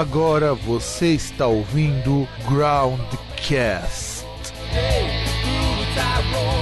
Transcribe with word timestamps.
Agora 0.00 0.54
você 0.54 1.08
está 1.08 1.46
ouvindo 1.46 2.26
Groundcast. 2.48 4.24
Saudações, 5.94 6.59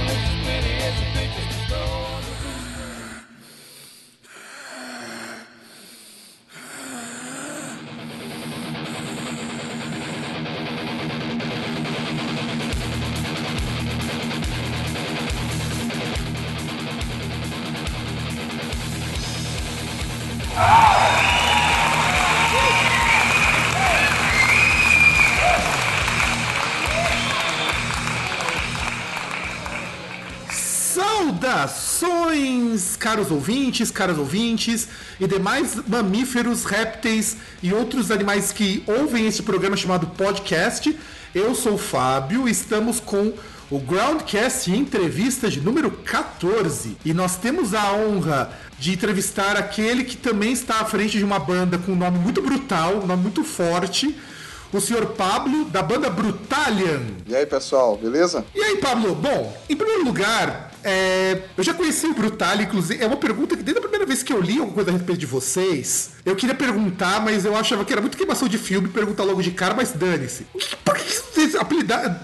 caros 33.19 33.31
ouvintes, 33.31 33.91
caras 33.91 34.17
ouvintes 34.17 34.87
e 35.19 35.27
demais 35.27 35.75
mamíferos, 35.85 36.63
répteis 36.63 37.35
e 37.61 37.73
outros 37.73 38.11
animais 38.11 38.53
que 38.53 38.81
ouvem 38.87 39.27
este 39.27 39.43
programa 39.43 39.75
chamado 39.75 40.07
podcast. 40.07 40.97
Eu 41.35 41.53
sou 41.53 41.73
o 41.73 41.77
Fábio, 41.77 42.47
estamos 42.47 43.01
com 43.01 43.33
o 43.69 43.77
Groundcast 43.77 44.71
entrevista 44.71 45.49
de 45.49 45.59
número 45.59 45.91
14 45.91 46.95
e 47.03 47.13
nós 47.13 47.35
temos 47.35 47.73
a 47.73 47.91
honra 47.91 48.53
de 48.79 48.93
entrevistar 48.93 49.57
aquele 49.57 50.05
que 50.05 50.15
também 50.15 50.53
está 50.53 50.79
à 50.79 50.85
frente 50.85 51.17
de 51.17 51.23
uma 51.25 51.39
banda 51.39 51.77
com 51.77 51.91
um 51.91 51.97
nome 51.97 52.19
muito 52.19 52.41
brutal, 52.41 53.01
um 53.03 53.05
nome 53.05 53.23
muito 53.23 53.43
forte, 53.43 54.15
o 54.71 54.79
senhor 54.79 55.07
Pablo, 55.07 55.65
da 55.65 55.83
banda 55.83 56.09
Brutalian. 56.09 57.01
E 57.27 57.35
aí, 57.35 57.45
pessoal, 57.45 57.97
beleza? 57.97 58.45
E 58.55 58.63
aí, 58.63 58.77
Pablo? 58.77 59.13
Bom, 59.13 59.61
em 59.67 59.75
primeiro 59.75 60.05
lugar, 60.05 60.68
é, 60.83 61.41
eu 61.57 61.63
já 61.63 61.73
conheci 61.73 62.07
o 62.07 62.13
Brutal, 62.13 62.61
inclusive. 62.61 63.03
É 63.03 63.07
uma 63.07 63.17
pergunta 63.17 63.55
que 63.55 63.63
desde 63.63 63.79
a 63.79 63.81
primeira 63.81 64.05
vez 64.05 64.23
que 64.23 64.31
eu 64.31 64.41
li 64.41 64.59
alguma 64.59 64.73
coisa 64.73 64.89
a 64.89 64.93
respeito 64.93 65.19
de 65.19 65.25
vocês, 65.25 66.11
eu 66.25 66.35
queria 66.35 66.55
perguntar, 66.55 67.21
mas 67.21 67.45
eu 67.45 67.55
achava 67.55 67.83
que 67.83 67.91
era 67.91 68.01
muito 68.01 68.17
queimação 68.17 68.47
de 68.47 68.57
filme 68.57 68.87
perguntar 68.87 69.23
logo 69.23 69.41
de 69.41 69.51
cara, 69.51 69.73
mas 69.73 69.91
dane-se. 69.91 70.45
Por 70.83 70.97
que 70.97 71.03
vocês 71.03 71.53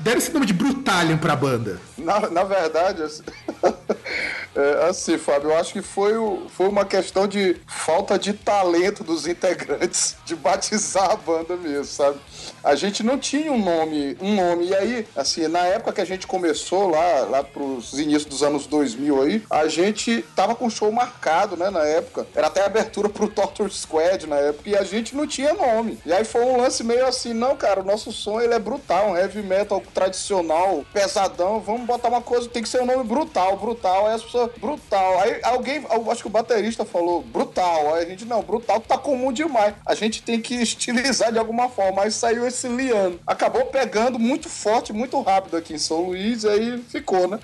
deram 0.02 0.17
esse 0.17 0.31
nome 0.31 0.45
de 0.45 0.53
Brutalian 0.53 1.17
pra 1.17 1.36
banda? 1.36 1.80
Na, 1.98 2.30
na 2.30 2.44
verdade, 2.44 3.03
assim, 3.03 3.23
é, 4.56 4.88
assim, 4.89 5.17
Fábio, 5.17 5.50
eu 5.50 5.58
acho 5.58 5.73
que 5.73 5.81
foi, 5.81 6.14
foi 6.50 6.67
uma 6.67 6.86
questão 6.86 7.28
de 7.28 7.58
falta 7.67 8.17
de 8.17 8.33
talento 8.33 9.03
dos 9.03 9.28
integrantes 9.28 10.16
de 10.26 10.36
batizar 10.36 11.11
a 11.11 11.16
banda 11.16 11.56
mesmo, 11.56 11.86
sabe? 11.86 12.20
A 12.66 12.73
gente 12.73 13.03
não 13.03 13.19
tinha 13.19 13.52
um 13.52 13.63
nome, 13.63 14.17
um 14.19 14.33
nome. 14.33 14.66
E 14.66 14.75
aí, 14.75 15.08
assim, 15.16 15.47
na 15.47 15.59
época 15.59 15.94
que 15.94 16.02
a 16.02 16.05
gente 16.05 16.25
começou 16.25 16.89
lá, 16.89 17.19
lá 17.30 17.44
pros 17.44 17.94
inícios 17.94 18.25
dos 18.25 18.41
anos 18.41 18.66
2000 18.66 19.21
aí, 19.21 19.44
a 19.52 19.67
gente 19.67 20.25
tava 20.35 20.55
com 20.55 20.67
show 20.67 20.91
marcado, 20.91 21.55
né, 21.55 21.69
na 21.69 21.83
época. 21.83 22.25
Era 22.33 22.47
até 22.47 22.66
abertura 22.66 23.08
pro 23.08 23.27
Torture 23.27 23.71
Squad 23.71 24.25
na 24.25 24.38
época, 24.38 24.67
e 24.67 24.75
a 24.75 24.83
gente 24.83 25.16
não 25.16 25.27
tinha 25.27 25.53
nome. 25.53 25.99
E 26.03 26.11
aí 26.11 26.25
foi 26.25 26.41
um 26.43 26.58
lance 26.58 26.83
meio 26.83 27.05
assim, 27.05 27.33
não, 27.33 27.55
cara, 27.55 27.81
o 27.81 27.86
nosso 27.86 28.11
som 28.11 28.41
ele 28.41 28.55
é 28.55 28.59
brutal, 28.59 29.11
um 29.11 29.17
heavy 29.17 29.43
metal 29.43 29.83
tradicional, 29.93 30.83
pesadão, 30.91 31.59
vamos 31.59 31.86
botar 31.86 32.08
uma 32.08 32.21
coisa, 32.21 32.49
tem 32.49 32.63
que 32.63 32.69
ser 32.69 32.81
um 32.81 32.88
nome 32.88 33.03
brutal, 33.03 33.58
brutal. 33.58 34.08
Aí 34.08 34.16
as 34.16 34.23
pessoas, 34.23 34.49
brutal. 34.58 35.19
Aí 35.19 35.39
alguém, 35.43 35.86
acho 36.11 36.21
que 36.21 36.27
o 36.27 36.31
baterista 36.31 36.83
falou, 36.83 37.21
brutal. 37.21 37.93
Aí 37.93 38.05
a 38.05 38.09
gente, 38.09 38.25
não, 38.25 38.41
brutal 38.41 38.80
tá 38.80 38.97
comum 38.97 39.32
demais. 39.32 39.76
A 39.86 39.93
gente 39.93 40.23
tem 40.23 40.42
que 40.42 40.55
estilizar 40.55 41.32
de 41.32 41.37
alguma 41.37 41.70
forma. 41.70 42.02
Aí 42.02 42.09
saiu 42.09 42.47
esse 42.47 42.55
liano. 42.64 43.20
Acabou 43.27 43.66
pegando 43.66 44.17
muito 44.20 44.49
forte, 44.49 44.93
muito 44.93 45.20
rápido 45.21 45.58
aqui 45.58 45.73
em 45.73 45.77
São 45.77 46.02
Luís, 46.08 46.43
e 46.43 46.48
aí 46.49 46.83
ficou, 46.89 47.27
né? 47.27 47.39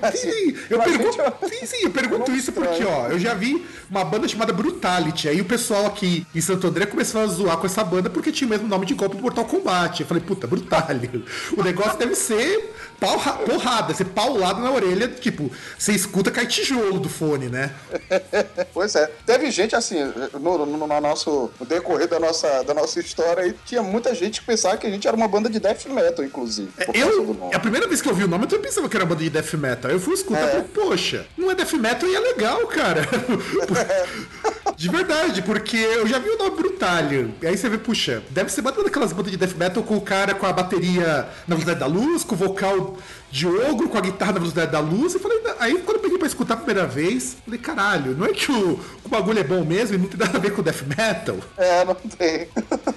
Assim, 0.00 0.30
sim, 0.30 0.56
eu 0.70 0.78
pergunto, 0.80 1.12
gente- 1.12 1.58
sim, 1.60 1.66
sim, 1.66 1.84
eu 1.84 1.90
pergunto 1.90 2.22
Nome 2.22 2.38
isso 2.38 2.52
porque, 2.52 2.84
ó, 2.84 3.08
eu 3.08 3.18
já 3.18 3.34
vi 3.34 3.64
uma 3.90 4.04
banda 4.04 4.28
chamada 4.28 4.52
Brutality. 4.52 5.28
Aí 5.28 5.40
o 5.40 5.44
pessoal 5.44 5.86
aqui 5.86 6.26
em 6.34 6.40
Santo 6.40 6.66
André 6.66 6.86
começou 6.86 7.20
a 7.20 7.26
zoar 7.26 7.56
com 7.58 7.66
essa 7.66 7.82
banda 7.82 8.08
porque 8.10 8.30
tinha 8.32 8.46
o 8.46 8.50
mesmo 8.50 8.68
nome 8.68 8.86
de 8.86 8.94
golpe 8.94 9.16
do 9.16 9.22
Mortal 9.22 9.44
Kombat. 9.44 10.00
Eu 10.00 10.06
falei, 10.06 10.22
puta, 10.22 10.46
Brutality. 10.46 11.24
O 11.56 11.62
negócio 11.62 11.98
deve 11.98 12.14
ser 12.14 12.72
pau, 13.02 13.18
porrada, 13.44 13.92
ser 13.92 14.04
paulado 14.04 14.60
na 14.60 14.70
orelha, 14.70 15.08
tipo, 15.08 15.50
você 15.76 15.92
escuta 15.92 16.30
cai 16.30 16.46
tijolo 16.46 17.00
do 17.00 17.08
fone, 17.08 17.48
né? 17.48 17.72
Pois 18.72 18.94
é. 18.94 19.10
Teve 19.26 19.50
gente 19.50 19.74
assim, 19.74 19.98
no, 20.34 20.64
no, 20.64 20.86
no 20.86 21.00
nosso 21.00 21.50
no 21.58 21.66
decorrer 21.66 22.06
da 22.08 22.20
nossa, 22.20 22.62
da 22.62 22.72
nossa 22.72 23.00
história 23.00 23.42
aí, 23.42 23.54
tinha 23.66 23.82
muita 23.82 24.14
gente 24.14 24.40
que 24.40 24.46
pensava 24.46 24.76
que 24.76 24.86
a 24.86 24.90
gente 24.90 25.06
era 25.06 25.16
uma 25.16 25.26
banda 25.28 25.50
de 25.50 25.58
death 25.58 25.86
metal, 25.86 26.24
inclusive. 26.24 26.70
do 26.86 26.96
Eu, 26.96 27.50
a 27.52 27.58
primeira 27.58 27.86
vez 27.88 28.00
que 28.00 28.08
eu 28.08 28.14
vi 28.14 28.24
o 28.24 28.28
nome, 28.28 28.44
eu 28.44 28.48
também 28.48 28.66
pensava 28.66 28.88
que 28.88 28.96
era 28.96 29.04
uma 29.04 29.08
banda 29.10 29.24
de 29.24 29.30
death 29.30 29.52
metal. 29.54 29.90
Eu 29.90 30.00
fui 30.00 30.14
escutar 30.14 30.40
e 30.40 30.44
É. 30.44 30.48
falei, 30.50 30.64
poxa, 30.74 31.26
não 31.36 31.50
é 31.50 31.54
death 31.54 31.72
metal 31.72 32.08
e 32.08 32.14
é 32.14 32.20
legal, 32.20 32.66
cara. 32.68 33.02
De 34.82 34.88
verdade, 34.88 35.42
porque 35.42 35.76
eu 35.76 36.08
já 36.08 36.18
vi 36.18 36.28
o 36.28 36.36
nome 36.36 36.56
Brutalian. 36.56 37.28
E 37.40 37.46
aí 37.46 37.56
você 37.56 37.68
vê, 37.68 37.78
puxa, 37.78 38.20
deve 38.30 38.50
ser 38.50 38.62
uma 38.62 38.72
daquelas 38.72 39.12
bandas 39.12 39.30
de 39.30 39.36
death 39.36 39.54
metal 39.54 39.80
com 39.80 39.96
o 39.96 40.00
cara 40.00 40.34
com 40.34 40.44
a 40.44 40.52
bateria 40.52 41.28
na 41.46 41.54
velocidade 41.54 41.78
da 41.78 41.86
luz, 41.86 42.24
com 42.24 42.34
o 42.34 42.38
vocal 42.38 42.96
de 43.30 43.46
ogro, 43.46 43.88
com 43.88 43.96
a 43.96 44.00
guitarra 44.00 44.32
na 44.32 44.38
velocidade 44.40 44.72
da 44.72 44.80
luz. 44.80 45.14
E 45.14 45.20
falei, 45.20 45.40
aí 45.60 45.78
quando 45.82 45.98
eu 45.98 46.02
peguei 46.02 46.18
pra 46.18 46.26
escutar 46.26 46.54
a 46.54 46.56
primeira 46.56 46.84
vez, 46.84 47.36
falei, 47.44 47.60
caralho, 47.60 48.16
não 48.16 48.26
é 48.26 48.30
que 48.30 48.50
o, 48.50 48.80
o 49.04 49.08
bagulho 49.08 49.38
é 49.38 49.44
bom 49.44 49.64
mesmo 49.64 49.94
e 49.94 49.98
não 49.98 50.08
tem 50.08 50.18
nada 50.18 50.36
a 50.36 50.40
ver 50.40 50.50
com 50.50 50.62
death 50.62 50.82
metal? 50.98 51.36
É, 51.56 51.84
não 51.84 51.94
tem. 51.94 52.48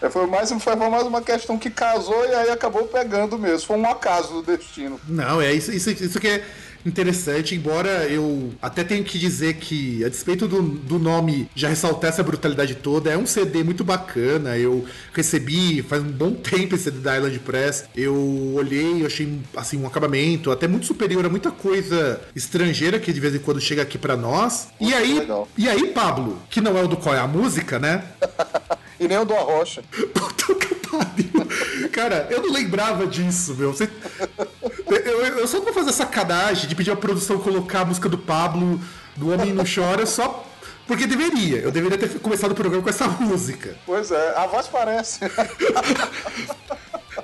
É, 0.00 0.08
Foi 0.08 0.26
mais, 0.26 0.50
foi 0.50 0.76
mais 0.76 1.02
uma 1.02 1.20
questão 1.20 1.58
que 1.58 1.70
casou 1.70 2.24
e 2.24 2.32
aí 2.32 2.50
acabou 2.50 2.86
pegando 2.86 3.36
mesmo. 3.36 3.66
Foi 3.66 3.76
um 3.76 3.90
acaso 3.90 4.34
do 4.34 4.42
destino. 4.42 5.00
Não, 5.08 5.40
é 5.40 5.52
isso, 5.52 5.72
isso, 5.72 5.90
isso 5.90 6.20
que 6.20 6.28
é 6.28 6.44
interessante, 6.84 7.54
embora 7.54 8.06
eu 8.06 8.52
até 8.60 8.84
tenho 8.84 9.04
que 9.04 9.18
dizer 9.18 9.54
que, 9.54 10.04
a 10.04 10.08
despeito 10.08 10.46
do, 10.48 10.62
do 10.62 10.98
nome 10.98 11.48
já 11.54 11.68
ressaltar 11.68 12.10
essa 12.10 12.22
brutalidade 12.22 12.74
toda, 12.76 13.10
é 13.10 13.16
um 13.16 13.26
CD 13.26 13.62
muito 13.62 13.84
bacana. 13.84 14.56
Eu 14.56 14.84
recebi 15.12 15.82
faz 15.82 16.02
um 16.02 16.10
bom 16.10 16.32
tempo 16.34 16.74
esse 16.74 16.84
CD 16.84 16.98
da 16.98 17.16
Island 17.16 17.38
Press. 17.40 17.84
Eu 17.96 18.14
olhei, 18.54 19.02
eu 19.02 19.06
achei 19.06 19.38
assim 19.56 19.76
um 19.76 19.86
acabamento 19.86 20.50
até 20.50 20.66
muito 20.68 20.86
superior 20.86 21.24
a 21.26 21.28
muita 21.28 21.50
coisa 21.50 22.20
estrangeira 22.34 22.98
que 22.98 23.12
de 23.12 23.20
vez 23.20 23.34
em 23.34 23.38
quando 23.38 23.60
chega 23.60 23.82
aqui 23.82 23.98
pra 23.98 24.16
nós. 24.16 24.68
E 24.80 24.84
Muito 24.84 24.96
aí, 24.96 25.18
legal. 25.18 25.48
e 25.56 25.68
aí, 25.68 25.86
Pablo, 25.88 26.38
que 26.50 26.60
não 26.60 26.76
é 26.76 26.82
o 26.82 26.88
do 26.88 26.96
qual 26.96 27.14
é 27.14 27.18
a 27.18 27.26
música, 27.26 27.78
né? 27.78 28.04
E 29.00 29.06
nem 29.06 29.16
o 29.16 29.24
do 29.24 29.32
Arrocha. 29.32 29.80
Puta 30.12 30.54
que 30.56 30.74
pariu. 30.90 31.88
Cara, 31.92 32.26
eu 32.30 32.42
não 32.42 32.52
lembrava 32.52 33.06
disso, 33.06 33.54
meu. 33.54 33.72
Você- 33.72 33.88
Eu, 34.88 35.20
eu- 35.38 35.46
só 35.48 35.58
não 35.58 35.64
vou 35.64 35.74
fazer 35.74 35.92
sacanagem 35.92 36.68
de 36.68 36.74
pedir 36.74 36.90
a 36.90 36.96
produção 36.96 37.38
colocar 37.38 37.80
a 37.80 37.84
música 37.84 38.08
do 38.08 38.18
Pablo, 38.18 38.80
do 39.16 39.30
Homem 39.32 39.52
Não 39.52 39.64
Chora, 39.64 40.06
só 40.06 40.44
porque 40.86 41.06
deveria. 41.06 41.58
Eu 41.58 41.70
deveria 41.70 41.98
ter 41.98 42.08
começado 42.20 42.52
o 42.52 42.54
programa 42.54 42.82
com 42.82 42.88
essa 42.88 43.06
música. 43.06 43.76
Pois 43.84 44.10
é, 44.10 44.34
a 44.36 44.46
voz 44.46 44.66
parece. 44.68 45.20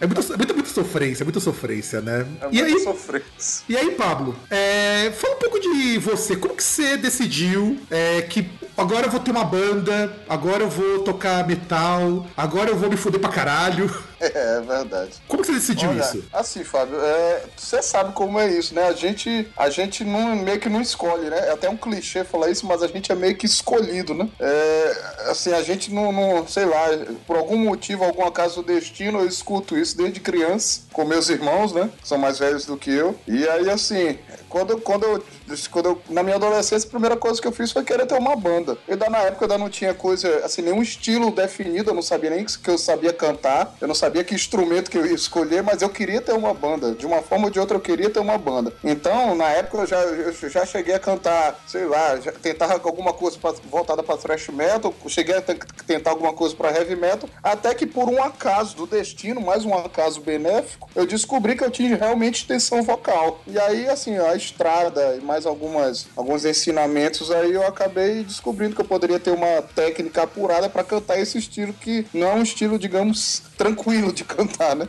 É 0.00 0.06
muita, 0.06 0.36
muita, 0.36 0.54
muita 0.54 0.68
sofrência, 0.70 1.24
muita 1.24 1.40
sofrência, 1.40 2.00
né? 2.00 2.26
É 2.40 2.46
e, 2.50 2.62
muita 2.62 2.76
aí, 2.78 2.84
sofrência. 2.84 3.64
e 3.68 3.76
aí, 3.76 3.92
Pablo, 3.92 4.36
é, 4.50 5.12
fala 5.16 5.36
um 5.36 5.38
pouco 5.38 5.60
de 5.60 5.98
você. 5.98 6.36
Como 6.36 6.54
que 6.56 6.62
você 6.64 6.96
decidiu 6.96 7.78
é, 7.90 8.20
que 8.22 8.42
agora 8.76 9.06
eu 9.06 9.10
vou 9.10 9.20
ter 9.20 9.30
uma 9.30 9.44
banda, 9.44 10.14
agora 10.28 10.62
eu 10.62 10.68
vou 10.68 11.00
tocar 11.00 11.46
metal, 11.46 12.26
agora 12.36 12.70
eu 12.70 12.76
vou 12.76 12.90
me 12.90 12.96
foder 12.96 13.20
pra 13.20 13.30
caralho? 13.30 13.90
É, 14.20 14.56
é 14.56 14.60
verdade. 14.60 15.12
Como 15.28 15.42
que 15.42 15.48
você 15.48 15.54
decidiu 15.54 15.90
Olha, 15.90 16.00
isso? 16.00 16.24
Assim, 16.32 16.64
Fábio, 16.64 16.98
é, 16.98 17.42
você 17.56 17.82
sabe 17.82 18.14
como 18.14 18.38
é 18.38 18.48
isso, 18.48 18.74
né? 18.74 18.86
A 18.86 18.92
gente, 18.92 19.48
a 19.56 19.68
gente 19.68 20.02
não, 20.02 20.34
meio 20.36 20.58
que 20.58 20.68
não 20.68 20.80
escolhe, 20.80 21.28
né? 21.28 21.48
É 21.48 21.50
até 21.50 21.68
um 21.68 21.76
clichê 21.76 22.24
falar 22.24 22.48
isso, 22.48 22.66
mas 22.66 22.82
a 22.82 22.86
gente 22.86 23.10
é 23.12 23.14
meio 23.14 23.36
que 23.36 23.44
escolhido, 23.44 24.14
né? 24.14 24.28
É, 24.40 24.96
assim, 25.28 25.52
a 25.52 25.62
gente 25.62 25.92
não, 25.92 26.10
não, 26.10 26.46
sei 26.46 26.64
lá, 26.64 26.86
por 27.26 27.36
algum 27.36 27.58
motivo, 27.58 28.04
algum 28.04 28.24
acaso 28.24 28.62
do 28.62 28.72
destino, 28.72 29.18
eu 29.20 29.26
escuto 29.26 29.76
isso 29.76 29.96
desde 29.96 30.20
criança, 30.20 30.82
com 30.92 31.04
meus 31.04 31.28
irmãos, 31.28 31.72
né? 31.72 31.90
Que 32.00 32.08
são 32.08 32.16
mais 32.16 32.38
velhos 32.38 32.64
do 32.64 32.76
que 32.76 32.90
eu. 32.90 33.18
E 33.28 33.46
aí, 33.48 33.68
assim, 33.68 34.18
quando, 34.48 34.80
quando, 34.80 35.04
eu, 35.04 35.24
quando 35.70 35.86
eu, 35.86 36.02
na 36.08 36.22
minha 36.22 36.36
adolescência, 36.36 36.86
a 36.86 36.90
primeira 36.90 37.16
coisa 37.16 37.40
que 37.40 37.46
eu 37.46 37.52
fiz 37.52 37.70
foi 37.72 37.84
querer 37.84 38.06
ter 38.06 38.14
uma 38.18 38.36
banda. 38.36 38.76
Eu 38.88 38.94
ainda, 38.94 39.10
na 39.10 39.18
época, 39.18 39.44
eu 39.44 39.50
ainda 39.52 39.58
não 39.64 39.70
tinha 39.70 39.92
coisa, 39.94 40.28
assim, 40.44 40.62
nenhum 40.62 40.82
estilo 40.82 41.30
definido, 41.30 41.90
eu 41.90 41.94
não 41.94 42.02
sabia 42.02 42.30
nem 42.30 42.44
que 42.44 42.68
eu 42.70 42.78
sabia 42.78 43.12
cantar, 43.12 43.74
eu 43.80 43.88
não 43.88 43.94
sabia 43.94 44.24
que 44.24 44.34
instrumento 44.34 44.90
que 44.90 44.98
eu 44.98 45.06
ia 45.06 45.14
escolher, 45.14 45.62
mas 45.62 45.82
eu 45.82 45.88
queria 45.88 46.20
ter 46.20 46.32
uma 46.32 46.52
banda. 46.54 46.92
De 46.92 47.06
uma 47.06 47.22
forma 47.22 47.46
ou 47.46 47.50
de 47.50 47.58
outra, 47.60 47.76
eu 47.76 47.80
queria 47.80 48.10
ter 48.10 48.20
uma 48.20 48.38
banda. 48.38 48.72
Então, 48.82 49.34
na 49.34 49.48
época, 49.50 49.78
eu 49.78 49.86
já, 49.86 50.00
eu 50.00 50.32
já 50.50 50.64
cheguei 50.66 50.94
a 50.94 50.98
cantar, 50.98 51.58
sei 51.66 51.84
lá, 51.86 52.18
já 52.20 52.32
tentava 52.32 52.74
alguma 52.74 53.12
coisa 53.12 53.38
pra- 53.38 53.54
voltada 53.70 54.02
pra 54.02 54.16
thrash 54.16 54.48
metal, 54.48 54.94
cheguei 55.08 55.36
a 55.36 55.42
te- 55.42 55.58
tentar 55.86 56.10
alguma 56.10 56.32
coisa 56.32 56.54
pra 56.56 56.70
heavy 56.72 56.96
metal, 56.96 57.28
até 57.42 57.74
que 57.74 57.86
por 57.86 58.08
um 58.08 58.22
acaso 58.22 58.76
do 58.76 58.86
destino, 58.86 59.40
mais 59.40 59.64
um 59.64 59.74
acaso 59.74 60.20
benéfico, 60.20 60.88
eu 60.94 61.06
descobri 61.06 61.56
que 61.56 61.64
eu 61.64 61.70
tinha 61.70 61.96
realmente 61.96 62.36
extensão 62.40 62.82
vocal. 62.82 63.40
E 63.46 63.58
aí, 63.58 63.88
assim, 63.88 64.18
a 64.18 64.34
estrada 64.34 65.16
e 65.16 65.20
mais 65.34 65.46
algumas, 65.46 66.06
alguns 66.14 66.44
ensinamentos, 66.44 67.28
aí 67.32 67.52
eu 67.52 67.66
acabei 67.66 68.22
descobrindo 68.22 68.76
que 68.76 68.80
eu 68.80 68.84
poderia 68.84 69.18
ter 69.18 69.32
uma 69.32 69.62
técnica 69.74 70.22
apurada 70.22 70.68
para 70.68 70.84
cantar 70.84 71.18
esse 71.18 71.38
estilo 71.38 71.72
que 71.72 72.06
não 72.14 72.28
é 72.28 72.34
um 72.34 72.42
estilo, 72.42 72.78
digamos, 72.78 73.42
tranquilo 73.58 74.12
de 74.12 74.22
cantar, 74.22 74.76
né? 74.76 74.88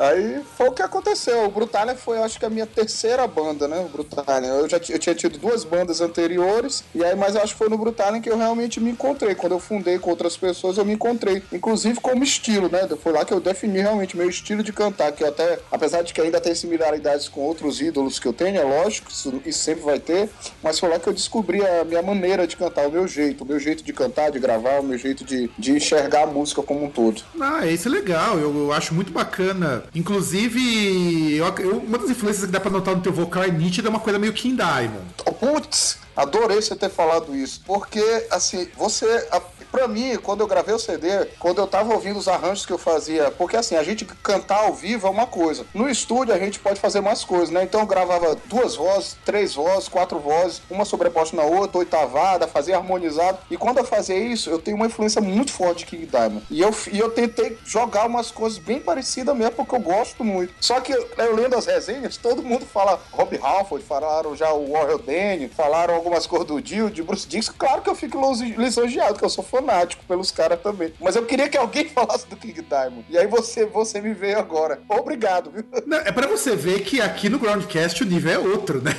Aí 0.00 0.40
foi 0.56 0.68
o 0.68 0.72
que 0.72 0.80
aconteceu. 0.80 1.44
O 1.44 1.50
Brutalian 1.50 1.94
foi, 1.94 2.18
acho 2.18 2.38
que, 2.38 2.46
a 2.46 2.50
minha 2.50 2.64
terceira 2.64 3.26
banda, 3.26 3.68
né? 3.68 3.78
O 3.80 3.88
Brutalian. 3.90 4.54
Eu 4.54 4.68
já 4.68 4.78
eu 4.88 4.98
tinha 4.98 5.14
tido 5.14 5.36
duas 5.36 5.62
bandas 5.62 6.00
anteriores, 6.00 6.82
e 6.94 7.04
aí, 7.04 7.14
mas 7.14 7.36
acho 7.36 7.52
que 7.52 7.58
foi 7.58 7.68
no 7.68 7.76
Brutalian 7.76 8.22
que 8.22 8.30
eu 8.30 8.38
realmente 8.38 8.80
me 8.80 8.90
encontrei. 8.90 9.34
Quando 9.34 9.52
eu 9.52 9.60
fundei 9.60 9.98
com 9.98 10.08
outras 10.08 10.38
pessoas, 10.38 10.78
eu 10.78 10.86
me 10.86 10.94
encontrei. 10.94 11.42
Inclusive 11.52 12.00
como 12.00 12.24
estilo, 12.24 12.70
né? 12.70 12.88
Foi 13.02 13.12
lá 13.12 13.26
que 13.26 13.34
eu 13.34 13.40
defini 13.40 13.80
realmente 13.80 14.16
meu 14.16 14.28
estilo 14.28 14.62
de 14.62 14.72
cantar, 14.72 15.12
que 15.12 15.22
eu 15.22 15.28
até, 15.28 15.58
apesar 15.70 16.00
de 16.00 16.14
que 16.14 16.20
ainda 16.20 16.40
tem 16.40 16.54
similaridades 16.54 17.28
com 17.28 17.42
outros 17.42 17.82
ídolos 17.82 18.18
que 18.18 18.26
eu 18.26 18.32
tenho, 18.32 18.58
é 18.58 18.64
lógico, 18.64 19.10
isso, 19.10 19.42
isso 19.44 19.58
sempre 19.58 19.82
vai 19.82 20.00
ter, 20.00 20.30
mas 20.62 20.78
foi 20.78 20.88
lá 20.88 20.98
que 20.98 21.08
eu 21.08 21.12
descobri 21.12 21.64
a 21.64 21.84
minha 21.84 22.02
maneira 22.02 22.46
de 22.46 22.56
cantar, 22.56 22.88
o 22.88 22.90
meu 22.90 23.06
jeito, 23.06 23.44
o 23.44 23.46
meu 23.46 23.60
jeito 23.60 23.84
de 23.84 23.92
cantar, 23.92 24.30
de 24.30 24.38
gravar, 24.38 24.80
o 24.80 24.82
meu 24.82 24.96
jeito 24.96 25.24
de, 25.24 25.50
de 25.58 25.72
enxergar 25.72 26.22
a 26.22 26.26
música 26.26 26.62
como 26.62 26.84
um 26.84 26.90
todo. 26.90 27.22
Ah, 27.38 27.66
isso 27.66 27.88
é 27.88 27.90
legal. 27.90 28.38
Eu, 28.38 28.56
eu 28.56 28.72
acho 28.72 28.94
muito 28.94 29.12
bacana 29.12 29.84
Inclusive, 29.94 31.36
eu, 31.36 31.78
uma 31.78 31.98
das 31.98 32.10
influências 32.10 32.46
que 32.46 32.52
dá 32.52 32.60
pra 32.60 32.70
notar 32.70 32.94
no 32.94 33.02
teu 33.02 33.12
vocal 33.12 33.42
é 33.42 33.50
nítida, 33.50 33.88
é 33.88 33.90
uma 33.90 34.00
coisa 34.00 34.18
meio 34.18 34.32
King 34.32 34.56
Diamond. 34.56 35.04
Putz, 35.38 35.98
adorei 36.16 36.60
você 36.60 36.76
ter 36.76 36.90
falado 36.90 37.34
isso. 37.34 37.60
Porque, 37.66 38.26
assim, 38.30 38.68
você 38.76 39.28
Pra 39.70 39.86
mim, 39.86 40.16
quando 40.16 40.40
eu 40.40 40.46
gravei 40.46 40.74
o 40.74 40.78
CD, 40.78 41.26
quando 41.38 41.58
eu 41.58 41.66
tava 41.66 41.92
ouvindo 41.94 42.18
os 42.18 42.28
arranjos 42.28 42.66
que 42.66 42.72
eu 42.72 42.78
fazia, 42.78 43.30
porque 43.30 43.56
assim, 43.56 43.76
a 43.76 43.82
gente 43.82 44.04
cantar 44.04 44.64
ao 44.64 44.74
vivo 44.74 45.06
é 45.06 45.10
uma 45.10 45.26
coisa. 45.26 45.64
No 45.72 45.88
estúdio 45.88 46.34
a 46.34 46.38
gente 46.38 46.58
pode 46.58 46.80
fazer 46.80 47.00
mais 47.00 47.24
coisas, 47.24 47.50
né? 47.50 47.62
Então 47.62 47.80
eu 47.80 47.86
gravava 47.86 48.36
duas 48.46 48.74
vozes, 48.74 49.16
três 49.24 49.54
vozes, 49.54 49.88
quatro 49.88 50.18
vozes, 50.18 50.60
uma 50.68 50.84
sobreposta 50.84 51.36
na 51.36 51.44
outra, 51.44 51.78
oitavada, 51.78 52.48
fazia 52.48 52.76
harmonizado. 52.76 53.38
E 53.50 53.56
quando 53.56 53.78
eu 53.78 53.84
fazia 53.84 54.18
isso, 54.18 54.50
eu 54.50 54.58
tenho 54.58 54.76
uma 54.76 54.86
influência 54.86 55.20
muito 55.20 55.52
forte 55.52 55.80
de 55.80 55.86
King 55.86 56.06
Diamond. 56.06 56.44
E 56.50 56.60
eu, 56.60 56.74
e 56.92 56.98
eu 56.98 57.10
tentei 57.10 57.56
jogar 57.64 58.06
umas 58.06 58.30
coisas 58.30 58.58
bem 58.58 58.80
parecidas 58.80 59.36
mesmo, 59.36 59.52
porque 59.52 59.74
eu 59.74 59.80
gosto 59.80 60.24
muito. 60.24 60.52
Só 60.60 60.80
que 60.80 60.92
eu 60.92 61.36
lendo 61.36 61.56
as 61.56 61.66
resenhas, 61.66 62.16
todo 62.16 62.42
mundo 62.42 62.66
fala 62.66 63.00
Rob 63.12 63.38
Halford, 63.40 63.84
falaram 63.84 64.34
já 64.34 64.52
o 64.52 64.72
Warren 64.72 64.98
Dane, 64.98 65.48
falaram 65.48 65.94
algumas 65.94 66.26
coisas 66.26 66.48
do 66.48 66.60
Dio, 66.60 66.90
de 66.90 67.02
Bruce 67.02 67.28
Dixon. 67.28 67.52
Claro 67.56 67.82
que 67.82 67.90
eu 67.90 67.94
fico 67.94 68.20
lisonjeado, 68.58 69.18
que 69.18 69.24
eu 69.24 69.30
sou 69.30 69.44
fã 69.44 69.59
fanático 69.60 70.04
pelos 70.06 70.30
caras 70.30 70.60
também. 70.60 70.92
Mas 71.00 71.16
eu 71.16 71.24
queria 71.24 71.48
que 71.48 71.56
alguém 71.56 71.88
falasse 71.90 72.26
do 72.26 72.36
King 72.36 72.60
Diamond. 72.62 73.04
E 73.08 73.18
aí 73.18 73.26
você, 73.26 73.66
você 73.66 74.00
me 74.00 74.14
veio 74.14 74.38
agora. 74.38 74.80
Obrigado, 74.88 75.50
viu? 75.50 75.64
Não, 75.86 75.98
é 75.98 76.10
para 76.10 76.26
você 76.26 76.56
ver 76.56 76.80
que 76.80 77.00
aqui 77.00 77.28
no 77.28 77.38
Groundcast 77.38 78.02
o 78.02 78.06
nível 78.06 78.32
é 78.32 78.38
outro, 78.38 78.82
né? 78.82 78.92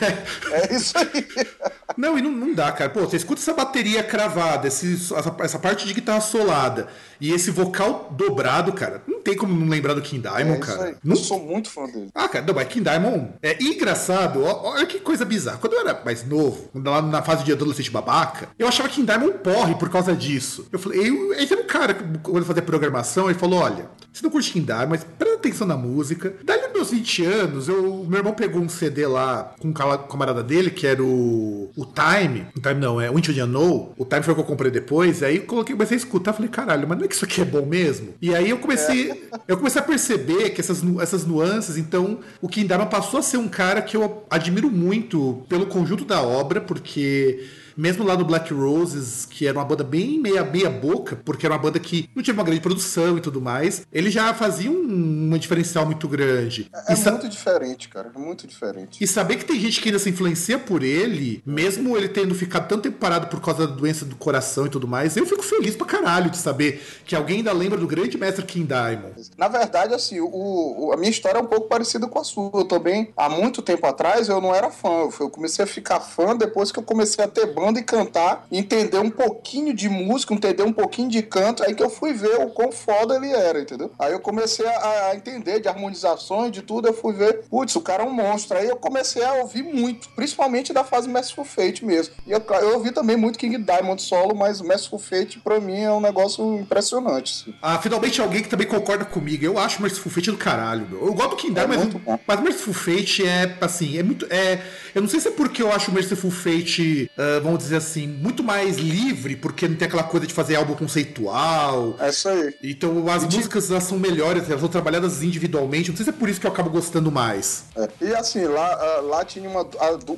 É 0.51 0.75
isso 0.75 0.97
aí. 0.97 1.27
Não, 1.97 2.17
e 2.17 2.21
não, 2.21 2.31
não 2.31 2.53
dá, 2.53 2.71
cara. 2.71 2.89
Pô, 2.89 3.01
você 3.01 3.17
escuta 3.17 3.41
essa 3.41 3.53
bateria 3.53 4.01
cravada, 4.01 4.65
esse, 4.65 4.93
essa, 4.93 5.35
essa 5.39 5.59
parte 5.59 5.85
de 5.85 5.93
guitarra 5.93 6.21
solada 6.21 6.87
e 7.19 7.33
esse 7.33 7.51
vocal 7.51 8.07
dobrado, 8.11 8.71
cara. 8.71 9.03
Não 9.05 9.20
tem 9.21 9.35
como 9.35 9.53
não 9.53 9.67
lembrar 9.67 9.93
do 9.93 10.01
King 10.01 10.21
Diamond, 10.21 10.57
é 10.57 10.59
cara. 10.59 10.97
Não... 11.03 11.15
Eu 11.15 11.21
sou 11.21 11.39
muito 11.39 11.69
fã 11.69 11.85
dele. 11.85 12.09
Ah, 12.13 12.27
cara, 12.27 12.45
não, 12.45 12.53
mas 12.53 12.67
King 12.67 12.89
Diamond 12.89 13.29
é 13.41 13.61
engraçado. 13.61 14.43
Olha 14.43 14.85
que 14.85 14.99
coisa 14.99 15.25
bizarra. 15.25 15.57
Quando 15.57 15.73
eu 15.73 15.81
era 15.81 16.01
mais 16.03 16.25
novo, 16.25 16.69
lá 16.73 17.01
na 17.01 17.21
fase 17.21 17.43
de 17.43 17.51
adolescente 17.51 17.91
babaca, 17.91 18.49
eu 18.57 18.67
achava 18.67 18.89
que 18.89 18.95
King 18.95 19.07
Diamond 19.07 19.39
porre 19.39 19.75
por 19.75 19.89
causa 19.89 20.15
disso. 20.15 20.67
Eu 20.71 20.79
falei, 20.79 21.09
eu, 21.09 21.31
aí 21.33 21.47
teve 21.47 21.61
um 21.61 21.67
cara, 21.67 21.93
quando 21.93 22.37
eu 22.37 22.45
fazia 22.45 22.61
programação, 22.61 23.29
ele 23.29 23.39
falou: 23.39 23.59
olha, 23.59 23.89
você 24.11 24.23
não 24.23 24.29
curte 24.29 24.51
King 24.51 24.65
Diamond, 24.65 24.89
mas 24.89 25.03
presta 25.03 25.37
atenção 25.37 25.67
na 25.67 25.77
música. 25.77 26.33
Daí, 26.43 26.61
meus 26.81 26.89
20 26.89 27.25
anos, 27.25 27.67
eu, 27.67 28.05
meu 28.07 28.17
irmão 28.17 28.33
pegou 28.33 28.59
um 28.59 28.67
CD 28.67 29.05
lá 29.05 29.53
com 29.59 29.67
um 29.67 29.73
camarada 29.73 30.43
dele, 30.43 30.71
que 30.71 30.87
era 30.87 31.01
o, 31.03 31.69
o 31.75 31.85
Time. 31.85 32.47
O 32.55 32.59
Time 32.59 32.79
não, 32.79 32.99
é 32.99 33.09
o 33.09 33.17
Into 33.17 33.33
the 33.33 33.41
Unknown. 33.41 33.93
O 33.97 34.05
Time 34.05 34.23
foi 34.23 34.33
o 34.33 34.35
que 34.35 34.41
eu 34.41 34.45
comprei 34.45 34.71
depois. 34.71 35.21
Aí 35.21 35.37
eu 35.37 35.43
coloquei, 35.43 35.75
comecei 35.75 35.95
a 35.95 35.99
escutar. 35.99 36.33
Falei, 36.33 36.49
caralho, 36.49 36.87
mas 36.87 36.97
não 36.97 37.05
é 37.05 37.07
que 37.07 37.13
isso 37.13 37.25
aqui 37.25 37.41
é 37.41 37.45
bom 37.45 37.65
mesmo? 37.65 38.15
E 38.21 38.33
aí 38.33 38.49
eu 38.49 38.57
comecei, 38.57 39.10
é. 39.10 39.10
Eu 39.47 39.57
comecei 39.57 39.81
a 39.81 39.83
perceber 39.83 40.51
que 40.51 40.61
essas, 40.61 40.83
essas 40.99 41.25
nuances, 41.25 41.77
então 41.77 42.19
o 42.41 42.47
Kindama 42.47 42.85
passou 42.85 43.19
a 43.19 43.23
ser 43.23 43.37
um 43.37 43.47
cara 43.47 43.81
que 43.81 43.95
eu 43.97 44.25
admiro 44.29 44.69
muito 44.69 45.43
pelo 45.47 45.65
conjunto 45.65 46.05
da 46.05 46.21
obra, 46.21 46.61
porque 46.61 47.45
mesmo 47.81 48.05
lá 48.05 48.15
no 48.15 48.23
Black 48.23 48.53
Roses, 48.53 49.25
que 49.25 49.47
era 49.47 49.57
uma 49.57 49.65
banda 49.65 49.83
bem 49.83 50.19
meia, 50.19 50.43
meia 50.43 50.69
boca, 50.69 51.19
porque 51.25 51.47
era 51.47 51.55
uma 51.55 51.61
banda 51.61 51.79
que 51.79 52.07
não 52.15 52.21
tinha 52.21 52.31
uma 52.31 52.43
grande 52.43 52.61
produção 52.61 53.17
e 53.17 53.21
tudo 53.21 53.41
mais, 53.41 53.87
ele 53.91 54.11
já 54.11 54.31
fazia 54.35 54.69
um, 54.69 55.35
diferencial 55.35 55.83
muito 55.83 56.07
grande. 56.07 56.69
É, 56.87 56.93
é 56.93 57.11
muito 57.11 57.27
diferente, 57.27 57.89
cara. 57.89 58.11
É 58.13 58.19
muito 58.19 58.45
diferente. 58.45 59.03
E 59.03 59.07
saber 59.07 59.37
que 59.37 59.45
tem 59.45 59.59
gente 59.59 59.81
que 59.81 59.89
ainda 59.89 59.97
se 59.97 60.11
influencia 60.11 60.59
por 60.59 60.83
ele, 60.83 61.41
mesmo 61.43 61.97
ele 61.97 62.07
tendo 62.07 62.35
ficado 62.35 62.67
tanto 62.67 62.83
tempo 62.83 62.99
parado 62.99 63.25
por 63.27 63.41
causa 63.41 63.65
da 63.65 63.73
doença 63.73 64.05
do 64.05 64.15
coração 64.15 64.67
e 64.67 64.69
tudo 64.69 64.87
mais, 64.87 65.17
eu 65.17 65.25
fico 65.25 65.41
feliz 65.41 65.75
pra 65.75 65.87
caralho 65.87 66.29
de 66.29 66.37
saber 66.37 66.83
que 67.03 67.15
alguém 67.15 67.37
ainda 67.37 67.51
lembra 67.51 67.79
do 67.79 67.87
grande 67.87 68.15
mestre 68.15 68.45
King 68.45 68.67
Diamond. 68.67 69.31
Na 69.35 69.47
verdade, 69.47 69.95
assim, 69.95 70.19
o, 70.19 70.27
o, 70.27 70.91
a 70.93 70.97
minha 70.97 71.09
história 71.09 71.39
é 71.39 71.41
um 71.41 71.47
pouco 71.47 71.67
parecida 71.67 72.05
com 72.05 72.19
a 72.19 72.23
sua. 72.23 72.51
Eu 72.53 72.65
também, 72.65 73.11
há 73.17 73.27
muito 73.27 73.63
tempo 73.63 73.87
atrás, 73.87 74.29
eu 74.29 74.39
não 74.39 74.53
era 74.53 74.69
fã. 74.69 75.09
Eu 75.19 75.31
comecei 75.31 75.65
a 75.65 75.67
ficar 75.67 75.99
fã 75.99 76.35
depois 76.35 76.71
que 76.71 76.77
eu 76.77 76.83
comecei 76.83 77.23
a 77.25 77.27
ter 77.27 77.47
banda 77.47 77.70
e 77.79 77.83
cantar, 77.83 78.45
entender 78.51 78.99
um 78.99 79.09
pouquinho 79.09 79.73
de 79.73 79.89
música, 79.89 80.33
entender 80.33 80.63
um 80.63 80.73
pouquinho 80.73 81.09
de 81.09 81.21
canto, 81.21 81.63
aí 81.63 81.73
que 81.73 81.83
eu 81.83 81.89
fui 81.89 82.13
ver 82.13 82.39
o 82.39 82.49
quão 82.49 82.71
foda 82.71 83.15
ele 83.15 83.31
era, 83.31 83.61
entendeu? 83.61 83.91
Aí 83.99 84.11
eu 84.13 84.19
comecei 84.19 84.65
a, 84.65 85.09
a 85.09 85.15
entender 85.15 85.59
de 85.59 85.67
harmonizações, 85.67 86.51
de 86.51 86.61
tudo, 86.61 86.87
eu 86.87 86.93
fui 86.93 87.13
ver, 87.13 87.43
putz, 87.49 87.75
o 87.75 87.81
cara 87.81 88.03
é 88.03 88.05
um 88.05 88.13
monstro. 88.13 88.57
Aí 88.57 88.67
eu 88.67 88.75
comecei 88.75 89.23
a 89.23 89.33
ouvir 89.35 89.63
muito, 89.63 90.09
principalmente 90.09 90.73
da 90.73 90.83
fase 90.83 91.09
Merciful 91.09 91.45
Fate 91.45 91.85
mesmo. 91.85 92.13
E 92.25 92.31
eu, 92.31 92.43
eu 92.61 92.73
ouvi 92.75 92.91
também 92.91 93.15
muito 93.15 93.39
King 93.39 93.57
Diamond 93.57 94.01
solo, 94.01 94.35
mas 94.35 94.61
Merciful 94.61 94.99
Fate 94.99 95.39
pra 95.39 95.59
mim 95.59 95.81
é 95.81 95.91
um 95.91 96.01
negócio 96.01 96.59
impressionante. 96.59 97.41
Assim. 97.41 97.55
Ah, 97.61 97.79
finalmente 97.79 98.21
alguém 98.21 98.41
que 98.41 98.49
também 98.49 98.67
concorda 98.67 99.05
comigo. 99.05 99.43
Eu 99.43 99.57
acho 99.57 99.81
Merciful 99.81 100.11
Fate 100.11 100.31
do 100.31 100.37
caralho, 100.37 100.87
meu. 100.89 101.05
Eu 101.05 101.13
gosto 101.13 101.31
do 101.31 101.35
King 101.35 101.53
Diamond, 101.53 101.97
é 101.97 101.99
mas, 102.07 102.19
mas 102.27 102.39
Merciful 102.41 102.73
Fate 102.73 103.27
é, 103.27 103.57
assim, 103.61 103.97
é 103.97 104.03
muito... 104.03 104.25
É, 104.29 104.61
eu 104.93 105.01
não 105.01 105.09
sei 105.09 105.19
se 105.19 105.27
é 105.27 105.31
porque 105.31 105.61
eu 105.61 105.71
acho 105.71 105.91
Merciful 105.91 106.31
Fate, 106.31 107.09
uh, 107.17 107.41
vamos 107.51 107.63
dizer 107.63 107.77
assim, 107.77 108.07
muito 108.07 108.43
mais 108.43 108.77
livre, 108.77 109.35
porque 109.35 109.67
não 109.67 109.75
tem 109.75 109.87
aquela 109.87 110.03
coisa 110.03 110.25
de 110.25 110.33
fazer 110.33 110.55
álbum 110.55 110.73
conceitual. 110.73 111.95
É 111.99 112.09
isso 112.09 112.29
aí. 112.29 112.53
Então 112.63 113.09
as 113.09 113.23
e 113.23 113.25
músicas 113.25 113.69
elas 113.69 113.83
são 113.83 113.99
melhores, 113.99 114.49
elas 114.49 114.59
são 114.59 114.69
trabalhadas 114.69 115.21
individualmente. 115.21 115.89
Não 115.89 115.97
sei 115.97 116.05
se 116.05 116.09
é 116.09 116.13
por 116.13 116.29
isso 116.29 116.39
que 116.39 116.47
eu 116.47 116.51
acabo 116.51 116.69
gostando 116.69 117.11
mais. 117.11 117.65
É. 117.75 117.89
E 118.01 118.13
assim, 118.13 118.45
lá, 118.45 118.75
lá 119.01 119.25
tinha 119.25 119.49
uma, 119.49 119.67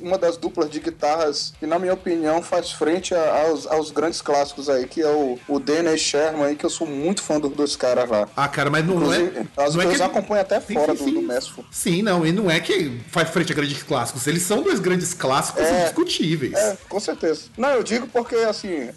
uma 0.00 0.18
das 0.18 0.36
duplas 0.36 0.70
de 0.70 0.80
guitarras 0.80 1.52
que, 1.58 1.66
na 1.66 1.78
minha 1.78 1.94
opinião, 1.94 2.42
faz 2.42 2.70
frente 2.70 3.14
aos, 3.14 3.66
aos 3.66 3.90
grandes 3.90 4.20
clássicos 4.20 4.68
aí, 4.68 4.86
que 4.86 5.00
é 5.00 5.08
o, 5.08 5.38
o 5.48 5.58
Dennis 5.58 6.00
Sherman 6.00 6.44
aí, 6.44 6.56
que 6.56 6.64
eu 6.64 6.70
sou 6.70 6.86
muito 6.86 7.22
fã 7.22 7.40
dos 7.40 7.52
dois 7.52 7.76
caras 7.76 8.08
lá. 8.08 8.28
Ah, 8.36 8.48
cara, 8.48 8.70
mas 8.70 8.84
não 8.86 9.12
é. 9.12 9.22
É. 9.22 9.46
As 9.56 9.74
não 9.74 9.82
é 9.82 9.94
que 9.94 10.02
acompanham 10.02 10.42
até 10.42 10.60
sim, 10.60 10.74
fora 10.74 10.96
sim, 10.96 11.12
do, 11.12 11.20
do. 11.22 11.66
Sim, 11.70 12.02
não, 12.02 12.26
e 12.26 12.32
não 12.32 12.50
é 12.50 12.60
que 12.60 13.00
faz 13.08 13.30
frente 13.30 13.52
a 13.52 13.54
grandes 13.54 13.82
clássicos. 13.82 14.26
Eles 14.26 14.42
são 14.42 14.62
dois 14.62 14.78
grandes 14.78 15.14
clássicos 15.14 15.62
é, 15.62 15.80
indiscutíveis. 15.80 16.54
É, 16.54 16.76
com 16.88 17.00
certeza. 17.00 17.23
Não, 17.56 17.70
eu 17.70 17.82
digo 17.82 18.06
porque, 18.06 18.36
assim, 18.36 18.88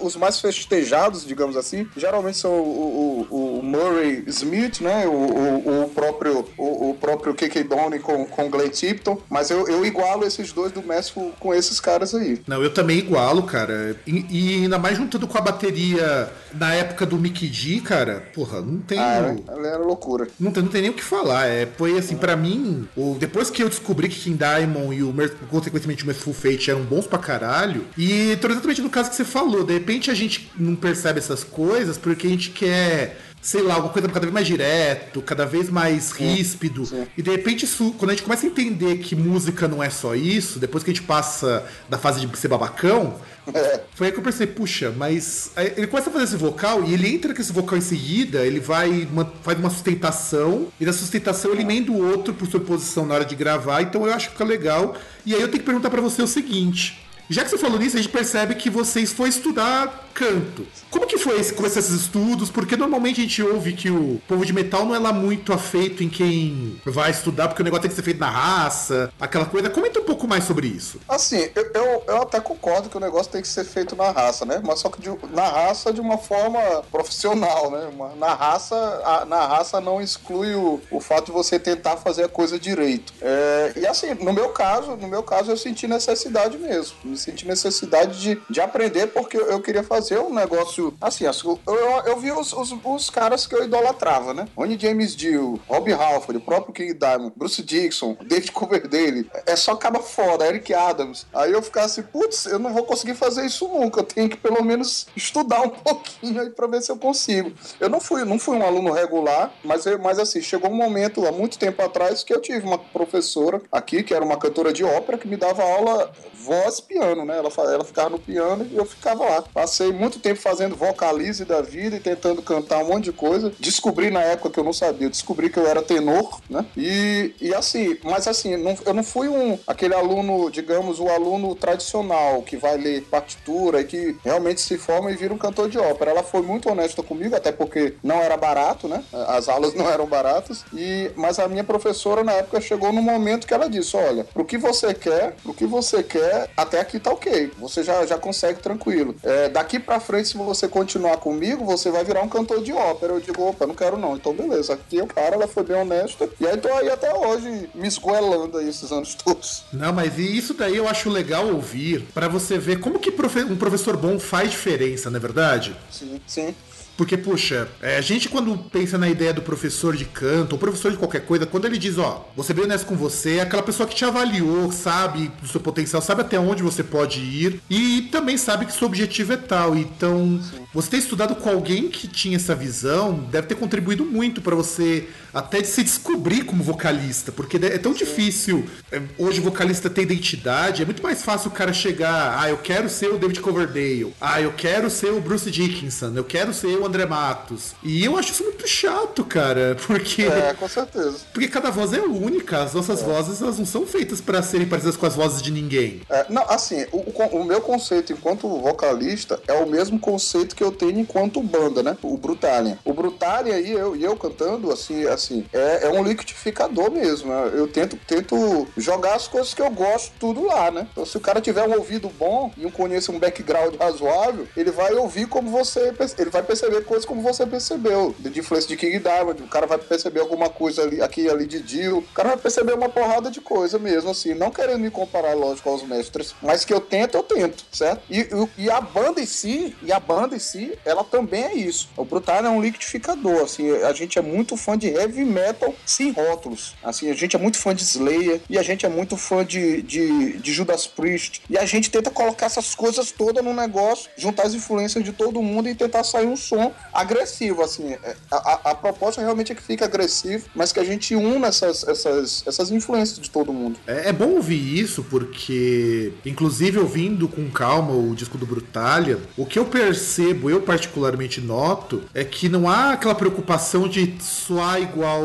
os 0.00 0.16
mais 0.16 0.40
festejados, 0.40 1.24
digamos 1.24 1.56
assim, 1.56 1.86
geralmente 1.96 2.38
são 2.38 2.52
o, 2.52 3.26
o, 3.30 3.58
o 3.58 3.62
Murray 3.62 4.24
Smith, 4.26 4.80
né? 4.80 5.06
O, 5.06 5.10
o, 5.10 5.84
o 5.84 5.88
próprio 5.90 6.44
o, 6.56 6.94
próprio 6.94 7.34
KK 7.34 7.64
Donny 7.64 7.98
com, 7.98 8.24
com 8.26 8.50
Glay 8.50 8.68
Tipton, 8.68 9.20
mas 9.28 9.50
eu, 9.50 9.66
eu 9.68 9.84
igualo 9.84 10.24
esses 10.26 10.52
dois 10.52 10.72
do 10.72 10.82
México 10.82 11.32
com 11.38 11.54
esses 11.54 11.80
caras 11.80 12.14
aí. 12.14 12.40
Não, 12.46 12.62
eu 12.62 12.72
também 12.72 12.98
igualo, 12.98 13.42
cara. 13.42 13.96
E, 14.06 14.26
e 14.30 14.54
ainda 14.62 14.78
mais 14.78 14.96
juntando 14.96 15.26
com 15.26 15.38
a 15.38 15.40
bateria 15.40 16.30
na 16.52 16.74
época 16.74 17.06
do 17.06 17.16
Mickey 17.16 17.48
D, 17.48 17.80
cara, 17.80 18.24
porra, 18.34 18.60
não 18.60 18.78
tem. 18.78 18.98
Ah, 18.98 19.36
ela 19.48 19.66
era 19.66 19.78
loucura. 19.78 20.28
Não 20.38 20.50
tem, 20.50 20.62
não 20.62 20.70
tem 20.70 20.82
nem 20.82 20.90
o 20.90 20.94
que 20.94 21.02
falar. 21.02 21.46
É, 21.46 21.66
foi 21.76 21.98
assim, 21.98 22.16
para 22.16 22.36
mim, 22.36 22.88
o, 22.96 23.16
depois 23.18 23.50
que 23.50 23.62
eu 23.62 23.68
descobri 23.68 24.08
que 24.08 24.18
King 24.18 24.38
Diamond 24.38 24.94
e 24.94 25.02
o 25.02 25.14
consequentemente 25.50 26.04
o 26.04 26.06
Merciful 26.06 26.34
Fate 26.34 26.70
eram 26.70 26.82
bons 26.82 27.06
pra 27.06 27.18
caralho, 27.18 27.69
e 27.96 28.36
tô 28.36 28.48
exatamente 28.48 28.82
no 28.82 28.90
caso 28.90 29.10
que 29.10 29.16
você 29.16 29.24
falou, 29.24 29.64
de 29.64 29.72
repente 29.72 30.10
a 30.10 30.14
gente 30.14 30.50
não 30.58 30.74
percebe 30.74 31.18
essas 31.18 31.44
coisas 31.44 31.96
porque 31.96 32.26
a 32.26 32.30
gente 32.30 32.50
quer 32.50 33.16
sei 33.40 33.62
lá, 33.62 33.74
alguma 33.74 33.92
coisa 33.92 34.06
cada 34.08 34.20
vez 34.20 34.32
mais 34.32 34.46
direto, 34.46 35.22
cada 35.22 35.46
vez 35.46 35.70
mais 35.70 36.12
ríspido. 36.12 36.84
Sim. 36.84 37.06
E 37.16 37.22
de 37.22 37.30
repente, 37.30 37.64
isso, 37.64 37.94
quando 37.98 38.10
a 38.10 38.14
gente 38.14 38.22
começa 38.22 38.46
a 38.46 38.48
entender 38.50 38.98
que 38.98 39.16
música 39.16 39.66
não 39.66 39.82
é 39.82 39.88
só 39.88 40.14
isso, 40.14 40.58
depois 40.58 40.84
que 40.84 40.90
a 40.90 40.94
gente 40.94 41.06
passa 41.06 41.66
da 41.88 41.96
fase 41.96 42.24
de 42.24 42.38
ser 42.38 42.48
babacão, 42.48 43.18
foi 43.94 44.08
aí 44.08 44.12
que 44.12 44.18
eu 44.18 44.22
percebi, 44.22 44.52
puxa, 44.52 44.92
mas 44.94 45.52
ele 45.76 45.86
começa 45.86 46.10
a 46.10 46.12
fazer 46.12 46.24
esse 46.24 46.36
vocal 46.36 46.84
e 46.84 46.92
ele 46.92 47.08
entra 47.08 47.34
com 47.34 47.40
esse 47.40 47.52
vocal 47.52 47.78
em 47.78 47.82
seguida, 47.82 48.44
ele 48.44 48.60
vai, 48.60 49.08
uma, 49.10 49.24
faz 49.42 49.58
uma 49.58 49.70
sustentação, 49.70 50.68
e 50.78 50.84
da 50.84 50.92
sustentação 50.92 51.52
ele 51.52 51.62
emenda 51.62 51.90
o 51.90 52.10
outro 52.10 52.34
por 52.34 52.46
sua 52.46 52.60
posição 52.60 53.06
na 53.06 53.14
hora 53.14 53.24
de 53.24 53.34
gravar, 53.34 53.80
então 53.80 54.06
eu 54.06 54.12
acho 54.12 54.26
que 54.26 54.32
fica 54.32 54.44
legal. 54.44 54.94
E 55.24 55.34
aí 55.34 55.40
eu 55.40 55.48
tenho 55.48 55.60
que 55.60 55.66
perguntar 55.66 55.88
para 55.88 56.02
você 56.02 56.22
o 56.22 56.26
seguinte. 56.26 57.09
Já 57.32 57.44
que 57.44 57.50
você 57.50 57.58
falou 57.58 57.78
nisso, 57.78 57.96
a 57.96 58.02
gente 58.02 58.10
percebe 58.10 58.56
que 58.56 58.68
vocês 58.68 59.12
foram 59.12 59.30
estudar 59.30 60.09
canto. 60.20 60.66
Como 60.90 61.06
que 61.06 61.16
foi 61.16 61.40
esse, 61.40 61.54
começar 61.54 61.80
esses 61.80 62.02
estudos? 62.02 62.50
Porque 62.50 62.76
normalmente 62.76 63.20
a 63.20 63.22
gente 63.22 63.42
ouve 63.42 63.72
que 63.72 63.90
o 63.90 64.20
povo 64.28 64.44
de 64.44 64.52
metal 64.52 64.84
não 64.84 64.94
é 64.94 64.98
lá 64.98 65.14
muito 65.14 65.50
afeito 65.50 66.04
em 66.04 66.10
quem 66.10 66.78
vai 66.84 67.10
estudar, 67.10 67.48
porque 67.48 67.62
o 67.62 67.64
negócio 67.64 67.82
tem 67.82 67.90
que 67.90 67.96
ser 67.96 68.02
feito 68.02 68.20
na 68.20 68.28
raça, 68.28 69.10
aquela 69.18 69.46
coisa. 69.46 69.70
Comenta 69.70 69.98
um 69.98 70.04
pouco 70.04 70.28
mais 70.28 70.44
sobre 70.44 70.66
isso. 70.66 71.00
Assim, 71.08 71.48
eu, 71.54 71.70
eu, 71.72 72.02
eu 72.06 72.22
até 72.22 72.38
concordo 72.38 72.90
que 72.90 72.96
o 72.98 73.00
negócio 73.00 73.32
tem 73.32 73.40
que 73.40 73.48
ser 73.48 73.64
feito 73.64 73.96
na 73.96 74.10
raça, 74.10 74.44
né? 74.44 74.60
Mas 74.62 74.80
só 74.80 74.90
que 74.90 75.00
de, 75.00 75.10
na 75.32 75.48
raça 75.48 75.90
de 75.90 76.02
uma 76.02 76.18
forma 76.18 76.60
profissional, 76.92 77.70
né? 77.70 77.88
Na 78.18 78.34
raça, 78.34 78.76
a, 79.04 79.24
na 79.24 79.46
raça 79.46 79.80
não 79.80 80.02
exclui 80.02 80.54
o, 80.54 80.80
o 80.90 81.00
fato 81.00 81.26
de 81.26 81.32
você 81.32 81.58
tentar 81.58 81.96
fazer 81.96 82.24
a 82.24 82.28
coisa 82.28 82.58
direito. 82.58 83.14
É, 83.22 83.72
e 83.76 83.86
assim, 83.86 84.12
no 84.14 84.34
meu 84.34 84.50
caso, 84.50 84.96
no 84.96 85.08
meu 85.08 85.22
caso, 85.22 85.50
eu 85.50 85.56
senti 85.56 85.86
necessidade 85.86 86.58
mesmo. 86.58 86.94
Me 87.04 87.16
senti 87.16 87.48
necessidade 87.48 88.20
de, 88.20 88.42
de 88.50 88.60
aprender 88.60 89.06
porque 89.06 89.38
eu 89.38 89.60
queria 89.62 89.82
fazer 89.82 90.09
um 90.18 90.32
negócio 90.32 90.94
assim. 91.00 91.24
Eu, 91.24 91.58
eu, 91.66 92.02
eu 92.06 92.16
vi 92.18 92.32
os, 92.32 92.52
os, 92.52 92.74
os, 92.84 93.10
caras 93.10 93.46
que 93.46 93.54
eu 93.54 93.64
idolatrava, 93.64 94.32
né? 94.34 94.48
Ronnie 94.56 94.78
James 94.78 95.14
Dio, 95.14 95.60
Rob 95.68 95.92
Halford, 95.92 96.38
o 96.38 96.40
próprio 96.40 96.72
King 96.72 96.94
Diamond, 96.94 97.32
Bruce 97.36 97.62
Dixon, 97.62 98.16
David 98.24 98.52
Coverdale. 98.52 99.30
É 99.46 99.56
só 99.56 99.72
acaba 99.72 100.00
foda, 100.00 100.46
Eric 100.46 100.72
Adams. 100.72 101.26
Aí 101.32 101.52
eu 101.52 101.62
ficava 101.62 101.86
assim, 101.86 102.02
putz, 102.02 102.46
eu 102.46 102.58
não 102.58 102.72
vou 102.72 102.84
conseguir 102.84 103.14
fazer 103.14 103.44
isso 103.44 103.68
nunca. 103.68 104.00
Eu 104.00 104.04
tenho 104.04 104.28
que 104.28 104.36
pelo 104.36 104.62
menos 104.64 105.06
estudar 105.14 105.62
um 105.62 105.68
pouquinho 105.80 106.40
aí 106.40 106.50
pra 106.50 106.66
ver 106.66 106.82
se 106.82 106.90
eu 106.90 106.96
consigo. 106.96 107.52
Eu 107.78 107.88
não 107.88 108.00
fui, 108.00 108.24
não 108.24 108.38
fui 108.38 108.56
um 108.56 108.64
aluno 108.64 108.92
regular, 108.92 109.52
mas, 109.64 109.84
mas 110.02 110.18
assim, 110.18 110.40
chegou 110.40 110.70
um 110.70 110.74
momento 110.74 111.26
há 111.26 111.32
muito 111.32 111.58
tempo 111.58 111.82
atrás 111.82 112.22
que 112.24 112.32
eu 112.32 112.40
tive 112.40 112.66
uma 112.66 112.78
professora 112.78 113.60
aqui, 113.70 114.02
que 114.02 114.14
era 114.14 114.24
uma 114.24 114.36
cantora 114.36 114.72
de 114.72 114.84
ópera, 114.84 115.18
que 115.18 115.28
me 115.28 115.36
dava 115.36 115.62
aula 115.62 116.12
voz 116.34 116.80
piano, 116.80 117.24
né? 117.24 117.38
Ela, 117.38 117.50
ela 117.72 117.84
ficava 117.84 118.10
no 118.10 118.18
piano 118.18 118.66
e 118.70 118.76
eu 118.76 118.84
ficava 118.84 119.24
lá. 119.24 119.42
Passei 119.42 119.89
muito 119.92 120.18
tempo 120.18 120.40
fazendo 120.40 120.76
vocalize 120.76 121.44
da 121.44 121.60
vida 121.60 121.96
e 121.96 122.00
tentando 122.00 122.42
cantar 122.42 122.78
um 122.78 122.88
monte 122.88 123.04
de 123.04 123.12
coisa. 123.12 123.52
Descobri 123.58 124.10
na 124.10 124.22
época 124.22 124.50
que 124.50 124.60
eu 124.60 124.64
não 124.64 124.72
sabia, 124.72 125.08
descobri 125.08 125.50
que 125.50 125.58
eu 125.58 125.66
era 125.66 125.82
tenor, 125.82 126.40
né? 126.48 126.64
E, 126.76 127.34
e 127.40 127.54
assim, 127.54 127.98
mas 128.02 128.26
assim, 128.26 128.56
não, 128.56 128.76
eu 128.84 128.94
não 128.94 129.02
fui 129.02 129.28
um 129.28 129.58
aquele 129.66 129.94
aluno, 129.94 130.50
digamos, 130.50 131.00
o 131.00 131.08
aluno 131.08 131.54
tradicional 131.54 132.42
que 132.42 132.56
vai 132.56 132.76
ler 132.76 133.02
partitura 133.02 133.80
e 133.80 133.84
que 133.84 134.16
realmente 134.24 134.60
se 134.60 134.78
forma 134.78 135.10
e 135.10 135.16
vira 135.16 135.34
um 135.34 135.38
cantor 135.38 135.68
de 135.68 135.78
ópera. 135.78 136.10
Ela 136.10 136.22
foi 136.22 136.42
muito 136.42 136.70
honesta 136.70 137.02
comigo, 137.02 137.34
até 137.34 137.52
porque 137.52 137.94
não 138.02 138.16
era 138.16 138.36
barato, 138.36 138.88
né? 138.88 139.02
As 139.28 139.48
aulas 139.48 139.74
não 139.74 139.88
eram 139.88 140.06
baratas. 140.06 140.64
E 140.72 141.10
mas 141.16 141.38
a 141.38 141.48
minha 141.48 141.64
professora 141.64 142.22
na 142.22 142.32
época 142.32 142.60
chegou 142.60 142.92
no 142.92 143.02
momento 143.02 143.46
que 143.46 143.54
ela 143.54 143.68
disse: 143.68 143.96
"Olha, 143.96 144.24
pro 144.24 144.44
que 144.44 144.58
você 144.58 144.94
quer, 144.94 145.34
pro 145.42 145.54
que 145.54 145.66
você 145.66 146.02
quer, 146.02 146.50
até 146.56 146.80
aqui 146.80 146.98
tá 146.98 147.10
OK. 147.10 147.52
Você 147.58 147.82
já 147.82 148.04
já 148.06 148.18
consegue 148.18 148.60
tranquilo. 148.60 149.14
É, 149.22 149.48
daqui 149.48 149.78
para 149.80 150.00
frente 150.00 150.28
se 150.28 150.36
você 150.36 150.68
continuar 150.68 151.16
comigo, 151.18 151.64
você 151.64 151.90
vai 151.90 152.04
virar 152.04 152.22
um 152.22 152.28
cantor 152.28 152.62
de 152.62 152.72
ópera". 152.72 153.12
Eu 153.12 153.20
digo: 153.20 153.42
"Opa, 153.48 153.66
não 153.66 153.74
quero 153.74 153.96
não". 153.96 154.16
Então 154.16 154.32
beleza. 154.32 154.74
Aqui 154.74 154.96
eu 154.96 155.06
cara, 155.06 155.34
ela 155.34 155.48
foi 155.48 155.62
bem 155.62 155.76
honesta. 155.76 156.28
E 156.40 156.46
aí 156.46 156.56
tô 156.56 156.68
aí 156.68 156.88
até 156.90 157.14
hoje 157.14 157.68
me 157.74 157.88
esgoelando 157.88 158.58
aí 158.58 158.68
esses 158.68 158.90
anos 158.92 159.14
todos. 159.14 159.64
Não, 159.72 159.92
mas 159.92 160.18
isso 160.18 160.54
daí 160.54 160.76
eu 160.76 160.88
acho 160.88 161.08
legal 161.10 161.46
ouvir 161.46 162.06
para 162.14 162.28
você 162.28 162.58
ver 162.58 162.80
como 162.80 162.98
que 162.98 163.10
um 163.48 163.56
professor 163.56 163.96
bom 163.96 164.18
faz 164.18 164.50
diferença, 164.50 165.10
não 165.10 165.16
é 165.16 165.20
verdade? 165.20 165.76
Sim, 165.90 166.20
sim. 166.26 166.54
Porque, 167.00 167.16
puxa, 167.16 167.66
é, 167.80 167.96
a 167.96 168.02
gente 168.02 168.28
quando 168.28 168.54
pensa 168.58 168.98
na 168.98 169.08
ideia 169.08 169.32
do 169.32 169.40
professor 169.40 169.96
de 169.96 170.04
canto, 170.04 170.52
ou 170.52 170.58
professor 170.58 170.92
de 170.92 170.98
qualquer 170.98 171.24
coisa, 171.24 171.46
quando 171.46 171.64
ele 171.64 171.78
diz, 171.78 171.96
ó, 171.96 172.30
você 172.36 172.52
bem 172.52 172.64
honesto 172.64 172.84
com 172.84 172.94
você, 172.94 173.36
é 173.36 173.40
aquela 173.40 173.62
pessoa 173.62 173.88
que 173.88 173.94
te 173.94 174.04
avaliou, 174.04 174.70
sabe 174.70 175.32
do 175.40 175.48
seu 175.48 175.62
potencial, 175.62 176.02
sabe 176.02 176.20
até 176.20 176.38
onde 176.38 176.62
você 176.62 176.84
pode 176.84 177.18
ir 177.20 177.58
e 177.70 178.02
também 178.12 178.36
sabe 178.36 178.66
que 178.66 178.72
seu 178.74 178.86
objetivo 178.86 179.32
é 179.32 179.38
tal. 179.38 179.74
Então, 179.74 180.38
Sim. 180.42 180.66
você 180.74 180.90
ter 180.90 180.98
estudado 180.98 181.34
com 181.36 181.48
alguém 181.48 181.88
que 181.88 182.06
tinha 182.06 182.36
essa 182.36 182.54
visão 182.54 183.14
deve 183.32 183.46
ter 183.46 183.54
contribuído 183.54 184.04
muito 184.04 184.42
para 184.42 184.54
você 184.54 185.08
até 185.32 185.62
se 185.64 185.82
descobrir 185.82 186.44
como 186.44 186.62
vocalista, 186.62 187.32
porque 187.32 187.56
é 187.56 187.78
tão 187.78 187.92
Sim. 187.92 188.00
difícil 188.00 188.66
é, 188.92 189.00
hoje 189.16 189.40
vocalista 189.40 189.88
ter 189.88 190.02
identidade, 190.02 190.82
é 190.82 190.84
muito 190.84 191.02
mais 191.02 191.22
fácil 191.22 191.48
o 191.48 191.54
cara 191.54 191.72
chegar, 191.72 192.38
ah, 192.38 192.50
eu 192.50 192.58
quero 192.58 192.90
ser 192.90 193.08
o 193.08 193.18
David 193.18 193.40
Coverdale, 193.40 194.12
ah, 194.20 194.40
eu 194.40 194.52
quero 194.52 194.90
ser 194.90 195.12
o 195.12 195.20
Bruce 195.20 195.50
Dickinson, 195.50 196.12
eu 196.14 196.24
quero 196.24 196.52
ser 196.52 196.76
o 196.76 196.84
André 196.90 197.06
Matos. 197.06 197.74
E 197.82 198.04
eu 198.04 198.18
acho 198.18 198.32
isso 198.32 198.44
muito 198.44 198.66
chato, 198.68 199.24
cara, 199.24 199.76
porque. 199.86 200.22
É, 200.22 200.54
com 200.54 200.68
certeza. 200.68 201.18
Porque 201.32 201.48
cada 201.48 201.70
voz 201.70 201.92
é 201.92 202.00
única, 202.00 202.62
as 202.62 202.74
nossas 202.74 203.02
é. 203.02 203.04
vozes 203.04 203.40
elas 203.40 203.58
não 203.58 203.66
são 203.66 203.86
feitas 203.86 204.20
para 204.20 204.42
serem 204.42 204.68
parecidas 204.68 204.96
com 204.96 205.06
as 205.06 205.14
vozes 205.14 205.40
de 205.40 205.50
ninguém. 205.50 206.02
É, 206.10 206.26
não, 206.28 206.42
assim, 206.50 206.84
o, 206.92 206.98
o, 207.38 207.44
meu 207.44 207.60
conceito 207.60 208.12
enquanto 208.12 208.48
vocalista 208.48 209.40
é 209.46 209.54
o 209.54 209.68
mesmo 209.68 209.98
conceito 209.98 210.54
que 210.54 210.62
eu 210.62 210.72
tenho 210.72 210.98
enquanto 210.98 211.42
banda, 211.42 211.82
né? 211.82 211.96
O 212.02 212.16
Brutalian. 212.16 212.78
O 212.84 212.92
Brutalian 212.92 213.58
e 213.58 213.70
eu, 213.70 213.96
e 213.96 214.04
eu 214.04 214.16
cantando, 214.16 214.72
assim, 214.72 215.06
assim 215.06 215.46
é, 215.52 215.86
é 215.86 215.90
um 215.90 216.02
liquidificador 216.02 216.90
mesmo. 216.90 217.30
Né? 217.30 217.52
Eu 217.54 217.68
tento, 217.68 217.96
tento 218.06 218.66
jogar 218.76 219.14
as 219.14 219.28
coisas 219.28 219.54
que 219.54 219.62
eu 219.62 219.70
gosto 219.70 220.12
tudo 220.18 220.44
lá, 220.44 220.70
né? 220.70 220.88
Então, 220.90 221.06
se 221.06 221.16
o 221.16 221.20
cara 221.20 221.40
tiver 221.40 221.66
um 221.66 221.76
ouvido 221.76 222.10
bom 222.18 222.52
e 222.56 222.66
um 222.66 222.70
conhece 222.70 223.10
um 223.10 223.18
background 223.18 223.74
razoável, 223.76 224.48
ele 224.56 224.70
vai 224.70 224.92
ouvir 224.94 225.26
como 225.26 225.50
você. 225.50 225.92
Ele 226.18 226.30
vai 226.30 226.42
perceber 226.42 226.79
perceber 226.80 226.84
coisas 226.84 227.04
como 227.04 227.22
você 227.22 227.46
percebeu, 227.46 228.14
de 228.18 228.40
influência 228.40 228.68
de 228.68 228.76
King 228.76 228.98
Diamond, 228.98 229.42
o 229.42 229.46
cara 229.46 229.66
vai 229.66 229.78
perceber 229.78 230.20
alguma 230.20 230.48
coisa 230.48 230.82
ali, 230.82 231.00
aqui 231.02 231.28
ali 231.28 231.46
de 231.46 231.60
Dio, 231.60 231.98
o 231.98 232.02
cara 232.14 232.30
vai 232.30 232.38
perceber 232.38 232.72
uma 232.74 232.88
porrada 232.88 233.30
de 233.30 233.40
coisa 233.40 233.78
mesmo, 233.78 234.10
assim, 234.10 234.34
não 234.34 234.50
querendo 234.50 234.80
me 234.80 234.90
comparar, 234.90 235.34
lógico, 235.34 235.68
aos 235.68 235.82
mestres, 235.82 236.34
mas 236.42 236.64
que 236.64 236.72
eu 236.72 236.80
tento, 236.80 237.16
eu 237.16 237.22
tento, 237.22 237.64
certo? 237.72 238.02
E, 238.10 238.28
e 238.56 238.70
a 238.70 238.80
banda 238.80 239.20
em 239.20 239.26
si, 239.26 239.74
e 239.82 239.92
a 239.92 240.00
banda 240.00 240.36
em 240.36 240.38
si, 240.38 240.76
ela 240.84 241.04
também 241.04 241.44
é 241.44 241.54
isso. 241.54 241.88
O 241.96 242.04
Brutal 242.04 242.44
é 242.44 242.48
um 242.48 242.60
liquidificador, 242.60 243.42
assim, 243.42 243.70
a 243.70 243.92
gente 243.92 244.18
é 244.18 244.22
muito 244.22 244.56
fã 244.56 244.76
de 244.76 244.88
heavy 244.88 245.24
metal 245.24 245.74
sem 245.84 246.10
rótulos, 246.10 246.74
assim, 246.82 247.10
a 247.10 247.14
gente 247.14 247.36
é 247.36 247.38
muito 247.38 247.58
fã 247.58 247.74
de 247.74 247.82
Slayer, 247.82 248.40
e 248.48 248.58
a 248.58 248.62
gente 248.62 248.86
é 248.86 248.88
muito 248.88 249.16
fã 249.16 249.44
de, 249.44 249.82
de, 249.82 250.38
de 250.38 250.52
Judas 250.52 250.86
Priest, 250.86 251.42
e 251.48 251.58
a 251.58 251.64
gente 251.64 251.90
tenta 251.90 252.10
colocar 252.10 252.46
essas 252.46 252.74
coisas 252.74 253.10
todas 253.10 253.44
no 253.44 253.54
negócio, 253.54 254.10
juntar 254.16 254.44
as 254.44 254.54
influências 254.54 255.04
de 255.04 255.12
todo 255.12 255.42
mundo 255.42 255.68
e 255.68 255.74
tentar 255.74 256.04
sair 256.04 256.26
um 256.26 256.36
som 256.36 256.59
agressivo, 256.92 257.62
assim. 257.62 257.92
É, 257.92 258.16
a, 258.30 258.36
a, 258.36 258.70
a, 258.70 258.74
proposta 258.74 259.20
realmente 259.20 259.52
é 259.52 259.54
que 259.54 259.62
fique 259.62 259.84
agressivo, 259.84 260.46
mas 260.54 260.72
que 260.72 260.80
a 260.80 260.84
gente 260.84 261.14
una 261.14 261.48
essas, 261.48 261.86
essas, 261.86 262.44
essas 262.46 262.70
influências 262.70 263.18
de 263.18 263.30
todo 263.30 263.52
mundo. 263.52 263.78
É, 263.86 264.08
é 264.08 264.12
bom 264.12 264.30
ouvir 264.30 264.78
isso, 264.78 265.04
porque, 265.04 266.12
inclusive, 266.24 266.78
ouvindo 266.78 267.28
com 267.28 267.50
calma 267.50 267.92
o 267.92 268.14
disco 268.14 268.36
do 268.38 268.46
Brutalia, 268.46 269.18
o 269.36 269.46
que 269.46 269.58
eu 269.58 269.64
percebo, 269.64 270.50
eu 270.50 270.60
particularmente 270.62 271.40
noto, 271.40 272.02
é 272.14 272.24
que 272.24 272.48
não 272.48 272.68
há 272.68 272.92
aquela 272.92 273.14
preocupação 273.14 273.88
de 273.88 274.14
soar 274.20 274.80
igual 274.80 275.24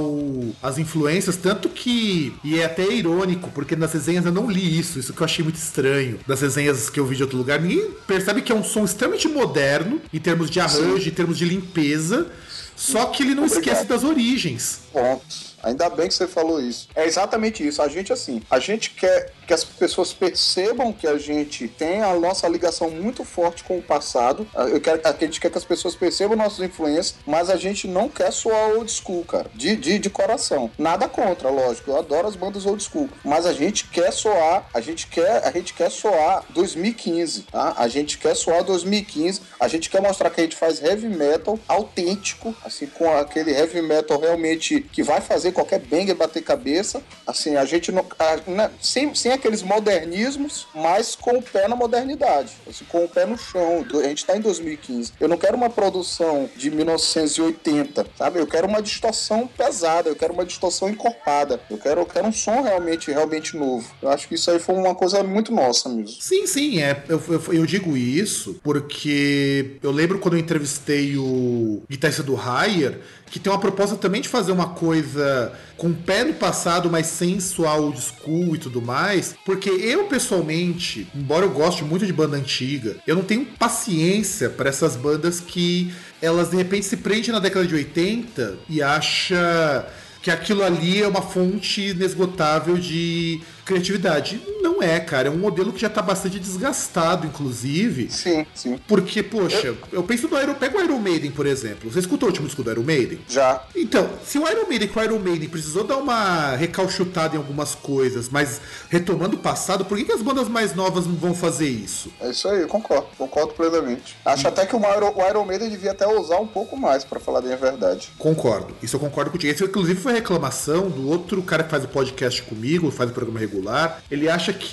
as 0.62 0.78
influências, 0.78 1.38
tanto 1.38 1.70
que, 1.70 2.34
e 2.44 2.60
é 2.60 2.66
até 2.66 2.88
irônico, 2.92 3.50
porque 3.54 3.76
nas 3.76 3.94
resenhas 3.94 4.26
eu 4.26 4.32
não 4.32 4.50
li 4.50 4.80
isso, 4.80 5.00
isso 5.00 5.14
que 5.14 5.22
eu 5.22 5.26
achei 5.26 5.44
muito 5.44 5.56
estranho, 5.56 6.20
das 6.28 6.42
resenhas 6.42 6.90
que 6.90 7.00
eu 7.00 7.06
vi 7.06 7.16
de 7.16 7.24
outro 7.24 7.38
lugar, 7.38 7.60
ninguém 7.60 7.92
percebe 8.08 8.42
que 8.42 8.52
é 8.52 8.56
um 8.56 8.64
som 8.64 8.84
extremamente 8.84 9.28
moderno, 9.28 10.02
em 10.14 10.20
termos 10.20 10.50
de 10.50 10.60
arranjo, 10.60 11.04
Sim. 11.04 11.10
em 11.10 11.12
termos 11.12 11.25
de 11.34 11.46
limpeza, 11.46 12.28
só 12.76 13.06
que 13.06 13.24
ele 13.24 13.34
não 13.36 13.46
Obrigado. 13.46 13.64
esquece 13.64 13.86
das 13.86 14.04
origens. 14.04 14.82
Ponto. 14.92 15.24
Ainda 15.64 15.90
bem 15.90 16.08
que 16.08 16.14
você 16.14 16.28
falou 16.28 16.62
isso. 16.62 16.88
É 16.96 17.06
exatamente 17.06 17.66
isso. 17.66 17.82
A 17.82 17.88
gente, 17.88 18.14
assim, 18.14 18.42
a 18.52 18.60
gente 18.60 18.92
quer 18.92 19.34
que 19.46 19.54
as 19.54 19.64
pessoas 19.64 20.14
percebam 20.14 20.92
que 20.92 21.08
a 21.08 21.18
gente 21.18 21.68
tem 21.68 22.02
a 22.02 22.14
nossa 22.16 22.48
ligação 22.48 22.90
muito 22.90 23.24
forte 23.24 23.64
com 23.64 23.78
o 23.78 23.82
passado. 23.82 24.48
Eu 24.56 24.82
quero, 24.82 25.02
a 25.04 25.12
gente 25.14 25.40
quer 25.40 25.50
que 25.50 25.58
as 25.58 25.66
pessoas 25.66 25.96
percebam 25.96 26.38
nossas 26.38 26.66
influências, 26.66 27.16
mas 27.26 27.50
a 27.50 27.56
gente 27.56 27.88
não 27.88 28.10
quer 28.10 28.32
soar 28.32 28.72
old 28.72 28.92
school, 28.92 29.24
cara. 29.26 29.50
De, 29.54 29.76
de, 29.76 30.00
de 30.00 30.10
coração. 30.10 30.72
Nada 30.78 31.08
contra, 31.08 31.50
lógico. 31.50 31.92
Eu 31.92 31.98
adoro 31.98 32.28
as 32.28 32.36
bandas 32.36 32.66
old 32.66 32.82
school. 32.84 33.10
Mas 33.24 33.46
a 33.46 33.54
gente 33.54 33.88
quer 33.88 34.12
soar, 34.12 34.68
a 34.74 34.82
gente 34.82 35.08
quer, 35.08 35.46
a 35.46 35.52
gente 35.52 35.74
quer 35.74 35.92
soar 35.92 36.44
2015, 36.50 37.44
tá? 37.44 37.76
A 37.78 37.88
gente 37.88 38.18
quer 38.18 38.36
soar 38.36 38.64
2015. 38.64 39.42
A 39.60 39.68
gente 39.68 39.90
quer 39.90 40.02
mostrar 40.02 40.30
que 40.30 40.42
a 40.42 40.44
gente 40.44 40.56
faz 40.56 40.82
heavy 40.82 41.08
metal 41.08 41.60
autêntico, 41.68 42.56
assim, 42.64 42.88
com 42.88 43.10
aquele 43.18 43.52
heavy 43.52 43.82
metal 43.82 44.20
realmente 44.20 44.82
que 44.82 45.04
vai 45.04 45.22
fazer 45.22 45.52
qualquer 45.52 45.80
banger 45.80 46.16
bater 46.16 46.42
cabeça. 46.42 47.02
Assim, 47.28 47.56
a 47.56 47.66
gente 47.66 47.92
não. 47.92 48.06
A, 48.18 48.50
né, 48.50 48.72
sem, 48.82 49.14
sem 49.14 49.32
aqueles 49.36 49.62
modernismos, 49.62 50.68
mas 50.74 51.16
com 51.16 51.38
o 51.38 51.42
pé 51.42 51.68
na 51.68 51.76
modernidade. 51.76 52.54
Assim, 52.68 52.86
com 52.86 53.06
o 53.06 53.10
pé 53.10 53.26
no 53.26 53.38
chão. 53.38 53.86
A 53.94 54.04
gente 54.04 54.26
tá 54.26 54.36
em 54.36 54.42
2015. 54.42 55.14
Eu 55.20 55.28
não 55.28 55.38
quero 55.38 55.56
uma 55.56 55.70
produção 55.70 56.50
de 56.56 56.70
1980, 56.72 58.06
sabe? 58.18 58.40
Eu 58.40 58.48
quero 58.48 58.68
uma 58.68 58.82
distorção 58.82 59.48
pesada, 59.48 60.10
eu 60.10 60.16
quero 60.16 60.34
uma 60.34 60.46
distorção 60.46 60.90
encorpada. 60.90 61.60
Eu 61.70 61.78
quero, 61.78 62.02
eu 62.02 62.06
quero 62.06 62.28
um 62.28 62.34
som 62.34 62.62
realmente, 62.62 63.12
realmente 63.12 63.56
novo. 63.56 63.90
Eu 64.02 64.10
acho 64.10 64.28
que 64.28 64.36
isso 64.36 64.50
aí 64.50 64.60
foi 64.60 64.76
uma 64.76 64.96
coisa 64.96 65.24
muito 65.24 65.54
nossa 65.54 65.90
mesmo. 65.90 66.22
Sim, 66.22 66.48
sim, 66.48 66.82
é. 66.82 67.04
Eu, 67.08 67.22
eu, 67.28 67.54
eu 67.54 67.66
digo 67.66 67.96
isso 67.96 68.60
porque 68.64 69.78
eu 69.82 69.92
lembro 69.92 70.20
quando 70.20 70.36
eu 70.36 70.40
entrevistei 70.40 71.18
o 71.18 71.84
guitarrista 71.90 72.24
do 72.24 72.36
Higher, 72.36 73.00
que 73.30 73.40
tem 73.40 73.52
uma 73.52 73.60
proposta 73.60 73.96
também 73.96 74.22
de 74.22 74.30
fazer 74.30 74.52
uma 74.52 74.70
coisa 74.70 75.52
com 75.78 75.94
pé 75.94 76.24
no 76.24 76.34
passado, 76.34 76.90
mas 76.90 77.08
sem 77.08 77.40
sua 77.40 77.76
old 77.76 78.00
school 78.00 78.56
e 78.56 78.58
tudo 78.58 78.82
mais. 78.82 79.36
Porque 79.46 79.70
eu, 79.70 80.06
pessoalmente, 80.06 81.08
embora 81.14 81.46
eu 81.46 81.50
goste 81.50 81.84
muito 81.84 82.06
de 82.06 82.14
banda 82.14 82.38
antiga, 82.38 82.98
eu 83.06 83.16
não 83.16 83.24
tenho 83.24 83.46
paciência 83.46 84.50
para 84.50 84.70
essas 84.70 84.96
bandas 84.96 85.40
que 85.40 85.94
elas 86.22 86.50
de 86.50 86.58
repente 86.58 86.86
se 86.86 86.98
prendem 86.98 87.32
na 87.32 87.40
década 87.40 87.68
de 87.68 87.76
80 87.76 88.56
e 88.70 88.82
acha 88.82 89.86
que 90.22 90.32
aquilo 90.32 90.64
ali 90.64 91.04
é 91.04 91.08
uma 91.08 91.22
fonte 91.22 91.90
inesgotável 91.90 92.78
de 92.78 93.40
criatividade. 93.64 94.42
Não 94.76 94.84
é, 94.84 95.00
cara. 95.00 95.30
É 95.30 95.32
um 95.32 95.38
modelo 95.38 95.72
que 95.72 95.80
já 95.80 95.90
tá 95.90 96.02
bastante 96.02 96.38
desgastado, 96.38 97.26
inclusive. 97.26 98.12
Sim, 98.12 98.46
sim. 98.54 98.78
Porque, 98.86 99.24
poxa, 99.24 99.68
eu, 99.68 99.78
eu 99.92 100.04
penso 100.04 100.28
no 100.28 100.40
Iron... 100.40 100.54
Pega 100.54 100.78
o 100.78 100.84
Iron 100.84 101.00
Maiden, 101.00 101.32
por 101.32 101.46
exemplo. 101.46 101.90
Você 101.90 102.00
escutou 102.00 102.28
o 102.28 102.32
último 102.32 102.46
disco 102.46 102.62
do 102.62 102.72
Iron 102.72 102.84
Maiden? 102.84 103.20
Já. 103.30 103.64
Então, 103.74 104.10
se 104.26 104.38
o 104.38 104.50
Iron 104.50 104.68
Maiden 104.68 104.90
com 104.90 105.00
o 105.00 105.04
Iron 105.04 105.20
Maiden 105.20 105.48
precisou 105.48 105.86
dar 105.86 105.98
uma 105.98 106.56
recalchutada 106.58 107.36
em 107.36 107.38
algumas 107.38 107.74
coisas, 107.74 108.28
mas 108.28 108.60
retomando 108.90 109.38
o 109.38 109.40
passado, 109.40 109.86
por 109.86 109.98
que, 109.98 110.04
que 110.04 110.12
as 110.12 110.22
bandas 110.22 110.50
mais 110.50 110.76
novas 110.76 111.08
não 111.08 111.16
vão 111.16 111.34
fazer 111.34 111.70
isso? 111.70 112.12
É 112.20 112.30
isso 112.30 112.48
aí, 112.50 112.62
eu 112.62 112.68
concordo. 112.68 113.08
Concordo 113.18 113.54
plenamente. 113.54 114.18
Acho 114.26 114.46
hum. 114.46 114.50
até 114.50 114.66
que 114.66 114.76
o 114.76 114.80
Iron, 114.80 115.14
o 115.16 115.30
Iron 115.30 115.46
Maiden 115.46 115.70
devia 115.70 115.92
até 115.92 116.06
usar 116.06 116.40
um 116.40 116.48
pouco 116.48 116.76
mais, 116.76 117.06
para 117.06 117.20
falar 117.20 117.42
bem 117.42 117.54
a 117.54 117.58
verdade. 117.58 118.12
Concordo. 118.18 118.76
Isso 118.84 118.98
eu 118.98 119.00
concordo 119.00 119.32
contigo. 119.32 119.54
Esse, 119.54 119.64
inclusive, 119.64 120.00
foi 120.00 120.12
reclamação 120.12 120.90
do 120.90 121.08
outro 121.10 121.42
cara 121.44 121.64
que 121.64 121.70
faz 121.70 121.86
o 121.86 121.88
podcast 121.88 122.44
comigo, 122.44 122.92
faz 122.92 123.10
o 123.10 123.14
programa 123.14 123.40
regular. 123.40 124.02
Ele 124.12 124.28
acha 124.28 124.52
que 124.52 124.65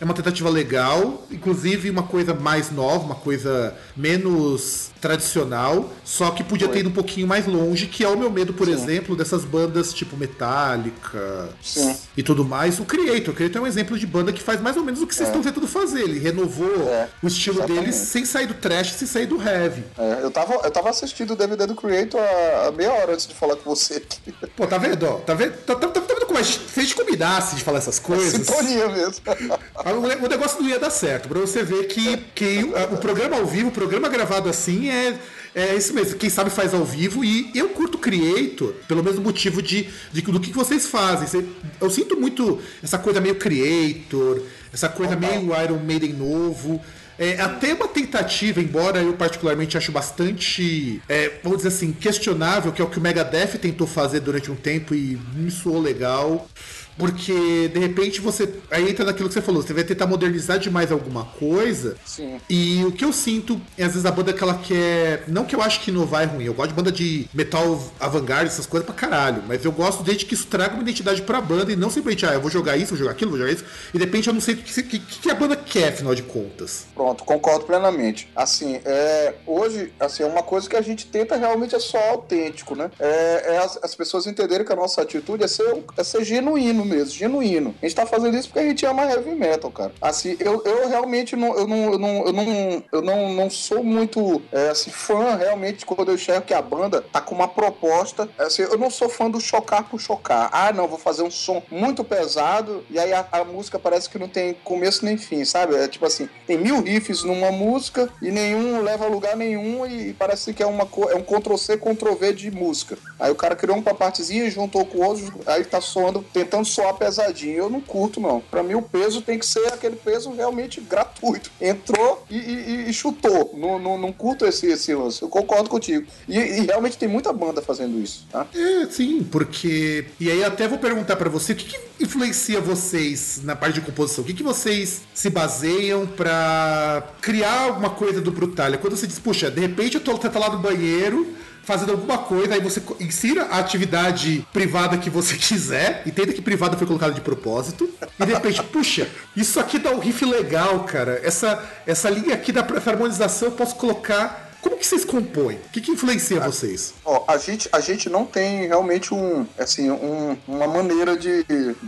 é 0.00 0.04
uma 0.04 0.14
tentativa 0.14 0.48
legal, 0.48 1.26
inclusive 1.30 1.90
uma 1.90 2.02
coisa 2.02 2.34
mais 2.34 2.70
nova, 2.70 3.04
uma 3.04 3.14
coisa 3.14 3.74
menos 3.96 4.90
tradicional, 5.00 5.92
só 6.02 6.30
que 6.30 6.42
podia 6.42 6.66
ter 6.66 6.78
ido 6.78 6.88
um 6.88 6.92
pouquinho 6.92 7.26
mais 7.26 7.46
longe, 7.46 7.86
que 7.86 8.02
é 8.02 8.08
o 8.08 8.16
meu 8.16 8.30
medo, 8.30 8.54
por 8.54 8.66
Sim. 8.66 8.72
exemplo, 8.72 9.14
dessas 9.14 9.44
bandas 9.44 9.92
tipo 9.92 10.16
Metallica 10.16 11.50
Sim. 11.62 11.94
e 12.16 12.22
tudo 12.22 12.42
mais. 12.42 12.80
O 12.80 12.86
Creator, 12.86 13.34
o 13.34 13.36
Creator 13.36 13.60
é 13.60 13.64
um 13.64 13.66
exemplo 13.66 13.98
de 13.98 14.06
banda 14.06 14.32
que 14.32 14.42
faz 14.42 14.62
mais 14.62 14.78
ou 14.78 14.82
menos 14.82 15.02
o 15.02 15.06
que 15.06 15.14
vocês 15.14 15.28
é. 15.28 15.30
estão 15.30 15.42
tentando 15.42 15.68
fazer. 15.68 16.04
Ele 16.04 16.18
renovou 16.18 16.88
é. 16.88 17.08
o 17.22 17.26
estilo 17.26 17.58
Exatamente. 17.58 17.80
deles 17.82 17.96
sem 17.96 18.24
sair 18.24 18.46
do 18.46 18.54
trash, 18.54 18.92
sem 18.92 19.06
sair 19.06 19.26
do 19.26 19.36
heavy. 19.42 19.84
É, 19.98 20.20
eu, 20.22 20.30
tava, 20.30 20.54
eu 20.54 20.70
tava 20.70 20.88
assistindo 20.88 21.32
o 21.32 21.36
DVD 21.36 21.66
do 21.66 21.74
Creator 21.74 22.20
a, 22.20 22.68
a 22.68 22.72
meia 22.72 22.92
hora 22.92 23.12
antes 23.12 23.26
de 23.26 23.34
falar 23.34 23.56
com 23.56 23.68
você 23.68 23.96
aqui. 23.96 24.34
Pô, 24.56 24.66
tá 24.66 24.78
vendo? 24.78 25.20
Tá 25.20 25.34
vendo? 25.34 25.52
Tá, 25.64 25.74
tá, 25.74 25.88
tá 25.88 26.00
vendo 26.00 26.23
gente, 26.42 26.70
se 26.70 26.80
a 26.80 26.82
gente 26.82 26.94
combinasse 26.94 27.56
de 27.56 27.64
falar 27.64 27.78
essas 27.78 27.98
coisas. 27.98 28.46
Sintonia 28.46 28.88
mesmo. 28.88 29.22
o, 30.22 30.28
negócio 30.28 30.60
não 30.60 30.68
ia 30.68 30.78
dar 30.78 30.90
certo, 30.90 31.28
pra 31.28 31.40
você 31.40 31.62
ver 31.62 31.84
que, 31.84 32.16
que 32.34 32.64
o, 32.64 32.94
o 32.94 32.98
programa 32.98 33.36
ao 33.36 33.46
vivo, 33.46 33.68
o 33.68 33.72
programa 33.72 34.08
gravado 34.08 34.48
assim 34.48 34.90
é 34.90 35.18
é 35.54 35.76
isso 35.76 35.94
mesmo, 35.94 36.18
quem 36.18 36.28
sabe 36.28 36.50
faz 36.50 36.74
ao 36.74 36.84
vivo 36.84 37.24
e 37.24 37.48
eu 37.54 37.68
curto 37.68 37.96
Creator 37.96 38.74
pelo 38.88 39.04
mesmo 39.04 39.22
motivo 39.22 39.62
de, 39.62 39.88
de 40.12 40.20
do 40.20 40.40
que 40.40 40.52
vocês 40.52 40.86
fazem. 40.86 41.46
Eu 41.80 41.88
sinto 41.88 42.20
muito 42.20 42.60
essa 42.82 42.98
coisa 42.98 43.20
meio 43.20 43.36
Creator, 43.36 44.42
essa 44.72 44.88
coisa 44.88 45.14
meio 45.14 45.52
Iron 45.62 45.78
Maiden 45.78 46.12
novo. 46.12 46.82
É, 47.18 47.40
até 47.40 47.74
uma 47.74 47.88
tentativa, 47.88 48.60
embora 48.60 49.00
eu 49.00 49.12
particularmente 49.12 49.78
acho 49.78 49.92
bastante, 49.92 51.00
é, 51.08 51.32
vamos 51.42 51.58
dizer 51.58 51.68
assim, 51.68 51.92
questionável, 51.92 52.72
que 52.72 52.82
é 52.82 52.84
o 52.84 52.88
que 52.88 52.98
o 52.98 53.00
Megadeth 53.00 53.58
tentou 53.58 53.86
fazer 53.86 54.20
durante 54.20 54.50
um 54.50 54.56
tempo 54.56 54.94
e 54.94 55.18
me 55.34 55.50
soou 55.50 55.80
legal. 55.80 56.48
Porque, 56.96 57.68
de 57.68 57.78
repente, 57.78 58.20
você. 58.20 58.48
Aí 58.70 58.88
entra 58.88 59.04
naquilo 59.04 59.28
que 59.28 59.34
você 59.34 59.42
falou, 59.42 59.62
você 59.62 59.72
vai 59.72 59.84
tentar 59.84 60.06
modernizar 60.06 60.58
demais 60.58 60.92
alguma 60.92 61.24
coisa. 61.24 61.96
Sim. 62.04 62.40
E 62.48 62.84
o 62.84 62.92
que 62.92 63.04
eu 63.04 63.12
sinto 63.12 63.60
é, 63.76 63.84
às 63.84 63.92
vezes, 63.92 64.06
a 64.06 64.10
banda 64.10 64.32
que 64.32 64.42
ela 64.42 64.54
quer. 64.54 65.24
Não 65.28 65.44
que 65.44 65.54
eu 65.54 65.62
acho 65.62 65.80
que 65.80 65.90
inovar 65.90 66.22
é 66.22 66.26
ruim, 66.26 66.44
eu 66.44 66.54
gosto 66.54 66.70
de 66.70 66.74
banda 66.74 66.92
de 66.92 67.28
metal 67.34 67.82
avant-garde, 67.98 68.46
essas 68.46 68.66
coisas 68.66 68.86
pra 68.86 68.94
caralho. 68.94 69.42
Mas 69.46 69.64
eu 69.64 69.72
gosto 69.72 70.02
desde 70.02 70.24
que 70.24 70.34
isso 70.34 70.46
traga 70.46 70.74
uma 70.74 70.82
identidade 70.82 71.22
pra 71.22 71.40
banda 71.40 71.72
e 71.72 71.76
não 71.76 71.90
simplesmente, 71.90 72.26
ah, 72.26 72.34
eu 72.34 72.40
vou 72.40 72.50
jogar 72.50 72.76
isso, 72.76 72.90
vou 72.90 72.98
jogar 72.98 73.12
aquilo, 73.12 73.30
vou 73.30 73.40
jogar 73.40 73.52
isso. 73.52 73.64
E 73.92 73.98
de 73.98 74.04
repente 74.04 74.28
eu 74.28 74.34
não 74.34 74.40
sei 74.40 74.54
o 74.54 74.58
que, 74.58 74.82
que, 74.82 74.98
que 74.98 75.30
a 75.30 75.34
banda 75.34 75.56
quer, 75.56 75.88
afinal 75.88 76.14
de 76.14 76.22
contas. 76.22 76.86
Pronto, 76.94 77.24
concordo 77.24 77.64
plenamente. 77.64 78.30
Assim, 78.34 78.80
é, 78.84 79.34
hoje, 79.46 79.92
assim, 79.98 80.22
é 80.22 80.26
uma 80.26 80.42
coisa 80.42 80.68
que 80.68 80.76
a 80.76 80.82
gente 80.82 81.06
tenta 81.06 81.36
realmente 81.36 81.74
é 81.74 81.78
só 81.78 81.98
autêntico, 82.10 82.74
né? 82.74 82.90
É, 82.98 83.54
é 83.54 83.58
as, 83.58 83.78
as, 83.82 83.94
pessoas 83.94 84.26
entenderem 84.26 84.66
que 84.66 84.72
a 84.72 84.76
nossa 84.76 85.02
atitude 85.02 85.44
é 85.44 85.48
ser, 85.48 85.84
é 85.96 86.04
ser 86.04 86.24
genuíno 86.24 86.83
mesmo, 86.84 87.14
genuíno. 87.14 87.74
A 87.82 87.86
gente 87.86 87.96
tá 87.96 88.06
fazendo 88.06 88.36
isso 88.36 88.48
porque 88.48 88.60
a 88.60 88.68
gente 88.68 88.84
ama 88.86 89.04
heavy 89.04 89.34
metal, 89.34 89.70
cara. 89.70 89.92
Assim, 90.00 90.36
eu, 90.40 90.62
eu 90.64 90.88
realmente 90.88 91.36
não, 91.36 91.56
eu 91.56 91.66
não, 91.66 91.92
eu 91.92 91.98
não, 91.98 92.26
eu 92.26 92.32
não, 92.32 92.84
eu 92.92 93.02
não, 93.02 93.32
não 93.32 93.50
sou 93.50 93.82
muito 93.82 94.42
é, 94.52 94.70
assim, 94.70 94.90
fã 94.90 95.36
realmente 95.36 95.84
quando 95.84 96.08
eu 96.08 96.14
enxergo 96.14 96.46
que 96.46 96.54
a 96.54 96.62
banda 96.62 97.02
tá 97.02 97.20
com 97.20 97.34
uma 97.34 97.48
proposta. 97.48 98.28
Assim, 98.38 98.62
eu 98.62 98.78
não 98.78 98.90
sou 98.90 99.08
fã 99.08 99.30
do 99.30 99.40
chocar 99.40 99.84
por 99.84 100.00
chocar. 100.00 100.48
Ah, 100.52 100.72
não, 100.72 100.88
vou 100.88 100.98
fazer 100.98 101.22
um 101.22 101.30
som 101.30 101.62
muito 101.70 102.04
pesado 102.04 102.84
e 102.90 102.98
aí 102.98 103.12
a, 103.12 103.26
a 103.32 103.44
música 103.44 103.78
parece 103.78 104.08
que 104.08 104.18
não 104.18 104.28
tem 104.28 104.54
começo 104.64 105.04
nem 105.04 105.16
fim, 105.16 105.44
sabe? 105.44 105.74
É 105.74 105.88
tipo 105.88 106.06
assim, 106.06 106.28
tem 106.46 106.58
mil 106.58 106.82
riffs 106.82 107.22
numa 107.22 107.50
música 107.50 108.08
e 108.20 108.30
nenhum 108.30 108.82
leva 108.82 109.04
a 109.04 109.08
lugar 109.08 109.36
nenhum 109.36 109.86
e 109.86 110.12
parece 110.12 110.52
que 110.52 110.62
é, 110.62 110.66
uma, 110.66 110.88
é 111.10 111.16
um 111.16 111.22
Ctrl-C, 111.22 111.76
Ctrl-V 111.76 112.32
de 112.32 112.50
música. 112.50 112.96
Aí 113.18 113.30
o 113.30 113.34
cara 113.34 113.56
criou 113.56 113.76
uma 113.76 113.94
partezinha, 113.94 114.50
juntou 114.50 114.84
com 114.84 114.98
o 114.98 115.04
outro, 115.04 115.40
aí 115.46 115.64
tá 115.64 115.80
soando, 115.80 116.24
tentando 116.32 116.64
soar 116.74 116.94
pesadinho. 116.94 117.56
Eu 117.56 117.70
não 117.70 117.80
curto, 117.80 118.20
não. 118.20 118.40
Para 118.40 118.62
mim, 118.62 118.74
o 118.74 118.82
peso 118.82 119.22
tem 119.22 119.38
que 119.38 119.46
ser 119.46 119.66
aquele 119.72 119.96
peso 119.96 120.32
realmente 120.32 120.80
gratuito. 120.80 121.50
Entrou 121.60 122.24
e, 122.30 122.36
e, 122.36 122.90
e 122.90 122.92
chutou. 122.92 123.54
Não, 123.56 123.78
não, 123.78 123.98
não, 123.98 124.12
curto 124.12 124.44
esse, 124.44 124.66
esse 124.66 124.94
lance. 124.94 125.22
Eu 125.22 125.28
concordo 125.28 125.68
contigo. 125.68 126.06
E, 126.28 126.38
e, 126.38 126.60
realmente 126.66 126.98
tem 126.98 127.08
muita 127.08 127.32
banda 127.32 127.62
fazendo 127.62 127.98
isso, 128.00 128.26
tá? 128.30 128.46
É, 128.54 128.86
sim, 128.86 129.22
porque. 129.22 130.06
E 130.18 130.30
aí, 130.30 130.42
até 130.44 130.66
vou 130.66 130.78
perguntar 130.78 131.16
para 131.16 131.30
você: 131.30 131.52
o 131.52 131.56
que, 131.56 131.66
que, 131.66 132.04
influencia 132.04 132.60
vocês 132.60 133.40
na 133.44 133.54
parte 133.54 133.74
de 133.74 133.80
composição? 133.82 134.24
O 134.24 134.26
que, 134.26 134.34
que 134.34 134.42
vocês 134.42 135.02
se 135.14 135.30
baseiam 135.30 136.06
para 136.06 137.08
criar 137.20 137.66
alguma 137.66 137.90
coisa 137.90 138.20
do 138.20 138.30
Brutalia? 138.30 138.78
Quando 138.78 138.96
você 138.96 139.06
diz, 139.06 139.18
puxa, 139.18 139.50
de 139.50 139.60
repente 139.60 139.96
eu 139.96 140.00
tô 140.00 140.14
tá 140.18 140.38
lá 140.38 140.50
no 140.50 140.58
banheiro 140.58 141.34
fazendo 141.64 141.92
alguma 141.92 142.18
coisa, 142.18 142.54
aí 142.54 142.60
você 142.60 142.82
insira 143.00 143.44
a 143.46 143.58
atividade 143.58 144.46
privada 144.52 144.96
que 144.98 145.10
você 145.10 145.36
quiser, 145.38 146.02
entenda 146.06 146.32
que 146.32 146.42
privada 146.42 146.76
foi 146.76 146.86
colocada 146.86 147.12
de 147.12 147.20
propósito, 147.20 147.88
e 148.18 148.26
de 148.26 148.32
repente, 148.32 148.62
puxa, 148.72 149.08
isso 149.36 149.58
aqui 149.58 149.78
dá 149.78 149.90
um 149.90 149.98
riff 149.98 150.24
legal, 150.24 150.80
cara. 150.84 151.20
Essa, 151.22 151.62
essa 151.86 152.08
linha 152.10 152.34
aqui 152.34 152.52
da 152.52 152.60
harmonização 152.60 153.48
eu 153.48 153.52
posso 153.52 153.76
colocar 153.76 154.43
como 154.64 154.78
que 154.78 154.86
vocês 154.86 155.04
compõem? 155.04 155.56
O 155.56 155.68
que, 155.70 155.80
que 155.82 155.90
influencia 155.90 156.42
a, 156.42 156.46
vocês? 156.46 156.94
Ó, 157.04 157.22
a 157.28 157.36
gente, 157.36 157.68
a 157.70 157.80
gente 157.80 158.08
não 158.08 158.24
tem 158.24 158.66
realmente 158.66 159.12
um, 159.12 159.46
assim, 159.58 159.90
um, 159.90 160.38
uma 160.48 160.66
maneira 160.66 161.18
de, 161.18 161.44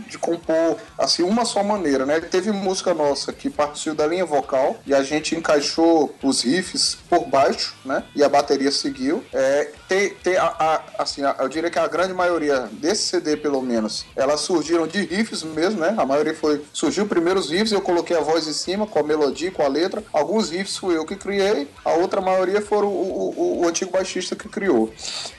de 0.07 0.17
compor, 0.19 0.77
assim, 0.95 1.23
uma 1.23 1.43
só 1.43 1.63
maneira, 1.63 2.05
né? 2.05 2.21
Teve 2.21 2.51
música 2.51 2.93
nossa 2.93 3.33
que 3.33 3.49
partiu 3.49 3.95
da 3.95 4.05
linha 4.05 4.25
vocal 4.27 4.79
e 4.85 4.93
a 4.93 5.01
gente 5.01 5.35
encaixou 5.35 6.13
os 6.21 6.43
riffs 6.43 6.99
por 7.09 7.25
baixo, 7.25 7.75
né? 7.83 8.03
E 8.15 8.23
a 8.23 8.29
bateria 8.29 8.71
seguiu. 8.71 9.23
É, 9.33 9.71
tem, 9.87 10.35
a, 10.37 10.45
a, 10.45 10.81
assim, 11.01 11.23
a, 11.23 11.35
eu 11.39 11.47
diria 11.47 11.69
que 11.69 11.79
a 11.79 11.87
grande 11.87 12.13
maioria 12.13 12.67
desse 12.73 13.03
CD, 13.03 13.37
pelo 13.37 13.61
menos, 13.61 14.05
elas 14.15 14.41
surgiram 14.41 14.85
de 14.85 15.01
riffs 15.01 15.43
mesmo, 15.43 15.79
né? 15.79 15.95
A 15.97 16.05
maioria 16.05 16.33
foi. 16.35 16.61
Surgiu 16.73 17.05
primeiro 17.05 17.39
os 17.39 17.49
riffs, 17.49 17.71
eu 17.71 17.81
coloquei 17.81 18.15
a 18.15 18.21
voz 18.21 18.47
em 18.47 18.53
cima, 18.53 18.85
com 18.85 18.99
a 18.99 19.03
melodia, 19.03 19.49
com 19.49 19.63
a 19.63 19.67
letra. 19.67 20.03
Alguns 20.11 20.49
riffs 20.49 20.77
fui 20.77 20.97
eu 20.97 21.05
que 21.05 21.15
criei, 21.15 21.69
a 21.85 21.93
outra 21.93 22.19
maioria 22.19 22.61
foram 22.61 22.89
o, 22.89 23.33
o, 23.37 23.61
o, 23.61 23.67
antigo 23.67 23.91
baixista 23.91 24.35
que 24.35 24.49
criou. 24.49 24.91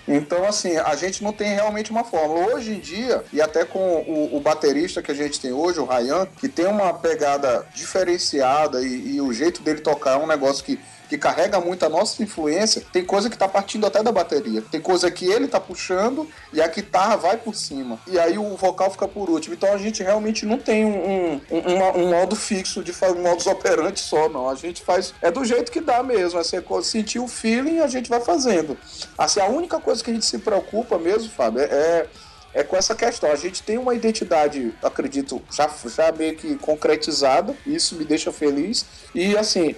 Então, 0.06 0.44
assim, 0.44 0.76
a 0.76 0.96
gente 0.96 1.22
não 1.22 1.32
tem 1.32 1.54
realmente 1.54 1.90
uma 1.90 2.04
fórmula. 2.04 2.54
Hoje 2.54 2.72
em 2.72 2.80
dia, 2.80 3.22
e 3.32 3.42
até 3.42 3.64
com 3.64 3.78
o, 3.78 4.36
o 4.36 4.40
baterista 4.40 5.02
que 5.02 5.10
a 5.10 5.14
gente 5.14 5.38
tem 5.40 5.52
hoje, 5.52 5.78
o 5.78 5.84
Ryan, 5.84 6.26
que 6.40 6.48
tem 6.48 6.66
uma 6.66 6.94
pegada 6.94 7.66
diferenciada 7.74 8.80
e, 8.82 9.16
e 9.16 9.20
o 9.20 9.32
jeito 9.32 9.62
dele 9.62 9.80
tocar 9.80 10.12
é 10.12 10.16
um 10.16 10.26
negócio 10.26 10.64
que 10.64 10.78
que 11.08 11.16
carrega 11.16 11.60
muito 11.60 11.84
a 11.84 11.88
nossa 11.88 12.22
influência, 12.22 12.84
tem 12.92 13.04
coisa 13.04 13.30
que 13.30 13.36
tá 13.36 13.48
partindo 13.48 13.86
até 13.86 14.02
da 14.02 14.12
bateria. 14.12 14.62
Tem 14.70 14.80
coisa 14.80 15.10
que 15.10 15.26
ele 15.26 15.48
tá 15.48 15.58
puxando 15.58 16.28
e 16.52 16.60
a 16.60 16.68
guitarra 16.68 17.16
vai 17.16 17.36
por 17.36 17.54
cima. 17.54 17.98
E 18.06 18.18
aí 18.18 18.38
o 18.38 18.56
vocal 18.56 18.90
fica 18.90 19.08
por 19.08 19.30
último. 19.30 19.54
Então 19.54 19.72
a 19.72 19.78
gente 19.78 20.02
realmente 20.02 20.44
não 20.44 20.58
tem 20.58 20.84
um, 20.84 20.98
um, 20.98 21.40
um, 21.50 22.02
um 22.02 22.10
modo 22.10 22.36
fixo 22.36 22.82
de 22.82 22.92
fazer 22.92 23.18
um 23.18 23.22
modus 23.22 23.46
operandi 23.46 24.00
só, 24.00 24.28
não. 24.28 24.48
A 24.48 24.54
gente 24.54 24.82
faz. 24.82 25.14
É 25.22 25.30
do 25.30 25.44
jeito 25.44 25.72
que 25.72 25.80
dá 25.80 26.02
mesmo. 26.02 26.38
Assim, 26.38 26.58
sentir 26.82 27.18
o 27.18 27.28
feeling, 27.28 27.80
a 27.80 27.86
gente 27.86 28.08
vai 28.08 28.20
fazendo. 28.20 28.76
Assim, 29.16 29.40
a 29.40 29.46
única 29.46 29.80
coisa 29.80 30.02
que 30.02 30.10
a 30.10 30.14
gente 30.14 30.26
se 30.26 30.38
preocupa 30.38 30.98
mesmo, 30.98 31.30
Fábio, 31.30 31.62
é, 31.62 31.64
é 31.64 32.06
é 32.54 32.62
com 32.62 32.76
essa 32.76 32.94
questão. 32.94 33.30
A 33.30 33.36
gente 33.36 33.62
tem 33.62 33.78
uma 33.78 33.94
identidade, 33.94 34.74
acredito, 34.82 35.42
já, 35.50 35.70
já 35.86 36.12
meio 36.12 36.36
que 36.36 36.56
concretizada, 36.56 37.54
isso 37.66 37.94
me 37.96 38.04
deixa 38.04 38.32
feliz. 38.32 38.86
E 39.14 39.36
assim, 39.36 39.74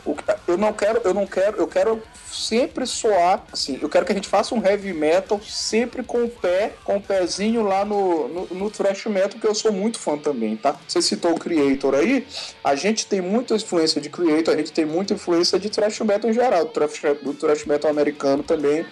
eu 0.47 0.57
não 0.57 0.73
quero, 0.73 1.01
eu 1.05 1.15
não 1.15 1.27
quero, 1.27 1.57
eu 1.59 1.67
quero 1.67 2.03
sempre 2.41 2.87
soar, 2.87 3.45
assim, 3.53 3.79
eu 3.81 3.89
quero 3.89 4.05
que 4.05 4.13
a 4.13 4.15
gente 4.15 4.29
faça 4.29 4.55
um 4.55 4.65
heavy 4.65 4.93
metal 4.93 5.41
sempre 5.43 6.03
com 6.03 6.25
o 6.25 6.29
pé, 6.29 6.73
com 6.85 6.97
o 6.97 7.01
pezinho 7.01 7.63
lá 7.63 7.85
no, 7.85 8.29
no, 8.29 8.47
no 8.47 8.71
thrash 8.71 9.07
metal, 9.07 9.39
que 9.41 9.47
eu 9.47 9.55
sou 9.55 9.73
muito 9.73 9.99
fã 9.99 10.17
também, 10.17 10.57
tá? 10.57 10.77
Você 10.87 11.03
citou 11.03 11.33
o 11.33 11.39
Creator 11.39 11.95
aí, 11.95 12.27
a 12.65 12.75
gente 12.75 13.07
tem 13.07 13.21
muita 13.21 13.55
influência 13.55 14.01
de 14.01 14.09
Creator, 14.09 14.55
a 14.55 14.57
gente 14.57 14.73
tem 14.73 14.85
muita 14.85 15.15
influência 15.15 15.59
de 15.59 15.69
thrash 15.71 16.01
metal 16.01 16.31
em 16.31 16.35
geral, 16.35 16.65
do 16.65 16.71
thrash, 16.71 17.01
do 17.23 17.35
thrash 17.35 17.65
metal 17.65 17.91
americano 17.91 18.43
também. 18.43 18.87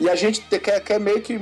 E 0.00 0.08
a 0.08 0.14
gente 0.14 0.40
quer, 0.40 0.80
quer 0.80 0.98
meio 0.98 1.20
que 1.20 1.38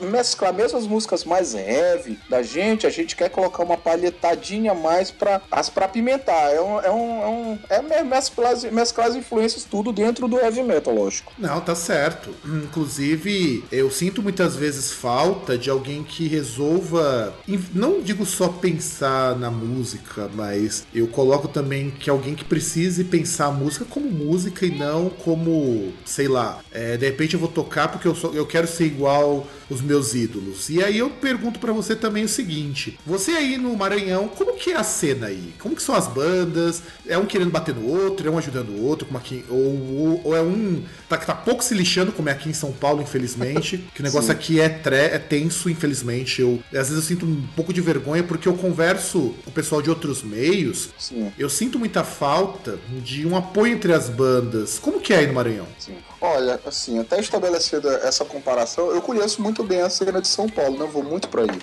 mesclar 0.00 0.52
mesmo 0.52 0.76
as 0.76 0.88
músicas 0.88 1.24
mais 1.24 1.54
heavy 1.54 2.18
da 2.28 2.42
gente, 2.42 2.84
a 2.84 2.90
gente 2.90 3.14
quer 3.14 3.30
colocar 3.30 3.62
uma 3.62 3.76
palhetadinha 3.76 4.74
mais 4.74 5.12
pra, 5.12 5.40
pra 5.72 5.86
pimentar. 5.86 6.52
É 6.52 6.60
um. 6.60 6.80
É, 6.80 6.90
um, 6.90 7.58
é, 7.70 7.80
um, 7.80 7.92
é 7.92 8.02
mesclar, 8.02 8.54
mesclar 8.72 9.06
as 9.06 9.14
influências 9.14 9.64
tudo 9.64 9.92
dentro 9.92 10.26
do 10.26 10.36
heavy 10.36 10.64
metal, 10.64 10.91
lógico. 10.92 11.32
Não, 11.38 11.60
tá 11.60 11.74
certo. 11.74 12.30
Inclusive, 12.44 13.64
eu 13.70 13.90
sinto 13.90 14.22
muitas 14.22 14.56
vezes 14.56 14.92
falta 14.92 15.56
de 15.56 15.70
alguém 15.70 16.02
que 16.02 16.26
resolva. 16.28 17.34
Não 17.74 18.00
digo 18.00 18.24
só 18.24 18.48
pensar 18.48 19.36
na 19.36 19.50
música, 19.50 20.30
mas 20.34 20.86
eu 20.94 21.06
coloco 21.08 21.48
também 21.48 21.90
que 21.90 22.10
alguém 22.10 22.34
que 22.34 22.44
precise 22.44 23.04
pensar 23.04 23.46
a 23.46 23.52
música 23.52 23.84
como 23.84 24.10
música 24.10 24.66
e 24.66 24.70
não 24.70 25.08
como, 25.08 25.92
sei 26.04 26.28
lá, 26.28 26.60
é, 26.70 26.96
de 26.96 27.06
repente 27.06 27.34
eu 27.34 27.40
vou 27.40 27.48
tocar 27.48 27.88
porque 27.88 28.06
eu, 28.08 28.14
sou, 28.14 28.34
eu 28.34 28.46
quero 28.46 28.66
ser 28.66 28.86
igual 28.86 29.46
os 29.68 29.80
meus 29.80 30.14
ídolos. 30.14 30.68
E 30.68 30.82
aí 30.82 30.98
eu 30.98 31.10
pergunto 31.10 31.58
para 31.58 31.72
você 31.72 31.94
também 31.94 32.24
o 32.24 32.28
seguinte: 32.28 32.98
você 33.06 33.32
aí 33.32 33.56
no 33.56 33.76
Maranhão, 33.76 34.28
como 34.28 34.56
que 34.56 34.70
é 34.70 34.76
a 34.76 34.84
cena 34.84 35.26
aí? 35.26 35.54
Como 35.58 35.74
que 35.74 35.82
são 35.82 35.94
as 35.94 36.06
bandas? 36.08 36.82
É 37.06 37.16
um 37.16 37.26
querendo 37.26 37.50
bater 37.50 37.74
no 37.74 37.86
outro, 37.86 38.26
é 38.26 38.30
um 38.30 38.38
ajudando 38.38 38.70
o 38.70 38.84
outro, 38.84 39.06
como 39.06 39.18
aqui, 39.18 39.44
ou, 39.48 39.58
ou, 39.58 40.20
ou 40.24 40.36
é 40.36 40.42
um 40.42 40.82
tá, 41.08 41.16
que 41.16 41.26
tá 41.26 41.34
pouco 41.34 41.62
se 41.62 41.74
lixando, 41.74 42.12
como 42.12 42.28
é 42.28 42.32
aqui 42.32 42.48
em 42.48 42.54
São 42.54 42.72
Paulo, 42.72 43.02
infelizmente. 43.02 43.82
Que 43.92 44.00
o 44.00 44.02
negócio 44.02 44.28
Sim. 44.28 44.32
aqui 44.32 44.60
é, 44.60 44.68
tre 44.68 44.96
é 44.96 45.18
tenso, 45.18 45.68
infelizmente. 45.68 46.40
Eu, 46.40 46.62
às 46.68 46.88
vezes 46.88 46.96
eu 46.96 47.02
sinto 47.02 47.26
um 47.26 47.42
pouco 47.54 47.72
de 47.72 47.80
vergonha 47.80 48.22
porque 48.22 48.48
eu 48.48 48.54
converso 48.54 49.34
com 49.44 49.50
o 49.50 49.52
pessoal 49.52 49.82
de 49.82 49.90
outros 49.90 50.22
meios. 50.22 50.90
Sim. 50.98 51.30
Eu 51.38 51.50
sinto 51.50 51.78
muita 51.78 52.04
falta 52.04 52.78
de 53.04 53.26
um 53.26 53.36
apoio 53.36 53.72
entre 53.72 53.92
as 53.92 54.08
bandas. 54.08 54.78
Como 54.78 55.00
que 55.00 55.12
é 55.12 55.18
aí 55.18 55.26
no 55.26 55.34
Maranhão? 55.34 55.66
Sim. 55.78 55.96
Olha, 56.22 56.60
assim, 56.64 57.00
até 57.00 57.18
estabelecida 57.18 58.00
essa 58.04 58.24
comparação, 58.24 58.92
eu 58.92 59.02
conheço 59.02 59.42
muito 59.42 59.64
bem 59.64 59.80
a 59.80 59.90
cena 59.90 60.22
de 60.22 60.28
São 60.28 60.48
Paulo, 60.48 60.78
né? 60.78 60.84
Eu 60.84 60.88
vou 60.88 61.02
muito 61.02 61.28
para 61.28 61.42
aí 61.42 61.58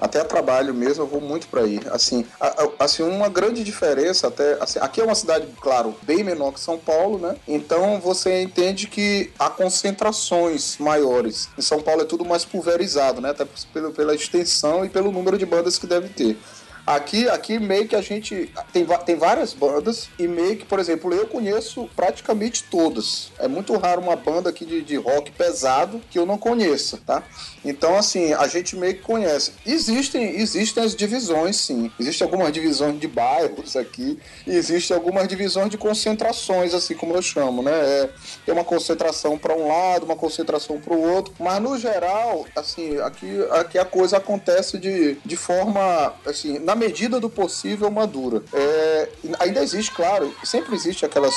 até 0.00 0.22
trabalho 0.24 0.74
mesmo, 0.74 1.04
eu 1.04 1.06
vou 1.06 1.20
muito 1.20 1.46
para 1.48 1.62
aí. 1.62 1.80
Assim, 1.90 2.26
a, 2.40 2.46
a, 2.46 2.84
assim, 2.84 3.02
uma 3.02 3.28
grande 3.28 3.62
diferença 3.62 4.28
até, 4.28 4.56
assim, 4.60 4.78
aqui 4.80 5.00
é 5.00 5.04
uma 5.04 5.14
cidade, 5.14 5.46
claro, 5.60 5.94
bem 6.02 6.24
menor 6.24 6.52
que 6.52 6.60
São 6.60 6.78
Paulo, 6.78 7.18
né? 7.18 7.36
Então 7.46 8.00
você 8.00 8.42
entende 8.42 8.86
que 8.86 9.30
há 9.38 9.48
concentrações 9.48 10.76
maiores. 10.78 11.48
Em 11.56 11.62
São 11.62 11.80
Paulo 11.80 12.02
é 12.02 12.04
tudo 12.04 12.24
mais 12.24 12.44
pulverizado, 12.44 13.20
né? 13.20 13.30
Até 13.30 13.46
pela, 13.72 13.90
pela 13.90 14.14
extensão 14.14 14.84
e 14.84 14.88
pelo 14.88 15.12
número 15.12 15.38
de 15.38 15.46
bandas 15.46 15.78
que 15.78 15.86
deve 15.86 16.08
ter. 16.08 16.36
Aqui, 16.86 17.28
aqui 17.30 17.58
meio 17.58 17.88
que 17.88 17.96
a 17.96 18.02
gente 18.02 18.52
tem, 18.70 18.86
tem 19.06 19.16
várias 19.16 19.54
bandas 19.54 20.10
e 20.18 20.28
meio 20.28 20.56
que, 20.56 20.66
por 20.66 20.78
exemplo, 20.78 21.14
eu 21.14 21.26
conheço 21.26 21.88
praticamente 21.96 22.64
todas. 22.64 23.32
É 23.38 23.48
muito 23.48 23.74
raro 23.78 24.02
uma 24.02 24.16
banda 24.16 24.50
aqui 24.50 24.66
de, 24.66 24.82
de 24.82 24.96
rock 24.96 25.30
pesado 25.32 26.02
que 26.10 26.18
eu 26.18 26.26
não 26.26 26.36
conheça, 26.36 27.00
tá? 27.06 27.22
Então, 27.64 27.96
assim, 27.96 28.32
a 28.34 28.46
gente 28.46 28.76
meio 28.76 28.94
que 28.94 29.00
conhece. 29.00 29.52
Existem, 29.64 30.36
existem 30.40 30.82
as 30.82 30.94
divisões, 30.94 31.56
sim. 31.56 31.90
Existem 31.98 32.24
algumas 32.24 32.52
divisões 32.52 33.00
de 33.00 33.08
bairros 33.08 33.76
aqui, 33.76 34.18
e 34.46 34.54
existem 34.54 34.96
algumas 34.96 35.26
divisões 35.26 35.70
de 35.70 35.78
concentrações, 35.78 36.74
assim 36.74 36.94
como 36.94 37.14
eu 37.14 37.22
chamo, 37.22 37.62
né? 37.62 37.72
É, 37.72 38.10
tem 38.44 38.54
uma 38.54 38.64
concentração 38.64 39.38
para 39.38 39.54
um 39.54 39.68
lado, 39.68 40.04
uma 40.04 40.16
concentração 40.16 40.80
para 40.80 40.94
o 40.94 41.00
outro, 41.00 41.32
mas 41.38 41.60
no 41.60 41.78
geral, 41.78 42.46
assim, 42.54 42.98
aqui, 42.98 43.40
aqui 43.50 43.78
a 43.78 43.84
coisa 43.84 44.18
acontece 44.18 44.78
de, 44.78 45.16
de 45.24 45.36
forma, 45.36 46.12
assim, 46.26 46.58
na 46.58 46.74
medida 46.74 47.18
do 47.18 47.30
possível, 47.30 47.90
madura. 47.90 48.42
É, 48.52 49.08
ainda 49.38 49.62
existe, 49.62 49.90
claro, 49.92 50.34
sempre 50.44 50.74
existe 50.74 51.04
aquelas 51.04 51.34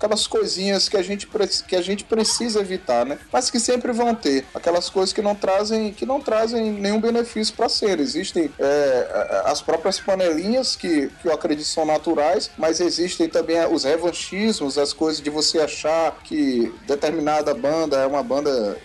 aquelas 0.00 0.26
coisinhas 0.26 0.88
que 0.88 0.96
a 0.96 1.02
gente, 1.02 1.28
que 1.68 1.76
a 1.76 1.82
gente 1.82 2.04
precisa 2.04 2.60
evitar, 2.60 3.04
né? 3.04 3.18
Mas 3.30 3.50
que 3.50 3.60
sempre 3.60 3.92
vão 3.92 4.14
ter. 4.14 4.46
Aquelas 4.54 4.88
coisas 4.88 5.12
que 5.12 5.20
não 5.20 5.34
trazem, 5.34 5.92
que 5.92 6.06
não 6.06 6.20
trazem 6.20 6.72
nenhum 6.72 6.98
benefício 6.98 7.54
para 7.54 7.68
ser. 7.68 8.00
Existem 8.00 8.50
é, 8.58 9.42
as 9.44 9.60
próprias 9.60 10.00
panelinhas 10.00 10.74
que, 10.74 11.08
que 11.20 11.28
eu 11.28 11.32
acredito 11.34 11.66
são 11.66 11.84
naturais, 11.84 12.50
mas 12.56 12.80
existem 12.80 13.28
também 13.28 13.62
os 13.66 13.84
revanchismos, 13.84 14.78
as 14.78 14.94
coisas 14.94 15.20
de 15.20 15.28
você 15.28 15.58
achar 15.58 16.16
que 16.24 16.72
determinada 16.86 17.52
banda 17.52 17.98
é 17.98 18.06
uma 18.06 18.22
banda. 18.22 18.78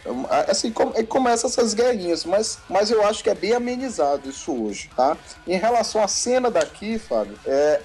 Assim, 0.49 0.73
começa 1.07 1.47
essas 1.47 1.73
guerrinhas, 1.73 2.25
mas, 2.25 2.59
mas 2.69 2.91
eu 2.91 3.05
acho 3.05 3.23
que 3.23 3.29
é 3.29 3.35
bem 3.35 3.53
amenizado 3.53 4.29
isso 4.29 4.51
hoje, 4.51 4.89
tá? 4.95 5.17
Em 5.47 5.57
relação 5.57 6.03
à 6.03 6.09
cena 6.09 6.51
daqui, 6.51 6.99
Fábio, 6.99 7.37
é, 7.45 7.79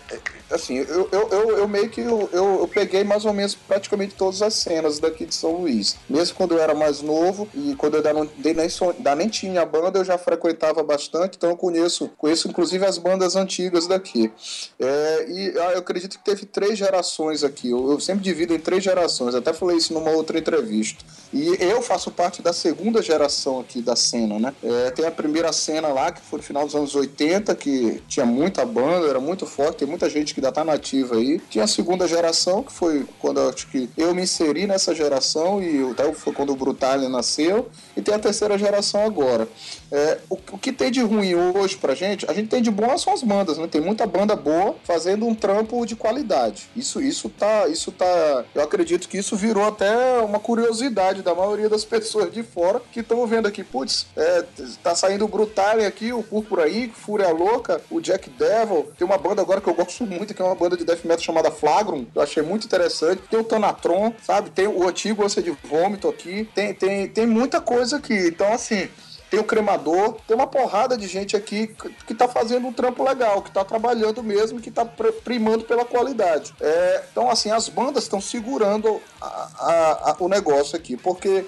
assim, 0.51 0.79
eu, 0.79 1.09
eu, 1.13 1.29
eu, 1.31 1.59
eu 1.59 1.69
meio 1.69 1.89
que 1.89 2.01
eu, 2.01 2.29
eu, 2.33 2.61
eu, 2.61 2.69
peguei 2.69 3.05
mais 3.05 3.20
ou 3.25 3.33
menos 3.33 3.55
praticamente 3.55 4.15
todas 4.15 4.43
as 4.43 4.55
cenas 4.55 4.99
daqui 4.99 5.27
de 5.27 5.35
São 5.35 5.53
Luís. 5.53 5.97
Mesmo 6.09 6.37
quando 6.37 6.53
eu 6.53 6.59
era 6.59 6.75
mais 6.75 7.01
novo 7.03 7.49
e 7.55 7.75
quando 7.77 7.95
eu 7.95 7.99
ainda, 7.99 8.13
não, 8.13 8.29
nem, 8.39 8.55
ainda 8.59 9.15
nem 9.15 9.29
tinha 9.29 9.65
banda, 9.65 9.99
eu 9.99 10.05
já 10.05 10.19
frequentava 10.19 10.83
bastante, 10.83 11.37
então 11.37 11.51
eu 11.51 11.57
conheço, 11.57 12.11
conheço 12.17 12.49
inclusive 12.49 12.85
as 12.85 12.99
bandas 12.99 13.37
antigas 13.37 13.87
daqui. 13.87 14.31
É, 14.79 15.27
e 15.29 15.59
ah, 15.59 15.73
eu 15.73 15.79
acredito 15.79 16.19
que 16.19 16.25
teve 16.25 16.47
três 16.47 16.79
gerações 16.79 17.45
aqui. 17.45 17.71
Eu, 17.71 17.93
eu 17.93 18.01
sempre 18.01 18.23
divido 18.23 18.55
em 18.55 18.59
três 18.59 18.83
gerações, 18.83 19.35
até 19.35 19.53
falei 19.53 19.77
isso 19.77 19.93
numa 19.93 20.11
outra 20.11 20.39
entrevista. 20.39 21.05
E 21.33 21.57
eu 21.61 21.81
faço 21.81 22.11
parte 22.11 22.43
da 22.43 22.53
segunda 22.53 23.01
geração 23.01 23.61
aqui 23.61 23.81
da 23.81 23.95
cena, 23.95 24.39
né? 24.39 24.55
É, 24.63 24.91
tem 24.91 25.07
a 25.07 25.11
primeira 25.11 25.53
cena 25.53 25.89
lá, 25.89 26.11
que 26.11 26.21
foi 26.21 26.39
no 26.39 26.43
final 26.43 26.67
dos 26.67 26.75
anos 26.75 26.95
80, 26.95 27.55
que 27.55 28.03
tinha 28.09 28.27
muita 28.27 28.65
banda, 28.65 29.07
era 29.07 29.21
muito 29.21 29.47
forte, 29.47 29.79
tem 29.79 29.89
muita 29.89 30.11
gente 30.11 30.35
que 30.35 30.41
ainda 30.41 30.51
tá 30.51 30.65
nativa 30.65 31.17
aí. 31.17 31.41
Tinha 31.49 31.65
a 31.65 31.69
segunda 31.69 32.09
geração, 32.09 32.63
que 32.63 32.73
foi 32.73 33.07
quando 33.19 33.41
eu 33.41 33.49
acho 33.49 33.67
que 33.69 33.89
eu 33.97 34.15
me 34.15 34.23
inseri 34.23 34.67
nessa 34.67 34.95
geração 34.95 35.63
e 35.63 35.91
até 35.91 36.13
foi 36.13 36.33
quando 36.33 36.53
o 36.53 36.57
Brutalha 36.57 37.09
nasceu. 37.09 37.69
E 37.97 38.03
tem 38.03 38.15
a 38.15 38.19
terceira 38.19 38.57
geração 38.57 39.05
agora. 39.05 39.49
É, 39.93 40.19
o, 40.29 40.35
o, 40.53 40.59
que 40.59 40.73
tem 40.73 40.91
de 40.91 41.01
ruim 41.01 41.35
hoje 41.35 41.77
pra 41.77 41.95
gente, 41.95 42.29
a 42.29 42.33
gente 42.33 42.49
tem 42.49 42.63
de 42.63 42.71
bom 42.71 42.97
são 42.97 43.13
as 43.13 43.23
bandas, 43.23 43.59
né? 43.59 43.67
Tem 43.67 43.81
muita 43.81 44.07
banda 44.07 44.37
boa 44.37 44.77
fazendo 44.85 45.27
um 45.27 45.35
trampo 45.35 45.85
de 45.85 45.97
qualidade. 45.97 46.69
Isso, 46.77 47.01
isso 47.01 47.29
tá, 47.29 47.69
isso 47.69 47.91
tá. 47.91 48.45
Eu 48.55 48.63
acredito 48.63 49.09
que 49.09 49.19
isso 49.19 49.37
virou 49.37 49.67
até 49.67 50.21
uma 50.21 50.39
curiosidade 50.39 51.23
da 51.23 51.35
maioria 51.35 51.69
das 51.69 51.85
pessoas 51.87 52.33
de 52.33 52.43
fora 52.43 52.81
que 52.93 53.01
estão 53.01 53.27
vendo 53.27 53.47
aqui, 53.47 53.65
putz, 53.65 54.07
é, 54.17 54.45
tá 54.83 54.95
saindo 54.95 55.25
o 55.25 55.29
Brutalha 55.29 55.87
aqui, 55.87 56.13
o 56.13 56.23
Púrpura 56.23 56.65
aí, 56.65 56.89
Fúria 56.89 57.31
Louca, 57.31 57.81
o 57.91 58.01
Jack 58.01 58.31
Devil. 58.31 58.91
Tem 58.97 59.07
uma 59.07 59.19
banda 59.19 59.43
agora 59.43 59.61
que 59.61 59.69
eu 59.69 59.75
gosto 59.75 60.07
muito 60.07 60.35
que 60.35 60.43
é 60.43 60.45
uma 60.45 60.55
banda 60.55 60.77
de 60.77 60.85
death 60.85 61.05
metal 61.05 61.21
chamada 61.21 61.51
Flagrum. 61.51 62.07
Eu 62.15 62.23
achei 62.23 62.43
muito 62.43 62.65
interessante. 62.67 63.23
Tem 63.31 63.39
o 63.39 63.45
Tanatron, 63.45 64.13
sabe? 64.23 64.51
Tem 64.51 64.67
o 64.67 64.89
antigo 64.89 65.25
Ânsia 65.25 65.43
de 65.43 65.51
Vômito 65.51 66.09
aqui. 66.09 66.49
Tem, 66.55 66.75
tem, 66.75 67.09
tem 67.09 67.27
muita 67.27 67.61
coisa 67.61 67.97
aqui. 67.97 68.29
Então, 68.29 68.53
assim, 68.53 68.89
tem 69.31 69.39
o 69.39 69.45
cremador, 69.45 70.17
tem 70.27 70.37
uma 70.37 70.47
porrada 70.47 70.99
de 70.99 71.07
gente 71.07 71.37
aqui 71.37 71.69
que 72.05 72.13
está 72.13 72.27
fazendo 72.27 72.67
um 72.67 72.73
trampo 72.73 73.05
legal, 73.05 73.41
que 73.41 73.49
está 73.49 73.65
trabalhando 73.65 74.23
mesmo, 74.23 74.61
que 74.61 74.69
está 74.69 74.85
primando 74.85 75.65
pela 75.65 75.85
qualidade. 75.85 76.53
É, 76.61 77.05
então, 77.11 77.31
assim, 77.31 77.51
as 77.51 77.69
bandas 77.69 78.03
estão 78.03 78.21
segurando 78.21 79.01
a, 79.21 79.27
a, 79.27 80.11
a, 80.11 80.17
o 80.19 80.29
negócio 80.29 80.77
aqui, 80.77 80.97
porque 80.97 81.47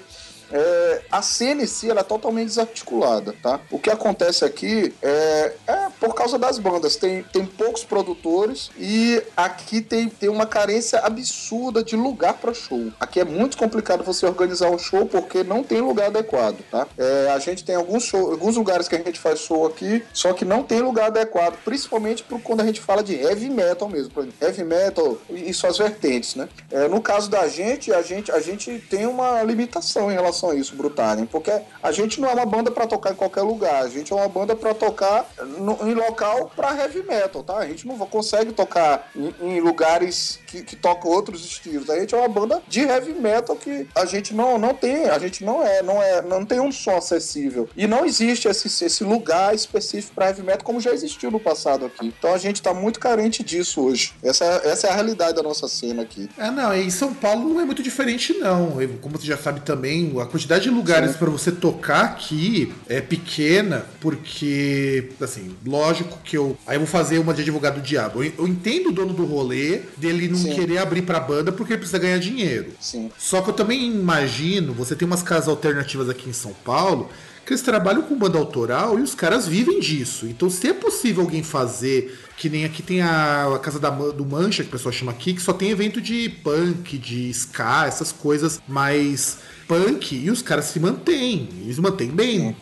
é, 0.52 1.02
a 1.10 1.22
si 1.22 1.88
ela 1.88 2.00
é 2.00 2.04
totalmente 2.04 2.48
desarticulada, 2.48 3.34
tá? 3.42 3.60
O 3.70 3.78
que 3.78 3.90
acontece 3.90 4.44
aqui 4.44 4.94
é, 5.02 5.52
é 5.66 5.88
por 5.98 6.14
causa 6.14 6.38
das 6.38 6.58
bandas. 6.58 6.96
Tem, 6.96 7.22
tem 7.22 7.46
poucos 7.46 7.84
produtores 7.84 8.70
e 8.78 9.22
aqui 9.36 9.80
tem, 9.80 10.08
tem 10.08 10.28
uma 10.28 10.46
carência 10.46 10.98
absurda 11.00 11.82
de 11.82 11.96
lugar 11.96 12.34
para 12.34 12.52
show. 12.52 12.92
Aqui 13.00 13.20
é 13.20 13.24
muito 13.24 13.56
complicado 13.56 14.04
você 14.04 14.26
organizar 14.26 14.70
um 14.70 14.78
show 14.78 15.06
porque 15.06 15.42
não 15.42 15.62
tem 15.62 15.80
lugar 15.80 16.06
adequado, 16.06 16.58
tá? 16.70 16.86
É, 16.98 17.30
a 17.30 17.38
gente 17.38 17.64
tem 17.64 17.74
alguns, 17.74 18.04
show, 18.04 18.30
alguns 18.30 18.56
lugares 18.56 18.88
que 18.88 18.94
a 18.94 18.98
gente 18.98 19.18
faz 19.18 19.40
show 19.40 19.66
aqui, 19.66 20.04
só 20.12 20.32
que 20.32 20.44
não 20.44 20.62
tem 20.62 20.80
lugar 20.80 21.06
adequado, 21.06 21.56
principalmente 21.64 22.22
pro, 22.22 22.38
quando 22.38 22.60
a 22.60 22.66
gente 22.66 22.80
fala 22.80 23.02
de 23.02 23.14
heavy 23.14 23.48
metal 23.48 23.88
mesmo. 23.88 24.12
Por 24.12 24.28
heavy 24.40 24.64
metal 24.64 25.18
e 25.30 25.52
suas 25.54 25.78
vertentes, 25.78 26.34
né? 26.34 26.48
É, 26.70 26.88
no 26.88 27.00
caso 27.00 27.30
da 27.30 27.46
gente, 27.48 27.92
a 27.92 28.02
gente, 28.02 28.30
a 28.30 28.40
gente 28.40 28.78
tem 28.90 29.06
uma 29.06 29.42
limitação 29.42 30.10
em 30.10 30.14
relação 30.14 30.41
relação 30.42 30.50
a 30.50 30.54
isso, 30.54 30.74
Brutalem, 30.74 31.24
porque 31.24 31.52
a 31.82 31.92
gente 31.92 32.20
não 32.20 32.28
é 32.28 32.34
uma 32.34 32.46
banda 32.46 32.70
para 32.70 32.86
tocar 32.86 33.12
em 33.12 33.14
qualquer 33.14 33.42
lugar, 33.42 33.82
a 33.82 33.88
gente 33.88 34.12
é 34.12 34.16
uma 34.16 34.28
banda 34.28 34.56
para 34.56 34.74
tocar 34.74 35.28
no, 35.58 35.78
em 35.88 35.94
local 35.94 36.50
para 36.54 36.76
heavy 36.76 37.02
metal, 37.02 37.42
tá? 37.42 37.58
A 37.58 37.66
gente 37.66 37.86
não 37.86 37.96
consegue 37.98 38.52
tocar 38.52 39.10
em, 39.14 39.34
em 39.40 39.60
lugares 39.60 40.40
que, 40.46 40.62
que, 40.62 40.76
tocam 40.76 41.10
outros 41.10 41.44
estilos. 41.44 41.88
A 41.88 41.98
gente 41.98 42.14
é 42.14 42.18
uma 42.18 42.28
banda 42.28 42.62
de 42.66 42.80
heavy 42.80 43.12
metal 43.12 43.54
que 43.56 43.86
a 43.94 44.04
gente 44.04 44.34
não, 44.34 44.58
não 44.58 44.74
tem, 44.74 45.08
a 45.08 45.18
gente 45.18 45.44
não 45.44 45.64
é, 45.64 45.82
não 45.82 46.02
é, 46.02 46.22
não 46.22 46.44
tem 46.44 46.60
um 46.60 46.72
som 46.72 46.96
acessível. 46.96 47.68
E 47.76 47.86
não 47.86 48.04
existe 48.04 48.48
esse, 48.48 48.84
esse 48.84 49.04
lugar 49.04 49.54
específico 49.54 50.14
para 50.14 50.26
heavy 50.26 50.42
metal 50.42 50.64
como 50.64 50.80
já 50.80 50.92
existiu 50.92 51.30
no 51.30 51.38
passado 51.38 51.86
aqui. 51.86 52.06
Então 52.18 52.34
a 52.34 52.38
gente 52.38 52.60
tá 52.60 52.74
muito 52.74 52.98
carente 52.98 53.44
disso 53.44 53.82
hoje. 53.82 54.14
Essa, 54.22 54.44
essa 54.64 54.86
é 54.86 54.90
a 54.90 54.94
realidade 54.94 55.34
da 55.34 55.42
nossa 55.42 55.68
cena 55.68 56.02
aqui. 56.02 56.28
É, 56.36 56.50
não, 56.50 56.74
em 56.74 56.90
São 56.90 57.14
Paulo 57.14 57.48
não 57.48 57.60
é 57.60 57.64
muito 57.64 57.82
diferente, 57.82 58.34
não. 58.34 58.76
Como 59.00 59.18
você 59.18 59.26
já 59.26 59.36
sabe 59.36 59.60
também, 59.60 60.12
quantidade 60.32 60.64
de 60.64 60.70
lugares 60.70 61.14
para 61.14 61.30
você 61.30 61.52
tocar 61.52 62.04
aqui 62.04 62.72
é 62.88 63.00
pequena, 63.00 63.84
porque, 64.00 65.10
assim, 65.20 65.54
lógico 65.64 66.18
que 66.24 66.36
eu. 66.36 66.56
Aí 66.66 66.76
eu 66.76 66.80
vou 66.80 66.88
fazer 66.88 67.18
uma 67.18 67.34
de 67.34 67.42
advogado 67.42 67.74
do 67.74 67.82
diabo. 67.82 68.24
Eu, 68.24 68.32
eu 68.38 68.48
entendo 68.48 68.88
o 68.88 68.92
dono 68.92 69.12
do 69.12 69.26
rolê 69.26 69.82
dele 69.96 70.28
não 70.28 70.38
Sim. 70.38 70.54
querer 70.54 70.78
abrir 70.78 71.02
pra 71.02 71.20
banda 71.20 71.52
porque 71.52 71.74
ele 71.74 71.80
precisa 71.80 71.98
ganhar 71.98 72.18
dinheiro. 72.18 72.72
Sim. 72.80 73.12
Só 73.18 73.42
que 73.42 73.50
eu 73.50 73.54
também 73.54 73.86
imagino, 73.86 74.72
você 74.72 74.96
tem 74.96 75.06
umas 75.06 75.22
casas 75.22 75.48
alternativas 75.48 76.08
aqui 76.08 76.30
em 76.30 76.32
São 76.32 76.54
Paulo 76.64 77.10
que 77.44 77.52
eles 77.52 77.62
trabalham 77.62 78.02
com 78.02 78.16
banda 78.16 78.38
autoral 78.38 78.98
e 78.98 79.02
os 79.02 79.14
caras 79.14 79.48
vivem 79.48 79.80
disso. 79.80 80.26
Então, 80.26 80.48
se 80.48 80.68
é 80.68 80.72
possível 80.72 81.24
alguém 81.24 81.42
fazer, 81.42 82.16
que 82.42 82.48
nem 82.48 82.64
aqui 82.64 82.82
tem 82.82 83.00
a, 83.00 83.54
a 83.54 83.58
Casa 83.60 83.78
da, 83.78 83.88
do 83.88 84.26
Mancha, 84.26 84.64
que 84.64 84.68
o 84.68 84.72
pessoal 84.72 84.92
chama 84.92 85.12
aqui, 85.12 85.32
que 85.32 85.40
só 85.40 85.52
tem 85.52 85.70
evento 85.70 86.00
de 86.00 86.28
punk, 86.28 86.98
de 86.98 87.30
ska, 87.30 87.86
essas 87.86 88.10
coisas 88.10 88.60
mais 88.66 89.38
punk 89.72 90.14
e 90.14 90.30
os 90.30 90.42
caras 90.42 90.66
se 90.66 90.80
mantêm. 90.80 91.48
Eles 91.62 91.78
mantêm 91.78 92.08
bem, 92.08 92.56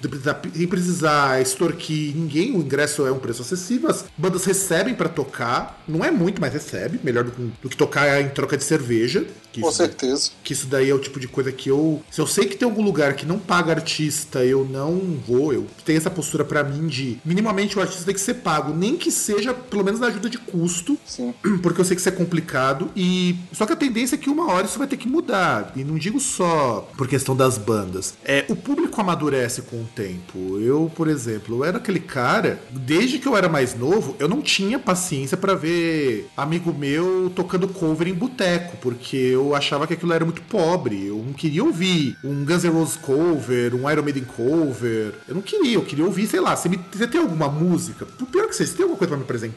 sem 0.55 0.67
precisar 0.67 1.41
extorquir 1.41 2.15
ninguém. 2.15 2.55
O 2.55 2.61
ingresso 2.61 3.07
é 3.07 3.11
um 3.11 3.19
preço 3.19 3.43
acessível. 3.43 3.91
As 3.91 4.05
bandas 4.17 4.45
recebem 4.45 4.95
para 4.95 5.09
tocar, 5.09 5.83
não 5.89 6.05
é 6.05 6.11
muito, 6.11 6.41
mas 6.41 6.53
recebe, 6.53 7.01
melhor 7.03 7.25
do, 7.25 7.53
do 7.63 7.69
que 7.69 7.77
tocar 7.77 8.21
em 8.21 8.29
troca 8.29 8.57
de 8.57 8.65
cerveja. 8.65 9.27
Com 9.53 9.69
isso, 9.69 9.73
certeza. 9.73 10.31
Que 10.45 10.53
isso 10.53 10.67
daí 10.67 10.91
é 10.91 10.95
o 10.95 10.99
tipo 10.99 11.19
de 11.19 11.27
coisa 11.27 11.51
que 11.51 11.69
eu. 11.69 12.01
Se 12.11 12.21
eu 12.21 12.27
sei 12.27 12.47
que 12.47 12.57
tem 12.57 12.69
algum 12.69 12.83
lugar 12.83 13.15
que 13.15 13.27
não 13.27 13.39
paga 13.39 13.73
artista, 13.73 14.45
eu 14.45 14.65
não 14.65 15.19
vou. 15.27 15.53
Eu 15.53 15.67
tenho 15.85 15.99
essa 15.99 16.11
postura 16.11 16.45
para 16.45 16.63
mim 16.63 16.87
de 16.87 17.19
minimamente 17.25 17.77
o 17.77 17.81
artista 17.81 18.05
tem 18.05 18.15
que 18.15 18.21
ser 18.21 18.35
pago, 18.35 18.73
nem 18.73 18.97
que 18.97 19.11
seja 19.11 19.53
pelo 19.71 19.85
menos 19.85 20.01
na 20.01 20.09
ajuda 20.09 20.29
de 20.29 20.39
custo. 20.39 20.99
Sim. 21.07 21.33
Porque 21.63 21.81
eu 21.81 21.85
sei 21.85 21.95
que 21.95 22.01
isso 22.01 22.09
é 22.09 22.13
complicado. 22.13 22.91
E. 22.97 23.37
Só 23.53 23.65
que 23.65 23.73
a 23.73 23.77
tendência 23.77 24.17
é 24.17 24.19
que 24.19 24.29
uma 24.29 24.51
hora 24.53 24.67
isso 24.67 24.79
vai 24.79 24.89
ter 24.89 24.97
que 24.97 25.09
mudar. 25.09 25.73
E 25.77 25.85
não 25.85 25.97
digo 25.97 26.21
só 26.21 26.89
por 26.97 27.07
questão 27.09 27.35
das 27.37 27.57
bandas. 27.57 28.15
É, 28.25 28.45
o 28.49 28.57
público 28.57 29.01
amadurece 29.01 29.63
com 29.63 29.77
o 29.77 29.89
tempo. 29.95 30.59
Eu, 30.59 30.91
por 30.95 31.09
exemplo, 31.09 31.59
eu 31.59 31.65
era 31.65 31.79
aquele 31.79 32.01
cara, 32.01 32.61
desde 32.71 33.19
que 33.19 33.27
eu 33.27 33.37
era 33.37 33.49
mais 33.49 33.75
novo, 33.75 34.17
eu 34.19 34.29
não 34.29 34.43
tinha 34.43 34.79
paciência 34.79 35.37
para 35.37 35.55
ver 35.55 36.29
amigo 36.37 36.73
meu 36.73 37.31
tocando 37.35 37.69
cover 37.69 38.09
em 38.09 38.15
boteco, 38.15 38.77
porque 38.79 39.17
eu 39.17 39.55
achava 39.55 39.87
que 39.87 39.95
aquilo 39.95 40.13
era 40.13 40.25
muito 40.25 40.43
pobre. 40.43 41.07
Eu 41.07 41.23
não 41.25 41.33
queria 41.33 41.63
ouvir 41.65 42.17
um 42.25 42.45
Guns 42.45 42.65
N' 42.65 42.71
Roses 42.71 42.97
cover, 42.97 43.75
um 43.75 43.91
Iron 43.91 44.03
Maiden 44.03 44.25
cover. 44.25 45.15
Eu 45.29 45.35
não 45.35 45.43
queria, 45.43 45.75
eu 45.75 45.83
queria 45.83 46.05
ouvir, 46.05 46.27
sei 46.27 46.41
lá, 46.41 46.57
você, 46.57 46.69
me, 46.69 46.81
você 46.93 47.07
tem 47.07 47.21
alguma 47.21 47.49
música? 47.49 48.07
Pior 48.31 48.49
que 48.49 48.55
você 48.55 48.67
tem 48.67 48.83
alguma 48.83 48.99
coisa 48.99 49.11
para 49.11 49.19
me 49.19 49.25
apresentar? 49.25 49.50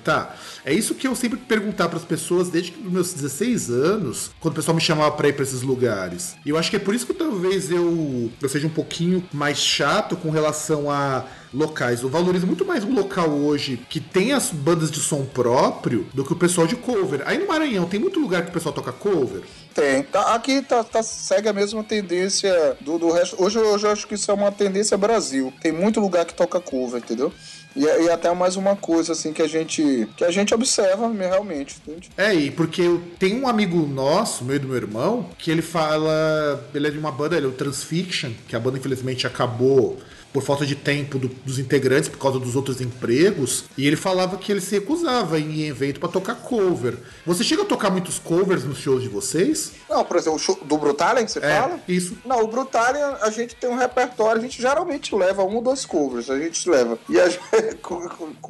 É 0.66 0.74
isso 0.74 0.96
que 0.96 1.08
eu 1.08 1.16
sempre 1.16 1.38
perguntar 1.38 1.90
para 1.90 1.98
as 1.98 2.06
pessoas 2.06 2.50
desde 2.50 2.72
os 2.72 2.92
meus 2.92 3.14
16 3.14 3.70
anos, 3.70 4.32
quando 4.40 4.54
o 4.54 4.56
pessoal 4.56 4.76
me 4.76 4.82
chamava 4.82 5.12
para 5.12 5.28
ir 5.28 5.34
para 5.34 5.44
esses 5.44 5.62
lugares. 5.62 6.36
E 6.46 6.50
eu 6.50 6.58
acho 6.58 6.70
que 6.70 6.76
é 6.76 6.80
por 6.80 6.94
isso 6.94 7.06
que 7.06 7.14
talvez 7.14 7.70
eu, 7.72 8.32
eu 8.42 8.50
seja 8.50 8.68
um 8.68 8.72
pouquinho 8.72 9.24
mais 9.32 9.58
chato 9.58 10.16
com 10.16 10.30
relação 10.30 10.90
a 10.90 11.26
locais. 11.54 12.02
Eu 12.02 12.10
valorizo 12.10 12.48
muito 12.48 12.66
mais 12.66 12.84
um 12.84 12.94
local 12.94 13.30
hoje 13.30 13.80
que 13.90 14.00
tem 14.00 14.34
as 14.34 14.50
bandas 14.50 14.90
de 14.90 15.00
som 15.00 15.24
próprio 15.24 16.08
do 16.14 16.26
que 16.26 16.34
o 16.34 16.36
pessoal 16.36 16.66
de 16.66 16.76
cover. 16.76 17.22
Aí 17.26 17.38
no 17.38 17.48
Maranhão 17.48 17.86
tem 17.86 18.00
muito 18.00 18.20
lugar 18.20 18.44
que 18.44 18.50
o 18.50 18.54
pessoal 18.54 18.74
toca 18.74 18.92
cover. 18.92 19.44
Tem. 19.74 20.04
Tá, 20.04 20.36
aqui 20.36 20.62
tá, 20.62 20.84
tá, 20.84 21.02
segue 21.04 21.50
a 21.50 21.54
mesma 21.54 21.84
tendência 21.84 22.78
do, 22.82 22.98
do 22.98 23.12
resto. 23.12 23.42
Hoje, 23.42 23.60
hoje 23.60 23.86
eu 23.86 23.92
acho 23.92 24.08
que 24.08 24.16
isso 24.16 24.30
é 24.30 24.34
uma 24.34 24.52
tendência 24.52 24.98
Brasil. 24.98 25.54
Tem 25.62 25.72
muito 25.72 26.00
lugar 26.00 26.26
que 26.26 26.34
toca 26.34 26.60
cover, 26.60 27.02
entendeu? 27.02 27.32
E, 27.76 27.84
e, 27.84 28.10
até 28.10 28.34
mais 28.34 28.56
uma 28.56 28.76
coisa 28.76 29.14
assim 29.14 29.34
que 29.34 29.42
a 29.42 29.48
gente 29.48 30.08
que 30.16 30.24
a 30.24 30.32
gente 30.32 30.54
observa 30.54 31.12
realmente. 31.12 31.78
Entende? 31.86 32.10
É, 32.18 32.34
e 32.34 32.52
porque 32.52 33.00
tem 33.18 33.40
um 33.40 33.48
amigo 33.48 33.88
nosso, 33.88 34.44
meio 34.46 34.60
do 34.60 34.68
meu 34.68 34.78
irmão, 34.78 35.30
que 35.38 35.50
ele 35.50 35.62
fala. 35.62 36.64
Ele 36.74 36.88
é 36.88 36.92
de 36.92 36.98
uma 36.98 37.12
banda, 37.12 37.36
ele 37.36 37.46
é 37.46 37.50
o 37.50 37.54
Transfiction, 37.54 38.32
que 38.48 38.56
a 38.56 38.60
banda 38.60 38.78
infelizmente 38.78 39.26
acabou 39.26 40.00
por 40.34 40.42
falta 40.42 40.66
de 40.66 40.76
tempo 40.76 41.20
do, 41.20 41.28
dos 41.28 41.60
integrantes, 41.60 42.10
por 42.10 42.18
causa 42.18 42.40
dos 42.40 42.56
outros 42.56 42.82
empregos, 42.82 43.66
e 43.78 43.86
ele 43.86 43.96
falava 43.96 44.38
que 44.38 44.52
ele 44.52 44.60
se 44.60 44.76
recusava 44.76 45.40
em 45.40 45.68
evento 45.68 46.00
para 46.00 46.10
tocar 46.10 46.36
cover. 46.36 46.98
Você 47.26 47.44
chega 47.44 47.62
a 47.62 47.66
tocar 47.66 47.92
muitos 47.92 48.18
covers 48.18 48.64
nos 48.64 48.80
shows 48.80 49.04
de 49.04 49.10
vocês? 49.10 49.74
Não, 49.90 50.04
por 50.04 50.18
exemplo, 50.18 50.38
o 50.38 50.40
show 50.40 50.60
do 50.64 50.78
Brutalian 50.78 51.26
que 51.26 51.32
você 51.32 51.40
é, 51.40 51.62
fala? 51.62 51.80
Isso. 51.88 52.18
Não, 52.26 52.42
o 52.44 52.48
Brutalian 52.48 53.18
a 53.22 53.30
gente 53.30 53.56
tem 53.56 53.70
um 53.70 53.78
repertório, 53.78 54.40
a 54.40 54.44
gente 54.44 54.62
geralmente 54.62 55.16
leva 55.16 55.44
um 55.44 55.56
ou 55.56 55.62
dois 55.62 55.86
covers, 55.86 56.30
a 56.30 56.40
gente 56.40 56.68
leva. 56.70 56.98
E 57.08 57.20
a 57.20 57.30
gente, 57.30 57.42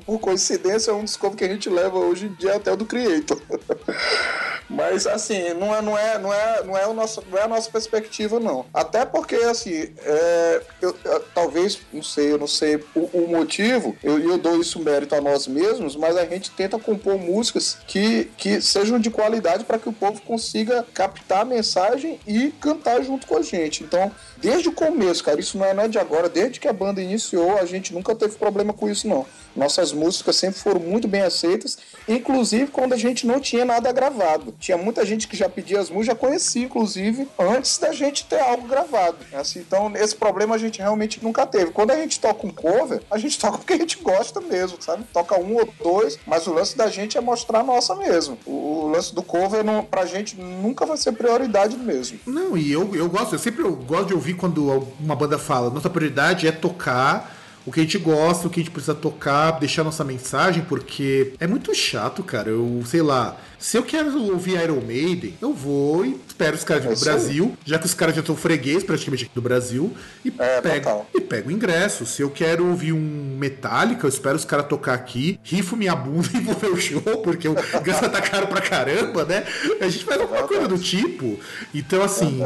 por 0.06 0.20
coincidência 0.20 0.92
é 0.92 0.94
um 0.94 1.04
dos 1.04 1.18
covers 1.18 1.38
que 1.38 1.46
a 1.46 1.50
gente 1.50 1.70
leva 1.70 1.98
hoje 1.98 2.28
em 2.28 2.34
dia 2.34 2.56
até 2.56 2.72
o 2.72 2.78
do 2.78 2.86
Creator. 2.86 3.40
Mas 4.70 5.06
assim, 5.06 5.54
não 5.54 5.76
é, 5.76 5.82
não 5.82 5.98
é, 5.98 6.18
não 6.18 6.34
é, 6.34 6.64
não 6.64 6.78
é, 6.78 6.88
o 6.88 6.94
nosso, 6.94 7.24
não 7.30 7.38
é 7.38 7.44
a 7.44 7.48
nossa 7.48 7.70
perspectiva, 7.70 8.40
não. 8.40 8.66
Até 8.74 9.06
porque, 9.06 9.36
assim, 9.36 9.94
é, 10.00 10.62
eu, 10.82 10.96
eu, 11.04 11.20
talvez, 11.34 11.73
não 11.92 12.04
sei, 12.04 12.32
eu 12.32 12.38
não 12.38 12.48
sei 12.48 12.76
o, 12.96 13.00
o 13.14 13.28
motivo, 13.28 13.96
eu, 14.04 14.20
eu 14.20 14.38
dou 14.38 14.60
isso 14.60 14.80
mérito 14.80 15.16
a 15.16 15.22
nós 15.22 15.48
mesmos, 15.48 15.96
mas 15.96 16.18
a 16.18 16.26
gente 16.26 16.52
tenta 16.52 16.78
compor 16.80 17.18
músicas 17.18 17.78
que, 17.88 18.26
que 18.38 18.62
sejam 18.62 19.00
de 19.00 19.10
qualidade 19.10 19.64
para 19.66 19.80
que 19.80 19.90
o 19.90 19.94
povo 19.94 20.22
consiga 20.22 20.86
captar 20.94 21.42
a 21.42 21.46
mensagem 21.46 22.20
e 22.28 22.52
cantar 22.60 23.04
junto 23.04 23.28
com 23.28 23.38
a 23.38 23.42
gente. 23.42 23.84
Então, 23.84 24.12
desde 24.44 24.68
o 24.68 24.74
começo, 24.74 25.24
cara, 25.24 25.40
isso 25.40 25.58
não 25.58 25.66
é, 25.66 25.74
não 25.74 25.84
é 25.86 25.88
de 25.88 25.98
agora, 25.98 26.28
desde 26.28 26.60
que 26.60 26.68
a 26.68 26.74
banda 26.74 27.02
iniciou, 27.02 27.58
a 27.58 27.66
gente 27.66 27.94
nunca 27.94 28.14
teve 28.14 28.36
problema 28.36 28.74
com 28.74 28.90
isso, 28.90 29.08
não. 29.08 29.26
Nossas 29.56 29.94
músicas 29.94 30.36
sempre 30.36 30.60
foram 30.60 30.82
muito 30.82 31.08
bem 31.08 31.22
aceitas, 31.22 31.78
inclusive 32.08 32.68
quando 32.68 32.92
a 32.92 32.98
gente 32.98 33.26
não 33.26 33.40
tinha 33.40 33.64
nada 33.64 33.92
gravado. 33.92 34.54
Tinha 34.60 34.78
muita 34.78 35.06
gente 35.06 35.28
que 35.28 35.38
já 35.38 35.48
pedia 35.48 35.80
as 35.80 35.90
músicas, 35.90 36.08
já 36.08 36.16
conhecia, 36.16 36.66
inclusive, 36.66 37.28
antes 37.40 37.78
da 37.78 37.94
gente 37.94 38.26
ter 38.26 38.40
algo 38.40 38.68
gravado. 38.68 39.18
Assim, 39.34 39.60
então, 39.60 39.92
esse 39.96 40.16
problema 40.16 40.56
a 40.56 40.58
gente 40.58 40.80
realmente 40.80 41.24
nunca 41.24 41.46
teve. 41.46 41.72
Quando 41.72 41.92
a 41.92 41.96
gente 41.96 42.20
toca 42.20 42.46
um 42.46 42.52
cover, 42.52 43.02
a 43.10 43.18
gente 43.18 43.38
toca 43.40 43.60
porque 43.60 43.74
a 43.74 43.78
gente 43.78 43.98
gosta 44.00 44.42
mesmo, 44.42 44.78
sabe? 44.82 45.06
Toca 45.14 45.40
um 45.40 45.56
ou 45.56 45.70
dois, 45.82 46.20
mas 46.28 46.48
o 46.48 46.54
lance 46.54 46.76
da 46.76 46.90
gente 46.90 47.18
é 47.18 47.22
mostrar 47.22 47.60
a 47.60 47.64
nossa 47.64 47.96
mesmo. 47.96 48.38
O, 48.46 48.74
lance 48.94 49.14
do 49.14 49.24
cover, 49.24 49.64
não, 49.64 49.84
pra 49.84 50.06
gente, 50.06 50.36
nunca 50.36 50.86
vai 50.86 50.98
ser 50.98 51.14
prioridade 51.14 51.78
mesmo. 51.78 52.20
Não, 52.26 52.56
e 52.56 52.72
eu, 52.72 52.96
eu 52.96 53.10
gosto, 53.10 53.34
eu 53.34 53.40
sempre 53.40 53.64
eu 53.64 53.76
gosto 53.76 54.08
de 54.08 54.14
ouvir 54.14 54.33
quando 54.34 54.88
uma 55.00 55.16
banda 55.16 55.38
fala, 55.38 55.70
nossa 55.70 55.90
prioridade 55.90 56.48
é 56.48 56.52
tocar 56.52 57.34
o 57.66 57.72
que 57.72 57.80
a 57.80 57.84
gente 57.84 57.98
gosta, 57.98 58.48
o 58.48 58.50
que 58.50 58.60
a 58.60 58.64
gente 58.64 58.72
precisa 58.72 58.94
tocar, 58.94 59.52
deixar 59.52 59.84
nossa 59.84 60.04
mensagem, 60.04 60.64
porque 60.64 61.34
é 61.40 61.48
muito 61.48 61.74
chato, 61.74 62.22
cara. 62.22 62.50
Eu, 62.50 62.82
sei 62.86 63.02
lá, 63.02 63.38
se 63.64 63.78
eu 63.78 63.84
quero 63.84 64.22
ouvir 64.24 64.62
Iron 64.62 64.82
Maiden, 64.82 65.38
eu 65.42 65.54
vou 65.54 66.06
e 66.06 66.20
espero 66.28 66.54
os 66.54 66.66
caras 66.66 66.86
é 66.86 66.94
do 66.94 67.00
Brasil, 67.00 67.58
já 67.64 67.80
que 67.80 67.86
os 67.86 67.94
caras 67.94 68.14
já 68.14 68.22
são 68.22 68.36
freguês 68.36 68.84
praticamente 68.84 69.32
do 69.34 69.42
Brasil, 69.42 69.96
e, 70.26 70.34
é, 70.38 70.60
pego, 70.60 71.06
e 71.16 71.22
pego 71.22 71.48
o 71.48 71.52
ingresso. 71.52 72.06
Se 72.06 72.22
eu 72.22 72.30
quero 72.30 72.68
ouvir 72.68 72.92
um 72.92 73.38
Metallica, 73.40 74.06
eu 74.06 74.10
espero 74.10 74.36
os 74.36 74.44
caras 74.44 74.68
tocar 74.68 74.94
aqui, 74.94 75.40
rifo 75.44 75.78
minha 75.78 75.96
bunda 75.96 76.28
e 76.36 76.42
vou 76.42 76.54
ver 76.56 76.72
o 76.72 76.76
show, 76.76 77.02
porque 77.24 77.48
o 77.48 77.56
ingresso 77.80 78.10
tá 78.10 78.22
caro 78.22 78.48
pra 78.48 78.60
caramba, 78.60 79.24
né? 79.24 79.46
A 79.80 79.88
gente 79.88 80.04
faz 80.04 80.20
alguma 80.20 80.44
coisa 80.44 80.68
do 80.68 80.78
tipo. 80.78 81.40
Então, 81.74 82.04
assim, 82.04 82.42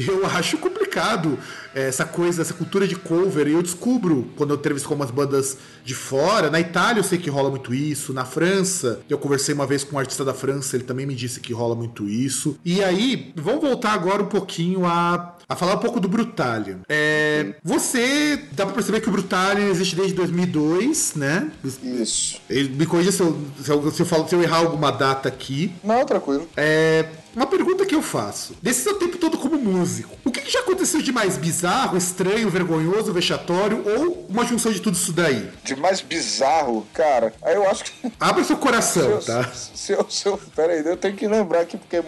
eu 0.00 0.26
acho 0.26 0.58
complicado 0.58 1.38
essa 1.72 2.04
coisa, 2.04 2.42
essa 2.42 2.54
cultura 2.54 2.88
de 2.88 2.96
cover, 2.96 3.46
e 3.46 3.52
eu 3.52 3.62
descubro 3.62 4.28
quando 4.36 4.50
eu 4.50 4.56
entrevisto 4.56 4.88
com 4.88 4.96
umas 4.96 5.12
bandas 5.12 5.56
de 5.84 5.94
fora. 5.94 6.50
Na 6.50 6.58
Itália 6.58 6.98
eu 6.98 7.04
sei 7.04 7.18
que 7.18 7.30
rola 7.30 7.50
muito 7.50 7.72
isso, 7.72 8.12
na 8.12 8.24
França, 8.24 9.00
eu 9.08 9.16
conversei 9.16 9.54
uma 9.54 9.66
vez 9.66 9.84
com 9.84 9.94
um 9.94 9.98
artista 9.98 10.24
da 10.24 10.34
França, 10.40 10.76
ele 10.76 10.84
também 10.84 11.04
me 11.04 11.14
disse 11.14 11.38
que 11.40 11.52
rola 11.52 11.74
muito 11.74 12.08
isso. 12.08 12.58
E 12.64 12.82
aí, 12.82 13.32
vamos 13.36 13.60
voltar 13.60 13.92
agora 13.92 14.22
um 14.22 14.26
pouquinho 14.26 14.86
a, 14.86 15.36
a 15.50 15.56
falar 15.56 15.74
um 15.74 15.78
pouco 15.78 15.98
do 15.98 16.08
Brutalion. 16.08 16.76
É, 16.88 17.54
você, 17.64 18.40
dá 18.52 18.64
pra 18.64 18.72
perceber 18.72 19.00
que 19.00 19.08
o 19.08 19.12
Brutalion 19.12 19.66
existe 19.68 19.96
desde 19.96 20.14
2002, 20.14 21.16
né? 21.16 21.50
Isso. 21.82 22.40
Me 22.48 22.86
corrija 22.86 23.10
se 23.10 23.20
eu, 23.20 23.36
se 23.60 23.68
eu, 23.68 23.90
se 23.90 24.00
eu, 24.00 24.06
falo, 24.06 24.28
se 24.28 24.34
eu 24.36 24.42
errar 24.44 24.58
alguma 24.58 24.92
data 24.92 25.28
aqui. 25.28 25.72
Não, 25.82 26.06
tranquilo. 26.06 26.48
É, 26.56 27.04
uma 27.34 27.46
pergunta 27.46 27.86
que 27.86 27.94
eu 27.94 28.02
faço. 28.02 28.56
Desse 28.60 28.82
seu 28.82 28.94
tempo 28.98 29.16
todo 29.16 29.38
como 29.38 29.56
músico, 29.56 30.16
o 30.24 30.30
que, 30.30 30.40
que, 30.40 30.50
já 30.50 30.60
aconteceu 30.60 31.00
de 31.00 31.12
mais 31.12 31.36
bizarro, 31.36 31.96
estranho, 31.96 32.48
vergonhoso, 32.48 33.12
vexatório 33.12 33.84
ou 33.86 34.26
uma 34.28 34.44
junção 34.44 34.72
de 34.72 34.80
tudo 34.80 34.94
isso 34.94 35.12
daí? 35.12 35.50
De 35.62 35.76
mais 35.76 36.00
bizarro, 36.00 36.86
cara, 36.92 37.32
aí 37.42 37.54
eu 37.54 37.68
acho 37.68 37.84
que. 37.84 37.92
Abra 38.18 38.42
seu 38.44 38.56
coração, 38.56 39.20
se 39.20 39.30
eu, 39.30 39.36
tá? 39.36 39.50
Se 39.52 39.92
eu, 39.92 40.06
se 40.10 40.26
eu, 40.26 40.38
pera 40.54 40.72
aí, 40.72 40.84
eu 40.84 40.96
tenho 40.96 41.16
que 41.16 41.26
lembrar 41.26 41.60
aqui, 41.60 41.76
porque 41.76 42.02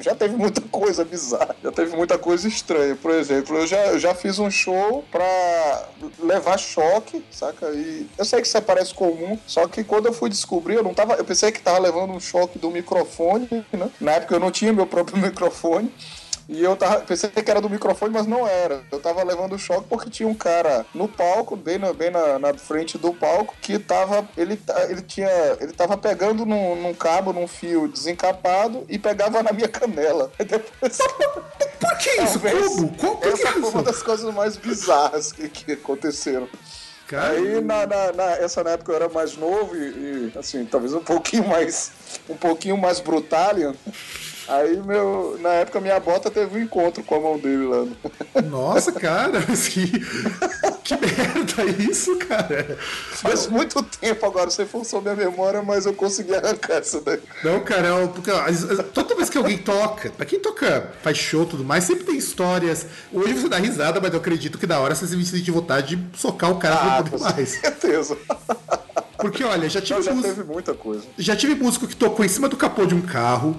já 0.00 0.14
teve 0.14 0.36
muita 0.36 0.60
coisa 0.60 1.04
bizarra, 1.04 1.54
já 1.62 1.72
teve 1.72 1.96
muita 1.96 2.16
coisa 2.18 2.46
estranha. 2.46 2.79
Por 3.00 3.12
exemplo, 3.12 3.56
eu 3.56 3.66
já, 3.66 3.86
eu 3.86 3.98
já 3.98 4.14
fiz 4.14 4.38
um 4.38 4.50
show 4.50 5.04
pra 5.10 5.88
levar 6.18 6.58
choque, 6.58 7.24
saca? 7.30 7.70
E 7.70 8.06
eu 8.16 8.24
sei 8.24 8.40
que 8.40 8.46
isso 8.46 8.60
parece 8.62 8.94
comum, 8.94 9.38
só 9.46 9.66
que 9.66 9.84
quando 9.84 10.06
eu 10.06 10.12
fui 10.12 10.28
descobrir, 10.30 10.74
eu 10.74 10.82
não 10.82 10.94
tava. 10.94 11.14
Eu 11.14 11.24
pensei 11.24 11.50
que 11.52 11.60
tava 11.60 11.78
levando 11.78 12.12
um 12.12 12.20
choque 12.20 12.58
do 12.58 12.70
microfone, 12.70 13.48
né? 13.72 13.90
Na 14.00 14.12
época 14.12 14.34
eu 14.34 14.40
não 14.40 14.50
tinha 14.50 14.72
meu 14.72 14.86
próprio 14.86 15.16
microfone. 15.22 15.92
E 16.52 16.64
eu 16.64 16.74
tava, 16.74 17.00
pensei 17.02 17.30
que 17.30 17.48
era 17.48 17.60
do 17.60 17.70
microfone, 17.70 18.12
mas 18.12 18.26
não 18.26 18.44
era. 18.44 18.82
Eu 18.90 18.98
tava 18.98 19.22
levando 19.22 19.56
choque 19.56 19.86
porque 19.88 20.10
tinha 20.10 20.28
um 20.28 20.34
cara 20.34 20.84
no 20.92 21.06
palco, 21.06 21.54
bem 21.54 21.78
na, 21.78 21.92
bem 21.92 22.10
na, 22.10 22.40
na 22.40 22.52
frente 22.54 22.98
do 22.98 23.14
palco, 23.14 23.54
que 23.62 23.78
tava. 23.78 24.28
Ele, 24.36 24.60
ele 24.88 25.00
tinha. 25.00 25.30
Ele 25.60 25.72
tava 25.72 25.96
pegando 25.96 26.44
num, 26.44 26.74
num, 26.74 26.92
cabo, 26.92 27.32
num 27.32 27.46
fio 27.46 27.86
desencapado 27.86 28.84
e 28.88 28.98
pegava 28.98 29.44
na 29.44 29.52
minha 29.52 29.68
canela. 29.68 30.32
Depois, 30.38 30.98
Por 31.78 31.98
que 31.98 32.20
isso? 32.20 32.40
Como? 32.40 32.96
Como? 32.96 33.24
Essa 33.24 33.52
foi 33.52 33.70
uma 33.70 33.82
das 33.84 34.02
coisas 34.02 34.34
mais 34.34 34.56
bizarras 34.56 35.30
que, 35.30 35.48
que 35.48 35.72
aconteceram. 35.72 36.48
Aí 37.12 37.60
na, 37.60 37.86
na, 37.86 38.12
na, 38.12 38.24
essa 38.36 38.62
na 38.62 38.70
época 38.70 38.92
eu 38.92 38.96
era 38.96 39.08
mais 39.08 39.36
novo 39.36 39.76
e, 39.76 40.32
e, 40.32 40.32
assim, 40.38 40.64
talvez 40.64 40.94
um 40.94 41.00
pouquinho 41.00 41.46
mais 41.46 41.90
um 42.28 42.36
pouquinho 42.36 42.76
mais 42.76 42.98
brutalian. 43.00 43.74
Aí, 44.50 44.82
meu, 44.82 45.38
na 45.40 45.50
época, 45.50 45.80
minha 45.80 46.00
bota 46.00 46.30
teve 46.30 46.58
um 46.58 46.62
encontro 46.62 47.04
com 47.04 47.14
a 47.14 47.20
mão 47.20 47.38
dele 47.38 47.66
lá. 47.66 47.86
Nossa, 48.42 48.90
cara, 48.90 49.40
que, 49.42 49.90
Que 50.82 50.96
merda 50.96 51.64
isso, 51.82 52.16
cara? 52.16 52.76
Faz 53.12 53.46
não. 53.46 53.52
muito 53.52 53.80
tempo 53.82 54.26
agora, 54.26 54.50
você 54.50 54.66
forçou 54.66 55.00
minha 55.00 55.14
memória, 55.14 55.62
mas 55.62 55.86
eu 55.86 55.94
consegui 55.94 56.34
arrancar 56.34 56.80
isso 56.80 57.00
daí. 57.00 57.20
Não, 57.44 57.60
cara, 57.60 57.88
é 57.88 58.06
porque 58.08 58.30
ó, 58.30 58.42
toda 58.92 59.14
vez 59.14 59.30
que 59.30 59.38
alguém 59.38 59.58
toca, 59.58 60.10
pra 60.10 60.26
quem 60.26 60.40
toca, 60.40 60.90
faz 61.00 61.16
show 61.16 61.44
e 61.44 61.46
tudo 61.46 61.64
mais, 61.64 61.84
sempre 61.84 62.02
tem 62.02 62.16
histórias. 62.16 62.86
Hoje 63.12 63.34
você 63.34 63.48
dá 63.48 63.58
risada, 63.58 64.00
mas 64.00 64.12
eu 64.12 64.18
acredito 64.18 64.58
que 64.58 64.66
da 64.66 64.80
hora 64.80 64.96
você 64.96 65.06
se 65.06 65.24
sente 65.26 65.50
vontade 65.52 65.94
de 65.94 66.18
socar 66.18 66.50
o 66.50 66.58
cara 66.58 66.98
ah, 66.98 67.02
por 67.04 67.20
mais. 67.20 67.54
Com 67.54 67.60
certeza. 67.60 68.16
Porque, 69.16 69.44
olha, 69.44 69.68
já 69.68 69.80
tive. 69.80 70.00
Não, 70.00 70.22
já 70.22 70.28
teve 70.28 70.42
muita 70.42 70.74
coisa. 70.74 71.04
Já 71.18 71.36
tive 71.36 71.54
músico 71.54 71.86
que 71.86 71.94
tocou 71.94 72.24
em 72.24 72.28
cima 72.28 72.48
do 72.48 72.56
capô 72.56 72.86
de 72.86 72.94
um 72.94 73.02
carro. 73.02 73.54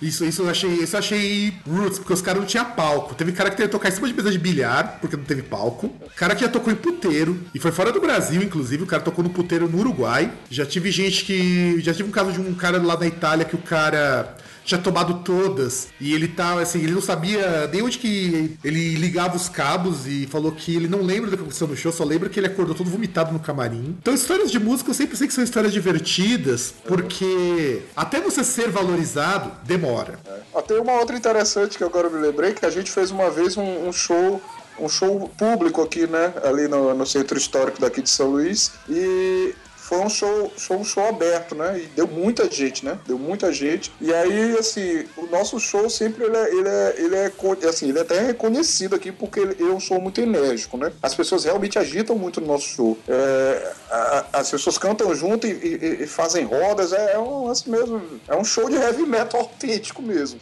Isso, 0.00 0.24
isso 0.24 0.42
eu 0.42 0.50
achei, 0.50 0.70
isso 0.70 0.96
eu 0.96 0.98
achei 0.98 1.54
roots, 1.68 1.98
porque 1.98 2.12
os 2.12 2.22
caras 2.22 2.40
não 2.40 2.46
tinham 2.46 2.64
palco. 2.64 3.14
Teve 3.14 3.32
cara 3.32 3.50
que 3.50 3.56
teve 3.56 3.68
que 3.68 3.72
tocar 3.72 3.88
em 3.88 3.92
cima 3.92 4.08
de 4.08 4.14
mesa 4.14 4.30
de 4.30 4.38
bilhar, 4.38 4.98
porque 5.00 5.16
não 5.16 5.24
teve 5.24 5.42
palco. 5.42 5.94
Cara 6.16 6.34
que 6.34 6.42
já 6.42 6.48
tocou 6.48 6.72
em 6.72 6.76
puteiro, 6.76 7.40
e 7.54 7.58
foi 7.58 7.72
fora 7.72 7.92
do 7.92 8.00
Brasil, 8.00 8.42
inclusive, 8.42 8.82
o 8.82 8.86
cara 8.86 9.02
tocou 9.02 9.22
no 9.22 9.30
puteiro 9.30 9.68
no 9.68 9.78
Uruguai. 9.78 10.32
Já 10.50 10.66
tive 10.66 10.90
gente 10.90 11.24
que. 11.24 11.80
Já 11.80 11.92
tive 11.92 12.08
um 12.08 12.12
caso 12.12 12.32
de 12.32 12.40
um 12.40 12.54
cara 12.54 12.82
lá 12.82 12.98
na 12.98 13.06
Itália 13.06 13.44
que 13.44 13.54
o 13.54 13.58
cara 13.58 14.36
tinha 14.64 14.80
tomado 14.80 15.22
todas. 15.24 15.88
E 16.00 16.14
ele 16.14 16.28
tá, 16.28 16.60
assim, 16.60 16.80
ele 16.82 16.92
não 16.92 17.00
sabia 17.00 17.68
nem 17.68 17.82
onde 17.82 17.98
que 17.98 18.56
ele 18.64 18.94
ligava 18.94 19.36
os 19.36 19.48
cabos 19.48 20.06
e 20.06 20.26
falou 20.26 20.52
que 20.52 20.74
ele 20.74 20.88
não 20.88 21.02
lembra 21.02 21.30
do 21.30 21.36
que 21.36 21.42
aconteceu 21.42 21.66
no 21.66 21.76
show, 21.76 21.92
só 21.92 22.04
lembra 22.04 22.28
que 22.28 22.38
ele 22.38 22.46
acordou 22.46 22.74
todo 22.74 22.90
vomitado 22.90 23.32
no 23.32 23.38
camarim. 23.38 23.96
Então, 24.00 24.14
histórias 24.14 24.50
de 24.50 24.58
música 24.58 24.90
eu 24.90 24.94
sempre 24.94 25.16
sei 25.16 25.26
que 25.26 25.34
são 25.34 25.44
histórias 25.44 25.72
divertidas, 25.72 26.74
porque 26.86 27.82
até 27.96 28.20
você 28.20 28.44
ser 28.44 28.70
valorizado, 28.70 29.52
demora. 29.64 30.18
É. 30.26 30.62
Tem 30.62 30.80
uma 30.80 30.92
outra 30.92 31.16
interessante 31.16 31.76
que 31.76 31.84
agora 31.84 32.06
eu 32.06 32.12
me 32.12 32.20
lembrei, 32.20 32.52
que 32.52 32.64
a 32.64 32.70
gente 32.70 32.90
fez 32.90 33.10
uma 33.10 33.30
vez 33.30 33.56
um, 33.56 33.88
um 33.88 33.92
show 33.92 34.40
um 34.80 34.88
show 34.88 35.30
público 35.36 35.82
aqui, 35.82 36.06
né? 36.06 36.32
Ali 36.42 36.66
no, 36.66 36.94
no, 36.94 37.06
centro 37.06 37.36
histórico 37.36 37.80
daqui 37.80 38.00
de 38.00 38.08
São 38.08 38.30
Luís. 38.30 38.72
E 38.88 39.54
foi 39.92 40.00
um 40.00 40.08
show, 40.08 40.50
show, 40.56 40.78
um 40.78 40.84
show 40.84 41.06
aberto, 41.06 41.54
né? 41.54 41.80
E 41.80 41.86
deu 41.88 42.08
muita 42.08 42.50
gente, 42.50 42.82
né? 42.82 42.98
Deu 43.06 43.18
muita 43.18 43.52
gente. 43.52 43.92
E 44.00 44.10
aí, 44.10 44.56
assim, 44.56 45.04
o 45.18 45.26
nosso 45.26 45.60
show 45.60 45.90
sempre 45.90 46.24
ele 46.24 46.34
é, 46.34 46.54
ele 46.54 46.68
é, 46.68 46.94
ele 46.96 47.16
é 47.16 47.68
assim, 47.68 47.90
ele 47.90 47.98
é 47.98 48.00
até 48.00 48.18
reconhecido 48.18 48.96
aqui 48.96 49.12
porque 49.12 49.40
ele 49.40 49.62
é 49.62 49.66
um 49.66 49.78
show 49.78 50.00
muito 50.00 50.18
enérgico, 50.18 50.78
né? 50.78 50.90
As 51.02 51.14
pessoas 51.14 51.44
realmente 51.44 51.78
agitam 51.78 52.16
muito 52.16 52.40
no 52.40 52.46
nosso 52.46 52.68
show. 52.68 52.98
É, 53.06 53.72
a, 53.90 54.24
as 54.32 54.50
pessoas 54.50 54.78
cantam 54.78 55.14
junto 55.14 55.46
e, 55.46 55.50
e, 55.50 56.02
e 56.04 56.06
fazem 56.06 56.46
rodas, 56.46 56.94
é, 56.94 57.12
é 57.12 57.18
um 57.18 57.50
assim 57.50 57.70
mesmo, 57.70 58.00
é 58.26 58.34
um 58.34 58.44
show 58.44 58.70
de 58.70 58.76
heavy 58.76 59.02
metal 59.02 59.40
autêntico 59.42 60.00
mesmo. 60.00 60.40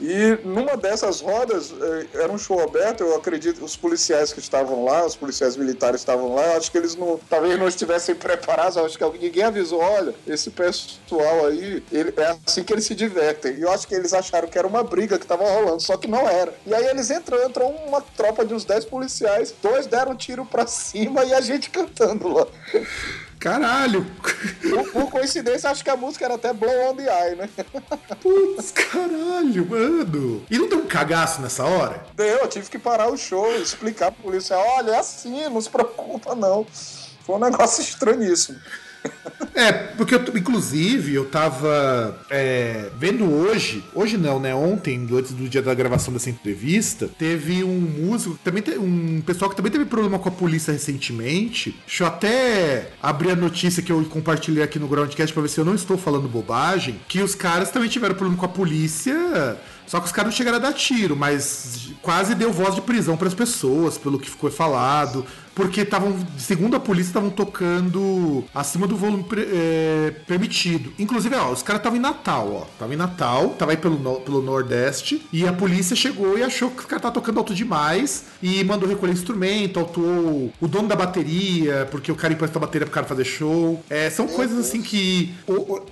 E 0.00 0.38
numa 0.44 0.76
dessas 0.76 1.20
rodas, 1.20 1.72
eh, 1.72 2.06
era 2.14 2.32
um 2.32 2.38
show 2.38 2.60
aberto, 2.60 3.02
eu 3.02 3.14
acredito, 3.14 3.64
os 3.64 3.76
policiais 3.76 4.32
que 4.32 4.40
estavam 4.40 4.84
lá, 4.84 5.06
os 5.06 5.14
policiais 5.14 5.56
militares 5.56 6.00
estavam 6.00 6.34
lá, 6.34 6.56
acho 6.56 6.70
que 6.70 6.78
eles 6.78 6.96
não, 6.96 7.18
talvez 7.30 7.58
não 7.58 7.68
estivessem 7.68 8.14
preparados, 8.16 8.76
acho 8.76 8.98
que 8.98 9.18
ninguém 9.18 9.44
avisou, 9.44 9.80
olha, 9.80 10.14
esse 10.26 10.50
pessoal 10.50 11.46
aí, 11.46 11.82
ele, 11.92 12.12
é 12.16 12.36
assim 12.44 12.64
que 12.64 12.72
eles 12.72 12.84
se 12.84 12.94
divertem. 12.94 13.54
E 13.54 13.62
eu 13.62 13.70
acho 13.70 13.86
que 13.86 13.94
eles 13.94 14.12
acharam 14.12 14.48
que 14.48 14.58
era 14.58 14.66
uma 14.66 14.82
briga 14.82 15.16
que 15.16 15.24
estava 15.24 15.44
rolando, 15.44 15.80
só 15.80 15.96
que 15.96 16.08
não 16.08 16.28
era. 16.28 16.52
E 16.66 16.74
aí 16.74 16.86
eles 16.86 17.10
entram, 17.10 17.42
entrou 17.44 17.70
uma 17.86 18.00
tropa 18.00 18.44
de 18.44 18.52
uns 18.52 18.64
10 18.64 18.86
policiais, 18.86 19.54
dois 19.62 19.86
deram 19.86 20.12
um 20.12 20.16
tiro 20.16 20.44
pra 20.44 20.66
cima 20.68 21.24
e 21.24 21.32
a 21.32 21.40
gente 21.40 21.70
cantando 21.70 22.28
lá. 22.28 22.46
Caralho! 23.44 24.06
Por, 24.62 24.90
por, 24.90 25.10
coincidência, 25.10 25.68
acho 25.68 25.84
que 25.84 25.90
a 25.90 25.96
música 25.98 26.24
era 26.24 26.36
até 26.36 26.50
Blow 26.50 26.90
on 26.90 26.96
the 26.96 27.02
Eye, 27.02 27.36
né? 27.36 27.46
Putz, 28.22 28.70
caralho, 28.70 29.66
mano! 29.68 30.46
E 30.50 30.56
não 30.56 30.66
deu 30.66 30.78
um 30.78 30.86
cagaço 30.86 31.42
nessa 31.42 31.62
hora? 31.62 32.06
Deu, 32.14 32.38
eu 32.38 32.48
tive 32.48 32.70
que 32.70 32.78
parar 32.78 33.08
o 33.08 33.18
show, 33.18 33.54
explicar 33.56 34.12
pro 34.12 34.22
policial: 34.22 34.64
olha, 34.78 34.92
é 34.92 34.98
assim, 34.98 35.46
não 35.50 35.60
se 35.60 35.68
preocupa 35.68 36.34
não. 36.34 36.66
Foi 37.26 37.36
um 37.36 37.38
negócio 37.38 37.82
estranhíssimo. 37.84 38.58
É, 39.54 39.70
porque 39.72 40.16
eu, 40.16 40.20
inclusive 40.36 41.14
eu 41.14 41.26
tava 41.26 42.18
é, 42.28 42.90
vendo 42.98 43.24
hoje, 43.24 43.84
hoje 43.94 44.16
não, 44.16 44.40
né? 44.40 44.52
Ontem, 44.52 45.06
antes 45.12 45.30
do 45.30 45.48
dia 45.48 45.62
da 45.62 45.72
gravação 45.72 46.12
dessa 46.12 46.28
entrevista, 46.28 47.08
teve 47.16 47.62
um 47.62 47.80
músico, 47.80 48.36
também 48.42 48.62
te, 48.62 48.72
um 48.72 49.22
pessoal 49.24 49.48
que 49.48 49.56
também 49.56 49.70
teve 49.70 49.84
problema 49.84 50.18
com 50.18 50.28
a 50.28 50.32
polícia 50.32 50.72
recentemente. 50.72 51.76
Deixa 51.86 52.02
eu 52.02 52.08
até 52.08 52.90
abrir 53.00 53.30
a 53.30 53.36
notícia 53.36 53.80
que 53.80 53.92
eu 53.92 54.04
compartilhei 54.06 54.62
aqui 54.62 54.80
no 54.80 54.88
Groundcast 54.88 55.32
pra 55.32 55.42
ver 55.42 55.48
se 55.48 55.60
eu 55.60 55.64
não 55.64 55.76
estou 55.76 55.96
falando 55.96 56.28
bobagem. 56.28 56.98
Que 57.06 57.22
os 57.22 57.36
caras 57.36 57.70
também 57.70 57.88
tiveram 57.88 58.16
problema 58.16 58.36
com 58.38 58.46
a 58.46 58.48
polícia. 58.48 59.56
Só 59.86 60.00
que 60.00 60.06
os 60.06 60.12
caras 60.12 60.30
não 60.30 60.36
chegaram 60.36 60.58
a 60.58 60.60
dar 60.60 60.72
tiro, 60.72 61.16
mas 61.16 61.90
quase 62.02 62.34
deu 62.34 62.52
voz 62.52 62.74
de 62.74 62.80
prisão 62.80 63.16
para 63.16 63.28
as 63.28 63.34
pessoas, 63.34 63.98
pelo 63.98 64.18
que 64.18 64.30
ficou 64.30 64.50
falado 64.50 65.24
porque 65.54 65.82
estavam, 65.82 66.14
segundo 66.36 66.74
a 66.74 66.80
polícia, 66.80 67.10
estavam 67.10 67.30
tocando 67.30 68.44
acima 68.54 68.86
do 68.86 68.96
volume 68.96 69.24
é, 69.36 70.12
permitido. 70.26 70.92
Inclusive, 70.98 71.34
ó, 71.36 71.52
os 71.52 71.62
caras 71.62 71.80
estavam 71.80 71.98
em 71.98 72.02
Natal, 72.02 72.52
ó. 72.52 72.64
Estavam 72.64 72.94
em 72.94 72.96
Natal, 72.96 73.50
tava 73.50 73.70
aí 73.70 73.76
pelo, 73.76 73.96
pelo 74.20 74.42
Nordeste, 74.42 75.24
e 75.32 75.46
a 75.46 75.52
polícia 75.52 75.94
chegou 75.94 76.36
e 76.36 76.42
achou 76.42 76.70
que 76.70 76.80
os 76.80 76.84
caras 76.84 76.98
estavam 76.98 77.14
tocando 77.14 77.38
alto 77.38 77.54
demais 77.54 78.24
e 78.42 78.64
mandou 78.64 78.88
recolher 78.88 79.12
instrumento, 79.12 79.78
autuou 79.78 80.52
o 80.60 80.66
dono 80.68 80.88
da 80.88 80.96
bateria, 80.96 81.86
porque 81.90 82.10
o 82.10 82.16
cara 82.16 82.32
emprestou 82.32 82.60
a 82.60 82.66
bateria 82.66 82.86
pro 82.86 82.94
cara 82.94 83.06
fazer 83.06 83.24
show. 83.24 83.82
É, 83.88 84.10
são 84.10 84.26
coisas 84.26 84.58
assim 84.58 84.82
que 84.82 85.32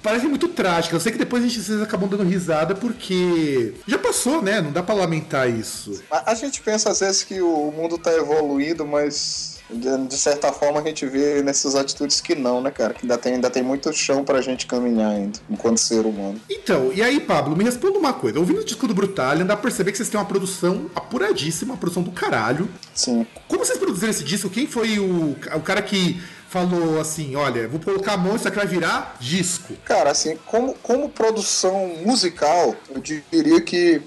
parecem 0.02 0.28
muito 0.28 0.48
trágicas. 0.48 0.94
Eu 0.94 1.00
sei 1.00 1.12
que 1.12 1.18
depois 1.18 1.44
a 1.44 1.46
gente, 1.46 1.61
vocês 1.61 1.81
acabam 1.81 2.09
dando 2.09 2.24
risada 2.24 2.74
porque 2.74 3.74
já 3.87 3.99
passou, 3.99 4.42
né? 4.42 4.61
Não 4.61 4.73
dá 4.73 4.83
pra 4.83 4.95
lamentar 4.95 5.49
isso. 5.49 6.03
A, 6.11 6.33
a 6.33 6.35
gente 6.35 6.61
pensa 6.61 6.90
às 6.90 7.01
vezes 7.01 7.23
que 7.23 7.40
o 7.40 7.73
mundo 7.73 7.99
tá 7.99 8.12
evoluindo, 8.12 8.87
mas 8.87 9.53
de, 9.71 10.16
certa 10.16 10.53
forma 10.53 10.81
a 10.81 10.83
gente 10.83 11.07
vê 11.07 11.42
nessas 11.42 11.75
atitudes 11.75 12.21
que 12.21 12.35
não, 12.35 12.61
né, 12.61 12.71
cara? 12.71 12.95
Que 12.95 13.05
ainda 13.05 13.18
tem, 13.18 13.35
ainda 13.35 13.51
tem 13.51 13.62
muito 13.62 13.92
chão 13.92 14.25
pra 14.25 14.40
gente 14.40 14.66
caminhar 14.66 15.12
ainda, 15.12 15.38
enquanto 15.49 15.79
ser 15.79 16.05
humano. 16.05 16.40
Então, 16.51 16.92
e 16.92 17.03
aí, 17.03 17.21
Pablo, 17.21 17.57
me 17.57 17.64
responda 17.64 17.99
uma 17.99 18.12
coisa. 18.12 18.38
Ouvindo 18.38 18.61
o 18.61 18.64
disco 18.64 18.87
do 18.87 18.95
Brutal, 18.95 19.38
dá 19.38 19.45
pra 19.45 19.57
perceber 19.57 19.92
que 19.92 19.97
vocês 19.97 20.09
têm 20.09 20.21
uma 20.21 20.27
produção 20.27 20.90
apuradíssima, 20.95 21.73
uma 21.73 21.79
produção 21.79 22.03
do 22.03 22.11
caralho. 22.11 22.68
Sim. 22.95 23.27
Como 23.49 23.64
vocês 23.64 23.79
produziram 23.79 24.11
esse 24.11 24.25
disco? 24.25 24.51
Quem 24.51 24.66
foi 24.66 24.99
o, 24.99 25.37
o 25.55 25.61
cara 25.61 25.81
que 25.81 26.21
falou 26.53 27.01
assim: 27.01 27.35
olha, 27.35 27.67
vou 27.67 27.81
colocar 27.81 28.12
a 28.12 28.17
mão, 28.19 28.37
isso 28.37 28.47
aqui 28.47 28.59
vai 28.59 28.67
virar 28.67 29.17
disco? 29.19 29.75
Cara, 29.87 30.11
assim, 30.11 30.38
como, 30.45 30.75
como 30.83 31.09
produção 31.09 31.88
musical, 32.05 32.77
eu 32.95 33.01
diria 33.01 33.61
que 33.62 34.03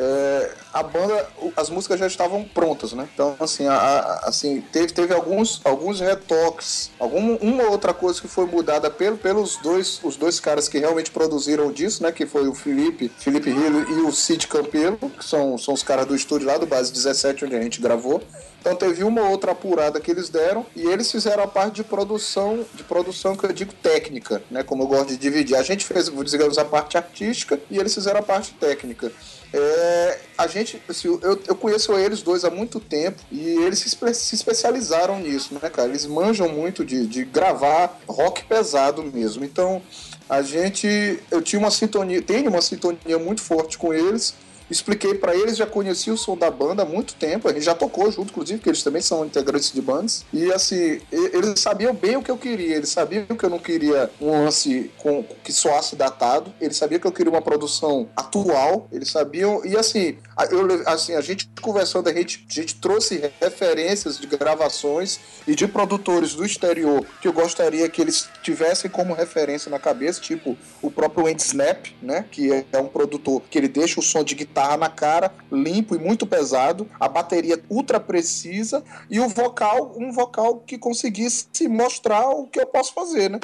é, 0.00 0.50
a 0.72 0.80
banda, 0.80 1.28
as 1.56 1.68
músicas 1.68 1.98
já 1.98 2.06
estavam 2.06 2.44
prontas, 2.44 2.92
né? 2.92 3.08
Então, 3.12 3.34
assim, 3.40 3.66
a, 3.66 3.74
a, 3.74 4.28
assim 4.28 4.60
teve, 4.72 4.92
teve 4.92 5.12
alguns, 5.12 5.60
alguns 5.64 5.98
retoques, 5.98 6.92
alguma 7.00 7.36
uma 7.40 7.64
outra 7.64 7.92
coisa 7.92 8.20
que 8.20 8.28
foi 8.28 8.46
mudada 8.46 8.88
pelo, 8.88 9.18
pelos 9.18 9.56
dois, 9.56 9.98
os 10.04 10.16
dois 10.16 10.38
caras 10.38 10.68
que 10.68 10.78
realmente 10.78 11.10
produziram 11.10 11.72
disso, 11.72 12.04
né? 12.04 12.12
Que 12.12 12.26
foi 12.26 12.46
o 12.46 12.54
Felipe, 12.54 13.10
Felipe 13.18 13.50
Hill 13.50 13.90
e 13.90 14.00
o 14.02 14.12
Cid 14.12 14.46
Campelo, 14.46 14.96
que 14.96 15.24
são, 15.24 15.58
são 15.58 15.74
os 15.74 15.82
caras 15.82 16.06
do 16.06 16.14
estúdio 16.14 16.46
lá 16.46 16.56
do 16.56 16.66
Base 16.66 16.92
17, 16.92 17.44
onde 17.44 17.56
a 17.56 17.60
gente 17.60 17.80
gravou. 17.80 18.22
Então 18.60 18.74
teve 18.76 19.02
uma 19.02 19.28
outra 19.28 19.52
apurada 19.52 20.00
que 20.00 20.10
eles 20.10 20.28
deram 20.28 20.64
e 20.76 20.86
eles 20.86 21.10
fizeram 21.10 21.42
a 21.42 21.48
parte 21.48 21.76
de 21.76 21.84
produção, 21.84 22.64
de 22.74 22.84
produção 22.84 23.34
que 23.36 23.46
eu 23.46 23.52
digo 23.52 23.72
técnica, 23.72 24.42
né? 24.50 24.62
Como 24.62 24.84
eu 24.84 24.86
gosto 24.86 25.08
de 25.08 25.16
dividir. 25.16 25.56
A 25.56 25.62
gente 25.62 25.84
fez, 25.84 26.10
digamos, 26.30 26.58
a 26.58 26.64
parte 26.64 26.96
artística 26.96 27.58
e 27.70 27.78
eles 27.78 27.94
fizeram 27.94 28.20
a 28.20 28.22
parte 28.22 28.52
técnica. 28.54 29.10
É, 29.52 30.18
a 30.36 30.46
gente, 30.46 30.80
assim, 30.88 31.08
eu, 31.08 31.40
eu 31.46 31.56
conheço 31.56 31.92
eles 31.94 32.22
dois 32.22 32.44
há 32.44 32.50
muito 32.50 32.78
tempo 32.78 33.22
e 33.32 33.40
eles 33.40 33.78
se, 33.78 33.88
se 33.88 34.34
especializaram 34.34 35.18
nisso, 35.20 35.54
né, 35.54 35.70
cara? 35.70 35.88
Eles 35.88 36.04
manjam 36.04 36.48
muito 36.48 36.84
de, 36.84 37.06
de 37.06 37.24
gravar 37.24 37.98
rock 38.06 38.44
pesado 38.44 39.02
mesmo. 39.02 39.44
Então, 39.44 39.80
a 40.28 40.42
gente, 40.42 41.18
eu 41.30 41.40
tinha 41.40 41.58
uma 41.58 41.70
sintonia, 41.70 42.20
tenho 42.20 42.50
uma 42.50 42.60
sintonia 42.60 43.18
muito 43.18 43.40
forte 43.40 43.78
com 43.78 43.94
eles 43.94 44.34
Expliquei 44.70 45.14
para 45.14 45.34
eles, 45.34 45.56
já 45.56 45.66
conheci 45.66 46.10
o 46.10 46.16
som 46.16 46.36
da 46.36 46.50
banda 46.50 46.82
há 46.82 46.86
muito 46.86 47.14
tempo, 47.14 47.48
a 47.48 47.52
gente 47.52 47.64
já 47.64 47.74
tocou 47.74 48.10
junto, 48.10 48.30
inclusive, 48.30 48.58
porque 48.58 48.70
eles 48.70 48.82
também 48.82 49.00
são 49.00 49.24
integrantes 49.24 49.72
de 49.72 49.80
bandas. 49.80 50.24
E 50.32 50.52
assim, 50.52 51.00
eles 51.10 51.58
sabiam 51.60 51.94
bem 51.94 52.16
o 52.16 52.22
que 52.22 52.30
eu 52.30 52.36
queria, 52.36 52.76
eles 52.76 52.90
sabiam 52.90 53.24
que 53.24 53.44
eu 53.44 53.50
não 53.50 53.58
queria 53.58 54.10
um 54.20 54.30
lance 54.44 54.90
com, 54.98 55.24
que 55.42 55.52
soasse 55.52 55.96
datado, 55.96 56.52
eles 56.60 56.76
sabiam 56.76 57.00
que 57.00 57.06
eu 57.06 57.12
queria 57.12 57.32
uma 57.32 57.42
produção 57.42 58.08
atual, 58.14 58.88
eles 58.92 59.10
sabiam, 59.10 59.64
e 59.64 59.76
assim, 59.76 60.18
eu, 60.50 60.82
assim 60.86 61.14
a 61.14 61.20
gente 61.20 61.48
conversando, 61.60 62.08
a 62.08 62.12
gente, 62.12 62.46
a 62.48 62.52
gente 62.52 62.74
trouxe 62.76 63.32
referências 63.40 64.18
de 64.18 64.26
gravações 64.26 65.18
e 65.46 65.54
de 65.54 65.66
produtores 65.66 66.34
do 66.34 66.44
exterior 66.44 67.04
que 67.20 67.28
eu 67.28 67.32
gostaria 67.32 67.88
que 67.88 68.00
eles 68.00 68.28
tivessem 68.42 68.90
como 68.90 69.14
referência 69.14 69.70
na 69.70 69.78
cabeça, 69.78 70.20
tipo 70.20 70.56
o 70.82 70.90
próprio 70.90 71.26
Andy 71.26 71.42
Snap, 71.42 71.86
né, 72.02 72.26
que 72.30 72.50
é 72.70 72.78
um 72.78 72.86
produtor 72.86 73.42
que 73.50 73.56
ele 73.56 73.68
deixa 73.68 73.98
o 74.00 74.02
som 74.02 74.22
de 74.22 74.34
guitarra 74.34 74.57
guitarra 74.58 74.76
na 74.76 74.88
cara, 74.88 75.32
limpo 75.52 75.94
e 75.94 75.98
muito 75.98 76.26
pesado, 76.26 76.88
a 76.98 77.08
bateria 77.08 77.62
ultra 77.70 78.00
precisa 78.00 78.82
e 79.08 79.20
o 79.20 79.28
vocal, 79.28 79.94
um 79.96 80.10
vocal 80.10 80.56
que 80.66 80.76
conseguisse 80.76 81.46
mostrar 81.68 82.28
o 82.30 82.46
que 82.46 82.60
eu 82.60 82.66
posso 82.66 82.92
fazer, 82.92 83.30
né? 83.30 83.38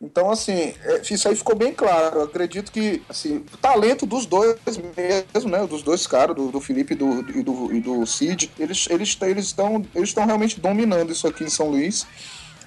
Então, 0.00 0.30
assim, 0.30 0.74
é, 0.84 1.00
isso 1.10 1.26
aí 1.26 1.34
ficou 1.34 1.56
bem 1.56 1.72
claro. 1.72 2.18
Eu 2.18 2.24
acredito 2.24 2.70
que, 2.70 3.02
assim, 3.08 3.38
o 3.52 3.56
talento 3.56 4.04
dos 4.04 4.26
dois 4.26 4.54
mesmo, 4.94 5.50
né? 5.50 5.66
Dos 5.66 5.82
dois 5.82 6.06
caras, 6.06 6.36
do, 6.36 6.52
do 6.52 6.60
Felipe 6.60 6.92
e 6.92 6.96
do, 6.96 7.22
do, 7.22 7.80
do 7.80 8.06
Cid, 8.06 8.52
eles 8.58 8.86
eles 8.90 9.16
eles 9.22 9.46
estão 9.46 9.82
eles 9.94 10.10
estão 10.10 10.26
realmente 10.26 10.60
dominando 10.60 11.12
isso 11.12 11.26
aqui 11.26 11.44
em 11.44 11.48
São 11.48 11.70
Luís. 11.70 12.06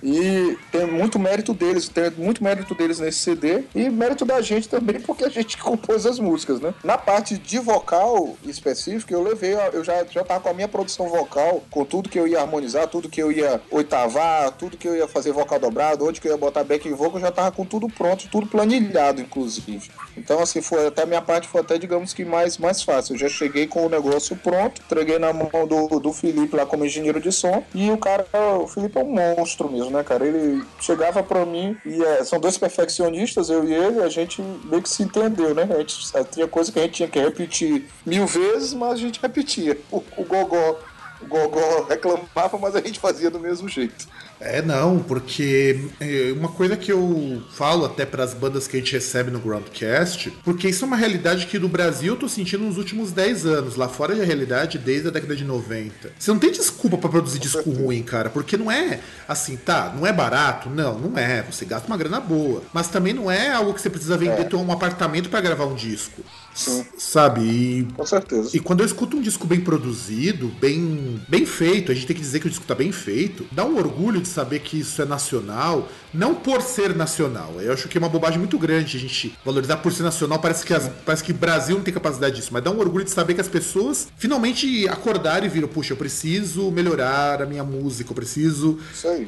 E 0.04 0.58
tem 0.72 0.86
muito 0.86 1.20
mérito 1.20 1.54
deles, 1.54 1.88
tem 1.90 2.10
muito 2.12 2.44
mérito 2.44 2.74
deles 2.74 3.00
nesse 3.00 3.20
CD 3.20 3.64
e 3.76 3.90
mérito 3.90 4.26
da 4.26 4.42
gente 4.42 4.70
também, 4.70 5.00
porque 5.00 5.26
a 5.26 5.30
gente 5.30 5.58
compôs 5.62 6.06
as 6.06 6.20
músicas, 6.20 6.60
né? 6.60 6.74
Na 6.84 6.98
parte 6.98 7.38
de 7.38 7.60
vocal 7.60 8.38
específica, 8.44 9.14
eu 9.14 9.22
levei, 9.22 9.54
eu 9.74 9.84
já, 9.84 10.04
já 10.06 10.24
tava 10.24 10.40
com 10.42 10.50
a 10.50 10.54
minha 10.54 10.68
produção 10.68 11.08
vocal, 11.08 11.64
com 11.70 11.86
tudo 11.86 12.10
que 12.10 12.20
eu 12.20 12.28
ia 12.28 12.42
harmonizar, 12.42 12.88
tudo 12.88 13.10
que 13.10 13.22
eu 13.22 13.32
ia 13.32 13.62
oitavar, 13.72 14.52
tudo 14.52 14.78
que 14.78 14.88
eu 14.88 14.96
ia 14.96 15.08
fazer 15.08 15.32
vocal 15.32 15.60
dobrado, 15.60 16.06
onde 16.06 16.22
que 16.22 16.28
eu 16.28 16.32
ia 16.32 16.38
botar 16.38 16.64
backing 16.64 16.94
vocal, 16.94 17.16
eu 17.16 17.22
já 17.22 17.32
tava 17.32 17.52
com 17.52 17.66
tudo 17.66 17.88
pronto, 17.88 18.28
tudo 18.30 18.48
planilhado, 18.48 19.22
inclusive. 19.22 19.90
Então, 20.18 20.40
assim, 20.40 20.62
foi 20.62 20.88
até 20.88 21.04
a 21.04 21.06
minha 21.06 21.22
parte 21.22 21.48
foi 21.48 21.62
até, 21.62 21.78
digamos 21.78 22.14
que, 22.14 22.24
mais, 22.24 22.58
mais 22.58 22.82
fácil. 22.82 23.14
Eu 23.14 23.20
já 23.20 23.30
cheguei 23.30 23.68
com 23.68 23.86
o 23.86 23.90
negócio 23.90 24.36
pronto, 24.36 24.82
entreguei 24.82 25.20
na 25.20 25.34
mão 25.34 25.68
do, 25.68 26.00
do 26.00 26.14
Felipe 26.14 26.56
lá 26.56 26.66
como 26.66 26.86
engenheiro 26.86 27.20
de 27.20 27.32
som, 27.32 27.64
e 27.74 27.92
o 27.92 27.98
cara, 27.98 28.26
o 28.62 28.68
Felipe 28.68 28.98
é 28.98 29.04
um 29.04 29.12
monstro 29.12 29.70
mesmo 29.70 29.89
né, 29.90 30.04
cara? 30.04 30.26
Ele 30.26 30.64
chegava 30.80 31.22
pra 31.24 31.46
mim 31.46 31.78
e 31.86 32.04
é, 32.04 32.24
são 32.24 32.40
dois 32.40 32.58
perfeccionistas, 32.58 33.50
eu 33.50 33.64
e 33.64 33.74
ele, 33.74 34.02
a 34.02 34.10
gente 34.10 34.42
meio 34.42 34.82
que 34.82 34.90
se 34.90 35.04
entendeu, 35.04 35.54
né? 35.54 35.64
A 35.64 35.80
gente, 35.80 36.12
tinha 36.32 36.48
coisa 36.48 36.72
que 36.72 36.80
a 36.80 36.84
gente 36.84 36.94
tinha 36.94 37.10
que 37.10 37.20
repetir 37.20 37.86
mil 38.06 38.26
vezes, 38.26 38.74
mas 38.74 38.94
a 38.94 38.98
gente 38.98 39.22
repetia. 39.22 39.78
O, 39.92 40.04
o 40.18 40.24
Gogó, 40.24 40.80
o 41.22 41.26
Gogó 41.28 41.86
reclamava, 41.88 42.58
mas 42.60 42.76
a 42.76 42.82
gente 42.82 43.00
fazia 43.00 43.30
do 43.30 43.40
mesmo 43.40 43.68
jeito. 43.68 44.08
É, 44.40 44.62
não, 44.62 45.00
porque 45.00 45.90
é, 46.00 46.34
uma 46.36 46.48
coisa 46.48 46.78
que 46.78 46.92
eu 46.92 47.44
falo 47.52 47.86
até 47.86 48.06
para 48.06 48.24
as 48.24 48.34
bandas 48.34 48.68
que 48.68 48.78
a 48.78 48.80
gente 48.80 48.94
recebe 48.94 49.30
no 49.30 49.40
Groundcast, 49.40 50.32
porque 50.44 50.70
isso 50.70 50.86
é 50.86 50.88
uma 50.88 50.96
realidade 50.96 51.46
que 51.46 51.60
no 51.60 51.68
Brasil 51.68 52.14
eu 52.14 52.20
tô 52.20 52.30
sentindo 52.30 52.64
nos 52.64 52.78
últimos 52.78 53.12
10 53.12 53.46
anos, 53.46 53.76
lá 53.76 53.90
fora 53.90 54.18
é 54.18 54.22
a 54.22 54.26
realidade 54.26 54.78
desde 54.78 55.10
a 55.10 55.12
década 55.12 55.36
de 55.36 55.44
90. 55.44 56.14
Você 56.18 56.32
não 56.32 56.40
tem 56.40 56.52
desculpa 56.52 56.98
para 56.98 57.10
produzir 57.10 57.40
disco 57.40 57.70
ruim, 57.70 58.02
cara, 58.02 58.30
porque 58.30 58.56
não 58.56 58.72
é 58.72 59.00
assim, 59.28 59.58
tá, 59.58 59.94
não 59.96 60.08
é 60.08 60.14
barato, 60.14 60.70
não, 60.70 60.98
não 60.98 61.18
é, 61.18 61.42
você 61.44 61.66
gasta 61.66 61.88
uma 61.88 61.98
grana 61.98 62.20
boa, 62.20 62.64
mas 62.74 62.88
também 62.88 63.14
não 63.14 63.30
é 63.30 63.52
algo 63.52 63.74
que 63.74 63.82
você 63.82 63.90
precisa 63.90 64.18
vender 64.18 64.48
é. 64.52 64.56
um 64.56 64.72
apartamento 64.72 65.30
para 65.30 65.42
gravar 65.42 65.66
um 65.66 65.76
disco. 65.76 66.24
Sim. 66.54 66.86
Sabe? 66.98 67.42
E, 67.42 67.88
Com 67.96 68.06
certeza. 68.06 68.50
E 68.56 68.60
quando 68.60 68.82
eu 68.82 68.86
escuto 68.86 69.18
um 69.18 69.22
disco 69.22 69.48
bem 69.48 69.62
produzido, 69.62 70.48
bem, 70.60 71.22
bem 71.28 71.46
feito, 71.46 71.92
a 71.92 71.96
gente 71.96 72.08
tem 72.08 72.16
que 72.16 72.22
dizer 72.22 72.40
que 72.40 72.48
o 72.48 72.50
disco 72.50 72.66
tá 72.66 72.76
bem 72.76 72.92
feito, 72.92 73.46
dá 73.52 73.66
um 73.66 73.78
orgulho 73.78 74.22
de 74.22 74.28
saber 74.28 74.60
que 74.60 74.80
isso 74.80 75.02
é 75.02 75.06
nacional, 75.06 75.88
não 76.14 76.36
por 76.36 76.62
ser 76.62 76.96
nacional. 76.96 77.56
Eu 77.60 77.74
acho 77.74 77.88
que 77.88 77.98
é 77.98 78.00
uma 78.00 78.10
bobagem 78.10 78.40
muito 78.40 78.58
grande 78.58 78.98
a 78.98 79.00
gente 79.00 79.38
valorizar 79.44 79.78
por 79.78 79.92
ser 79.92 80.04
nacional. 80.04 80.40
Parece 80.40 80.66
que, 80.66 80.74
as, 80.74 80.90
parece 81.06 81.24
que 81.24 81.32
o 81.32 81.36
Brasil 81.36 81.76
não 81.76 81.84
tem 81.84 81.94
capacidade 81.94 82.36
disso, 82.36 82.50
mas 82.52 82.64
dá 82.64 82.72
um 82.72 82.80
orgulho 82.80 83.06
de 83.06 83.12
saber 83.12 83.34
que 83.34 83.42
as 83.42 83.48
pessoas 83.48 84.08
finalmente 84.18 84.88
acordaram 84.88 85.46
e 85.46 85.50
viram: 85.50 85.68
puxa, 85.68 85.94
eu 85.94 85.98
preciso 85.98 86.72
melhorar 86.72 87.42
a 87.42 87.46
minha 87.46 87.64
música, 87.64 88.12
eu 88.12 88.16
preciso 88.16 88.80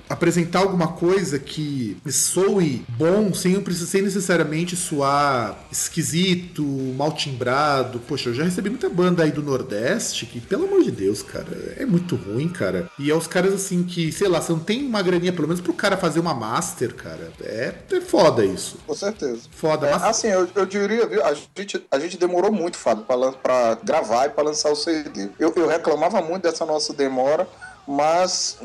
apresentar 0.09 0.59
alguma 0.59 0.89
coisa 0.89 1.39
que 1.39 1.97
soe 2.09 2.83
bom 2.89 3.33
sem, 3.33 3.63
sem 3.71 4.01
necessariamente 4.01 4.75
soar 4.75 5.57
esquisito, 5.71 6.63
mal 6.97 7.11
timbrado. 7.11 7.99
Poxa, 7.99 8.29
eu 8.29 8.33
já 8.33 8.43
recebi 8.43 8.69
muita 8.69 8.89
banda 8.89 9.23
aí 9.23 9.31
do 9.31 9.41
Nordeste 9.41 10.25
que, 10.25 10.39
pelo 10.39 10.65
amor 10.65 10.83
de 10.83 10.91
Deus, 10.91 11.21
cara, 11.21 11.75
é 11.77 11.85
muito 11.85 12.15
ruim, 12.15 12.47
cara. 12.47 12.89
E 12.97 13.09
é 13.09 13.15
os 13.15 13.27
caras 13.27 13.53
assim 13.53 13.83
que, 13.83 14.11
sei 14.11 14.27
lá, 14.27 14.41
você 14.41 14.51
não 14.51 14.59
tem 14.59 14.85
uma 14.85 15.01
graninha, 15.01 15.33
pelo 15.33 15.47
menos 15.47 15.61
pro 15.61 15.73
cara 15.73 15.97
fazer 15.97 16.19
uma 16.19 16.33
master, 16.71 16.95
cara. 16.95 17.31
É, 17.43 17.73
é 17.91 18.01
foda 18.01 18.45
isso. 18.45 18.77
Com 18.87 18.93
certeza. 18.93 19.41
Foda. 19.51 19.87
É, 19.87 19.91
mas... 19.91 20.03
Assim, 20.03 20.27
eu, 20.27 20.47
eu 20.55 20.65
diria, 20.65 21.05
viu, 21.05 21.23
a 21.23 21.33
gente, 21.33 21.85
a 21.91 21.99
gente 21.99 22.17
demorou 22.17 22.51
muito, 22.51 22.77
Fábio, 22.77 23.03
pra, 23.03 23.31
pra 23.33 23.77
gravar 23.83 24.27
e 24.27 24.29
pra 24.29 24.43
lançar 24.43 24.71
o 24.71 24.75
CD. 24.75 25.29
Eu, 25.37 25.53
eu 25.55 25.67
reclamava 25.67 26.21
muito 26.21 26.43
dessa 26.43 26.65
nossa 26.65 26.93
demora 26.93 27.47
mas 27.87 28.57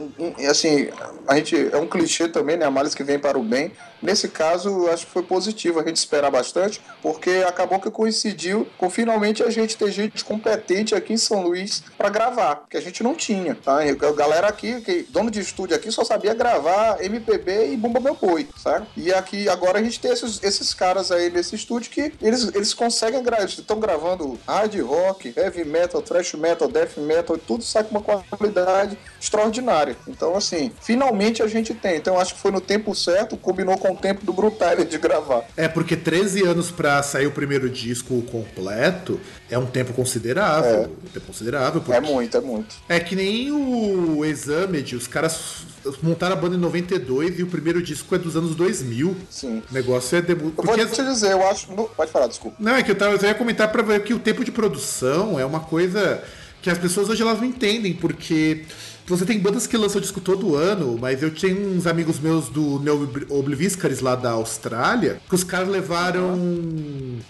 assim 0.49 0.89
a 1.27 1.37
gente 1.37 1.71
é 1.73 1.77
um 1.77 1.87
clichê 1.87 2.29
também 2.29 2.57
né 2.57 2.65
a 2.65 2.71
males 2.71 2.95
que 2.95 3.05
vem 3.05 3.19
para 3.19 3.39
o 3.39 3.43
bem 3.43 3.73
Nesse 4.03 4.29
caso, 4.29 4.89
acho 4.89 5.07
que 5.07 5.13
foi 5.13 5.23
positivo 5.23 5.81
a 5.81 5.85
gente 5.85 5.97
esperar 5.97 6.31
bastante, 6.31 6.81
porque 7.03 7.45
acabou 7.47 7.81
que 7.81 7.91
coincidiu 7.91 8.67
com 8.77 8.91
finalmente 8.91 9.43
a 9.43 9.51
gente 9.51 9.77
ter 9.77 9.91
gente 9.91 10.25
competente 10.25 10.95
aqui 10.95 11.15
em 11.15 11.17
São 11.17 11.43
Luís 11.43 11.83
para 11.97 12.09
gravar, 12.09 12.67
que 12.69 12.77
a 12.77 12.81
gente 12.81 13.03
não 13.03 13.15
tinha, 13.15 13.55
tá? 13.55 13.81
A 13.81 14.13
galera 14.13 14.49
aqui, 14.49 14.81
que, 14.83 15.07
dono 15.11 15.31
de 15.31 15.41
estúdio 15.41 15.75
aqui, 15.75 15.91
só 15.91 16.05
sabia 16.05 16.35
gravar 16.35 17.03
MPB 17.03 17.73
e 17.73 17.77
Bumba 17.77 18.01
Meu 18.01 18.15
Boi, 18.15 18.49
sabe? 18.57 18.87
E 18.97 19.13
aqui 19.13 19.49
agora 19.49 19.79
a 19.79 19.83
gente 19.83 19.99
tem 19.99 20.13
esses, 20.13 20.43
esses 20.43 20.75
caras 20.75 21.11
aí 21.11 21.31
nesse 21.31 21.55
estúdio 21.55 21.91
que 21.91 22.13
eles, 22.21 22.55
eles 22.55 22.75
conseguem 22.75 23.23
gravar, 23.23 23.45
estão 23.45 23.81
gravando 23.81 24.39
hard 24.47 24.79
rock, 24.83 25.33
heavy 25.37 25.65
metal, 25.65 26.03
thrash 26.03 26.35
metal, 26.35 26.69
death 26.69 26.97
metal, 26.99 27.39
tudo 27.39 27.65
sai 27.65 27.85
com 27.85 27.99
uma 27.99 28.03
qualidade 28.03 28.99
extraordinária. 29.21 29.97
Então, 30.07 30.37
assim, 30.37 30.71
finalmente 30.81 31.43
a 31.43 31.47
gente 31.47 31.75
tem. 31.75 31.97
Então, 31.97 32.19
acho 32.19 32.35
que 32.35 32.41
foi 32.41 32.51
no 32.51 32.61
tempo 32.61 32.95
certo, 32.95 33.37
combinou 33.37 33.77
com 33.79 33.93
o 33.93 33.97
tempo 33.97 34.25
do 34.25 34.33
Brutalia 34.33 34.85
de 34.85 34.99
gravar. 34.99 35.45
É, 35.57 35.69
porque 35.69 35.97
13 35.97 36.45
anos 36.47 36.71
para 36.71 37.03
sair 37.03 37.27
o 37.27 37.33
primeiro 37.33 37.69
disco 37.69 38.23
completo 38.23 39.21
é 39.51 39.59
um 39.59 39.67
tempo 39.67 39.93
considerável. 39.93 40.71
É, 40.71 40.87
um 40.87 41.11
tempo 41.13 41.27
considerável. 41.27 41.83
É 41.89 42.01
muito, 42.01 42.37
é 42.37 42.41
muito. 42.41 42.77
É 42.89 43.01
que 43.01 43.17
nem 43.17 43.51
o 43.51 44.25
Examed, 44.25 44.97
os 44.97 45.07
caras 45.07 45.65
montaram 46.03 46.35
a 46.35 46.37
banda 46.37 46.57
em 46.57 46.59
92 46.59 47.39
e 47.39 47.43
o 47.43 47.47
primeiro 47.47 47.83
disco 47.83 48.15
é 48.15 48.19
dos 48.19 48.37
anos 48.37 48.55
2000. 48.55 49.17
Sim. 49.31 49.63
O 49.71 49.75
negócio 49.75 50.17
é 50.17 50.23
debut. 50.23 50.55
Eu 50.57 50.65
vou 50.65 50.77
te 50.77 51.05
dizer, 51.05 51.33
eu 51.33 51.47
acho. 51.47 51.69
Pode 51.97 52.11
falar, 52.11 52.27
desculpa. 52.27 52.57
Não, 52.59 52.75
é 52.75 52.83
que 52.83 52.91
eu, 52.91 52.97
tava, 52.97 53.15
eu 53.15 53.23
ia 53.23 53.35
comentar 53.35 53.71
pra 53.71 53.83
ver 53.83 54.03
que 54.03 54.15
o 54.15 54.19
tempo 54.19 54.45
de 54.45 54.51
produção 54.51 55.39
é 55.39 55.45
uma 55.45 55.61
coisa 55.61 56.23
que 56.63 56.71
as 56.71 56.79
pessoas 56.79 57.09
hoje 57.09 57.23
elas 57.23 57.39
não 57.39 57.47
entendem, 57.47 57.93
porque 57.93 58.65
você 59.07 59.25
tem 59.25 59.39
bandas 59.39 59.67
que 59.67 59.77
lançam 59.77 60.01
disco 60.01 60.21
todo 60.21 60.57
ano, 60.57 60.99
mas 61.01 61.23
eu 61.23 61.31
tinha 61.31 61.55
uns 61.55 61.87
amigos 61.87 62.19
meus 62.19 62.49
do 62.49 62.81
Neo 62.81 63.09
Obliviscaris 63.31 64.01
lá 64.01 64.17
da 64.17 64.31
Austrália, 64.31 65.21
que 65.29 65.35
os 65.35 65.45
caras 65.45 65.69
levaram 65.69 66.39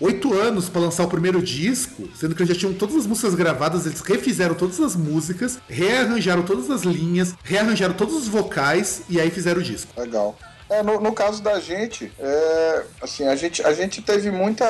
oito 0.01 0.33
anos 0.33 0.69
para 0.69 0.81
lançar 0.81 1.05
o 1.05 1.09
primeiro 1.09 1.43
disco, 1.43 2.09
sendo 2.15 2.35
que 2.35 2.43
eles 2.43 2.55
já 2.55 2.59
tinham 2.59 2.75
todas 2.75 2.97
as 2.97 3.07
músicas 3.07 3.35
gravadas, 3.35 3.87
eles 3.87 4.01
refizeram 4.01 4.55
todas 4.55 4.81
as 4.81 4.97
músicas, 4.97 5.59
rearranjaram 5.69 6.43
todas 6.43 6.71
as 6.71 6.83
linhas, 6.83 7.35
rearranjaram 7.43 7.95
todos 7.95 8.15
os 8.15 8.29
vocais 8.29 9.03
e 9.09 9.21
aí 9.21 9.31
fizeram 9.31 9.61
o 9.61 9.65
disco. 9.65 9.93
Legal. 10.01 10.37
É, 10.69 10.83
no, 10.83 11.01
no, 11.01 11.13
caso 11.13 11.43
da 11.43 11.61
gente, 11.61 12.13
é, 12.19 12.85
assim, 13.01 13.29
a 13.29 13.37
gente, 13.37 13.63
a 13.63 13.73
gente 13.73 14.03
teve 14.03 14.33
muita. 14.33 14.67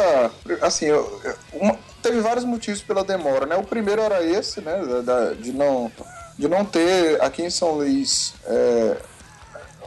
Assim, 0.61 0.87
uma, 1.55 1.79
teve 2.03 2.21
vários 2.21 2.45
motivos 2.45 2.83
pela 2.83 3.03
demora, 3.03 3.47
né? 3.47 3.57
O 3.57 3.63
primeiro 3.63 4.03
era 4.03 4.23
esse, 4.23 4.61
né? 4.61 4.79
Da, 5.03 5.33
de 5.33 5.53
não 5.53 5.91
de 6.39 6.49
não 6.49 6.65
ter 6.65 7.21
aqui 7.23 7.43
em 7.43 7.51
São 7.51 7.73
Luís 7.73 8.35
é, 8.45 8.97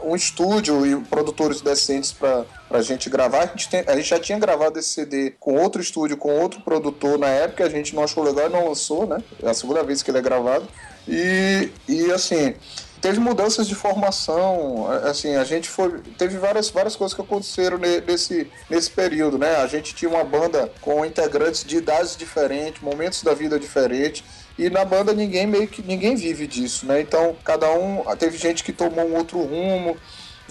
um 0.04 0.16
estúdio 0.16 0.86
e 0.86 0.96
produtores 1.06 1.62
decentes 1.62 2.12
para 2.12 2.46
a 2.70 2.82
gente 2.82 3.10
gravar. 3.10 3.44
A 3.44 3.46
gente, 3.48 3.70
tem, 3.70 3.84
a 3.86 3.96
gente, 3.96 4.10
já 4.10 4.20
tinha 4.20 4.40
gravado 4.40 4.80
esse 4.80 4.90
CD 4.90 5.34
com 5.40 5.56
outro 5.56 5.82
estúdio, 5.82 6.18
com 6.18 6.40
outro 6.40 6.62
produtor 6.62 7.18
na 7.18 7.28
época, 7.28 7.66
a 7.66 7.70
gente 7.70 7.96
não 7.96 8.04
achou 8.04 8.24
legal 8.24 8.48
e 8.48 8.50
não 8.50 8.68
lançou, 8.68 9.06
né? 9.06 9.22
É 9.42 9.50
a 9.50 9.54
segunda 9.54 9.84
vez 9.84 10.02
que 10.02 10.12
ele 10.12 10.18
é 10.18 10.22
gravado. 10.22 10.68
E, 11.08 11.70
e 11.88 12.12
assim, 12.12 12.56
teve 13.02 13.20
mudanças 13.20 13.68
de 13.68 13.76
formação, 13.76 14.88
assim, 15.04 15.36
a 15.36 15.44
gente 15.44 15.70
foi, 15.70 16.00
teve 16.18 16.38
várias, 16.38 16.70
várias 16.70 16.96
coisas 16.96 17.16
que 17.16 17.22
aconteceram 17.22 17.78
nesse, 17.78 18.50
nesse 18.70 18.92
período, 18.92 19.38
né? 19.38 19.58
A 19.58 19.68
gente 19.68 19.96
tinha 19.96 20.10
uma 20.10 20.24
banda 20.24 20.72
com 20.82 21.06
integrantes 21.06 21.64
de 21.64 21.78
idades 21.78 22.16
diferentes, 22.16 22.82
momentos 22.82 23.24
da 23.24 23.34
vida 23.34 23.60
diferentes, 23.60 24.24
e 24.60 24.70
na 24.70 24.84
banda 24.84 25.14
ninguém 25.14 25.48
meio 25.48 25.70
que 25.70 25.82
ninguém 25.82 26.16
vive 26.16 26.46
disso, 26.46 26.86
né? 26.86 27.00
Então 27.00 27.34
cada 27.46 27.72
um 27.72 28.04
teve 28.18 28.38
gente 28.38 28.62
que 28.62 28.74
tomou 28.74 29.08
um 29.08 29.16
outro 29.16 29.40
rumo. 29.42 29.98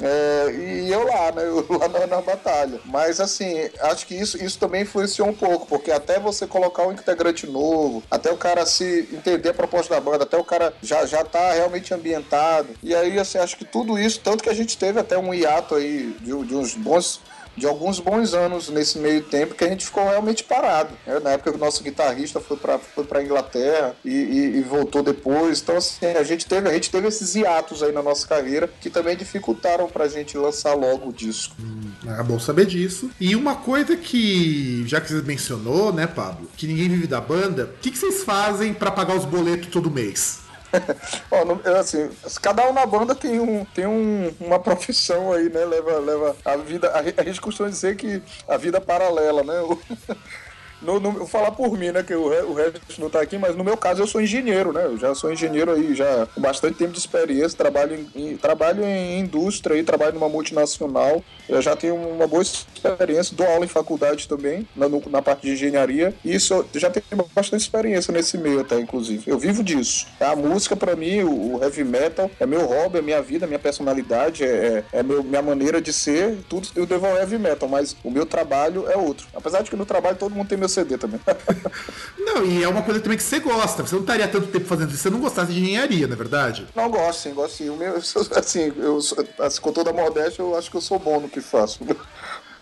É, 0.00 0.52
e 0.52 0.92
eu 0.92 1.04
lá, 1.04 1.32
né? 1.32 1.42
Eu 1.42 1.66
lá 1.76 1.88
na, 1.88 2.06
na, 2.06 2.22
batalha. 2.22 2.80
Mas 2.86 3.20
assim, 3.20 3.68
acho 3.80 4.06
que 4.06 4.14
isso, 4.14 4.42
isso 4.42 4.58
também 4.58 4.82
influenciou 4.82 5.28
um 5.28 5.34
pouco, 5.34 5.66
porque 5.66 5.90
até 5.90 6.18
você 6.18 6.46
colocar 6.46 6.86
um 6.86 6.92
integrante 6.92 7.46
novo, 7.46 8.02
até 8.10 8.30
o 8.32 8.36
cara 8.36 8.64
se 8.64 9.08
entender 9.12 9.50
a 9.50 9.54
proposta 9.54 9.94
da 9.94 10.00
banda, 10.00 10.24
até 10.24 10.38
o 10.38 10.44
cara 10.44 10.72
já, 10.82 11.04
já 11.04 11.24
tá 11.24 11.52
realmente 11.52 11.92
ambientado. 11.92 12.68
E 12.82 12.94
aí, 12.94 13.18
assim, 13.18 13.38
acho 13.38 13.56
que 13.56 13.64
tudo 13.64 13.98
isso, 13.98 14.20
tanto 14.20 14.42
que 14.42 14.48
a 14.48 14.54
gente 14.54 14.78
teve 14.78 15.00
até 15.00 15.18
um 15.18 15.34
hiato 15.34 15.74
aí 15.74 16.16
de, 16.20 16.44
de 16.44 16.54
uns 16.54 16.74
bons 16.74 17.20
de 17.58 17.66
alguns 17.66 18.00
bons 18.00 18.32
anos 18.32 18.68
nesse 18.68 18.98
meio 18.98 19.22
tempo 19.22 19.54
que 19.54 19.64
a 19.64 19.68
gente 19.68 19.84
ficou 19.84 20.04
realmente 20.04 20.44
parado. 20.44 20.90
Né? 21.06 21.18
Na 21.20 21.30
época 21.30 21.50
que 21.50 21.56
o 21.56 21.60
nosso 21.60 21.82
guitarrista 21.82 22.40
foi 22.40 22.56
para 22.56 22.78
foi 22.78 23.04
para 23.04 23.22
Inglaterra 23.22 23.94
e, 24.04 24.10
e, 24.10 24.56
e, 24.58 24.62
voltou 24.62 25.02
depois. 25.02 25.60
Então, 25.60 25.76
assim, 25.76 26.06
a 26.06 26.22
gente, 26.22 26.46
teve, 26.46 26.68
a 26.68 26.72
gente 26.72 26.90
teve 26.90 27.08
esses 27.08 27.34
hiatos 27.34 27.82
aí 27.82 27.92
na 27.92 28.02
nossa 28.02 28.26
carreira 28.26 28.70
que 28.80 28.88
também 28.88 29.16
dificultaram 29.16 29.88
para 29.88 30.04
a 30.04 30.08
gente 30.08 30.36
lançar 30.36 30.74
logo 30.74 31.08
o 31.08 31.12
disco. 31.12 31.54
Hum, 31.60 31.90
é 32.18 32.22
bom 32.22 32.38
saber 32.38 32.66
disso. 32.66 33.10
E 33.20 33.34
uma 33.34 33.56
coisa 33.56 33.96
que, 33.96 34.84
já 34.86 35.00
que 35.00 35.12
você 35.12 35.22
mencionou, 35.22 35.92
né, 35.92 36.06
Pablo, 36.06 36.48
que 36.56 36.66
ninguém 36.66 36.88
vive 36.88 37.06
da 37.06 37.20
banda, 37.20 37.64
o 37.64 37.80
que, 37.80 37.90
que 37.90 37.98
vocês 37.98 38.22
fazem 38.22 38.72
para 38.72 38.90
pagar 38.90 39.16
os 39.16 39.24
boletos 39.24 39.68
todo 39.68 39.90
mês? 39.90 40.47
Ó, 41.30 41.78
assim, 41.78 42.10
cada 42.42 42.68
um 42.68 42.72
na 42.72 42.84
banda 42.86 43.14
tem, 43.14 43.40
um, 43.40 43.64
tem 43.64 43.86
um, 43.86 44.34
uma 44.40 44.58
profissão 44.60 45.32
aí, 45.32 45.48
né? 45.48 45.64
Leva, 45.64 45.98
leva 45.98 46.36
a 46.44 46.56
vida. 46.56 46.90
A, 46.90 47.20
a 47.20 47.24
gente 47.24 47.40
costuma 47.40 47.68
dizer 47.68 47.96
que 47.96 48.22
a 48.46 48.56
vida 48.56 48.80
paralela, 48.80 49.42
né? 49.42 49.54
No, 50.80 51.00
no- 51.00 51.12
vou 51.12 51.26
falar 51.26 51.50
por 51.52 51.76
mim, 51.76 51.90
né? 51.90 52.02
Que 52.02 52.14
o, 52.14 52.22
o 52.50 52.54
resto 52.54 52.80
não 53.00 53.10
tá 53.10 53.20
aqui, 53.20 53.36
mas 53.38 53.56
no 53.56 53.64
meu 53.64 53.76
caso 53.76 54.02
eu 54.02 54.06
sou 54.06 54.20
engenheiro, 54.20 54.72
né? 54.72 54.84
Eu 54.84 54.96
já 54.98 55.14
sou 55.14 55.32
engenheiro 55.32 55.72
aí, 55.72 55.94
já 55.94 56.26
com 56.34 56.40
bastante 56.40 56.76
tempo 56.76 56.92
de 56.92 56.98
experiência, 56.98 57.56
trabalho 57.58 57.94
em, 58.14 58.30
em- 58.32 58.36
trabalho 58.36 58.84
em 58.84 59.18
indústria 59.20 59.74
aí, 59.76 59.82
trabalho 59.82 60.14
numa 60.14 60.28
multinacional. 60.28 61.22
Eu 61.48 61.62
já 61.62 61.74
tenho 61.74 61.94
uma 61.96 62.26
boa 62.26 62.42
experiência, 62.42 63.34
dou 63.36 63.46
aula 63.46 63.64
em 63.64 63.68
faculdade 63.68 64.28
também, 64.28 64.68
na, 64.76 64.88
no- 64.88 65.02
na 65.08 65.22
parte 65.22 65.42
de 65.46 65.52
engenharia. 65.52 66.14
E 66.24 66.34
isso 66.34 66.64
já 66.74 66.90
tenho 66.90 67.04
bastante 67.34 67.62
experiência 67.62 68.12
nesse 68.12 68.36
meio 68.38 68.60
até, 68.60 68.78
inclusive. 68.78 69.24
Eu 69.26 69.38
vivo 69.38 69.62
disso. 69.64 70.06
A 70.20 70.36
música, 70.36 70.76
pra 70.76 70.94
mim, 70.94 71.22
o, 71.22 71.56
o 71.56 71.62
heavy 71.62 71.84
metal, 71.84 72.30
é 72.38 72.46
meu 72.46 72.66
hobby, 72.66 72.98
é 72.98 73.02
minha 73.02 73.22
vida, 73.22 73.46
minha 73.46 73.58
personalidade, 73.58 74.44
é, 74.44 74.84
é, 74.92 74.98
é 74.98 75.02
meu, 75.02 75.22
minha 75.22 75.42
maneira 75.42 75.80
de 75.80 75.92
ser. 75.92 76.36
Tudo 76.48 76.68
eu 76.76 76.86
devo 76.86 77.06
ao 77.06 77.16
heavy 77.16 77.38
metal, 77.38 77.68
mas 77.68 77.96
o 78.04 78.10
meu 78.10 78.26
trabalho 78.26 78.88
é 78.90 78.96
outro. 78.96 79.26
Apesar 79.34 79.62
de 79.62 79.70
que 79.70 79.76
no 79.76 79.86
trabalho 79.86 80.16
todo 80.16 80.34
mundo 80.34 80.48
tem 80.48 80.58
meu 80.68 80.84
CD 80.84 80.98
também. 80.98 81.20
Não, 82.18 82.44
e 82.44 82.62
é 82.62 82.68
uma 82.68 82.82
coisa 82.82 83.00
também 83.00 83.16
que 83.16 83.24
você 83.24 83.40
gosta. 83.40 83.82
Você 83.82 83.94
não 83.94 84.02
estaria 84.02 84.28
tanto 84.28 84.48
tempo 84.48 84.66
fazendo 84.66 84.88
isso 84.90 84.98
se 84.98 85.02
você 85.04 85.10
não 85.10 85.20
gostasse 85.20 85.52
de 85.52 85.60
engenharia, 85.60 86.06
não 86.06 86.12
é 86.12 86.16
verdade? 86.16 86.66
Não, 86.76 86.90
gosto 86.90 87.22
sim, 87.22 87.34
gosto 87.34 87.56
sim. 87.56 87.70
O 87.70 87.76
meu, 87.76 87.96
assim, 88.36 88.72
eu, 88.76 88.98
assim, 89.40 89.60
com 89.60 89.72
toda 89.72 89.90
a 89.90 89.92
modéstia, 89.92 90.42
eu 90.42 90.56
acho 90.56 90.70
que 90.70 90.76
eu 90.76 90.80
sou 90.80 90.98
bom 90.98 91.20
no 91.20 91.28
que 91.28 91.40
faço. 91.40 91.80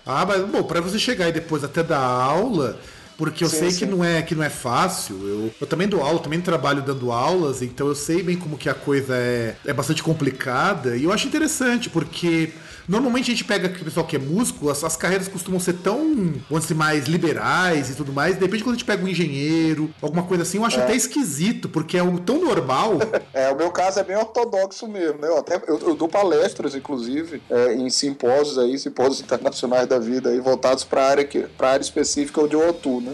Ah, 0.07 0.25
mas 0.25 0.41
bom, 0.47 0.63
pra 0.63 0.81
você 0.81 0.99
chegar 0.99 1.27
aí 1.27 1.33
depois 1.33 1.65
até 1.65 1.83
dar 1.83 1.99
aula, 1.99 2.79
porque 3.19 3.43
eu 3.43 3.49
Sim, 3.49 3.59
sei 3.59 3.71
sim. 3.73 3.79
que 3.81 3.87
não 3.87 4.05
é 4.05 4.23
que 4.23 4.35
não 4.35 4.45
é 4.45 4.51
fácil. 4.51 5.17
Eu, 5.27 5.55
eu 5.61 5.67
também 5.67 5.89
dou 5.89 6.01
aula, 6.03 6.21
também 6.21 6.41
trabalho 6.41 6.83
dando 6.83 7.11
aulas, 7.11 7.61
então 7.61 7.89
eu 7.89 7.95
sei 7.95 8.23
bem 8.23 8.37
como 8.37 8.57
que 8.57 8.69
a 8.69 8.75
coisa 8.75 9.17
é, 9.17 9.57
é 9.65 9.73
bastante 9.73 10.03
complicada. 10.03 10.97
E 10.97 11.05
eu 11.05 11.13
acho 11.13 11.27
interessante, 11.27 11.91
porque 11.91 12.53
normalmente 12.89 13.31
a 13.31 13.35
gente 13.35 13.45
pega 13.45 13.69
o 13.69 13.85
pessoal 13.85 14.07
que 14.07 14.17
é 14.17 14.19
músico, 14.19 14.71
as, 14.71 14.83
as 14.85 14.97
carreiras 14.97 15.29
costumam 15.29 15.59
ser 15.61 15.75
tão, 15.75 15.99
vamos 16.49 16.65
dizer, 16.65 16.75
mais 16.75 17.07
liberais 17.07 17.91
e 17.91 17.95
tudo 17.95 18.13
mais. 18.13 18.37
De 18.37 18.41
repente, 18.43 18.63
quando 18.63 18.75
a 18.75 18.79
gente 18.79 18.85
pega 18.85 19.05
um 19.05 19.09
engenheiro, 19.09 19.91
alguma 20.01 20.23
coisa 20.23 20.43
assim, 20.43 20.59
eu 20.59 20.65
acho 20.65 20.79
até 20.81 20.95
esquisito, 20.95 21.69
porque 21.69 21.97
é 21.97 22.01
algo 22.01 22.19
tão 22.21 22.41
normal. 22.45 22.99
É, 23.33 23.51
o 23.51 23.57
meu 23.57 23.71
caso 23.71 23.99
é 24.01 24.05
bem 24.05 24.17
ortodoxo 24.17 24.89
mesmo, 24.89 25.21
né? 25.21 25.29
Eu, 25.29 25.37
até, 25.39 25.57
eu, 25.67 25.79
eu 25.81 25.95
dou 25.95 26.09
palestras, 26.09 26.75
inclusive, 26.75 27.43
é, 27.51 27.75
em 27.75 27.91
simpósios 27.91 28.59
aí, 28.59 28.79
simpósios 28.79 29.21
internacionais 29.27 29.87
da 29.87 29.99
vida 29.99 30.31
aí, 30.31 30.41
voltados 30.41 30.85
para 30.85 31.03
a 31.03 31.09
área, 31.11 31.25
que- 31.25 31.45
área 31.59 31.83
específica 31.83 32.41
onde 32.41 32.55
eu 32.55 32.67
atuo, 32.69 33.01
né? 33.03 33.13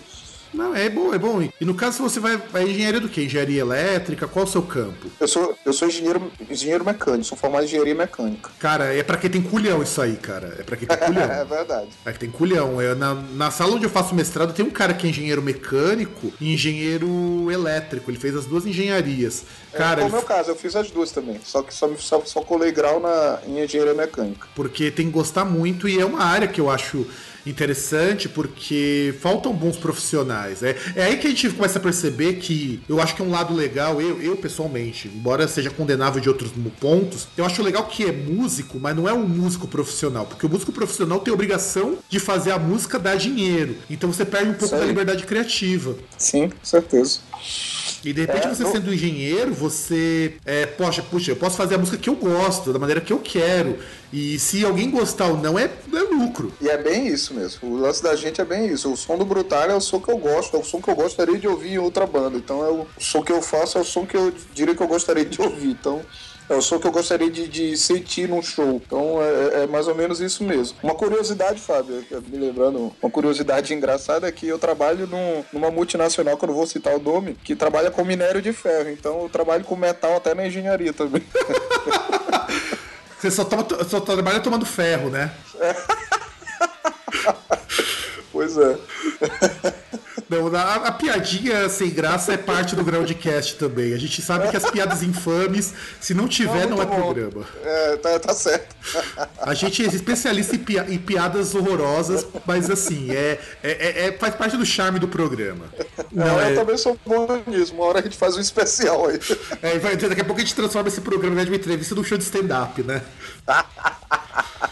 Não, 0.53 0.75
é 0.77 0.89
bom, 0.91 1.15
é 1.15 1.19
bom. 1.19 1.41
E 1.61 1.65
no 1.65 1.75
caso, 1.75 2.03
você 2.03 2.21
vai, 2.21 2.37
vai 2.37 2.65
engenharia 2.65 3.01
do 3.01 3.09
quê? 3.09 3.23
Engenharia 3.25 3.61
elétrica? 3.61 4.29
Qual 4.29 4.45
o 4.45 4.49
seu 4.49 4.63
campo? 4.63 5.11
Eu 5.19 5.27
sou, 5.27 5.57
eu 5.65 5.73
sou 5.73 5.89
engenheiro, 5.89 6.31
engenheiro 6.51 6.85
mecânico, 6.85 7.25
sou 7.25 7.39
formado 7.39 7.63
em 7.63 7.67
engenharia 7.67 7.95
mecânica. 7.95 8.51
Cara, 8.59 8.95
é 8.95 9.03
pra 9.03 9.17
quem 9.17 9.31
tem 9.31 9.41
culhão 9.43 9.83
isso 9.83 10.01
aí, 10.03 10.17
cara. 10.17 10.57
É 10.59 10.63
pra 10.63 10.77
quem 10.77 10.87
tem 10.87 10.97
É 11.01 11.07
culhão. 11.07 11.47
verdade. 11.47 11.89
É 12.05 12.13
que 12.13 12.19
tem 12.19 12.31
culhão. 12.31 12.81
Eu, 12.83 12.95
na, 12.95 13.15
na 13.15 13.51
sala 13.51 13.75
onde 13.75 13.85
eu 13.85 13.91
faço 13.91 14.15
mestrado 14.15 14.53
tem 14.53 14.65
um 14.65 14.71
cara 14.71 14.93
que 14.93 15.07
é 15.07 15.11
engenheiro 15.11 15.41
mecânico 15.43 16.33
e 16.41 16.53
engenheiro 16.53 17.51
elétrico. 17.51 18.11
Ele 18.11 18.19
fez 18.19 18.37
as 18.37 18.45
duas 18.47 18.67
engenharias. 18.67 19.45
Cara, 19.73 20.01
é, 20.01 20.05
ele- 20.05 20.11
foi 20.11 20.19
o 20.19 20.23
meu 20.23 20.29
caso, 20.29 20.51
eu 20.51 20.57
fiz 20.57 20.77
as 20.77 20.91
duas 20.91 21.11
também. 21.11 21.41
Só 21.45 21.63
que 21.63 21.73
só, 21.73 21.89
só, 21.97 22.21
só 22.25 22.41
colei 22.43 22.73
grau 22.73 23.01
na, 23.01 23.39
em 23.47 23.63
engenharia 23.63 23.95
mecânica. 23.95 24.47
porque 24.55 24.91
tem 24.91 25.07
que 25.07 25.13
gostar 25.13 25.45
muito 25.45 25.89
e 25.89 25.99
é 25.99 26.05
uma 26.05 26.23
área 26.23 26.47
que 26.47 26.61
eu 26.61 26.71
acho 26.71 27.07
interessante 27.47 28.29
porque 28.29 29.15
faltam 29.21 29.53
bons 29.53 29.77
profissionais. 29.77 30.63
É, 30.63 30.77
é 30.95 31.05
aí 31.05 31.17
que 31.17 31.27
a 31.27 31.31
gente 31.31 31.51
começa 31.51 31.79
a 31.79 31.83
perceber 31.83 32.35
que 32.35 32.81
eu 32.89 33.01
acho 33.01 33.15
que 33.15 33.23
é 33.23 33.25
um 33.25 33.31
lado 33.31 33.55
legal, 33.55 34.01
eu, 34.01 34.21
eu 34.21 34.37
pessoalmente, 34.37 35.09
embora 35.09 35.47
seja 35.49 35.71
condenável 35.71 36.21
de 36.21 36.29
outros 36.29 36.53
pontos, 36.81 37.29
eu 37.37 37.45
acho 37.45 37.63
legal 37.63 37.87
que 37.87 38.05
é 38.05 38.13
músico, 38.13 38.79
mas 38.79 38.97
não 38.97 39.09
é 39.09 39.13
um 39.13 39.27
músico 39.27 39.67
profissional, 39.67 40.27
porque 40.27 40.47
o 40.47 40.49
músico 40.49 40.73
profissional 40.73 41.21
tem 41.21 41.31
a 41.31 41.35
obrigação 41.35 41.99
de 42.09 42.19
fazer 42.19 42.53
a 42.53 42.59
música 42.59 42.99
dar 42.99 43.17
dinheiro. 43.17 43.77
Então 43.91 44.13
você 44.13 44.25
perde 44.25 44.51
um 44.51 44.55
pouco 44.55 44.75
Isso 44.75 44.77
da 44.77 44.85
liberdade 44.85 45.25
criativa. 45.25 45.97
Sim, 46.17 46.49
com 46.49 46.65
certeza. 46.65 47.21
E 48.05 48.13
de 48.13 48.21
repente 48.23 48.47
É, 48.47 48.55
você 48.55 48.67
sendo 48.67 48.93
engenheiro, 48.93 49.53
você. 49.53 50.35
É, 50.45 50.67
poxa, 50.67 51.03
puxa, 51.03 51.31
eu 51.31 51.37
posso 51.37 51.57
fazer 51.57 51.77
a 51.77 51.79
música 51.79 51.97
que 51.97 52.09
eu 52.09 52.17
gosto, 52.17 52.73
da 52.73 52.79
maneira 52.79 53.01
que 53.01 53.13
eu 53.13 53.19
quero. 53.19 53.79
E 54.13 54.39
se 54.39 54.65
alguém 54.65 54.91
gostar 54.91 55.27
ou 55.27 55.39
não, 55.39 55.59
é, 55.59 55.65
é 55.65 56.01
lucro. 56.15 56.53
E 56.61 56.69
é 56.69 56.77
bem 56.77 57.07
isso 57.07 57.33
mesmo. 57.35 57.71
O 57.71 57.77
lance 57.79 58.03
da 58.03 58.15
gente 58.15 58.41
é 58.41 58.45
bem 58.45 58.67
isso. 58.67 58.93
O 58.93 58.97
som 58.97 59.17
do 59.17 59.25
Brutal 59.25 59.71
é 59.71 59.75
o 59.75 59.81
som 59.81 60.01
que 60.01 60.11
eu 60.11 60.19
gosto, 60.19 60.57
é 60.57 60.61
o 60.61 60.65
som 60.65 60.81
que 60.81 60.89
eu 60.89 60.95
gostaria 60.95 61.39
de 61.39 61.49
ouvir 61.49 61.73
em 61.73 61.79
outra 61.79 62.07
banda. 62.07 62.37
Então 62.37 62.65
é 62.65 62.71
o 62.71 62.87
som 62.99 63.23
que 63.23 63.33
eu 63.33 63.41
faço, 63.41 63.79
é 63.79 63.81
o 63.81 63.85
som 63.85 64.05
que 64.05 64.17
eu 64.17 64.33
diria 64.53 64.75
que 64.75 64.83
eu 64.83 64.89
gostaria 64.89 65.25
de 65.25 65.41
ouvir. 65.41 65.71
Então. 65.71 66.03
É 66.53 66.57
o 66.77 66.81
que 66.81 66.87
eu 66.87 66.93
gostaria 66.93 67.31
de, 67.31 67.49
de 67.49 67.77
sentir 67.79 68.29
num 68.29 68.43
show. 68.43 68.81
Então 68.87 69.19
é, 69.23 69.63
é 69.63 69.67
mais 69.67 69.89
ou 69.89 69.95
menos 69.95 70.21
isso 70.21 70.45
mesmo. 70.45 70.77
Uma 70.83 70.95
curiosidade, 70.95 71.59
Fábio, 71.61 72.05
eu 72.11 72.21
me 72.23 72.37
lembrando, 72.37 72.95
uma 73.03 73.11
curiosidade 73.11 73.73
engraçada 73.73 74.29
é 74.29 74.33
que 74.33 74.47
eu 74.47 74.59
trabalho 74.59 75.07
num- 75.07 75.43
numa 75.53 75.71
multinacional, 75.71 76.37
que 76.37 76.45
eu 76.45 76.49
não 76.49 76.55
vou 76.55 76.67
citar 76.67 76.95
o 76.95 77.01
nome, 77.01 77.35
que 77.43 77.57
trabalha 77.57 77.91
com 77.91 78.05
minério 78.05 78.43
de 78.43 78.53
ferro. 78.53 78.91
Então 78.91 79.23
eu 79.23 79.29
trabalho 79.29 79.65
com 79.65 79.75
metal 79.77 80.17
até 80.17 80.35
na 80.35 80.47
engenharia 80.47 80.93
também. 80.93 81.23
Você 83.19 83.31
só, 83.31 83.45
toma, 83.45 83.65
só 83.89 84.01
trabalha 84.01 84.41
tomando 84.41 84.67
ferro, 84.67 85.09
né? 85.09 85.31
pois 88.33 88.57
é. 88.57 88.79
Não, 90.29 90.47
a, 90.57 90.75
a 90.89 90.93
piadinha 90.93 91.69
sem 91.69 91.91
graça 91.91 92.33
é 92.33 92.39
parte 92.39 92.75
do 92.75 92.83
Groundcast 92.83 93.57
também. 93.57 93.93
A 93.93 93.99
gente 93.99 94.23
sabe 94.23 94.49
que 94.49 94.57
as 94.57 94.71
piadas 94.71 95.03
infames, 95.03 95.75
se 96.01 96.15
não 96.15 96.27
tiver, 96.27 96.67
não, 96.67 96.79
muito 96.79 96.83
é 96.83 96.87
bom. 96.87 97.13
programa. 97.13 97.47
É, 97.63 97.97
tá, 97.99 98.19
tá 98.19 98.33
certo. 98.33 98.75
A 99.39 99.53
gente 99.53 99.85
é 99.85 99.89
especialista 99.89 100.57
em, 100.57 100.59
pia- 100.61 100.87
em 100.89 100.97
piadas 100.97 101.55
horrorosas, 101.55 102.27
mas 102.47 102.71
assim, 102.71 103.11
é, 103.11 103.39
é- 103.63 103.71
é- 103.73 104.07
é- 104.09 104.13
faz 104.13 104.35
parte 104.35 104.57
do 104.57 104.65
charme 104.65 104.99
do 104.99 105.07
programa. 105.07 105.67
Não, 106.11 106.27
eu 106.41 106.41
é, 106.41 106.55
também 106.55 106.79
sou 106.79 106.99
bom 107.05 107.29
nisso. 107.47 107.75
Uma 107.75 107.85
hora 107.85 107.99
a 107.99 108.03
gente 108.03 108.17
faz 108.17 108.35
um 108.35 108.41
especial 108.41 109.09
aí. 109.09 109.21
é, 109.61 109.79
vai- 109.79 109.97
daqui 109.97 110.23
a 110.23 110.25
pouco 110.25 110.41
a 110.41 110.45
gente 110.45 110.55
transforma 110.55 110.89
esse 110.89 111.03
programa 111.03 111.37
né, 111.37 111.45
de 111.45 111.51
uma 111.51 111.57
entrevista 111.57 111.95
num 111.95 112.03
show 112.05 112.17
de 112.17 112.25
stand-up, 112.25 112.83
né? 112.83 113.03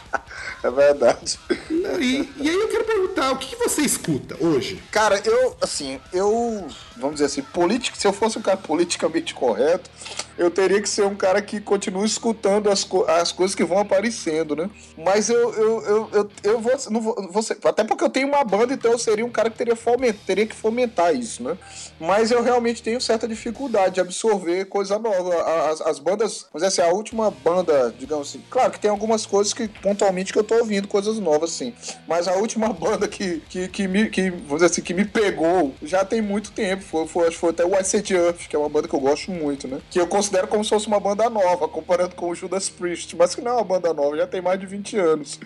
É 0.63 0.71
verdade. 0.71 1.39
E, 1.71 2.29
e 2.37 2.51
aí 2.51 2.55
eu 2.55 2.69
quero 2.69 2.85
perguntar, 2.85 3.33
o 3.33 3.39
que, 3.39 3.49
que 3.49 3.57
você 3.57 3.83
escuta 3.83 4.37
hoje? 4.41 4.83
Cara, 4.91 5.21
eu, 5.25 5.57
assim, 5.61 5.99
eu, 6.13 6.67
vamos 7.01 7.17
dizer 7.17 7.27
assim, 7.27 7.43
político, 7.43 7.97
se 7.97 8.07
eu 8.07 8.13
fosse 8.13 8.39
um 8.39 8.43
cara 8.43 8.57
politicamente 8.57 9.35
correto, 9.35 9.91
eu 10.39 10.51
teria 10.51 10.81
que 10.81 10.89
ser 10.89 11.05
um 11.05 11.15
cara 11.17 11.43
que 11.43 11.61
continue 11.61 12.07
escutando 12.07 12.71
as, 12.71 12.85
co- 12.85 13.05
as 13.09 13.33
coisas 13.33 13.55
que 13.55 13.65
vão 13.65 13.79
aparecendo, 13.79 14.55
né? 14.57 14.71
Mas 14.97 15.29
eu, 15.29 15.53
eu, 15.55 15.83
eu, 15.85 16.11
eu, 16.13 16.31
eu 16.45 16.61
vou, 16.61 16.73
não 16.91 17.01
vou, 17.01 17.29
vou 17.31 17.43
ser- 17.43 17.59
até 17.65 17.85
porque 17.85 18.05
eu 18.05 18.09
tenho 18.11 18.29
uma 18.29 18.45
banda, 18.45 18.73
então 18.75 18.93
eu 18.93 18.99
seria 18.99 19.25
um 19.25 19.31
cara 19.31 19.51
que 19.51 19.59
teria, 19.59 19.77
foment, 19.77 20.15
teria 20.27 20.47
que 20.47 20.55
fomentar 20.57 21.15
isso, 21.15 21.43
né? 21.43 21.57
Mas 21.99 22.31
eu 22.31 22.43
realmente 22.43 22.83
tenho 22.83 23.01
certa 23.01 23.27
dificuldade 23.29 23.95
de 23.97 24.01
absorver 24.01 24.65
coisa 24.67 24.99
nova. 24.99 25.71
As, 25.71 25.81
as 25.83 25.99
bandas, 25.99 26.47
vamos 26.53 26.67
dizer 26.67 26.67
assim, 26.67 26.83
a 26.83 26.95
última 26.95 27.31
banda, 27.31 27.95
digamos 27.99 28.29
assim, 28.31 28.43
claro 28.51 28.71
que 28.71 28.81
tem 28.81 28.91
algumas 28.91 29.27
coisas 29.27 29.53
que 29.53 29.69
pontualmente 29.69 30.33
que 30.33 30.39
eu 30.39 30.45
tô 30.45 30.55
ouvindo, 30.57 30.89
coisas 30.89 31.19
novas, 31.19 31.51
assim. 31.53 31.75
Mas 32.07 32.27
a 32.29 32.35
última 32.35 32.69
banda 32.73 33.07
que, 33.09 33.41
que, 33.49 33.69
que, 33.69 33.87
me, 33.89 34.09
que, 34.09 34.31
vamos 34.31 34.55
dizer 34.55 34.67
assim, 34.67 34.83
que 34.83 34.95
me 34.95 35.05
pegou 35.05 35.75
já 35.83 36.05
tem 36.05 36.21
muito 36.23 36.51
tempo. 36.53 36.83
Foi, 36.91 37.07
foi, 37.07 37.29
acho 37.29 37.37
que 37.37 37.41
foi 37.41 37.51
até 37.51 37.65
o 37.65 37.81
Ice 37.81 37.97
Earth, 38.13 38.49
que 38.49 38.57
é 38.57 38.59
uma 38.59 38.69
banda 38.69 38.89
que 38.89 38.95
eu 38.95 39.01
gosto 39.01 39.31
muito, 39.31 39.69
né? 39.69 39.81
Que 39.89 40.01
eu 40.01 40.09
considero 40.09 40.49
como 40.49 40.65
se 40.65 40.71
fosse 40.71 40.89
uma 40.89 40.99
banda 40.99 41.31
nova, 41.31 41.69
comparando 41.69 42.17
com 42.17 42.31
o 42.31 42.35
Judas 42.35 42.69
Priest, 42.69 43.15
mas 43.15 43.33
que 43.33 43.41
não 43.41 43.53
é 43.53 43.55
uma 43.55 43.65
banda 43.65 43.95
nova, 43.95 44.17
já 44.17 44.27
tem 44.27 44.43
mais 44.43 44.59
de 44.59 44.67
20 44.67 44.99
anos. 44.99 45.39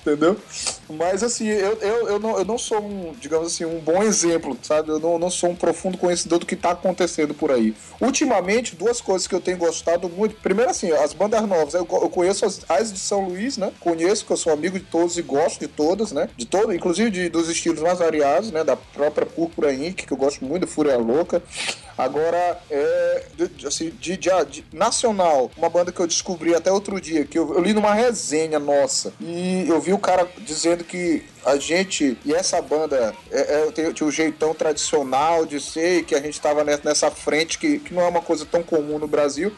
Entendeu? 0.00 0.36
Mas 0.88 1.22
assim, 1.22 1.46
eu, 1.46 1.74
eu, 1.74 2.08
eu, 2.08 2.18
não, 2.18 2.38
eu 2.38 2.44
não 2.44 2.56
sou 2.56 2.80
um, 2.82 3.12
digamos 3.20 3.48
assim, 3.48 3.64
um 3.66 3.78
bom 3.78 4.02
exemplo, 4.02 4.58
sabe? 4.62 4.88
Eu 4.88 4.98
não, 4.98 5.18
não 5.18 5.30
sou 5.30 5.50
um 5.50 5.54
profundo 5.54 5.98
conhecedor 5.98 6.38
do 6.38 6.46
que 6.46 6.56
tá 6.56 6.70
acontecendo 6.70 7.34
por 7.34 7.50
aí. 7.52 7.74
Ultimamente, 8.00 8.74
duas 8.74 9.00
coisas 9.00 9.26
que 9.28 9.34
eu 9.34 9.40
tenho 9.40 9.58
gostado 9.58 10.08
muito. 10.08 10.36
Primeiro, 10.36 10.70
assim, 10.70 10.90
as 10.90 11.12
bandas 11.12 11.42
novas. 11.46 11.74
Eu, 11.74 11.86
eu 11.90 12.08
conheço 12.08 12.46
as, 12.46 12.60
as 12.68 12.92
de 12.92 12.98
São 12.98 13.28
Luís, 13.28 13.58
né? 13.58 13.72
Conheço, 13.78 14.24
que 14.24 14.32
eu 14.32 14.36
sou 14.38 14.52
amigo 14.52 14.78
de 14.78 14.84
todos 14.86 15.18
e 15.18 15.22
gosto 15.22 15.60
de 15.60 15.68
todas, 15.68 16.12
né? 16.12 16.30
De 16.36 16.46
todo, 16.46 16.74
inclusive 16.74 17.10
de, 17.10 17.28
dos 17.28 17.48
estilos 17.50 17.80
mais 17.80 17.98
variados, 17.98 18.50
né? 18.50 18.64
Da 18.64 18.76
própria 18.76 19.26
Púrpura 19.26 19.72
Inc., 19.72 20.06
que 20.06 20.12
eu 20.12 20.16
gosto 20.16 20.44
muito, 20.44 20.66
Fúria 20.66 20.96
Louca. 20.96 21.42
Agora, 21.98 22.58
é, 22.70 23.24
de- 23.36 23.66
assim, 23.66 23.90
de, 23.90 24.16
de- 24.16 24.30
de- 24.48 24.64
nacional, 24.72 25.50
uma 25.56 25.68
banda 25.68 25.92
que 25.92 26.00
eu 26.00 26.06
descobri 26.06 26.54
até 26.54 26.72
outro 26.72 26.98
dia, 26.98 27.26
que 27.26 27.38
eu, 27.38 27.52
eu 27.54 27.60
li 27.60 27.74
numa 27.74 27.92
resenha 27.92 28.58
nossa, 28.58 29.12
e 29.20 29.66
eu 29.68 29.78
vi 29.78 29.89
o 29.92 29.98
cara 29.98 30.28
dizendo 30.38 30.84
que 30.84 31.24
a 31.44 31.56
gente, 31.56 32.18
e 32.24 32.34
essa 32.34 32.60
banda 32.60 33.14
é, 33.30 33.68
é, 33.68 33.92
tinha 33.92 34.06
o 34.06 34.10
jeitão 34.10 34.54
tradicional 34.54 35.46
de 35.46 35.60
ser, 35.60 36.04
que 36.04 36.14
a 36.14 36.20
gente 36.20 36.40
tava 36.40 36.62
nessa, 36.62 36.82
nessa 36.84 37.10
frente, 37.10 37.58
que, 37.58 37.78
que 37.78 37.94
não 37.94 38.02
é 38.02 38.08
uma 38.08 38.20
coisa 38.20 38.44
tão 38.44 38.62
comum 38.62 38.98
no 38.98 39.08
Brasil. 39.08 39.52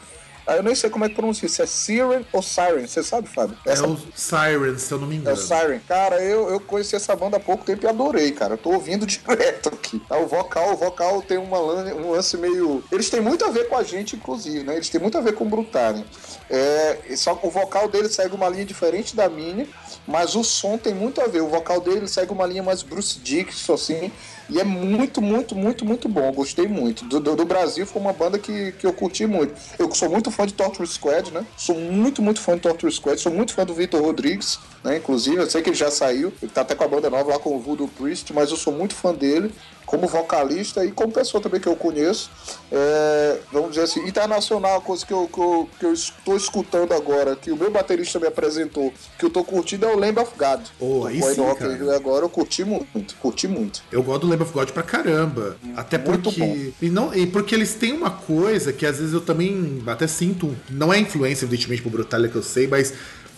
Ah, 0.45 0.57
eu 0.57 0.63
nem 0.63 0.75
sei 0.75 0.89
como 0.89 1.05
é 1.05 1.09
que 1.09 1.15
pronuncia, 1.15 1.47
se 1.47 1.61
é 1.61 1.65
Siren 1.65 2.25
ou 2.31 2.41
Siren, 2.41 2.85
você 2.85 3.01
sabe, 3.01 3.29
Fábio? 3.29 3.57
Essa... 3.65 3.85
É 3.85 3.87
o 3.87 3.97
Siren, 4.15 4.77
se 4.77 4.93
eu 4.93 4.99
não 4.99 5.07
me 5.07 5.15
engano. 5.15 5.37
É 5.37 5.39
o 5.39 5.41
Siren. 5.41 5.79
Cara, 5.87 6.21
eu, 6.21 6.49
eu 6.49 6.59
conheci 6.59 6.95
essa 6.95 7.15
banda 7.15 7.37
há 7.37 7.39
pouco 7.39 7.63
tempo 7.63 7.85
e 7.85 7.87
adorei, 7.87 8.31
cara. 8.31 8.53
Eu 8.53 8.57
tô 8.57 8.71
ouvindo 8.71 9.05
direto 9.07 9.69
aqui. 9.69 10.01
Ah, 10.09 10.17
o 10.17 10.27
vocal, 10.27 10.73
o 10.73 10.77
vocal 10.77 11.21
tem 11.21 11.37
uma, 11.37 11.59
um 11.59 12.11
lance 12.11 12.37
meio. 12.37 12.83
Eles 12.91 13.09
têm 13.09 13.21
muito 13.21 13.45
a 13.45 13.49
ver 13.49 13.69
com 13.69 13.77
a 13.77 13.83
gente, 13.83 14.15
inclusive, 14.15 14.63
né? 14.63 14.75
Eles 14.75 14.89
têm 14.89 14.99
muito 14.99 15.17
a 15.17 15.21
ver 15.21 15.33
com 15.33 15.45
o 15.45 15.49
Brutalion. 15.49 16.03
É, 16.49 17.15
só 17.15 17.35
que 17.35 17.47
o 17.47 17.49
vocal 17.49 17.87
dele 17.87 18.09
segue 18.09 18.35
uma 18.35 18.49
linha 18.49 18.65
diferente 18.65 19.15
da 19.15 19.29
minha, 19.29 19.67
mas 20.05 20.35
o 20.35 20.43
som 20.43 20.77
tem 20.77 20.93
muito 20.93 21.21
a 21.21 21.27
ver. 21.27 21.41
O 21.41 21.47
vocal 21.47 21.79
dele 21.79 22.07
segue 22.07 22.31
uma 22.31 22.45
linha 22.45 22.63
mais 22.63 22.83
Bruce 22.83 23.19
Dixon, 23.19 23.73
assim. 23.73 24.11
E 24.49 24.59
é 24.59 24.63
muito, 24.63 25.21
muito, 25.21 25.55
muito, 25.55 25.85
muito 25.85 26.09
bom. 26.09 26.31
Gostei 26.31 26.67
muito. 26.67 27.05
Do, 27.05 27.19
do, 27.19 27.35
do, 27.35 27.45
Brasil 27.45 27.85
foi 27.85 28.01
uma 28.01 28.13
banda 28.13 28.37
que, 28.37 28.71
que 28.73 28.85
eu 28.85 28.93
curti 28.93 29.25
muito. 29.25 29.53
Eu 29.79 29.93
sou 29.93 30.09
muito 30.09 30.29
fã 30.31 30.45
de 30.45 30.53
Torture 30.53 30.87
Squad, 30.87 31.31
né? 31.31 31.45
Sou 31.57 31.75
muito, 31.75 32.21
muito 32.21 32.39
fã 32.41 32.55
de 32.55 32.61
Torture 32.61 32.91
Squad. 32.91 33.19
Sou 33.19 33.31
muito 33.31 33.53
fã 33.53 33.65
do 33.65 33.73
Vitor 33.73 34.01
Rodrigues, 34.01 34.59
né? 34.83 34.97
Inclusive, 34.97 35.37
eu 35.37 35.49
sei 35.49 35.61
que 35.61 35.69
ele 35.69 35.77
já 35.77 35.89
saiu. 35.89 36.33
Ele 36.41 36.51
tá 36.51 36.61
até 36.61 36.75
com 36.75 36.83
a 36.83 36.87
banda 36.87 37.09
nova 37.09 37.31
lá 37.31 37.39
com 37.39 37.55
o 37.55 37.59
Voodoo 37.59 37.87
Priest, 37.87 38.33
mas 38.33 38.51
eu 38.51 38.57
sou 38.57 38.73
muito 38.73 38.95
fã 38.95 39.13
dele 39.13 39.51
como 39.93 40.07
vocalista 40.07 40.83
e 40.83 40.91
como 40.91 41.13
pessoa 41.13 41.41
também 41.41 41.61
que 41.61 41.67
eu 41.67 41.75
conheço. 41.75 42.31
É, 42.71 43.37
vamos 43.51 43.69
dizer 43.69 43.83
assim, 43.83 44.07
internacional, 44.07 44.81
coisa 44.81 45.05
que 45.05 45.13
eu, 45.13 45.29
que 45.31 45.39
eu, 45.39 45.69
que 45.79 45.85
eu 45.85 45.93
estou 45.93 46.35
escutando 46.35 46.93
agora, 46.93 47.35
que 47.35 47.51
o 47.51 47.55
meu 47.55 47.69
baterista 47.69 48.19
me 48.19 48.25
apresentou, 48.25 48.91
que 49.19 49.23
eu 49.23 49.27
estou 49.27 49.43
curtindo 49.45 49.85
é 49.85 49.93
o 49.93 49.99
Lamb 49.99 50.19
of 50.19 50.31
God. 50.35 50.61
Oh, 50.79 51.05
aí 51.05 51.21
sim, 51.21 51.41
Rock 51.41 51.63
agora 51.95 52.25
eu 52.25 52.29
curti 52.29 52.65
muito, 52.65 53.15
curti 53.17 53.47
muito. 53.47 53.83
Eu 53.91 54.01
gosto 54.01 54.21
do 54.21 54.29
Lamb 54.29 54.41
of 54.41 54.51
God 54.51 54.71
pra 54.71 54.81
caramba. 54.81 55.57
Até 55.75 55.99
muito 55.99 56.23
porque. 56.31 56.73
E, 56.81 56.89
não, 56.89 57.13
e 57.13 57.27
porque 57.27 57.53
eles 57.53 57.75
têm 57.75 57.93
uma 57.93 58.09
coisa 58.09 58.73
que 58.73 58.87
às 58.87 58.97
vezes 58.97 59.13
eu 59.13 59.21
também 59.21 59.83
até 59.85 60.07
sinto, 60.07 60.55
não 60.71 60.91
é 60.91 60.97
influência, 60.97 61.45
evidentemente, 61.45 61.83
pro 61.83 61.91
Brutalia 61.91 62.29
que 62.29 62.35
eu 62.35 62.43
sei, 62.43 62.65
mas 62.65 62.93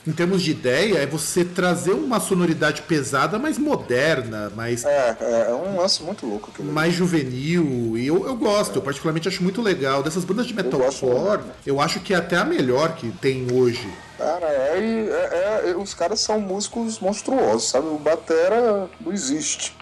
em 0.07 0.11
termos 0.11 0.43
de 0.43 0.51
ideia, 0.51 0.99
é 0.99 1.05
você 1.05 1.43
trazer 1.43 1.91
uma 1.91 2.19
sonoridade 2.19 2.83
pesada, 2.83 3.39
mas 3.39 3.57
moderna, 3.57 4.51
mais. 4.55 4.85
É, 4.85 5.17
é, 5.19 5.47
é 5.49 5.53
um 5.53 5.77
lance 5.77 6.03
muito 6.03 6.27
louco. 6.27 6.51
Mais 6.63 6.93
juvenil. 6.93 7.97
E 7.97 8.05
eu, 8.05 8.25
eu 8.27 8.35
gosto, 8.35 8.75
é. 8.75 8.77
eu 8.77 8.81
particularmente 8.83 9.27
acho 9.27 9.41
muito 9.41 9.61
legal. 9.61 10.03
Dessas 10.03 10.23
bandas 10.23 10.45
de 10.45 10.53
metalcore, 10.53 11.41
eu, 11.65 11.75
eu 11.75 11.81
acho 11.81 11.99
que 12.01 12.13
é 12.13 12.17
até 12.17 12.37
a 12.37 12.45
melhor 12.45 12.95
que 12.95 13.11
tem 13.13 13.47
hoje. 13.51 13.89
Cara, 14.17 14.45
é, 14.45 14.77
é, 14.77 15.71
é, 15.71 15.75
os 15.75 15.93
caras 15.93 16.19
são 16.19 16.39
músicos 16.39 16.99
monstruosos, 16.99 17.69
sabe? 17.69 17.87
O 17.87 17.97
Batera 17.97 18.87
não 19.01 19.11
existe. 19.11 19.75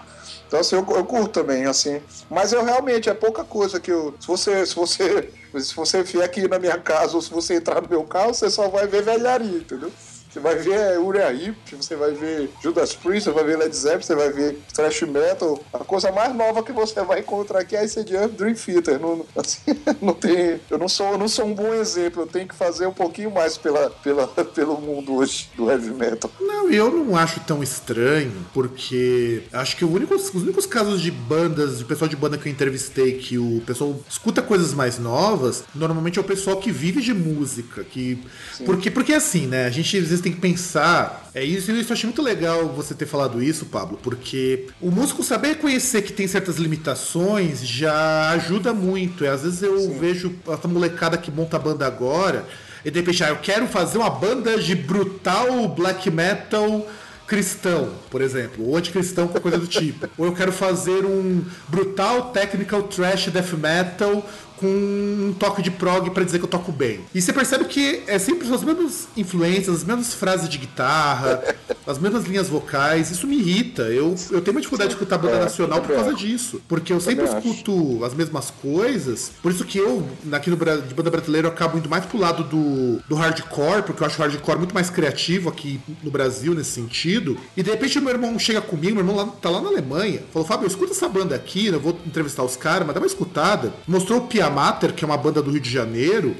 Então, 0.46 0.60
assim, 0.60 0.76
eu, 0.76 0.86
eu, 0.96 1.04
curto 1.04 1.28
também, 1.28 1.66
assim. 1.66 2.00
Mas 2.30 2.52
eu 2.52 2.64
realmente, 2.64 3.10
é 3.10 3.14
pouca 3.14 3.44
coisa 3.44 3.78
que 3.78 3.92
eu. 3.92 4.14
Se 4.18 4.26
você, 4.26 4.64
se 4.64 4.74
você, 4.74 5.30
se 5.58 5.74
você 5.74 6.02
vier 6.02 6.24
aqui 6.24 6.48
na 6.48 6.58
minha 6.58 6.78
casa 6.78 7.14
ou 7.14 7.22
se 7.22 7.30
você 7.30 7.56
entrar 7.56 7.82
no 7.82 7.88
meu 7.88 8.04
carro, 8.04 8.32
você 8.32 8.48
só 8.48 8.68
vai 8.68 8.86
ver 8.86 9.02
velharia, 9.02 9.58
entendeu? 9.58 9.92
Você 10.34 10.40
vai 10.40 10.56
ver 10.56 10.98
Uriah 10.98 11.32
Heep, 11.32 11.76
você 11.76 11.94
vai 11.94 12.12
ver 12.12 12.50
Judas 12.60 12.92
Priest, 12.92 13.22
você 13.22 13.30
vai 13.30 13.44
ver 13.44 13.56
Led 13.56 13.74
Zeppelin, 13.74 14.02
você 14.02 14.14
vai 14.16 14.32
ver 14.32 14.58
thrash 14.72 15.02
metal. 15.02 15.62
A 15.72 15.78
coisa 15.78 16.10
mais 16.10 16.34
nova 16.34 16.60
que 16.60 16.72
você 16.72 17.00
vai 17.04 17.20
encontrar 17.20 17.60
aqui 17.60 17.76
é 17.76 17.84
esse 17.84 18.02
de 18.02 18.14
Dream 18.28 18.54
Theater. 18.54 18.98
Não, 18.98 19.24
assim, 19.38 19.60
não 20.02 20.12
tem, 20.12 20.60
eu 20.68 20.76
não 20.76 20.88
sou, 20.88 21.12
eu 21.12 21.18
não 21.18 21.28
sou 21.28 21.46
um 21.46 21.54
bom 21.54 21.72
exemplo. 21.72 22.22
Eu 22.22 22.26
tenho 22.26 22.48
que 22.48 22.54
fazer 22.54 22.88
um 22.88 22.92
pouquinho 22.92 23.30
mais 23.30 23.56
pela, 23.56 23.90
pela, 23.90 24.26
pelo 24.54 24.80
mundo 24.80 25.14
hoje 25.14 25.48
do 25.56 25.70
heavy 25.70 25.92
metal. 25.92 26.28
Não, 26.40 26.68
eu 26.68 26.90
não 26.90 27.16
acho 27.16 27.38
tão 27.40 27.62
estranho, 27.62 28.32
porque 28.52 29.44
acho 29.52 29.76
que 29.76 29.84
único, 29.84 30.16
os 30.16 30.34
únicos 30.34 30.66
casos 30.66 31.00
de 31.00 31.12
bandas, 31.12 31.78
de 31.78 31.84
pessoal 31.84 32.08
de 32.08 32.16
banda 32.16 32.36
que 32.36 32.48
eu 32.48 32.52
entrevistei, 32.52 33.18
que 33.18 33.38
o 33.38 33.62
pessoal 33.64 33.94
escuta 34.10 34.42
coisas 34.42 34.74
mais 34.74 34.98
novas, 34.98 35.62
normalmente 35.72 36.18
é 36.18 36.20
o 36.20 36.24
pessoal 36.24 36.56
que 36.56 36.72
vive 36.72 37.00
de 37.00 37.14
música, 37.14 37.84
que 37.84 38.18
porque 38.66 38.90
porque 38.90 39.12
assim, 39.12 39.46
né? 39.46 39.66
A 39.66 39.70
gente 39.70 39.94
vezes 40.00 40.23
tem 40.24 40.32
que 40.32 40.40
pensar. 40.40 41.30
É 41.34 41.44
isso, 41.44 41.70
e 41.70 41.78
eu 41.78 41.80
achei 41.80 42.06
muito 42.06 42.22
legal 42.22 42.68
você 42.68 42.94
ter 42.94 43.06
falado 43.06 43.42
isso, 43.42 43.66
Pablo, 43.66 43.98
porque 44.02 44.66
o 44.80 44.90
músico 44.90 45.22
saber 45.22 45.48
reconhecer 45.48 46.02
que 46.02 46.12
tem 46.12 46.26
certas 46.26 46.56
limitações 46.56 47.66
já 47.66 48.30
ajuda 48.30 48.72
muito. 48.72 49.24
E 49.24 49.28
às 49.28 49.42
vezes 49.42 49.62
eu 49.62 49.78
Sim. 49.78 49.98
vejo 49.98 50.34
essa 50.48 50.66
molecada 50.66 51.18
que 51.18 51.30
monta 51.30 51.56
a 51.56 51.60
banda 51.60 51.86
agora, 51.86 52.46
e 52.84 52.90
de 52.90 53.00
repente, 53.00 53.22
ah, 53.22 53.28
eu 53.28 53.36
quero 53.36 53.66
fazer 53.66 53.98
uma 53.98 54.10
banda 54.10 54.58
de 54.58 54.74
brutal 54.74 55.68
black 55.68 56.10
metal 56.10 56.86
cristão, 57.26 57.94
por 58.10 58.20
exemplo, 58.20 58.68
ou 58.68 58.76
anticristão, 58.76 59.26
qualquer 59.26 59.40
coisa 59.40 59.58
do 59.58 59.66
tipo. 59.66 60.08
ou 60.16 60.26
eu 60.26 60.32
quero 60.32 60.52
fazer 60.52 61.04
um 61.04 61.42
brutal 61.68 62.30
technical 62.30 62.82
trash 62.82 63.28
death 63.28 63.52
metal 63.54 64.26
com 64.64 65.28
um 65.28 65.34
toque 65.38 65.60
de 65.60 65.70
prog 65.70 66.10
para 66.10 66.24
dizer 66.24 66.38
que 66.38 66.44
eu 66.44 66.48
toco 66.48 66.72
bem. 66.72 67.00
E 67.14 67.20
você 67.20 67.32
percebe 67.32 67.66
que 67.66 68.02
é 68.06 68.18
sempre 68.18 68.52
as 68.52 68.64
mesmas 68.64 69.08
influências, 69.14 69.76
as 69.76 69.84
mesmas 69.84 70.14
frases 70.14 70.48
de 70.48 70.56
guitarra, 70.56 71.42
as 71.86 71.98
mesmas 71.98 72.24
linhas 72.24 72.48
vocais. 72.48 73.10
Isso 73.10 73.26
me 73.26 73.36
irrita. 73.36 73.82
Eu, 73.82 74.14
eu 74.30 74.40
tenho 74.40 74.56
uma 74.56 74.60
dificuldade 74.60 74.90
de 74.90 74.94
escutar 74.94 75.18
banda 75.18 75.36
é, 75.36 75.40
nacional 75.40 75.82
por 75.82 75.94
causa 75.94 76.14
disso. 76.14 76.62
Porque 76.66 76.92
eu 76.92 77.00
sempre 77.00 77.24
escuto 77.26 77.96
acho. 77.96 78.04
as 78.04 78.14
mesmas 78.14 78.50
coisas. 78.50 79.32
Por 79.42 79.52
isso 79.52 79.64
que 79.64 79.76
eu, 79.76 80.08
aqui 80.32 80.48
no 80.48 80.56
de 80.56 80.94
banda 80.94 81.10
brasileira, 81.10 81.48
eu 81.48 81.52
acabo 81.52 81.76
indo 81.76 81.88
mais 81.88 82.06
pro 82.06 82.18
lado 82.18 82.44
do, 82.44 83.02
do 83.06 83.14
hardcore, 83.14 83.82
porque 83.82 84.02
eu 84.02 84.06
acho 84.06 84.18
o 84.18 84.22
hardcore 84.24 84.58
muito 84.58 84.74
mais 84.74 84.88
criativo 84.88 85.50
aqui 85.50 85.78
no 86.02 86.10
Brasil 86.10 86.54
nesse 86.54 86.70
sentido. 86.70 87.36
E 87.54 87.62
de 87.62 87.70
repente 87.70 87.98
o 87.98 88.02
meu 88.02 88.12
irmão 88.12 88.38
chega 88.38 88.62
comigo, 88.62 88.94
meu 88.94 89.04
irmão 89.04 89.16
lá, 89.16 89.26
tá 89.26 89.50
lá 89.50 89.60
na 89.60 89.68
Alemanha, 89.68 90.22
falou: 90.32 90.48
Fábio, 90.48 90.66
escuta 90.66 90.92
essa 90.92 91.08
banda 91.08 91.34
aqui, 91.34 91.66
eu 91.66 91.80
vou 91.80 91.98
entrevistar 92.06 92.42
os 92.42 92.56
caras, 92.56 92.86
mas 92.86 92.94
dá 92.94 93.00
uma 93.00 93.06
escutada. 93.06 93.72
Mostrou 93.86 94.20
o 94.20 94.26
Pia 94.26 94.48
Mater, 94.54 94.92
que 94.92 95.04
é 95.04 95.06
uma 95.06 95.16
banda 95.16 95.42
do 95.42 95.50
Rio 95.50 95.60
de 95.60 95.70
Janeiro, 95.70 96.36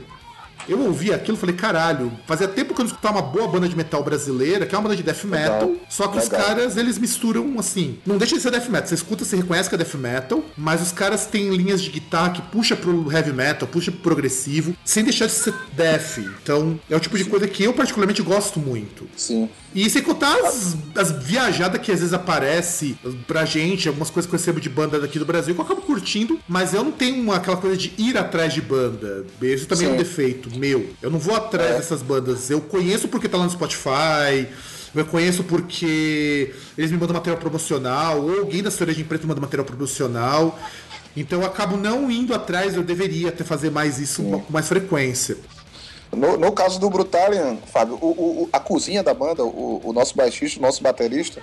eu 0.69 0.81
ouvi 0.81 1.12
aquilo 1.12 1.37
e 1.37 1.41
falei, 1.41 1.55
caralho, 1.55 2.12
fazia 2.27 2.49
tempo 2.49 2.75
que 2.75 2.81
eu 2.81 2.85
não 2.85 2.91
escutava 2.91 3.19
uma 3.19 3.23
boa 3.23 3.47
banda 3.49 3.69
de 3.69 3.77
metal 3.77 4.03
brasileira, 4.03 4.65
que 4.65 4.75
é 4.75 4.79
uma 4.79 4.85
banda 4.85 4.97
de 4.97 5.03
death 5.03 5.25
metal, 5.25 5.69
Legal. 5.69 5.87
só 5.89 6.09
que 6.09 6.19
Legal. 6.19 6.25
os 6.25 6.29
caras, 6.29 6.77
eles 6.77 6.99
misturam 6.99 7.59
assim, 7.59 7.99
não 8.07 8.17
deixa 8.17 8.37
de 8.37 8.43
ser 8.43 8.51
death 8.51 8.69
metal, 8.69 8.89
você 8.89 8.95
escuta, 8.95 9.25
você 9.25 9.37
reconhece 9.37 9.69
que 9.69 9.75
é 9.75 9.79
death 9.79 9.95
metal, 9.95 10.43
mas 10.57 10.81
os 10.81 10.93
caras 10.93 11.27
têm 11.27 11.55
linhas 11.55 11.83
de 11.83 11.91
guitarra 11.91 12.31
que 12.31 12.43
puxa 12.43 12.75
pro 12.75 13.12
heavy 13.12 13.33
metal, 13.33 13.69
puxa 13.69 13.91
pro 13.91 14.01
progressivo, 14.01 14.75
sem 14.85 15.05
deixar 15.05 15.27
de 15.27 15.33
ser 15.33 15.55
death. 15.73 16.19
Então, 16.43 16.79
é 16.89 16.97
o 16.97 17.01
tipo 17.01 17.19
de 17.19 17.25
coisa 17.25 17.47
que 17.47 17.62
eu 17.65 17.75
particularmente 17.75 18.23
gosto 18.23 18.59
muito. 18.59 19.07
Sim. 19.17 19.49
E 19.75 19.91
sem 19.91 20.03
contar 20.03 20.37
as, 20.47 20.77
as 20.95 21.11
viajadas 21.11 21.81
que 21.81 21.91
às 21.91 21.99
vezes 21.99 22.14
aparece 22.14 22.97
pra 23.27 23.45
gente, 23.45 23.89
algumas 23.89 24.09
coisas 24.09 24.29
que 24.29 24.35
eu 24.35 24.39
recebo 24.39 24.61
de 24.61 24.68
banda 24.68 25.01
daqui 25.01 25.18
do 25.18 25.25
Brasil, 25.25 25.53
que 25.53 25.61
eu 25.61 25.64
acabo 25.64 25.83
curtindo, 25.83 26.39
mas 26.49 26.72
eu 26.72 26.85
não 26.85 26.93
tenho 26.93 27.20
uma, 27.20 27.37
aquela 27.37 27.57
coisa 27.57 27.77
de 27.77 27.93
ir 27.99 28.16
atrás 28.16 28.55
de 28.55 28.62
banda. 28.62 29.27
Isso 29.43 29.66
também 29.66 29.87
Sim. 29.87 29.93
é 29.93 29.95
um 29.95 29.99
defeito 29.99 30.57
meu. 30.57 30.91
Eu 31.03 31.11
não 31.11 31.18
vou 31.18 31.35
atrás 31.35 31.72
é. 31.72 31.77
dessas 31.77 32.03
bandas. 32.03 32.51
Eu 32.51 32.61
conheço 32.61 33.09
porque 33.09 33.29
tá 33.29 33.37
lá 33.37 33.45
no 33.45 33.51
Spotify. 33.51 34.47
Eu 34.95 35.05
conheço 35.07 35.43
porque 35.43 36.55
eles 36.79 36.93
me 36.93 36.97
mandam 36.97 37.14
material 37.14 37.41
promocional, 37.41 38.20
ou 38.20 38.41
alguém 38.41 38.62
da 38.62 38.68
História 38.68 38.95
de 38.95 39.01
Empresa 39.01 39.27
manda 39.27 39.41
material 39.41 39.66
promocional. 39.66 40.57
Então 41.16 41.41
eu 41.41 41.47
acabo 41.47 41.77
não 41.77 42.11
indo 42.11 42.33
atrás, 42.33 42.77
eu 42.77 42.83
deveria 42.83 43.29
até 43.29 43.43
fazer 43.43 43.70
mais 43.70 43.99
isso 43.99 44.22
Sim. 44.22 44.31
com 44.31 44.53
mais 44.53 44.68
frequência. 44.68 45.37
No, 46.15 46.37
no, 46.37 46.53
caso 46.53 46.79
do 46.79 46.89
Brutalian, 46.91 47.57
Fábio, 47.67 47.99
o, 48.01 48.43
o, 48.43 48.49
a 48.53 48.61
cozinha 48.61 49.03
da 49.03 49.15
banda, 49.15 49.45
o, 49.45 49.81
o, 49.85 49.93
nosso 49.93 50.17
baixista, 50.17 50.59
o 50.59 50.62
nosso 50.62 50.83
baterista, 50.83 51.43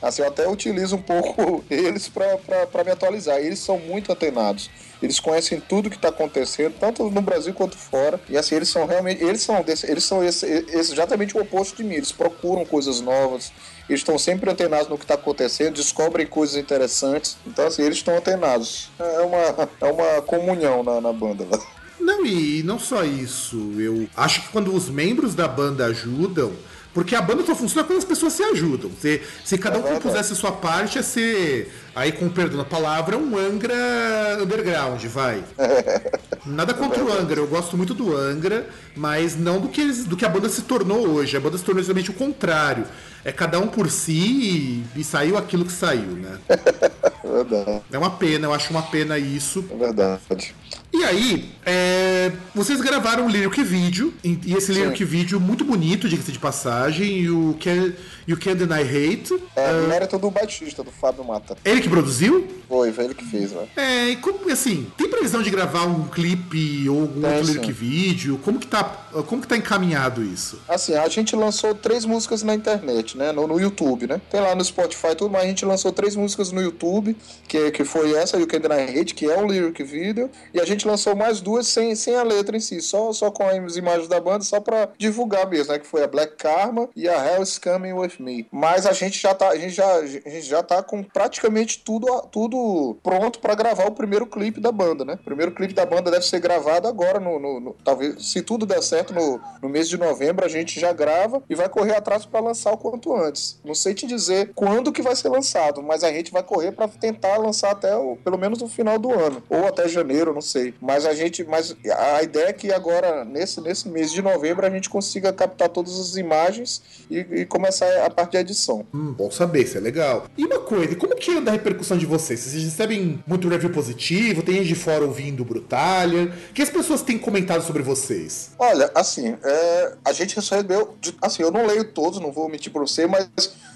assim, 0.00 0.22
eu 0.22 0.28
até 0.28 0.48
utilizo 0.48 0.96
um 0.96 1.02
pouco 1.02 1.64
eles 1.70 2.08
para 2.08 2.84
me 2.84 2.90
atualizar. 2.90 3.38
Eles 3.38 3.58
são 3.58 3.78
muito 3.78 4.12
antenados. 4.12 4.70
Eles 5.02 5.18
conhecem 5.18 5.58
tudo 5.60 5.88
que 5.88 5.96
está 5.96 6.08
acontecendo, 6.08 6.74
tanto 6.78 7.10
no 7.10 7.22
Brasil 7.22 7.54
quanto 7.54 7.76
fora. 7.76 8.20
E 8.28 8.36
assim, 8.36 8.54
eles 8.54 8.68
são 8.68 8.86
realmente. 8.86 9.24
Eles 9.24 9.42
são, 9.42 9.62
desse, 9.62 9.90
eles 9.90 10.04
são 10.04 10.22
esse, 10.22 10.46
esse, 10.46 10.92
exatamente 10.92 11.36
o 11.36 11.40
oposto 11.40 11.76
de 11.76 11.84
mim. 11.84 11.94
Eles 11.94 12.12
procuram 12.12 12.64
coisas 12.66 13.00
novas. 13.00 13.50
Eles 13.88 14.00
estão 14.00 14.18
sempre 14.18 14.50
antenados 14.50 14.88
no 14.88 14.98
que 14.98 15.04
está 15.04 15.14
acontecendo, 15.14 15.74
descobrem 15.74 16.26
coisas 16.26 16.56
interessantes. 16.56 17.36
Então, 17.46 17.66
assim, 17.66 17.82
eles 17.82 17.96
estão 17.98 18.16
antenados. 18.16 18.90
É 18.98 19.20
uma, 19.20 19.68
é 19.80 19.92
uma 19.92 20.22
comunhão 20.22 20.82
na, 20.82 21.00
na 21.00 21.12
banda 21.12 21.46
lá. 21.50 21.79
Não, 22.00 22.24
e 22.24 22.62
não 22.62 22.78
só 22.78 23.04
isso. 23.04 23.72
Eu 23.78 24.08
acho 24.16 24.42
que 24.42 24.48
quando 24.48 24.74
os 24.74 24.88
membros 24.88 25.34
da 25.34 25.46
banda 25.46 25.86
ajudam, 25.86 26.52
porque 26.92 27.14
a 27.14 27.22
banda 27.22 27.44
só 27.44 27.54
funciona 27.54 27.86
quando 27.86 27.98
as 27.98 28.04
pessoas 28.04 28.32
se 28.32 28.42
ajudam. 28.42 28.90
Se, 29.00 29.22
se 29.44 29.56
cada 29.56 29.78
um 29.78 29.82
compusesse 29.82 30.32
a 30.32 30.36
sua 30.36 30.50
parte, 30.50 30.96
ia 30.96 31.02
ser, 31.02 31.72
aí 31.94 32.10
com 32.10 32.28
perdão 32.28 32.58
da 32.58 32.64
palavra, 32.64 33.16
um 33.16 33.36
Angra 33.36 34.38
underground, 34.42 35.04
vai. 35.04 35.44
Nada 36.44 36.74
contra 36.74 37.04
o 37.04 37.12
Angra, 37.12 37.38
eu 37.38 37.46
gosto 37.46 37.76
muito 37.76 37.94
do 37.94 38.16
Angra, 38.16 38.66
mas 38.96 39.36
não 39.36 39.60
do 39.60 39.68
que, 39.68 39.80
eles, 39.80 40.04
do 40.04 40.16
que 40.16 40.24
a 40.24 40.28
banda 40.28 40.48
se 40.48 40.62
tornou 40.62 41.06
hoje. 41.06 41.36
A 41.36 41.40
banda 41.40 41.56
se 41.56 41.64
tornou 41.64 41.80
exatamente 41.80 42.10
o 42.10 42.14
contrário. 42.14 42.84
É 43.24 43.30
cada 43.30 43.58
um 43.60 43.68
por 43.68 43.90
si 43.90 44.82
e, 44.94 45.00
e 45.00 45.04
saiu 45.04 45.36
aquilo 45.36 45.64
que 45.64 45.72
saiu, 45.72 46.12
né? 46.12 46.38
Verdade. 47.22 47.82
É 47.92 47.98
uma 47.98 48.10
pena, 48.10 48.46
eu 48.46 48.54
acho 48.54 48.70
uma 48.70 48.82
pena 48.82 49.18
isso. 49.18 49.64
É 49.70 49.76
verdade. 49.76 50.54
E 50.92 51.04
aí, 51.04 51.50
é, 51.64 52.32
vocês 52.52 52.80
gravaram 52.80 53.26
um 53.26 53.28
lyric 53.28 53.62
vídeo, 53.62 54.12
e 54.24 54.54
esse 54.54 54.72
lyric 54.72 54.98
Sim. 54.98 55.04
vídeo 55.04 55.40
muito 55.40 55.64
bonito, 55.64 56.08
diga-se 56.08 56.32
de 56.32 56.38
passagem, 56.38 57.18
e 57.18 57.30
o 57.30 57.56
Can, 57.62 57.92
You 58.26 58.36
Can't 58.36 58.56
Deny 58.56 58.82
Hate. 58.82 59.40
É, 59.54 59.86
mérito 59.86 60.18
do 60.18 60.30
baixista, 60.30 60.82
do 60.82 60.90
Fábio 60.90 61.24
Mata. 61.24 61.56
Ele 61.64 61.80
que 61.80 61.88
produziu? 61.88 62.46
Foi, 62.68 62.92
foi 62.92 63.04
ele 63.04 63.14
que 63.14 63.24
fez, 63.24 63.52
né? 63.52 63.66
É, 63.76 64.08
e 64.08 64.16
como, 64.16 64.50
assim, 64.50 64.86
tem 64.96 65.08
previsão 65.08 65.42
de 65.42 65.50
gravar 65.50 65.84
um 65.84 66.08
clipe 66.08 66.88
ou 66.88 67.02
algum 67.02 67.20
Tem, 67.20 67.30
outro 67.30 67.46
sim. 67.46 67.52
lyric 67.52 67.72
vídeo? 67.72 68.40
Como 68.44 68.58
que, 68.58 68.66
tá, 68.66 68.84
como 69.26 69.42
que 69.42 69.48
tá 69.48 69.56
encaminhado 69.56 70.24
isso? 70.24 70.60
Assim, 70.68 70.94
a 70.94 71.08
gente 71.08 71.36
lançou 71.36 71.74
três 71.74 72.04
músicas 72.04 72.42
na 72.42 72.54
internet, 72.54 73.16
né? 73.16 73.30
No, 73.30 73.46
no 73.46 73.60
YouTube, 73.60 74.06
né? 74.06 74.20
Tem 74.30 74.40
lá 74.40 74.54
no 74.54 74.64
Spotify 74.64 75.08
e 75.12 75.14
tudo, 75.14 75.30
mas 75.30 75.42
a 75.42 75.46
gente 75.46 75.64
lançou 75.64 75.92
três 75.92 76.16
músicas 76.16 76.50
no 76.50 76.60
YouTube, 76.60 77.16
que, 77.46 77.70
que 77.70 77.84
foi 77.84 78.14
essa, 78.14 78.36
You 78.38 78.46
Can 78.46 78.60
Deny 78.60 78.98
Hate, 78.98 79.14
que 79.14 79.26
é 79.26 79.38
um 79.38 79.46
lyric 79.46 79.82
video, 79.82 80.30
e 80.52 80.60
a 80.60 80.64
gente 80.64 80.79
lançou 80.86 81.14
mais 81.16 81.40
duas 81.40 81.66
sem, 81.66 81.94
sem 81.94 82.14
a 82.16 82.22
letra 82.22 82.56
em 82.56 82.60
si, 82.60 82.80
só, 82.80 83.12
só 83.12 83.30
com 83.30 83.46
as 83.46 83.76
imagens 83.76 84.08
da 84.08 84.20
banda, 84.20 84.44
só 84.44 84.60
pra 84.60 84.88
divulgar 84.98 85.48
mesmo, 85.48 85.72
né? 85.72 85.78
Que 85.78 85.86
foi 85.86 86.02
a 86.02 86.06
Black 86.08 86.36
Karma 86.36 86.88
e 86.96 87.08
a 87.08 87.14
Hell 87.24 87.44
Coming 87.62 87.92
With 87.92 88.12
Me. 88.20 88.46
Mas 88.50 88.86
a 88.86 88.92
gente 88.92 89.18
já 89.20 89.34
tá, 89.34 89.48
a 89.48 89.56
gente 89.56 89.70
já, 89.74 89.94
a 89.96 90.06
gente 90.06 90.42
já 90.42 90.62
tá 90.62 90.82
com 90.82 91.02
praticamente 91.02 91.78
tudo, 91.84 92.06
tudo 92.30 92.96
pronto 93.02 93.38
pra 93.40 93.54
gravar 93.54 93.86
o 93.86 93.92
primeiro 93.92 94.26
clipe 94.26 94.60
da 94.60 94.72
banda, 94.72 95.04
né? 95.04 95.14
O 95.14 95.24
primeiro 95.24 95.52
clipe 95.52 95.74
da 95.74 95.86
banda 95.86 96.10
deve 96.10 96.24
ser 96.26 96.40
gravado 96.40 96.86
agora, 96.88 97.18
no, 97.20 97.38
no- 97.38 97.60
no- 97.60 97.76
talvez, 97.84 98.30
se 98.30 98.42
tudo 98.42 98.66
der 98.66 98.82
certo, 98.82 99.12
no, 99.14 99.40
no 99.62 99.68
mês 99.68 99.88
de 99.88 99.96
novembro 99.98 100.44
a 100.44 100.48
gente 100.48 100.78
já 100.80 100.92
grava 100.92 101.42
e 101.48 101.54
vai 101.54 101.68
correr 101.68 101.94
atrás 101.96 102.24
pra 102.26 102.40
lançar 102.40 102.72
o 102.72 102.78
quanto 102.78 103.14
antes. 103.14 103.58
Não 103.64 103.74
sei 103.74 103.94
te 103.94 104.06
dizer 104.06 104.52
quando 104.54 104.92
que 104.92 105.02
vai 105.02 105.14
ser 105.16 105.28
lançado, 105.28 105.82
mas 105.82 106.02
a 106.04 106.12
gente 106.12 106.32
vai 106.32 106.42
correr 106.42 106.72
pra 106.72 106.88
tentar 106.88 107.36
lançar 107.38 107.70
até 107.70 107.94
o, 107.96 108.16
pelo 108.16 108.38
menos 108.38 108.60
no 108.60 108.68
final 108.68 108.98
do 108.98 109.10
ano 109.12 109.42
ou 109.48 109.66
até 109.66 109.88
janeiro, 109.88 110.32
não 110.34 110.40
sei. 110.40 110.69
Mas 110.80 111.06
a 111.06 111.14
gente, 111.14 111.44
mas 111.44 111.76
a 111.96 112.22
ideia 112.22 112.48
é 112.48 112.52
que 112.52 112.72
agora 112.72 113.24
nesse 113.24 113.60
nesse 113.60 113.88
mês 113.88 114.12
de 114.12 114.22
novembro 114.22 114.66
a 114.66 114.70
gente 114.70 114.88
consiga 114.88 115.32
captar 115.32 115.68
todas 115.68 115.98
as 115.98 116.16
imagens 116.16 116.82
e, 117.10 117.18
e 117.18 117.46
começar 117.46 117.86
a 118.04 118.10
parte 118.10 118.32
de 118.32 118.38
edição. 118.38 118.86
Hum, 118.92 119.12
bom 119.12 119.30
saber, 119.30 119.62
isso 119.62 119.76
é 119.76 119.80
legal. 119.80 120.26
E 120.36 120.44
uma 120.44 120.60
coisa, 120.60 120.94
como 120.96 121.14
que 121.16 121.30
anda 121.36 121.50
a 121.50 121.52
repercussão 121.52 121.96
de 121.96 122.06
vocês? 122.06 122.40
Vocês 122.40 122.64
recebem 122.64 123.22
muito 123.26 123.48
review 123.48 123.70
positivo? 123.70 124.42
Tem 124.42 124.56
gente 124.56 124.68
de 124.68 124.74
fora 124.74 125.04
ouvindo 125.04 125.44
Brutalha? 125.44 126.32
O 126.50 126.52
que 126.52 126.62
as 126.62 126.70
pessoas 126.70 127.02
têm 127.02 127.18
comentado 127.18 127.62
sobre 127.62 127.82
vocês? 127.82 128.50
Olha, 128.58 128.90
assim, 128.94 129.36
é, 129.42 129.94
a 130.04 130.12
gente 130.12 130.34
recebeu. 130.36 130.96
assim, 131.22 131.42
eu 131.42 131.50
não 131.50 131.66
leio 131.66 131.84
todos, 131.84 132.20
não 132.20 132.32
vou 132.32 132.48
mentir 132.48 132.72
pra 132.72 132.80
você, 132.80 133.06
mas 133.06 133.28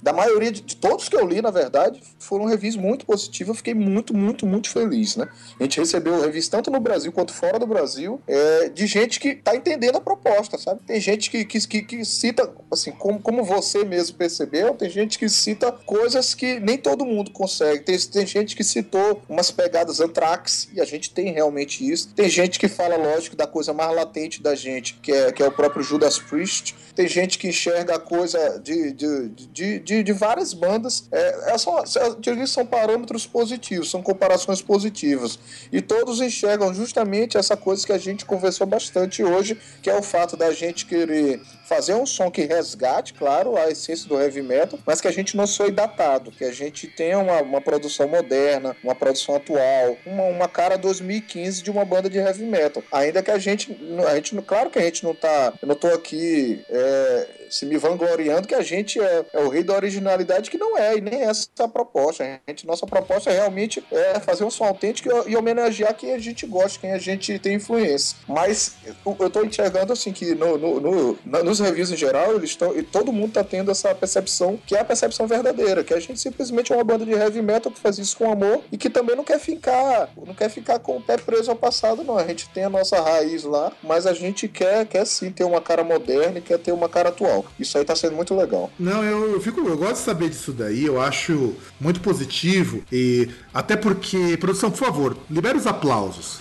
da 0.02 0.12
maioria 0.12 0.52
de, 0.52 0.60
de 0.60 0.76
todos 0.76 1.08
que 1.08 1.16
eu 1.16 1.26
li, 1.26 1.40
na 1.40 1.50
verdade, 1.50 2.00
foram 2.18 2.44
reviews 2.44 2.76
muito 2.76 3.06
positivos. 3.06 3.48
Eu 3.48 3.54
fiquei 3.54 3.74
muito, 3.74 4.14
muito, 4.14 4.46
muito 4.46 4.68
feliz, 4.68 5.16
né? 5.16 5.28
A 5.58 5.62
gente 5.62 5.80
recebeu 5.80 6.20
reviews 6.20 6.48
tanto 6.48 6.70
no 6.70 6.80
Brasil 6.84 7.10
quanto 7.10 7.32
fora 7.32 7.58
do 7.58 7.66
Brasil, 7.66 8.20
é, 8.28 8.68
de 8.68 8.86
gente 8.86 9.18
que 9.18 9.34
tá 9.34 9.56
entendendo 9.56 9.96
a 9.96 10.00
proposta, 10.00 10.56
sabe? 10.56 10.80
Tem 10.86 11.00
gente 11.00 11.30
que, 11.30 11.44
que, 11.44 11.66
que, 11.66 11.82
que 11.82 12.04
cita, 12.04 12.48
assim, 12.70 12.92
como, 12.92 13.20
como 13.20 13.42
você 13.42 13.84
mesmo 13.84 14.16
percebeu, 14.16 14.74
tem 14.74 14.88
gente 14.88 15.18
que 15.18 15.28
cita 15.28 15.72
coisas 15.72 16.34
que 16.34 16.60
nem 16.60 16.78
todo 16.78 17.04
mundo 17.04 17.30
consegue. 17.32 17.82
Tem, 17.84 17.98
tem 17.98 18.26
gente 18.26 18.54
que 18.54 18.62
citou 18.62 19.22
umas 19.28 19.50
pegadas 19.50 20.00
Anthrax, 20.00 20.68
e 20.72 20.80
a 20.80 20.84
gente 20.84 21.10
tem 21.10 21.32
realmente 21.32 21.90
isso. 21.90 22.12
Tem 22.14 22.28
gente 22.28 22.58
que 22.58 22.68
fala, 22.68 22.96
lógico, 22.96 23.34
da 23.34 23.46
coisa 23.46 23.72
mais 23.72 23.94
latente 23.94 24.42
da 24.42 24.54
gente, 24.54 24.94
que 25.02 25.12
é, 25.12 25.32
que 25.32 25.42
é 25.42 25.46
o 25.46 25.52
próprio 25.52 25.82
Judas 25.82 26.18
Priest. 26.18 26.74
Tem 26.94 27.08
gente 27.08 27.38
que 27.38 27.48
enxerga 27.48 27.96
a 27.96 27.98
coisa 27.98 28.60
de, 28.60 28.92
de, 28.92 29.28
de, 29.28 29.78
de, 29.80 30.02
de 30.02 30.12
várias 30.12 30.52
bandas. 30.52 31.08
É, 31.10 31.54
é 31.54 31.58
só, 31.58 31.82
que 31.82 32.46
são 32.46 32.64
parâmetros 32.66 33.26
positivos, 33.26 33.90
são 33.90 34.02
comparações 34.02 34.60
positivas. 34.62 35.38
E 35.72 35.80
todos 35.80 36.20
enxergam 36.20 36.73
justamente 36.74 37.38
essa 37.38 37.56
coisa 37.56 37.86
que 37.86 37.92
a 37.92 37.98
gente 37.98 38.24
conversou 38.24 38.66
bastante 38.66 39.22
hoje, 39.22 39.58
que 39.80 39.88
é 39.88 39.96
o 39.96 40.02
fato 40.02 40.36
da 40.36 40.52
gente 40.52 40.86
querer 40.86 41.40
fazer 41.68 41.94
um 41.94 42.06
som 42.06 42.30
que 42.30 42.42
resgate, 42.42 43.14
claro, 43.14 43.56
a 43.56 43.70
essência 43.70 44.08
do 44.08 44.20
heavy 44.20 44.42
metal, 44.42 44.78
mas 44.86 45.00
que 45.00 45.08
a 45.08 45.12
gente 45.12 45.36
não 45.36 45.46
soe 45.46 45.70
datado, 45.70 46.30
que 46.30 46.44
a 46.44 46.52
gente 46.52 46.86
tenha 46.86 47.18
uma, 47.18 47.40
uma 47.42 47.60
produção 47.60 48.06
moderna, 48.08 48.76
uma 48.82 48.94
produção 48.94 49.34
atual, 49.36 49.96
uma, 50.06 50.24
uma 50.24 50.48
cara 50.48 50.76
2015 50.76 51.62
de 51.62 51.70
uma 51.70 51.84
banda 51.84 52.08
de 52.10 52.18
heavy 52.18 52.44
metal. 52.44 52.82
Ainda 52.92 53.22
que 53.22 53.30
a 53.30 53.38
gente, 53.38 53.76
a 54.08 54.14
gente 54.14 54.34
claro 54.42 54.70
que 54.70 54.78
a 54.78 54.82
gente 54.82 55.04
não 55.04 55.14
tá, 55.14 55.52
eu 55.60 55.68
não 55.68 55.74
tô 55.74 55.88
aqui 55.88 56.64
é, 56.68 57.26
se 57.50 57.64
me 57.66 57.76
vangloriando 57.76 58.48
que 58.48 58.54
a 58.54 58.62
gente 58.62 59.00
é, 59.00 59.24
é 59.32 59.40
o 59.40 59.48
rei 59.48 59.62
da 59.62 59.74
originalidade, 59.74 60.50
que 60.50 60.58
não 60.58 60.76
é, 60.76 60.96
e 60.96 61.00
nem 61.00 61.22
essa 61.22 61.48
é 61.58 61.62
a 61.62 61.68
proposta. 61.68 62.24
A 62.24 62.50
gente, 62.50 62.66
nossa 62.66 62.86
proposta 62.86 63.30
é 63.30 63.34
realmente 63.34 63.84
é 63.90 64.18
fazer 64.20 64.44
um 64.44 64.50
som 64.50 64.64
autêntico 64.64 65.08
e, 65.26 65.32
e 65.32 65.36
homenagear 65.36 65.94
quem 65.94 66.12
a 66.14 66.18
gente 66.18 66.46
gosta, 66.46 66.78
quem 66.80 66.92
a 66.92 66.98
gente 66.98 67.38
tem 67.38 67.54
influência. 67.54 68.16
Mas 68.28 68.74
eu, 69.06 69.16
eu 69.20 69.30
tô 69.30 69.44
enxergando 69.44 69.92
assim 69.92 70.12
que 70.12 70.34
no, 70.34 70.58
no, 70.58 70.80
no- 70.80 71.18
na- 71.24 71.42
nos 71.54 71.60
reviews 71.60 71.90
em 71.92 71.96
geral, 71.96 72.34
eles 72.34 72.50
estão. 72.50 72.76
E 72.76 72.82
todo 72.82 73.12
mundo 73.12 73.32
tá 73.32 73.44
tendo 73.44 73.70
essa 73.70 73.94
percepção, 73.94 74.58
que 74.66 74.74
é 74.74 74.80
a 74.80 74.84
percepção 74.84 75.26
verdadeira, 75.26 75.84
que 75.84 75.94
a 75.94 76.00
gente 76.00 76.18
simplesmente 76.18 76.72
é 76.72 76.74
uma 76.74 76.84
banda 76.84 77.04
de 77.04 77.12
heavy 77.12 77.42
metal 77.42 77.70
que 77.70 77.80
faz 77.80 77.98
isso 77.98 78.16
com 78.16 78.30
amor 78.30 78.62
e 78.72 78.76
que 78.76 78.90
também 78.90 79.16
não 79.16 79.24
quer 79.24 79.38
ficar, 79.38 80.08
não 80.26 80.34
quer 80.34 80.48
ficar 80.48 80.78
com 80.78 80.96
o 80.96 81.00
pé 81.00 81.16
preso 81.16 81.50
ao 81.50 81.56
passado, 81.56 82.02
não. 82.02 82.18
A 82.18 82.26
gente 82.26 82.48
tem 82.50 82.64
a 82.64 82.70
nossa 82.70 83.00
raiz 83.00 83.44
lá, 83.44 83.72
mas 83.82 84.06
a 84.06 84.12
gente 84.12 84.48
quer, 84.48 84.86
quer 84.86 85.06
sim 85.06 85.30
ter 85.30 85.44
uma 85.44 85.60
cara 85.60 85.84
moderna 85.84 86.38
e 86.38 86.42
quer 86.42 86.58
ter 86.58 86.72
uma 86.72 86.88
cara 86.88 87.10
atual. 87.10 87.44
Isso 87.58 87.76
aí 87.78 87.84
tá 87.84 87.94
sendo 87.94 88.16
muito 88.16 88.34
legal. 88.34 88.70
Não, 88.78 89.04
eu, 89.04 89.32
eu 89.32 89.40
fico, 89.40 89.60
eu 89.60 89.76
gosto 89.76 89.94
de 89.94 89.98
saber 89.98 90.28
disso 90.28 90.52
daí, 90.52 90.84
eu 90.84 91.00
acho 91.00 91.54
muito 91.80 92.00
positivo 92.00 92.82
e 92.90 93.28
até 93.52 93.76
porque, 93.76 94.36
produção, 94.38 94.70
por 94.70 94.78
favor, 94.78 95.16
libera 95.30 95.56
os 95.56 95.66
aplausos. 95.66 96.40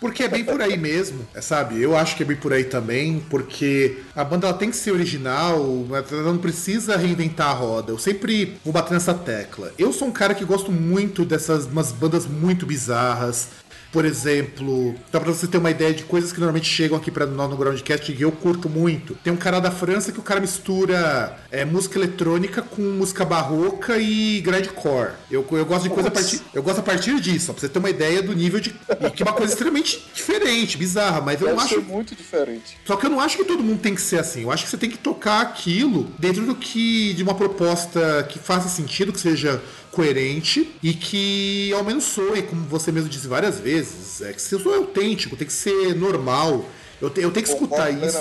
Porque 0.00 0.22
é 0.22 0.28
bem 0.28 0.44
por 0.44 0.62
aí 0.62 0.78
mesmo, 0.78 1.26
sabe? 1.42 1.80
Eu 1.80 1.96
acho 1.96 2.16
que 2.16 2.22
é 2.22 2.26
bem 2.26 2.36
por 2.36 2.52
aí 2.52 2.64
também, 2.64 3.22
porque 3.28 3.98
a 4.16 4.24
banda 4.24 4.46
ela 4.46 4.56
tem 4.56 4.70
que 4.70 4.76
ser 4.76 4.92
original, 4.92 5.86
ela 5.90 6.22
não 6.22 6.38
precisa 6.38 6.96
reinventar 6.96 7.48
a 7.50 7.52
roda. 7.52 7.92
Eu 7.92 7.98
sempre 7.98 8.56
vou 8.64 8.72
bater 8.72 8.94
nessa 8.94 9.12
tecla. 9.12 9.72
Eu 9.78 9.92
sou 9.92 10.08
um 10.08 10.12
cara 10.12 10.34
que 10.34 10.44
gosto 10.44 10.72
muito 10.72 11.24
dessas 11.24 11.66
umas 11.66 11.92
bandas 11.92 12.26
muito 12.26 12.64
bizarras. 12.64 13.48
Por 13.92 14.04
exemplo, 14.04 14.94
dá 15.10 15.18
pra 15.20 15.32
você 15.32 15.46
ter 15.46 15.58
uma 15.58 15.70
ideia 15.70 15.92
de 15.92 16.04
coisas 16.04 16.32
que 16.32 16.38
normalmente 16.38 16.68
chegam 16.68 16.96
aqui 16.96 17.10
pra 17.10 17.26
nós 17.26 17.50
no 17.50 17.56
Groundcast 17.56 18.12
e 18.12 18.22
eu 18.22 18.30
curto 18.30 18.68
muito. 18.68 19.14
Tem 19.16 19.32
um 19.32 19.36
cara 19.36 19.58
da 19.58 19.70
França 19.70 20.12
que 20.12 20.18
o 20.20 20.22
cara 20.22 20.40
mistura 20.40 21.36
é, 21.50 21.64
música 21.64 21.98
eletrônica 21.98 22.62
com 22.62 22.82
música 22.82 23.24
barroca 23.24 23.98
e 23.98 24.40
grindcore. 24.40 25.12
Eu, 25.30 25.44
eu 25.50 25.66
gosto 25.66 25.84
de 25.84 25.90
coisa 25.90 26.08
a 26.08 26.12
partir, 26.12 26.40
eu 26.54 26.62
gosto 26.62 26.78
a 26.78 26.82
partir 26.82 27.20
disso, 27.20 27.50
ó, 27.50 27.54
pra 27.54 27.60
você 27.60 27.68
ter 27.68 27.78
uma 27.78 27.90
ideia 27.90 28.22
do 28.22 28.32
nível 28.32 28.60
de. 28.60 28.70
que 28.70 29.22
é 29.22 29.26
uma 29.26 29.32
coisa 29.32 29.52
extremamente 29.52 30.06
diferente, 30.14 30.76
bizarra, 30.78 31.20
mas 31.20 31.40
eu 31.40 31.48
Deve 31.48 31.56
não 31.58 31.64
acho. 31.64 31.82
muito 31.82 32.14
diferente. 32.14 32.78
Só 32.84 32.96
que 32.96 33.06
eu 33.06 33.10
não 33.10 33.20
acho 33.20 33.36
que 33.36 33.44
todo 33.44 33.62
mundo 33.62 33.80
tem 33.80 33.94
que 33.94 34.00
ser 34.02 34.18
assim. 34.20 34.42
Eu 34.42 34.52
acho 34.52 34.64
que 34.64 34.70
você 34.70 34.76
tem 34.78 34.90
que 34.90 34.98
tocar 34.98 35.40
aquilo 35.40 36.08
dentro 36.18 36.46
do 36.46 36.54
que. 36.54 37.12
de 37.14 37.22
uma 37.22 37.34
proposta 37.34 38.24
que 38.28 38.38
faça 38.38 38.68
sentido, 38.68 39.12
que 39.12 39.20
seja 39.20 39.60
coerente 39.90 40.70
e 40.82 40.92
que 40.94 41.72
ao 41.74 41.84
menos 41.84 42.04
soe, 42.04 42.42
como 42.42 42.62
você 42.66 42.90
mesmo 42.92 43.08
disse 43.08 43.26
várias 43.26 43.58
vezes, 43.58 44.20
é 44.22 44.32
que 44.32 44.40
se 44.40 44.54
eu 44.54 44.60
sou 44.60 44.74
autêntico, 44.74 45.36
tem 45.36 45.46
que 45.46 45.52
ser 45.52 45.94
normal. 45.94 46.64
Eu, 47.02 47.08
te- 47.08 47.22
eu 47.22 47.30
tenho 47.30 47.46
que 47.46 47.50
escutar 47.52 47.88
isso. 47.90 48.18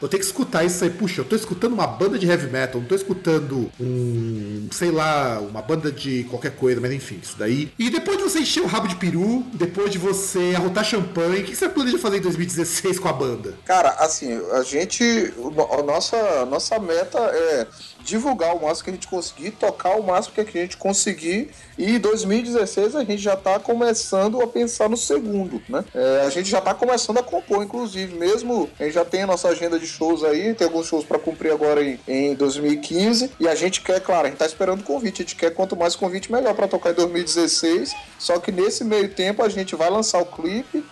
Eu 0.00 0.08
tenho 0.08 0.18
que 0.20 0.26
escutar 0.26 0.64
isso 0.64 0.82
aí. 0.82 0.88
Puxa, 0.88 1.20
eu 1.20 1.24
tô 1.26 1.36
escutando 1.36 1.74
uma 1.74 1.86
banda 1.86 2.18
de 2.18 2.26
heavy 2.26 2.46
metal, 2.50 2.80
não 2.80 2.88
tô 2.88 2.94
escutando 2.94 3.70
um, 3.78 4.68
sei 4.72 4.90
lá, 4.90 5.38
uma 5.38 5.60
banda 5.60 5.92
de 5.92 6.24
qualquer 6.30 6.52
coisa, 6.52 6.80
mas 6.80 6.92
enfim, 6.92 7.20
isso 7.22 7.36
daí. 7.38 7.70
E 7.78 7.90
depois 7.90 8.16
de 8.16 8.22
você 8.22 8.38
encher 8.40 8.62
o 8.62 8.66
rabo 8.66 8.88
de 8.88 8.96
peru, 8.96 9.44
depois 9.52 9.90
de 9.90 9.98
você 9.98 10.54
arrotar 10.56 10.82
champanhe, 10.82 11.42
o 11.42 11.44
que 11.44 11.54
você 11.54 11.68
planeja 11.68 11.98
fazer 11.98 12.16
em 12.16 12.20
2016 12.22 12.98
com 12.98 13.08
a 13.08 13.12
banda? 13.12 13.52
Cara, 13.66 13.90
assim, 13.98 14.32
a 14.52 14.62
gente. 14.62 15.04
o- 15.36 15.52
A 15.78 15.82
nossa, 15.82 16.16
a 16.16 16.46
nossa 16.46 16.78
meta 16.78 17.18
é 17.18 17.66
divulgar 18.04 18.54
o 18.54 18.62
máximo 18.62 18.84
que 18.84 18.90
a 18.90 18.92
gente 18.94 19.08
conseguir, 19.08 19.50
tocar 19.52 19.96
o 19.96 20.02
máximo 20.02 20.34
que 20.34 20.40
a 20.40 20.44
gente 20.44 20.76
conseguir. 20.76 21.50
E 21.78 21.96
em 21.96 21.98
2016 21.98 22.94
a 22.96 23.04
gente 23.04 23.22
já 23.22 23.36
tá 23.36 23.58
começando 23.58 24.40
a 24.40 24.46
pensar 24.46 24.88
no 24.88 24.96
segundo, 24.96 25.62
né? 25.68 25.84
É, 25.94 26.24
a 26.26 26.30
gente 26.30 26.50
já 26.50 26.60
tá 26.60 26.74
começando 26.74 27.18
a 27.18 27.22
compor, 27.22 27.62
inclusive, 27.62 28.14
mesmo 28.14 28.68
a 28.78 28.84
gente 28.84 28.94
já 28.94 29.04
tem 29.04 29.22
a 29.22 29.26
nossa 29.26 29.48
agenda 29.48 29.78
de 29.78 29.86
shows 29.86 30.22
aí, 30.22 30.54
tem 30.54 30.66
alguns 30.66 30.86
shows 30.86 31.04
para 31.04 31.18
cumprir 31.18 31.52
agora 31.52 31.82
em, 31.82 31.98
em 32.06 32.34
2015. 32.34 33.32
E 33.40 33.48
a 33.48 33.54
gente 33.54 33.80
quer, 33.80 34.00
claro, 34.00 34.26
a 34.26 34.30
gente 34.30 34.38
tá 34.38 34.46
esperando 34.46 34.82
convite, 34.82 35.22
a 35.22 35.24
gente 35.24 35.36
quer 35.36 35.52
quanto 35.54 35.76
mais 35.76 35.96
convite 35.96 36.30
melhor 36.30 36.54
para 36.54 36.68
tocar 36.68 36.90
em 36.90 36.94
2016. 36.94 37.94
Só 38.18 38.38
que 38.38 38.52
nesse 38.52 38.84
meio 38.84 39.08
tempo 39.08 39.42
a 39.42 39.48
gente 39.48 39.74
vai 39.74 39.90
lançar 39.90 40.20
o 40.20 40.26
clipe. 40.26 40.84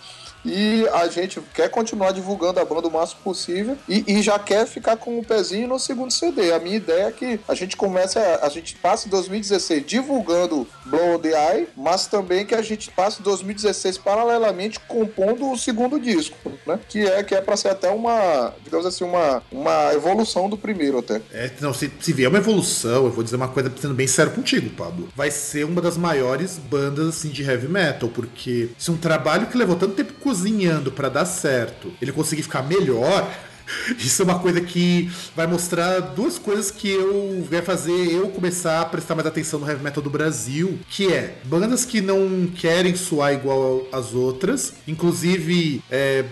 E 0.45 0.87
a 0.93 1.07
gente 1.07 1.39
quer 1.53 1.69
continuar 1.69 2.11
divulgando 2.11 2.59
a 2.59 2.65
banda 2.65 2.87
o 2.87 2.91
máximo 2.91 3.21
possível 3.23 3.77
e, 3.87 4.03
e 4.07 4.21
já 4.21 4.37
quer 4.39 4.65
ficar 4.65 4.97
com 4.97 5.15
o 5.15 5.19
um 5.19 5.23
pezinho 5.23 5.67
no 5.67 5.79
segundo 5.79 6.11
CD. 6.11 6.51
A 6.51 6.59
minha 6.59 6.77
ideia 6.77 7.05
é 7.05 7.11
que 7.11 7.39
a 7.47 7.55
gente 7.55 7.77
comece, 7.77 8.17
a, 8.17 8.39
a 8.43 8.49
gente 8.49 8.75
passe 8.75 9.09
2016 9.09 9.85
divulgando 9.85 10.67
Blow 10.85 11.19
the 11.19 11.29
Eye, 11.29 11.67
mas 11.75 12.07
também 12.07 12.45
que 12.45 12.55
a 12.55 12.61
gente 12.61 12.89
passe 12.91 13.21
2016 13.21 13.97
paralelamente 13.97 14.79
compondo 14.81 15.51
o 15.51 15.57
segundo 15.57 15.99
disco, 15.99 16.51
né? 16.65 16.79
Que 16.89 17.07
é 17.07 17.23
que 17.23 17.35
é 17.35 17.41
para 17.41 17.55
ser 17.55 17.69
até 17.69 17.89
uma, 17.89 18.53
digamos 18.63 18.85
assim, 18.85 19.03
uma, 19.03 19.43
uma 19.51 19.93
evolução 19.93 20.49
do 20.49 20.57
primeiro 20.57 20.99
até. 20.99 21.21
É, 21.31 21.51
não, 21.59 21.73
se, 21.73 21.91
se 21.99 22.13
vier 22.13 22.29
uma 22.29 22.37
evolução, 22.37 23.05
eu 23.05 23.11
vou 23.11 23.23
dizer 23.23 23.35
uma 23.35 23.47
coisa 23.47 23.71
sendo 23.79 23.93
bem 23.93 24.07
sério 24.07 24.31
contigo, 24.33 24.69
Pablo. 24.71 25.09
Vai 25.15 25.31
ser 25.31 25.65
uma 25.65 25.81
das 25.81 25.97
maiores 25.97 26.57
bandas 26.57 27.09
assim 27.09 27.29
de 27.29 27.43
heavy 27.43 27.67
metal, 27.67 28.09
porque 28.09 28.69
se 28.77 28.91
um 28.91 28.97
trabalho 28.97 29.47
que 29.47 29.57
levou 29.57 29.75
tanto 29.75 29.95
tempo 29.95 30.13
cozinhando 30.31 30.93
para 30.93 31.09
dar 31.09 31.25
certo, 31.25 31.91
ele 32.01 32.13
conseguir 32.13 32.43
ficar 32.43 32.61
melhor, 32.61 33.29
isso 33.99 34.21
é 34.21 34.25
uma 34.25 34.39
coisa 34.39 34.61
que 34.61 35.11
vai 35.35 35.45
mostrar 35.45 35.99
duas 35.99 36.37
coisas 36.37 36.71
que 36.71 36.89
eu 36.89 37.45
vai 37.49 37.61
fazer 37.61 38.13
eu 38.13 38.29
começar 38.29 38.79
a 38.79 38.85
prestar 38.85 39.13
mais 39.13 39.27
atenção 39.27 39.59
no 39.59 39.69
heavy 39.69 39.83
metal 39.83 40.01
do 40.01 40.09
Brasil, 40.09 40.79
que 40.89 41.11
é 41.11 41.35
bandas 41.43 41.83
que 41.83 41.99
não 41.99 42.47
querem 42.47 42.95
soar 42.95 43.33
igual 43.33 43.85
às 43.91 44.13
outras, 44.13 44.73
inclusive 44.87 45.83
é, 45.91 46.23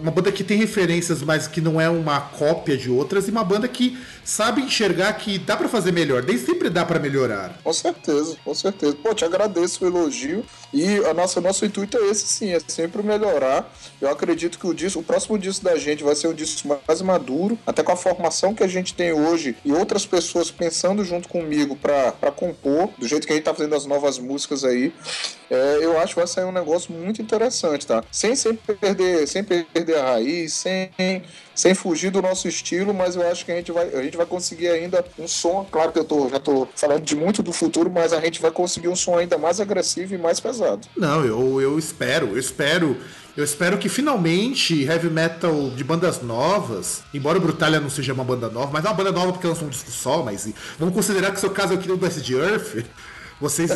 uma 0.00 0.12
banda 0.12 0.30
que 0.30 0.44
tem 0.44 0.56
referências, 0.56 1.20
mas 1.22 1.48
que 1.48 1.60
não 1.60 1.80
é 1.80 1.90
uma 1.90 2.20
cópia 2.20 2.76
de 2.76 2.88
outras, 2.88 3.26
e 3.26 3.30
uma 3.32 3.42
banda 3.42 3.66
que 3.66 3.98
sabe 4.24 4.62
enxergar 4.62 5.12
que 5.14 5.36
dá 5.36 5.56
para 5.56 5.68
fazer 5.68 5.90
melhor, 5.90 6.22
nem 6.22 6.38
sempre 6.38 6.70
dá 6.70 6.84
para 6.84 7.00
melhorar. 7.00 7.58
Com 7.64 7.72
certeza, 7.72 8.36
com 8.44 8.54
certeza. 8.54 8.96
Pô, 9.02 9.12
te 9.14 9.24
agradeço 9.24 9.84
o 9.84 9.88
elogio 9.88 10.44
e 10.72 10.98
a 11.04 11.14
nossa 11.14 11.40
nosso 11.40 11.64
intuito 11.64 11.96
é 11.96 12.10
esse 12.10 12.26
sim, 12.26 12.52
é 12.52 12.60
sempre 12.66 13.02
melhorar. 13.02 13.72
Eu 14.00 14.10
acredito 14.10 14.58
que 14.58 14.66
o 14.66 14.74
disco, 14.74 15.00
o 15.00 15.02
próximo 15.02 15.38
disco 15.38 15.64
da 15.64 15.76
gente 15.76 16.04
vai 16.04 16.14
ser 16.14 16.28
um 16.28 16.34
disco 16.34 16.68
mais 16.86 17.02
maduro, 17.02 17.58
até 17.66 17.82
com 17.82 17.92
a 17.92 17.96
formação 17.96 18.54
que 18.54 18.62
a 18.62 18.68
gente 18.68 18.94
tem 18.94 19.12
hoje 19.12 19.56
e 19.64 19.72
outras 19.72 20.04
pessoas 20.04 20.50
pensando 20.50 21.04
junto 21.04 21.28
comigo 21.28 21.76
para 21.76 22.32
compor, 22.32 22.90
do 22.98 23.06
jeito 23.06 23.26
que 23.26 23.32
a 23.32 23.36
gente 23.36 23.44
tá 23.44 23.54
fazendo 23.54 23.74
as 23.74 23.86
novas 23.86 24.18
músicas 24.18 24.64
aí. 24.64 24.92
É, 25.50 25.78
eu 25.80 25.98
acho 25.98 26.14
que 26.14 26.20
vai 26.20 26.26
sair 26.26 26.44
um 26.44 26.52
negócio 26.52 26.92
muito 26.92 27.22
interessante, 27.22 27.86
tá? 27.86 28.04
Sem 28.12 28.36
sempre 28.36 28.74
perder, 28.74 29.26
sem 29.26 29.42
perder 29.42 29.96
a 29.96 30.12
raiz, 30.12 30.52
sem 30.52 30.90
sem 31.58 31.74
fugir 31.74 32.12
do 32.12 32.22
nosso 32.22 32.46
estilo, 32.46 32.94
mas 32.94 33.16
eu 33.16 33.28
acho 33.28 33.44
que 33.44 33.50
a 33.50 33.56
gente 33.56 33.72
vai, 33.72 33.92
a 33.92 34.00
gente 34.00 34.16
vai 34.16 34.24
conseguir 34.24 34.68
ainda 34.68 35.04
um 35.18 35.26
som. 35.26 35.66
Claro 35.68 35.90
que 35.90 35.98
eu 35.98 36.04
tô, 36.04 36.28
já 36.28 36.38
tô 36.38 36.68
falando 36.76 37.02
de 37.02 37.16
muito 37.16 37.42
do 37.42 37.52
futuro, 37.52 37.90
mas 37.90 38.12
a 38.12 38.20
gente 38.20 38.40
vai 38.40 38.52
conseguir 38.52 38.86
um 38.86 38.94
som 38.94 39.18
ainda 39.18 39.36
mais 39.36 39.58
agressivo 39.58 40.14
e 40.14 40.18
mais 40.18 40.38
pesado. 40.38 40.86
Não, 40.96 41.24
eu, 41.24 41.60
eu 41.60 41.76
espero, 41.76 42.28
eu 42.28 42.38
espero. 42.38 42.96
Eu 43.36 43.42
espero 43.42 43.76
que 43.76 43.88
finalmente 43.88 44.84
heavy 44.84 45.10
metal 45.10 45.70
de 45.70 45.82
bandas 45.82 46.22
novas, 46.22 47.02
embora 47.12 47.38
o 47.38 47.40
Brutalia 47.40 47.80
não 47.80 47.90
seja 47.90 48.12
uma 48.12 48.24
banda 48.24 48.48
nova, 48.48 48.70
mas 48.72 48.84
é 48.84 48.88
uma 48.88 48.94
banda 48.94 49.10
nova 49.10 49.32
porque 49.32 49.46
lançou 49.46 49.66
um 49.66 49.70
disco 49.70 49.90
só, 49.90 50.22
mas 50.22 50.48
vamos 50.78 50.94
considerar 50.94 51.32
que 51.32 51.38
o 51.38 51.40
seu 51.40 51.50
caso 51.50 51.74
é 51.74 51.76
que 51.76 51.88
do 51.88 52.06
Acid 52.06 52.30
Earth. 52.30 52.84
Vocês, 53.40 53.70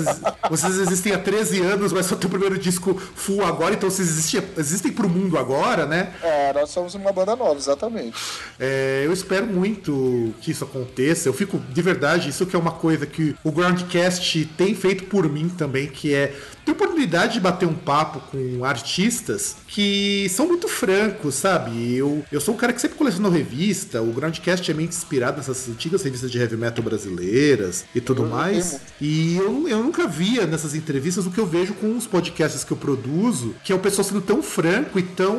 vocês 0.50 0.78
existem 0.78 1.12
há 1.12 1.18
13 1.18 1.60
anos, 1.60 1.92
mas 1.92 2.06
só 2.06 2.16
tem 2.16 2.26
o 2.26 2.30
primeiro 2.30 2.58
disco 2.58 2.94
full 2.94 3.44
agora, 3.44 3.74
então 3.74 3.88
vocês 3.88 4.08
existem, 4.08 4.42
existem 4.56 4.92
pro 4.92 5.08
mundo 5.08 5.38
agora, 5.38 5.86
né? 5.86 6.12
É, 6.22 6.52
nós 6.52 6.70
somos 6.70 6.94
uma 6.94 7.12
banda 7.12 7.36
nova, 7.36 7.56
exatamente. 7.56 8.16
É, 8.58 9.02
eu 9.04 9.12
espero 9.12 9.46
muito 9.46 10.34
que 10.40 10.50
isso 10.50 10.64
aconteça. 10.64 11.28
Eu 11.28 11.32
fico, 11.32 11.58
de 11.58 11.82
verdade, 11.82 12.28
isso 12.28 12.44
que 12.44 12.56
é 12.56 12.58
uma 12.58 12.72
coisa 12.72 13.06
que 13.06 13.36
o 13.44 13.52
Groundcast 13.52 14.46
tem 14.56 14.74
feito 14.74 15.04
por 15.04 15.28
mim 15.28 15.48
também, 15.48 15.86
que 15.86 16.12
é 16.12 16.34
ter 16.64 16.72
oportunidade 16.72 17.34
de 17.34 17.40
bater 17.40 17.66
um 17.66 17.74
papo 17.74 18.20
com 18.30 18.64
artistas 18.64 19.56
que 19.66 20.28
são 20.30 20.46
muito 20.46 20.68
francos, 20.68 21.34
sabe? 21.34 21.94
Eu, 21.96 22.24
eu 22.30 22.40
sou 22.40 22.54
um 22.54 22.56
cara 22.56 22.72
que 22.72 22.80
sempre 22.80 22.96
colecionou 22.96 23.30
revista, 23.30 24.00
o 24.00 24.12
Groundcast 24.12 24.70
é 24.70 24.74
meio 24.74 24.88
inspirado 24.88 25.38
nessas 25.38 25.68
antigas 25.68 26.02
revistas 26.02 26.30
de 26.30 26.38
heavy 26.38 26.56
metal 26.56 26.84
brasileiras 26.84 27.84
e 27.94 28.00
tudo 28.00 28.22
eu 28.22 28.28
mais. 28.28 28.80
E 29.00 29.36
eu, 29.36 29.68
eu 29.68 29.82
nunca 29.82 30.06
via 30.06 30.46
nessas 30.46 30.74
entrevistas 30.74 31.26
o 31.26 31.30
que 31.30 31.38
eu 31.38 31.46
vejo 31.46 31.74
com 31.74 31.96
os 31.96 32.06
podcasts 32.06 32.64
que 32.64 32.72
eu 32.72 32.76
produzo, 32.76 33.54
que 33.64 33.72
é 33.72 33.74
o 33.74 33.78
pessoal 33.78 34.04
sendo 34.04 34.20
tão 34.20 34.42
franco 34.42 34.98
e 34.98 35.02
tão. 35.02 35.36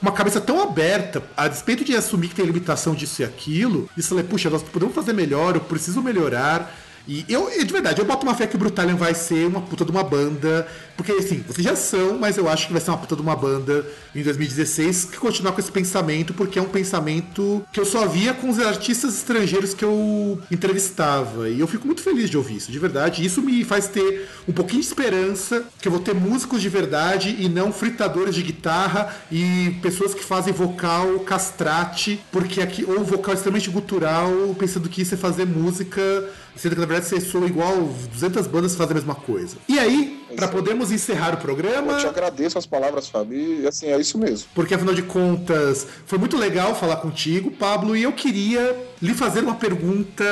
uma 0.00 0.12
cabeça 0.12 0.40
tão 0.40 0.62
aberta, 0.62 1.22
a 1.36 1.48
despeito 1.48 1.84
de 1.84 1.94
assumir 1.94 2.28
que 2.28 2.34
tem 2.34 2.44
limitação 2.44 2.94
disso 2.94 3.22
e 3.22 3.24
aquilo, 3.24 3.88
e 3.96 4.02
falar, 4.02 4.22
puxa, 4.24 4.50
nós 4.50 4.62
podemos 4.62 4.94
fazer 4.94 5.12
melhor, 5.12 5.54
eu 5.54 5.60
preciso 5.60 6.02
melhorar. 6.02 6.74
E 7.06 7.24
eu, 7.28 7.50
de 7.50 7.72
verdade, 7.72 8.00
eu 8.00 8.04
boto 8.04 8.24
uma 8.24 8.34
fé 8.34 8.46
que 8.46 8.56
o 8.56 8.58
Brutalion 8.58 8.96
vai 8.96 9.14
ser 9.14 9.46
uma 9.46 9.60
puta 9.60 9.84
de 9.84 9.90
uma 9.90 10.02
banda. 10.02 10.66
Porque, 10.96 11.12
assim, 11.12 11.44
vocês 11.46 11.64
já 11.64 11.76
são, 11.76 12.18
mas 12.18 12.36
eu 12.36 12.48
acho 12.48 12.66
que 12.66 12.72
vai 12.72 12.80
ser 12.80 12.90
uma 12.90 12.98
puta 12.98 13.16
de 13.16 13.22
uma 13.22 13.36
banda 13.36 13.84
em 14.14 14.22
2016 14.22 15.06
que 15.06 15.18
continuar 15.18 15.52
com 15.52 15.60
esse 15.60 15.70
pensamento, 15.70 16.32
porque 16.32 16.58
é 16.58 16.62
um 16.62 16.68
pensamento 16.68 17.64
que 17.72 17.80
eu 17.80 17.84
só 17.84 18.06
via 18.06 18.32
com 18.32 18.48
os 18.48 18.58
artistas 18.58 19.16
estrangeiros 19.16 19.74
que 19.74 19.84
eu 19.84 20.40
entrevistava. 20.50 21.48
E 21.48 21.60
eu 21.60 21.66
fico 21.66 21.86
muito 21.86 22.00
feliz 22.00 22.30
de 22.30 22.36
ouvir 22.36 22.56
isso, 22.56 22.72
de 22.72 22.78
verdade. 22.78 23.24
Isso 23.24 23.42
me 23.42 23.64
faz 23.64 23.88
ter 23.88 24.28
um 24.48 24.52
pouquinho 24.52 24.80
de 24.80 24.86
esperança 24.86 25.64
que 25.80 25.88
eu 25.88 25.92
vou 25.92 26.00
ter 26.00 26.14
músicos 26.14 26.62
de 26.62 26.68
verdade 26.68 27.36
e 27.38 27.48
não 27.48 27.72
fritadores 27.72 28.34
de 28.34 28.42
guitarra 28.42 29.14
e 29.30 29.76
pessoas 29.82 30.14
que 30.14 30.24
fazem 30.24 30.52
vocal 30.52 31.20
castrate, 31.20 32.20
porque 32.30 32.60
aqui, 32.60 32.84
ou 32.84 33.04
vocal 33.04 33.34
extremamente 33.34 33.68
gutural, 33.68 34.30
pensando 34.58 34.88
que 34.88 35.02
isso 35.02 35.14
é 35.14 35.16
fazer 35.16 35.44
música 35.44 36.00
sendo 36.56 36.74
que 36.74 36.80
na 36.80 36.86
verdade 36.86 37.08
você 37.08 37.20
soa 37.20 37.46
igual 37.46 37.88
200 38.12 38.46
bandas 38.46 38.74
fazem 38.74 38.92
a 38.92 38.94
mesma 38.94 39.14
coisa. 39.14 39.56
E 39.68 39.78
aí, 39.78 40.24
para 40.36 40.48
podermos 40.48 40.90
encerrar 40.90 41.34
o 41.34 41.36
programa. 41.36 41.92
Eu 41.92 41.98
te 41.98 42.06
agradeço 42.06 42.58
as 42.58 42.66
palavras, 42.66 43.08
Fabi, 43.08 43.62
e 43.62 43.66
assim, 43.66 43.86
é 43.86 43.98
isso 43.98 44.18
mesmo. 44.18 44.48
Porque 44.54 44.74
afinal 44.74 44.94
de 44.94 45.02
contas, 45.02 45.86
foi 46.06 46.18
muito 46.18 46.36
legal 46.36 46.74
falar 46.74 46.96
contigo, 46.96 47.50
Pablo, 47.50 47.96
e 47.96 48.02
eu 48.02 48.12
queria 48.12 48.76
lhe 49.00 49.14
fazer 49.14 49.40
uma 49.40 49.54
pergunta 49.54 50.24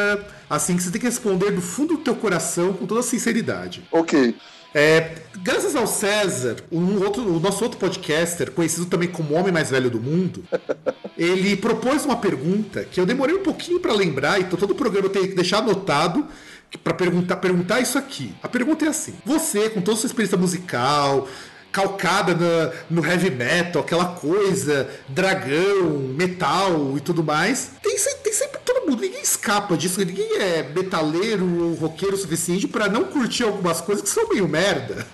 assim 0.48 0.76
que 0.76 0.82
você 0.82 0.90
tem 0.90 1.00
que 1.00 1.06
responder 1.06 1.50
do 1.50 1.62
fundo 1.62 1.96
do 1.96 2.02
teu 2.02 2.14
coração 2.14 2.72
com 2.72 2.86
toda 2.86 3.02
sinceridade. 3.02 3.82
Ok. 3.90 4.34
É, 4.74 5.16
graças 5.42 5.76
ao 5.76 5.86
César, 5.86 6.56
um 6.70 7.02
outro, 7.02 7.22
o 7.22 7.38
nosso 7.38 7.62
outro 7.62 7.78
podcaster, 7.78 8.50
conhecido 8.52 8.86
também 8.86 9.08
como 9.08 9.34
o 9.34 9.36
homem 9.38 9.52
mais 9.52 9.70
velho 9.70 9.90
do 9.90 10.00
mundo, 10.00 10.44
ele 11.16 11.56
propôs 11.56 12.04
uma 12.04 12.16
pergunta 12.16 12.84
que 12.84 12.98
eu 12.98 13.04
demorei 13.04 13.34
um 13.34 13.42
pouquinho 13.42 13.80
para 13.80 13.92
lembrar, 13.92 14.40
então 14.40 14.58
todo 14.58 14.70
o 14.70 14.74
programa 14.74 15.06
eu 15.06 15.12
tenho 15.12 15.28
que 15.28 15.34
deixar 15.34 15.58
anotado 15.58 16.26
para 16.82 16.94
perguntar, 16.94 17.36
perguntar 17.36 17.80
isso 17.80 17.98
aqui. 17.98 18.34
A 18.42 18.48
pergunta 18.48 18.84
é 18.86 18.88
assim: 18.88 19.14
você, 19.24 19.68
com 19.68 19.80
toda 19.80 19.96
a 19.96 20.00
sua 20.00 20.06
experiência 20.06 20.38
musical, 20.38 21.28
calcada 21.72 22.34
no, 22.34 23.00
no 23.00 23.06
heavy 23.06 23.30
metal, 23.30 23.82
aquela 23.82 24.04
coisa, 24.04 24.88
dragão, 25.08 25.90
metal 26.14 26.94
e 26.96 27.00
tudo 27.00 27.24
mais, 27.24 27.70
tem, 27.82 27.96
tem 28.22 28.32
sempre 28.32 28.60
todo 28.62 28.86
mundo, 28.86 29.00
ninguém 29.00 29.22
escapa 29.22 29.76
disso, 29.76 30.04
ninguém 30.04 30.36
é 30.36 30.62
metaleiro 30.62 31.64
ou 31.64 31.74
roqueiro 31.74 32.14
o 32.14 32.18
suficiente 32.18 32.68
para 32.68 32.88
não 32.88 33.04
curtir 33.04 33.44
algumas 33.44 33.80
coisas 33.80 34.04
que 34.04 34.10
são 34.10 34.28
meio 34.28 34.46
merda. 34.46 35.06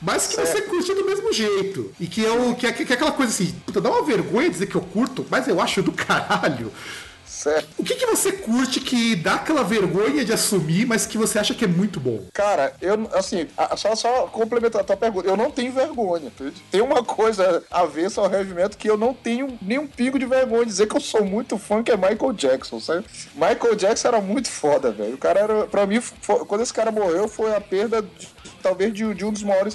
Mas 0.00 0.26
que 0.26 0.34
certo. 0.34 0.52
você 0.52 0.62
curte 0.62 0.94
do 0.94 1.06
mesmo 1.06 1.32
jeito. 1.32 1.90
E 1.98 2.06
que, 2.06 2.20
eu, 2.20 2.54
que, 2.54 2.66
é, 2.66 2.72
que 2.72 2.92
é 2.92 2.94
aquela 2.94 3.12
coisa 3.12 3.32
assim, 3.32 3.54
puta, 3.64 3.80
dá 3.80 3.90
uma 3.90 4.02
vergonha 4.04 4.50
dizer 4.50 4.66
que 4.66 4.74
eu 4.74 4.80
curto, 4.80 5.26
mas 5.30 5.48
eu 5.48 5.60
acho 5.60 5.82
do 5.82 5.90
caralho. 5.90 6.70
Certo. 7.46 7.68
O 7.78 7.84
que, 7.84 7.94
que 7.94 8.06
você 8.06 8.32
curte 8.32 8.80
que 8.80 9.14
dá 9.14 9.36
aquela 9.36 9.62
vergonha 9.62 10.24
de 10.24 10.32
assumir, 10.32 10.84
mas 10.84 11.06
que 11.06 11.16
você 11.16 11.38
acha 11.38 11.54
que 11.54 11.64
é 11.64 11.68
muito 11.68 12.00
bom? 12.00 12.24
Cara, 12.32 12.74
eu, 12.80 13.08
assim, 13.12 13.46
só, 13.76 13.94
só 13.94 14.26
complementar 14.26 14.80
a 14.80 14.84
tua 14.84 14.96
pergunta, 14.96 15.28
eu 15.28 15.36
não 15.36 15.48
tenho 15.48 15.70
vergonha. 15.72 16.26
Entende? 16.26 16.60
Tem 16.72 16.80
uma 16.80 17.04
coisa 17.04 17.62
a 17.70 17.84
ver 17.86 18.10
ao 18.16 18.32
heavy 18.32 18.52
metal 18.52 18.76
que 18.76 18.90
eu 18.90 18.96
não 18.96 19.14
tenho 19.14 19.56
nenhum 19.62 19.86
pingo 19.86 20.18
de 20.18 20.26
vergonha. 20.26 20.66
Dizer 20.66 20.88
que 20.88 20.96
eu 20.96 21.00
sou 21.00 21.24
muito 21.24 21.56
fã 21.56 21.84
que 21.84 21.92
é 21.92 21.96
Michael 21.96 22.32
Jackson, 22.32 22.80
sabe? 22.80 23.04
Michael 23.34 23.76
Jackson 23.76 24.08
era 24.08 24.20
muito 24.20 24.50
foda, 24.50 24.90
velho. 24.90 25.14
O 25.14 25.18
cara 25.18 25.38
era, 25.38 25.66
pra 25.66 25.86
mim, 25.86 26.02
quando 26.48 26.62
esse 26.62 26.74
cara 26.74 26.90
morreu, 26.90 27.28
foi 27.28 27.54
a 27.54 27.60
perda 27.60 28.02
de 28.02 28.35
talvez 28.66 28.92
de, 28.92 29.14
de, 29.14 29.24
um 29.24 29.32
dos 29.32 29.44
maiores 29.44 29.74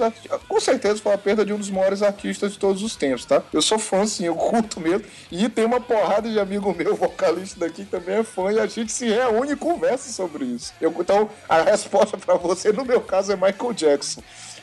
com 0.50 0.60
certeza 0.60 1.02
foi 1.02 1.14
a 1.14 1.18
perda 1.18 1.46
de 1.46 1.54
um 1.54 1.58
dos 1.58 1.70
maiores 1.70 2.04
artistas 2.04 2.52
de 2.52 2.60
todos 2.60 2.84
os 2.84 2.94
tempos, 2.94 3.24
tá? 3.24 3.42
Eu 3.54 3.62
sou 3.62 3.80
fã, 3.80 4.06
sim, 4.06 4.26
eu 4.26 4.36
curto 4.36 4.82
mesmo. 4.82 5.06
E 5.32 5.48
tem 5.48 5.64
uma 5.64 5.80
porrada 5.80 6.30
de 6.30 6.38
amigo 6.38 6.76
meu, 6.76 6.94
vocalista 6.94 7.62
daqui, 7.62 7.86
que 7.86 7.92
também 7.92 8.18
é 8.18 8.24
fã, 8.24 8.52
e 8.52 8.60
a 8.60 8.68
gente 8.68 8.92
se 8.92 9.08
reúne 9.08 9.54
e 9.54 9.56
conversa 9.56 10.12
sobre 10.12 10.44
isso. 10.44 10.74
Eu, 10.82 10.94
então, 11.00 11.30
a 11.48 11.62
resposta 11.62 12.18
para 12.18 12.36
você, 12.36 12.74
no 12.74 12.84
meu 12.84 13.00
caso, 13.00 13.32
é 13.32 13.36
Michael 13.36 13.74
Jackson. 13.74 14.22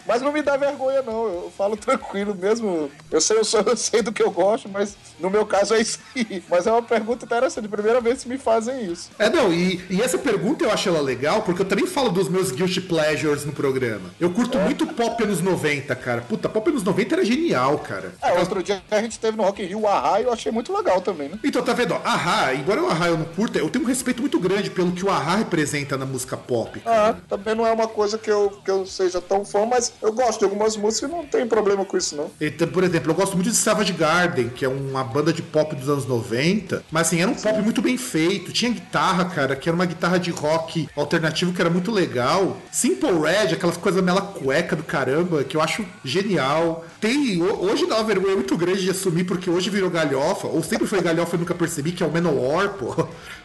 Mas 0.09 0.23
não 0.23 0.33
me 0.33 0.41
dá 0.41 0.57
vergonha, 0.57 1.03
não. 1.03 1.27
Eu 1.27 1.53
falo 1.57 1.77
tranquilo 1.77 2.35
mesmo. 2.35 2.91
Eu 3.11 3.21
sei, 3.21 3.37
eu, 3.37 3.45
sou, 3.45 3.61
eu 3.61 3.77
sei 3.77 4.01
do 4.01 4.11
que 4.11 4.23
eu 4.23 4.31
gosto, 4.31 4.67
mas 4.67 4.97
no 5.21 5.29
meu 5.29 5.45
caso 5.45 5.75
é 5.75 5.83
isso 5.83 5.99
aí. 6.17 6.43
Mas 6.49 6.67
é 6.67 6.73
uma 6.73 6.83
pergunta 6.83 7.27
interessante. 7.27 7.69
Primeira 7.69 8.01
vez 8.01 8.23
que 8.23 8.29
me 8.29 8.39
fazem 8.39 8.91
isso. 8.91 9.11
É, 9.19 9.29
não, 9.29 9.53
e, 9.53 9.85
e 9.91 10.01
essa 10.01 10.17
pergunta 10.17 10.65
eu 10.65 10.71
acho 10.71 10.89
ela 10.89 11.03
legal, 11.03 11.43
porque 11.43 11.61
eu 11.61 11.67
também 11.67 11.87
falo 11.87 12.09
dos 12.09 12.29
meus 12.29 12.51
guilty 12.51 12.81
pleasures 12.81 13.45
no 13.45 13.53
programa. 13.53 14.11
Eu 14.19 14.31
curto 14.31 14.57
é. 14.57 14.65
muito 14.65 14.87
pop 14.87 15.23
anos 15.23 15.43
90, 15.43 15.95
cara. 15.97 16.23
Puta, 16.23 16.49
pop 16.49 16.71
anos 16.71 16.83
90 16.83 17.15
era 17.15 17.25
genial, 17.25 17.79
cara. 17.79 18.15
É, 18.23 18.33
outro 18.39 18.63
dia 18.63 18.83
a 18.91 19.03
gente 19.03 19.19
teve 19.19 19.37
no 19.37 19.43
Rock 19.43 19.63
in 19.63 19.67
Rio 19.67 19.81
o 19.81 19.87
Ahá 19.87 20.21
e 20.21 20.25
eu 20.25 20.33
achei 20.33 20.51
muito 20.51 20.73
legal 20.75 21.03
também, 21.03 21.29
né? 21.29 21.39
Então, 21.45 21.63
tá 21.63 21.75
vendo? 21.75 21.95
Ahá, 21.95 22.55
embora 22.55 22.83
o 22.83 22.89
Ahá 22.89 23.09
eu 23.09 23.19
não 23.19 23.27
curta, 23.27 23.59
eu 23.59 23.69
tenho 23.69 23.85
um 23.85 23.89
respeito 23.89 24.23
muito 24.23 24.41
grande 24.41 24.71
pelo 24.71 24.93
que 24.93 25.05
o 25.05 25.11
Ahá 25.11 25.37
representa 25.37 25.99
na 25.99 26.07
música 26.07 26.37
pop. 26.37 26.81
Cara. 26.81 27.11
Ah, 27.11 27.17
também 27.29 27.55
não 27.55 27.67
é 27.67 27.73
uma 27.73 27.87
coisa 27.87 28.17
que 28.17 28.31
eu, 28.31 28.51
que 28.65 28.71
eu 28.71 28.87
seja 28.87 29.21
tão 29.21 29.45
fã, 29.45 29.67
mas 29.67 29.93
Eu 30.01 30.13
gosto 30.13 30.39
de 30.39 30.45
algumas 30.45 30.77
músicas 30.77 31.11
e 31.11 31.13
não 31.13 31.27
tem 31.27 31.47
problema 31.47 31.85
com 31.85 31.97
isso, 31.97 32.17
não. 32.17 32.31
Então, 32.41 32.69
por 32.69 32.85
exemplo, 32.85 33.11
eu 33.11 33.15
gosto 33.15 33.35
muito 33.35 33.51
de 33.51 33.57
Savage 33.57 33.93
Garden, 33.93 34.49
que 34.49 34.65
é 34.65 34.69
uma 34.69 35.03
banda 35.03 35.33
de 35.33 35.43
pop 35.43 35.75
dos 35.75 35.89
anos 35.89 36.07
90, 36.07 36.85
mas 36.91 37.09
assim, 37.09 37.21
era 37.21 37.31
um 37.31 37.35
pop 37.35 37.61
muito 37.61 37.83
bem 37.83 37.97
feito. 37.97 38.53
Tinha 38.53 38.71
guitarra, 38.71 39.25
cara, 39.25 39.57
que 39.57 39.69
era 39.69 39.75
uma 39.75 39.87
guitarra 39.87 40.19
de 40.19 40.31
rock 40.31 40.89
alternativo 40.97 41.53
que 41.53 41.61
era 41.61 41.71
muito 41.71 41.91
legal. 41.91 42.57
Simple 42.71 43.11
Red, 43.11 43.55
aquelas 43.55 43.77
coisas 43.77 44.03
mela 44.03 44.21
cueca 44.21 44.77
do 44.77 44.83
caramba, 44.83 45.45
que 45.45 45.57
eu 45.57 45.61
acho 45.61 45.85
genial. 46.05 46.85
Tem. 47.01 47.43
Hoje 47.43 47.87
dá 47.87 47.97
uma 47.97 48.05
vergonha 48.05 48.35
muito 48.35 48.57
grande 48.57 48.83
de 48.83 48.91
assumir, 48.91 49.25
porque 49.25 49.51
hoje 49.51 49.71
virou 49.71 49.91
galhofa, 49.91 50.47
ou 50.47 50.63
sempre 50.63 50.87
foi 50.87 51.01
galhofa 51.01 51.37
e 51.37 51.39
nunca 51.39 51.55
percebi, 51.55 51.93
que 51.93 52.03
é 52.03 52.07
o 52.07 52.11
Menowar, 52.11 52.71
pô. 52.71 52.95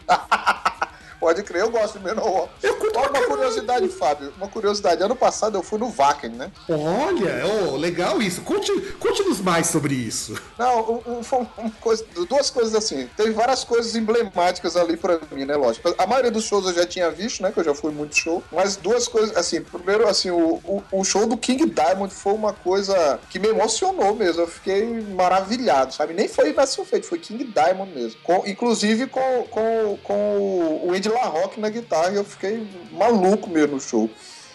Pode 1.24 1.42
crer, 1.42 1.62
eu 1.62 1.70
gosto 1.70 1.98
de 1.98 2.04
Menor. 2.04 2.50
Eu 2.62 2.76
curto 2.76 2.98
Olha 2.98 3.08
uma 3.08 3.26
curiosidade, 3.26 3.88
Fábio. 3.88 4.32
Uma 4.36 4.46
curiosidade. 4.46 5.02
Ano 5.02 5.16
passado 5.16 5.56
eu 5.56 5.62
fui 5.62 5.78
no 5.78 5.90
Wacken, 5.90 6.30
né? 6.30 6.52
Olha, 6.68 7.44
oh, 7.46 7.76
legal 7.76 8.20
isso. 8.20 8.42
Conte, 8.42 8.70
conte-nos 9.00 9.40
mais 9.40 9.68
sobre 9.68 9.94
isso. 9.94 10.38
Não, 10.58 11.02
um, 11.06 11.20
um, 11.20 11.64
um, 11.64 11.70
coisa, 11.80 12.04
duas 12.28 12.50
coisas 12.50 12.74
assim. 12.74 13.08
Teve 13.16 13.30
várias 13.30 13.64
coisas 13.64 13.96
emblemáticas 13.96 14.76
ali 14.76 14.98
pra 14.98 15.18
mim, 15.32 15.44
né? 15.46 15.56
Lógico. 15.56 15.94
A 15.96 16.06
maioria 16.06 16.30
dos 16.30 16.44
shows 16.44 16.66
eu 16.66 16.74
já 16.74 16.86
tinha 16.86 17.10
visto, 17.10 17.42
né? 17.42 17.50
Que 17.50 17.60
eu 17.60 17.64
já 17.64 17.74
fui 17.74 17.90
muito 17.90 18.14
show. 18.16 18.42
Mas 18.52 18.76
duas 18.76 19.08
coisas, 19.08 19.34
assim. 19.36 19.62
Primeiro, 19.62 20.06
assim, 20.06 20.30
o, 20.30 20.60
o, 20.64 20.82
o 20.92 21.04
show 21.04 21.26
do 21.26 21.38
King 21.38 21.64
Diamond 21.64 22.12
foi 22.12 22.34
uma 22.34 22.52
coisa 22.52 23.18
que 23.30 23.38
me 23.38 23.48
emocionou 23.48 24.14
mesmo. 24.14 24.42
Eu 24.42 24.46
fiquei 24.46 24.84
maravilhado, 25.14 25.94
sabe? 25.94 26.12
Nem 26.12 26.28
foi 26.28 26.52
National 26.52 26.86
Feito, 26.86 27.06
foi 27.06 27.18
King 27.18 27.44
Diamond 27.44 27.92
mesmo. 27.92 28.20
Com, 28.22 28.46
inclusive 28.46 29.06
com, 29.06 29.46
com, 29.50 29.98
com 30.02 30.80
o 30.84 30.92
Andy 30.94 31.08
La 31.14 31.24
Rock 31.24 31.60
na 31.60 31.70
guitarra 31.70 32.10
e 32.10 32.16
eu 32.16 32.24
fiquei 32.24 32.66
maluco 32.92 33.48
mesmo 33.48 33.76
no 33.76 33.80
show. 33.80 34.10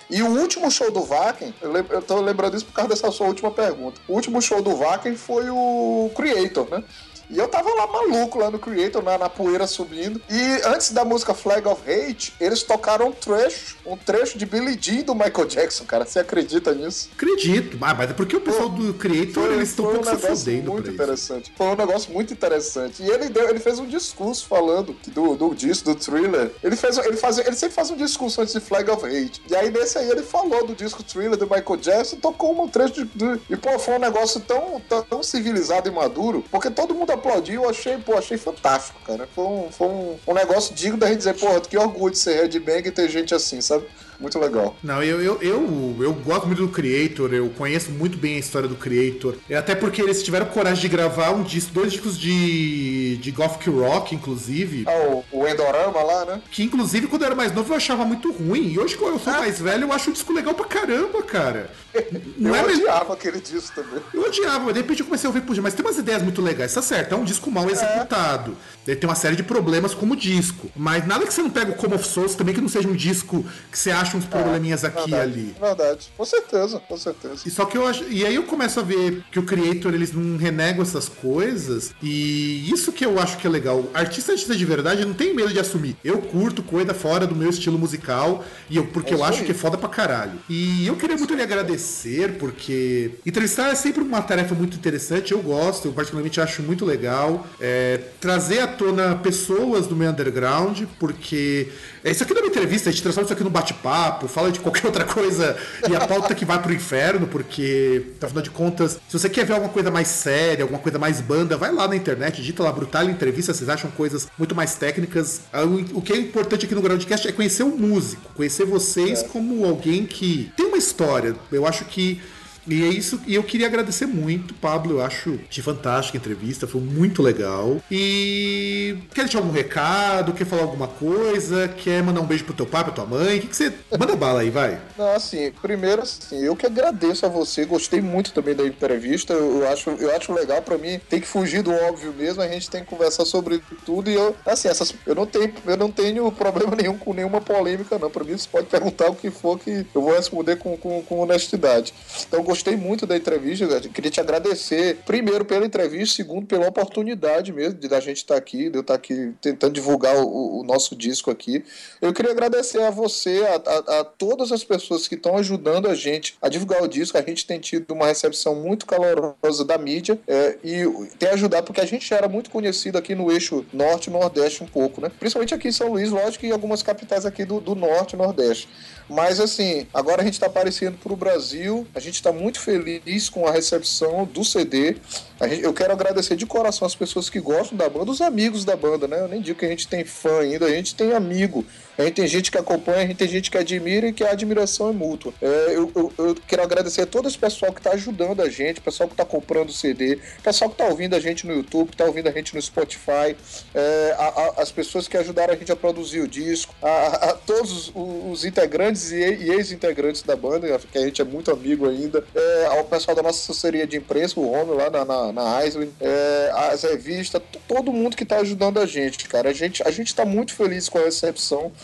E 0.09 0.23
o 0.23 0.27
último 0.27 0.71
show 0.71 0.91
do 0.91 1.03
Wacken, 1.03 1.53
eu, 1.61 2.01
tô 2.01 2.19
lembrando 2.19 2.57
isso 2.57 2.65
por 2.65 2.73
causa 2.73 2.89
dessa 2.89 3.11
sua 3.11 3.27
última 3.27 3.51
pergunta. 3.51 4.01
O 4.07 4.13
último 4.13 4.41
show 4.41 4.59
do 4.59 4.75
Wacken 4.75 5.15
foi 5.15 5.49
o 5.51 6.09
Creator, 6.15 6.67
né? 6.69 6.83
E 7.29 7.37
eu 7.37 7.47
tava 7.47 7.73
lá 7.73 7.87
maluco 7.87 8.39
lá 8.39 8.49
no 8.49 8.57
Creator, 8.57 9.03
na, 9.03 9.17
na, 9.17 9.29
poeira 9.29 9.67
subindo. 9.67 10.21
E 10.29 10.61
antes 10.65 10.91
da 10.91 11.05
música 11.05 11.33
Flag 11.33 11.67
of 11.67 11.81
Hate, 11.89 12.33
eles 12.39 12.63
tocaram 12.63 13.09
um 13.09 13.11
trecho, 13.11 13.77
um 13.85 13.95
trecho 13.95 14.37
de 14.37 14.45
Billie 14.45 14.77
Jean 14.79 15.03
do 15.03 15.13
Michael 15.13 15.45
Jackson, 15.45 15.85
cara. 15.85 16.05
Você 16.05 16.19
acredita 16.19 16.73
nisso? 16.73 17.09
Acredito. 17.15 17.77
Ah, 17.81 17.93
mas 17.93 18.09
é 18.09 18.13
porque 18.13 18.35
o 18.35 18.41
pessoal 18.41 18.69
do 18.69 18.93
Creator, 18.95 19.43
foi, 19.43 19.53
eles 19.53 19.69
estão 19.69 19.85
um 19.85 19.93
pouco 19.93 20.09
um 20.09 20.15
se 20.15 20.27
fodendo 20.27 20.71
muito 20.71 20.89
interessante. 20.89 21.53
Foi 21.55 21.67
um 21.67 21.75
negócio 21.75 22.11
muito 22.11 22.33
interessante. 22.33 23.03
E 23.03 23.09
ele, 23.09 23.29
deu, 23.29 23.49
ele 23.49 23.59
fez 23.59 23.79
um 23.79 23.85
discurso 23.85 24.45
falando 24.47 24.95
do, 25.07 25.35
do 25.35 25.53
disco, 25.53 25.85
do 25.85 25.95
Thriller. 25.95 26.51
Ele, 26.63 26.75
fez, 26.75 26.97
ele, 26.97 27.17
faz, 27.17 27.37
ele 27.37 27.55
sempre 27.55 27.75
faz 27.75 27.91
um 27.91 27.95
discurso 27.95 28.41
antes 28.41 28.53
de 28.53 28.59
Flag 28.59 28.89
of 28.89 29.05
Hate. 29.05 29.41
E 29.49 29.55
aí 29.55 29.69
nesse 29.69 29.97
aí 29.97 30.09
ele 30.09 30.23
falou 30.23 30.65
do 30.65 30.73
disco 30.73 31.03
Thriller 31.03 31.37
do 31.37 31.45
Michael 31.45 31.77
Jackson, 31.77 32.17
tocou 32.17 32.59
um 32.61 32.67
trecho 32.67 32.93
de, 32.93 33.05
de, 33.05 33.39
E 33.49 33.55
pô, 33.55 33.77
foi 33.77 33.95
um 33.95 33.99
negócio 33.99 34.39
tão, 34.41 34.81
tão, 34.87 35.03
tão 35.03 35.23
civilizado 35.23 35.87
e 35.87 35.91
maduro, 35.91 36.43
porque 36.49 36.69
todo 36.69 36.93
mundo 36.93 37.11
aplaudiu, 37.19 37.63
eu 37.63 37.69
achei, 37.69 37.97
pô, 37.97 38.17
achei 38.17 38.37
fantástico, 38.37 38.99
cara. 39.05 39.27
Foi 39.33 39.45
um, 39.45 39.71
foi 39.71 39.87
um, 39.87 40.17
um 40.27 40.33
negócio 40.33 40.73
digno 40.73 40.97
da 40.97 41.07
gente 41.07 41.19
dizer, 41.19 41.35
pô, 41.35 41.59
que 41.61 41.77
orgulho 41.77 42.11
de 42.11 42.19
ser 42.19 42.41
headbang 42.41 42.87
e 42.87 42.91
ter 42.91 43.07
gente 43.09 43.33
assim, 43.35 43.61
sabe? 43.61 43.85
Muito 44.19 44.37
legal. 44.37 44.75
Não, 44.83 45.01
eu, 45.01 45.21
eu, 45.21 45.41
eu, 45.41 45.95
eu, 45.99 46.13
gosto 46.13 46.45
muito 46.45 46.61
do 46.61 46.67
Creator, 46.67 47.33
eu 47.33 47.49
conheço 47.49 47.91
muito 47.91 48.17
bem 48.17 48.35
a 48.35 48.39
história 48.39 48.67
do 48.67 48.75
Creator. 48.75 49.35
Até 49.57 49.75
porque 49.75 50.01
eles 50.01 50.21
tiveram 50.21 50.47
coragem 50.47 50.81
de 50.81 50.89
gravar 50.89 51.31
um 51.31 51.41
disco, 51.41 51.71
dois 51.73 51.91
discos 51.91 52.17
de, 52.17 53.17
de 53.17 53.31
Gothic 53.31 53.69
Rock, 53.69 54.13
inclusive. 54.13 54.83
Ah, 54.87 55.23
o, 55.31 55.39
o 55.39 55.47
Endorama 55.47 56.03
lá, 56.03 56.25
né? 56.25 56.41
Que 56.51 56.63
inclusive 56.63 57.07
quando 57.07 57.21
eu 57.21 57.27
era 57.27 57.35
mais 57.35 57.53
novo 57.53 57.71
eu 57.71 57.77
achava 57.77 58.03
muito 58.03 58.31
ruim. 58.31 58.73
E 58.73 58.79
hoje, 58.79 58.97
quando 58.97 59.13
eu 59.13 59.19
sou 59.19 59.33
ah. 59.33 59.39
mais 59.39 59.59
velho, 59.59 59.85
eu 59.85 59.93
acho 59.93 60.09
o 60.09 60.13
disco 60.13 60.33
legal 60.33 60.53
pra 60.53 60.65
caramba, 60.65 61.23
cara. 61.23 61.69
Não 62.37 62.51
eu 62.51 62.55
é 62.55 62.63
odiava 62.63 62.99
mesmo... 62.99 63.13
aquele 63.13 63.39
disco 63.39 63.75
também. 63.75 64.01
Eu 64.13 64.23
odiava, 64.23 64.65
mas 64.65 64.73
de 64.73 64.81
repente 64.81 64.99
eu 64.99 65.05
comecei 65.05 65.27
a 65.27 65.29
ouvir, 65.29 65.41
puxa, 65.41 65.61
mas 65.61 65.73
tem 65.73 65.85
umas 65.85 65.97
ideias 65.97 66.21
muito 66.21 66.41
legais. 66.41 66.73
Tá 66.73 66.81
certo, 66.81 67.13
é 67.13 67.17
um 67.17 67.23
disco 67.23 67.49
mal 67.49 67.69
executado. 67.69 68.55
É. 68.85 68.91
Ele 68.91 68.99
tem 68.99 69.09
uma 69.09 69.15
série 69.15 69.35
de 69.35 69.43
problemas 69.43 69.93
como 69.93 70.15
disco. 70.15 70.69
Mas 70.75 71.05
nada 71.07 71.25
que 71.25 71.33
você 71.33 71.41
não 71.41 71.49
pega 71.49 71.71
o 71.71 71.75
Como 71.75 71.95
of 71.95 72.07
Souls 72.07 72.35
também 72.35 72.53
que 72.53 72.61
não 72.61 72.67
seja 72.67 72.87
um 72.87 72.95
disco 72.95 73.45
que 73.71 73.77
você 73.77 73.91
acha 73.91 74.08
uns 74.17 74.25
probleminhas 74.25 74.83
aqui 74.83 75.11
e 75.11 75.15
ali. 75.15 75.55
Verdade, 75.59 76.09
com 76.15 76.25
certeza, 76.25 76.79
com 76.79 76.97
certeza. 76.97 77.41
E 77.45 77.49
só 77.49 77.65
que 77.65 77.77
eu 77.77 77.85
acho. 77.87 78.05
E 78.09 78.25
aí 78.25 78.35
eu 78.35 78.43
começo 78.43 78.79
a 78.79 78.83
ver 78.83 79.23
que 79.31 79.39
o 79.39 79.43
Creator 79.43 79.93
eles 79.93 80.13
não 80.13 80.37
renegam 80.37 80.81
essas 80.81 81.09
coisas. 81.09 81.93
E 82.01 82.69
isso 82.71 82.91
que 82.91 83.05
eu 83.05 83.19
acho 83.19 83.37
que 83.37 83.47
é 83.47 83.49
legal. 83.49 83.85
Artista 83.93 84.31
artista 84.31 84.55
de 84.55 84.65
verdade 84.65 85.05
não 85.05 85.13
tem 85.13 85.33
medo 85.33 85.51
de 85.51 85.59
assumir. 85.59 85.95
Eu 86.03 86.19
curto 86.19 86.63
coisa 86.63 86.93
fora 86.93 87.25
do 87.27 87.35
meu 87.35 87.49
estilo 87.49 87.77
musical. 87.77 88.43
E 88.69 88.77
eu, 88.77 88.85
porque 88.87 89.13
é 89.13 89.17
eu 89.17 89.23
acho 89.23 89.43
que 89.43 89.51
é 89.51 89.55
foda 89.55 89.77
pra 89.77 89.89
caralho. 89.89 90.33
E 90.49 90.85
eu 90.87 90.95
queria 90.95 91.17
muito 91.17 91.33
lhe 91.33 91.41
agradecer, 91.41 92.37
porque 92.37 93.11
entrevistar 93.25 93.69
é 93.69 93.75
sempre 93.75 94.03
uma 94.03 94.21
tarefa 94.21 94.55
muito 94.55 94.77
interessante. 94.77 95.31
Eu 95.31 95.41
gosto, 95.41 95.87
eu 95.87 95.93
particularmente 95.93 96.39
acho 96.39 96.61
muito 96.61 96.85
legal. 96.85 97.47
É, 97.59 97.99
trazer 98.19 98.59
à 98.59 98.67
tona 98.67 99.15
pessoas 99.15 99.87
do 99.87 99.95
meu 99.95 100.09
underground, 100.09 100.83
porque 100.99 101.69
é, 101.98 101.98
isso 102.03 102.23
aqui 102.23 102.33
não 102.33 102.41
é 102.41 102.43
uma 102.45 102.49
entrevista, 102.49 102.89
a 102.89 102.91
gente 102.91 103.01
transforma 103.01 103.25
isso 103.25 103.33
aqui 103.33 103.43
num 103.43 103.49
bate-papo, 103.49 104.27
fala 104.27 104.51
de 104.51 104.59
qualquer 104.59 104.85
outra 104.87 105.05
coisa 105.05 105.57
e 105.89 105.95
a 105.95 106.07
pauta 106.07 106.33
que 106.33 106.45
vai 106.45 106.61
pro 106.61 106.73
inferno, 106.73 107.27
porque, 107.27 108.03
afinal 108.21 108.41
de 108.41 108.49
contas, 108.49 108.99
se 109.07 109.17
você 109.17 109.29
quer 109.29 109.45
ver 109.45 109.53
alguma 109.53 109.71
coisa 109.71 109.91
mais 109.91 110.07
séria, 110.07 110.63
alguma 110.63 110.79
coisa 110.79 110.97
mais 110.97 111.21
banda, 111.21 111.57
vai 111.57 111.71
lá 111.71 111.87
na 111.87 111.95
internet, 111.95 112.37
digita 112.37 112.63
lá 112.63 112.71
Brutal 112.71 113.03
Entrevista, 113.05 113.53
vocês 113.53 113.69
acham 113.69 113.89
coisas 113.91 114.27
muito 114.37 114.55
mais 114.55 114.75
técnicas. 114.75 115.41
Ah, 115.51 115.63
o 115.63 116.01
que 116.01 116.13
é 116.13 116.17
importante 116.17 116.65
aqui 116.65 116.75
no 116.75 116.81
Groundcast 116.81 117.27
é 117.27 117.31
conhecer 117.31 117.63
o 117.63 117.77
músico, 117.77 118.31
conhecer 118.33 118.65
vocês 118.65 119.21
é. 119.21 119.27
como 119.27 119.65
alguém 119.65 120.05
que 120.05 120.51
tem 120.55 120.65
uma 120.65 120.77
história. 120.77 121.35
Eu 121.51 121.65
acho 121.65 121.85
que 121.85 122.21
e 122.69 122.83
é 122.83 122.87
isso, 122.87 123.19
e 123.25 123.33
eu 123.33 123.43
queria 123.43 123.65
agradecer 123.65 124.05
muito, 124.05 124.53
Pablo. 124.53 124.93
Eu 124.93 125.01
acho 125.01 125.39
de 125.49 125.61
fantástica 125.61 126.17
entrevista, 126.17 126.67
foi 126.67 126.79
muito 126.79 127.21
legal. 127.21 127.81
E 127.89 128.97
quer 129.13 129.23
deixar 129.23 129.39
algum 129.39 129.51
recado? 129.51 130.33
Quer 130.33 130.45
falar 130.45 130.61
alguma 130.61 130.87
coisa? 130.87 131.67
Quer 131.67 132.03
mandar 132.03 132.21
um 132.21 132.25
beijo 132.25 132.45
pro 132.45 132.53
teu 132.53 132.65
pai, 132.65 132.83
pra 132.83 132.93
tua 132.93 133.05
mãe? 133.05 133.39
O 133.39 133.41
que, 133.41 133.47
que 133.47 133.55
você. 133.55 133.73
Manda 133.97 134.15
bala 134.15 134.41
aí, 134.41 134.49
vai. 134.49 134.79
Não, 134.97 135.13
assim, 135.15 135.51
primeiro, 135.61 136.03
assim, 136.03 136.37
eu 136.43 136.55
que 136.55 136.65
agradeço 136.65 137.25
a 137.25 137.29
você, 137.29 137.65
gostei 137.65 138.01
muito 138.01 138.31
também 138.31 138.55
da 138.55 138.65
entrevista. 138.65 139.33
Eu, 139.33 139.67
acho, 139.67 139.89
eu 139.91 140.15
acho 140.15 140.31
legal 140.31 140.61
para 140.61 140.77
mim, 140.77 140.99
tem 141.09 141.19
que 141.19 141.27
fugir 141.27 141.63
do 141.63 141.71
óbvio 141.71 142.13
mesmo, 142.13 142.41
a 142.41 142.47
gente 142.47 142.69
tem 142.69 142.83
que 142.83 142.87
conversar 142.87 143.25
sobre 143.25 143.61
tudo. 143.83 144.11
E 144.11 144.13
eu, 144.13 144.35
assim, 144.45 144.67
essas, 144.67 144.93
eu 145.07 145.15
não 145.15 145.25
tenho, 145.25 145.51
eu 145.65 145.77
não 145.77 145.91
tenho 145.91 146.29
problema 146.31 146.75
nenhum 146.75 146.97
com 146.97 147.13
nenhuma 147.13 147.41
polêmica, 147.41 147.97
não. 147.97 148.11
Pra 148.11 148.23
mim, 148.23 148.37
você 148.37 148.47
pode 148.47 148.67
perguntar 148.67 149.09
o 149.09 149.15
que 149.15 149.31
for 149.31 149.57
que 149.57 149.85
eu 149.93 150.01
vou 150.01 150.13
responder 150.13 150.57
com, 150.57 150.77
com, 150.77 151.01
com 151.01 151.19
honestidade. 151.19 151.93
Então, 152.27 152.43
gostei 152.43 152.58
gostei 152.59 152.75
muito 152.75 153.07
da 153.07 153.15
entrevista. 153.15 153.79
Queria 153.89 154.11
te 154.11 154.19
agradecer, 154.19 154.97
primeiro, 155.05 155.45
pela 155.45 155.65
entrevista, 155.65 156.15
segundo, 156.15 156.45
pela 156.45 156.67
oportunidade 156.67 157.53
mesmo 157.53 157.79
de 157.79 157.87
da 157.87 158.01
gente 158.01 158.17
estar 158.17 158.33
tá 158.33 158.37
aqui, 158.37 158.69
de 158.69 158.77
eu 158.77 158.81
estar 158.81 158.93
tá 158.93 158.95
aqui 158.95 159.33
tentando 159.41 159.73
divulgar 159.73 160.17
o, 160.17 160.59
o, 160.59 160.63
nosso 160.63 160.93
disco 160.93 161.31
aqui. 161.31 161.63
Eu 162.01 162.11
queria 162.11 162.31
agradecer 162.31 162.81
a 162.81 162.89
você, 162.89 163.45
a, 163.47 163.55
a, 163.55 163.99
a 163.99 164.03
todas 164.03 164.51
as 164.51 164.63
pessoas 164.63 165.07
que 165.07 165.15
estão 165.15 165.37
ajudando 165.37 165.87
a 165.87 165.95
gente 165.95 166.35
a 166.41 166.49
divulgar 166.49 166.83
o 166.83 166.87
disco. 166.87 167.17
A 167.17 167.21
gente 167.21 167.47
tem 167.47 167.59
tido 167.59 167.93
uma 167.93 168.07
recepção 168.07 168.55
muito 168.55 168.85
calorosa 168.85 169.63
da 169.63 169.77
mídia 169.77 170.19
é, 170.27 170.57
e 170.61 170.83
tem 171.17 171.29
ajudado, 171.29 171.65
porque 171.65 171.81
a 171.81 171.85
gente 171.85 172.13
era 172.13 172.27
muito 172.27 172.49
conhecido 172.49 172.97
aqui 172.97 173.15
no 173.15 173.31
eixo 173.31 173.65
norte 173.71 174.07
e 174.07 174.11
nordeste 174.11 174.63
um 174.63 174.67
pouco, 174.67 174.99
né? 174.99 175.09
Principalmente 175.17 175.53
aqui 175.53 175.69
em 175.69 175.71
São 175.71 175.91
Luís, 175.91 176.09
lógico, 176.09 176.45
e 176.45 176.51
algumas 176.51 176.83
capitais 176.83 177.25
aqui 177.25 177.45
do, 177.45 177.61
do 177.61 177.73
norte 177.73 178.13
e 178.13 178.17
nordeste. 178.17 178.67
Mas 179.09 179.39
assim, 179.39 179.87
agora 179.93 180.21
a 180.21 180.25
gente 180.25 180.35
está 180.35 180.45
aparecendo 180.45 180.97
para 180.97 181.11
o 181.11 181.15
Brasil, 181.15 181.87
a 181.95 181.99
gente 181.99 182.15
está 182.15 182.31
muito 182.39 182.59
feliz 182.59 183.29
com 183.29 183.45
a 183.45 183.51
recepção 183.51 184.25
do 184.25 184.43
CD. 184.43 184.95
Gente, 185.41 185.63
eu 185.63 185.73
quero 185.73 185.93
agradecer 185.93 186.35
de 186.35 186.45
coração 186.45 186.85
as 186.85 186.95
pessoas 186.95 187.29
que 187.29 187.39
gostam 187.39 187.77
da 187.77 187.89
banda, 187.89 188.11
os 188.11 188.21
amigos 188.21 188.65
da 188.65 188.75
banda, 188.75 189.07
né? 189.07 189.19
Eu 189.19 189.27
nem 189.27 189.41
digo 189.41 189.59
que 189.59 189.65
a 189.65 189.69
gente 189.69 189.87
tem 189.87 190.03
fã 190.05 190.39
ainda, 190.39 190.65
a 190.65 190.69
gente 190.69 190.95
tem 190.95 191.13
amigo. 191.13 191.65
A 191.99 192.03
gente 192.03 192.13
tem 192.13 192.27
gente 192.27 192.49
que 192.49 192.57
acompanha, 192.57 192.99
a 192.99 193.07
gente 193.07 193.17
tem 193.17 193.27
gente 193.27 193.51
que 193.51 193.57
admira 193.57 194.07
e 194.07 194.13
que 194.13 194.23
a 194.23 194.31
admiração 194.31 194.87
é 194.87 194.93
mútua. 194.93 195.33
É, 195.41 195.75
eu, 195.75 195.91
eu, 195.93 196.13
eu, 196.17 196.35
quero 196.47 196.63
agradecer 196.63 197.01
a 197.01 197.05
todo 197.05 197.27
esse 197.27 197.37
pessoal 197.37 197.73
que 197.73 197.81
está 197.81 197.91
ajudando 197.91 198.41
a 198.41 198.47
gente, 198.47 198.79
pessoal 198.79 199.09
que 199.09 199.15
está 199.15 199.25
comprando 199.25 199.73
CD, 199.73 200.17
pessoal 200.41 200.69
que 200.69 200.75
está 200.75 200.85
ouvindo 200.85 201.13
a 201.13 201.19
gente 201.19 201.45
no 201.45 201.53
YouTube, 201.53 201.89
que 201.89 201.95
está 201.95 202.05
ouvindo 202.05 202.29
a 202.29 202.31
gente 202.31 202.55
no 202.55 202.61
Spotify, 202.61 203.35
é, 203.75 204.15
a, 204.17 204.27
a, 204.27 204.61
as 204.61 204.71
pessoas 204.71 205.09
que 205.09 205.17
ajudaram 205.17 205.53
a 205.53 205.57
gente 205.57 205.73
a 205.73 205.75
produzir 205.75 206.21
o 206.21 206.27
disco, 206.27 206.73
a, 206.81 207.31
a 207.31 207.33
todos 207.33 207.89
os, 207.89 207.93
os, 208.31 208.45
integrantes 208.45 209.11
e, 209.11 209.17
e 209.17 209.51
ex-integrantes 209.51 210.21
da 210.23 210.37
banda, 210.37 210.79
que 210.89 210.97
a 210.97 211.01
gente 211.01 211.21
é 211.21 211.25
muito 211.25 211.51
amigo 211.51 211.85
ainda, 211.85 212.23
é, 212.33 212.65
ao 212.67 212.85
pessoal 212.85 213.13
da 213.13 213.21
nossa 213.21 213.39
assessoria 213.39 213.85
de 213.85 213.97
imprensa, 213.97 214.39
o 214.39 214.49
Romeo 214.49 214.75
lá 214.75 214.89
na, 214.89 215.03
na, 215.03 215.33
na 215.33 215.59
é, 215.99 216.51
as 216.71 216.83
revistas, 216.83 217.41
todo 217.67 217.91
mundo 217.91 218.15
que 218.15 218.23
está 218.23 218.37
ajudando 218.37 218.79
a 218.79 218.85
gente, 218.85 219.27
cara. 219.27 219.49
A 219.49 219.53
gente, 219.53 219.85
a 219.85 219.91
gente 219.91 220.15
tá 220.15 220.23
muito 220.23 220.53
feliz 220.53 220.87
com 220.87 220.97
a 220.97 221.01
recepção. 221.01 221.73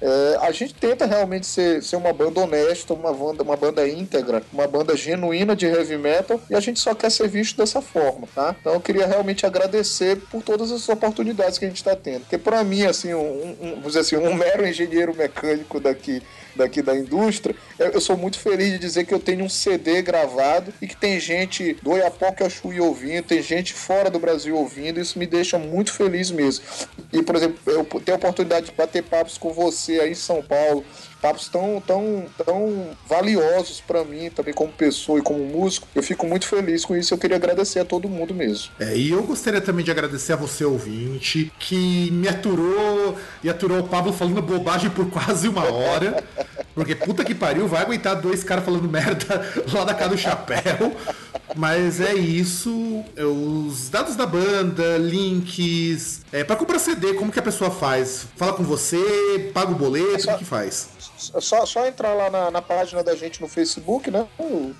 É, 0.00 0.38
a 0.40 0.52
gente 0.52 0.74
tenta 0.74 1.06
realmente 1.06 1.46
ser, 1.46 1.82
ser 1.82 1.96
uma 1.96 2.12
banda 2.12 2.40
honesta, 2.40 2.94
uma 2.94 3.12
banda, 3.12 3.42
uma 3.42 3.56
banda 3.56 3.86
íntegra, 3.88 4.42
uma 4.52 4.66
banda 4.66 4.96
genuína 4.96 5.56
de 5.56 5.66
heavy 5.66 5.98
metal, 5.98 6.40
e 6.48 6.54
a 6.54 6.60
gente 6.60 6.78
só 6.78 6.94
quer 6.94 7.10
ser 7.10 7.28
visto 7.28 7.56
dessa 7.56 7.80
forma, 7.80 8.28
tá? 8.34 8.54
Então 8.60 8.74
eu 8.74 8.80
queria 8.80 9.06
realmente 9.06 9.44
agradecer 9.44 10.16
por 10.30 10.42
todas 10.42 10.70
as 10.70 10.88
oportunidades 10.88 11.58
que 11.58 11.64
a 11.64 11.68
gente 11.68 11.78
está 11.78 11.96
tendo. 11.96 12.20
Porque 12.20 12.38
para 12.38 12.62
mim, 12.62 12.84
assim, 12.84 13.12
um, 13.12 13.56
um, 13.60 13.80
dizer 13.80 14.00
assim, 14.00 14.16
um 14.16 14.34
mero 14.34 14.66
engenheiro 14.66 15.14
mecânico 15.16 15.80
daqui 15.80 16.22
daqui 16.56 16.82
da 16.82 16.96
indústria, 16.96 17.54
eu, 17.78 18.00
sou 18.00 18.16
muito 18.16 18.36
feliz 18.36 18.72
de 18.72 18.78
dizer 18.78 19.04
que 19.04 19.14
eu 19.14 19.20
tenho 19.20 19.44
um 19.44 19.48
CD 19.48 20.02
gravado 20.02 20.74
e 20.82 20.88
que 20.88 20.96
tem 20.96 21.20
gente 21.20 21.74
do 21.80 21.92
Oiapoque 21.92 22.42
ao 22.42 22.50
Chuí 22.50 22.80
ouvindo, 22.80 23.22
tem 23.22 23.40
gente 23.40 23.72
fora 23.72 24.10
do 24.10 24.18
Brasil 24.18 24.56
ouvindo, 24.56 24.98
isso 24.98 25.20
me 25.20 25.26
deixa 25.26 25.56
muito 25.56 25.92
feliz 25.92 26.32
mesmo. 26.32 26.64
E, 27.12 27.22
por 27.22 27.36
exemplo, 27.36 27.58
eu 27.64 27.84
tenho 27.84 28.16
a 28.16 28.18
oportunidade 28.18 28.66
de 28.66 28.72
bater 28.72 29.04
papos 29.04 29.38
com 29.38 29.52
você 29.52 29.87
aí 29.92 30.10
em 30.10 30.14
São 30.14 30.42
Paulo, 30.42 30.84
papos 31.20 31.48
tão, 31.48 31.82
tão, 31.84 32.26
tão 32.44 32.88
valiosos 33.08 33.80
para 33.80 34.04
mim 34.04 34.30
também 34.30 34.54
como 34.54 34.72
pessoa 34.72 35.18
e 35.18 35.22
como 35.22 35.44
músico. 35.44 35.86
Eu 35.94 36.02
fico 36.02 36.26
muito 36.26 36.46
feliz 36.46 36.84
com 36.84 36.96
isso. 36.96 37.12
Eu 37.12 37.18
queria 37.18 37.36
agradecer 37.36 37.80
a 37.80 37.84
todo 37.84 38.08
mundo 38.08 38.34
mesmo. 38.34 38.70
É, 38.78 38.96
e 38.96 39.10
eu 39.10 39.22
gostaria 39.22 39.60
também 39.60 39.84
de 39.84 39.90
agradecer 39.90 40.32
a 40.32 40.36
você, 40.36 40.64
ouvinte, 40.64 41.52
que 41.58 42.10
me 42.10 42.28
aturou 42.28 43.16
e 43.42 43.50
aturou 43.50 43.80
o 43.80 43.88
Pablo 43.88 44.12
falando 44.12 44.40
bobagem 44.42 44.90
por 44.90 45.08
quase 45.10 45.48
uma 45.48 45.70
hora. 45.70 46.22
Porque 46.74 46.94
puta 46.94 47.24
que 47.24 47.34
pariu, 47.34 47.66
vai 47.66 47.82
aguentar 47.82 48.20
dois 48.20 48.44
caras 48.44 48.64
falando 48.64 48.88
merda 48.88 49.44
lá 49.72 49.84
da 49.84 49.94
casa 49.94 50.10
do 50.10 50.18
chapéu. 50.18 50.94
Mas 51.56 52.00
é 52.00 52.14
isso. 52.14 53.04
É, 53.16 53.24
os 53.24 53.88
dados 53.88 54.14
da 54.14 54.26
banda, 54.26 54.96
links. 54.98 56.20
É, 56.30 56.44
para 56.44 56.56
comprar 56.56 56.78
CD, 56.78 57.14
como 57.14 57.32
que 57.32 57.38
a 57.38 57.42
pessoa 57.42 57.70
faz? 57.70 58.26
Fala 58.36 58.52
com 58.52 58.62
você, 58.62 59.50
paga 59.52 59.72
o 59.72 59.74
boleto, 59.74 60.30
o 60.30 60.38
que 60.38 60.44
faz? 60.44 60.90
Só, 61.18 61.66
só 61.66 61.86
entrar 61.86 62.14
lá 62.14 62.30
na, 62.30 62.50
na, 62.50 62.62
página 62.62 63.02
da 63.02 63.14
gente 63.14 63.40
no 63.40 63.48
Facebook, 63.48 64.10
né? 64.10 64.26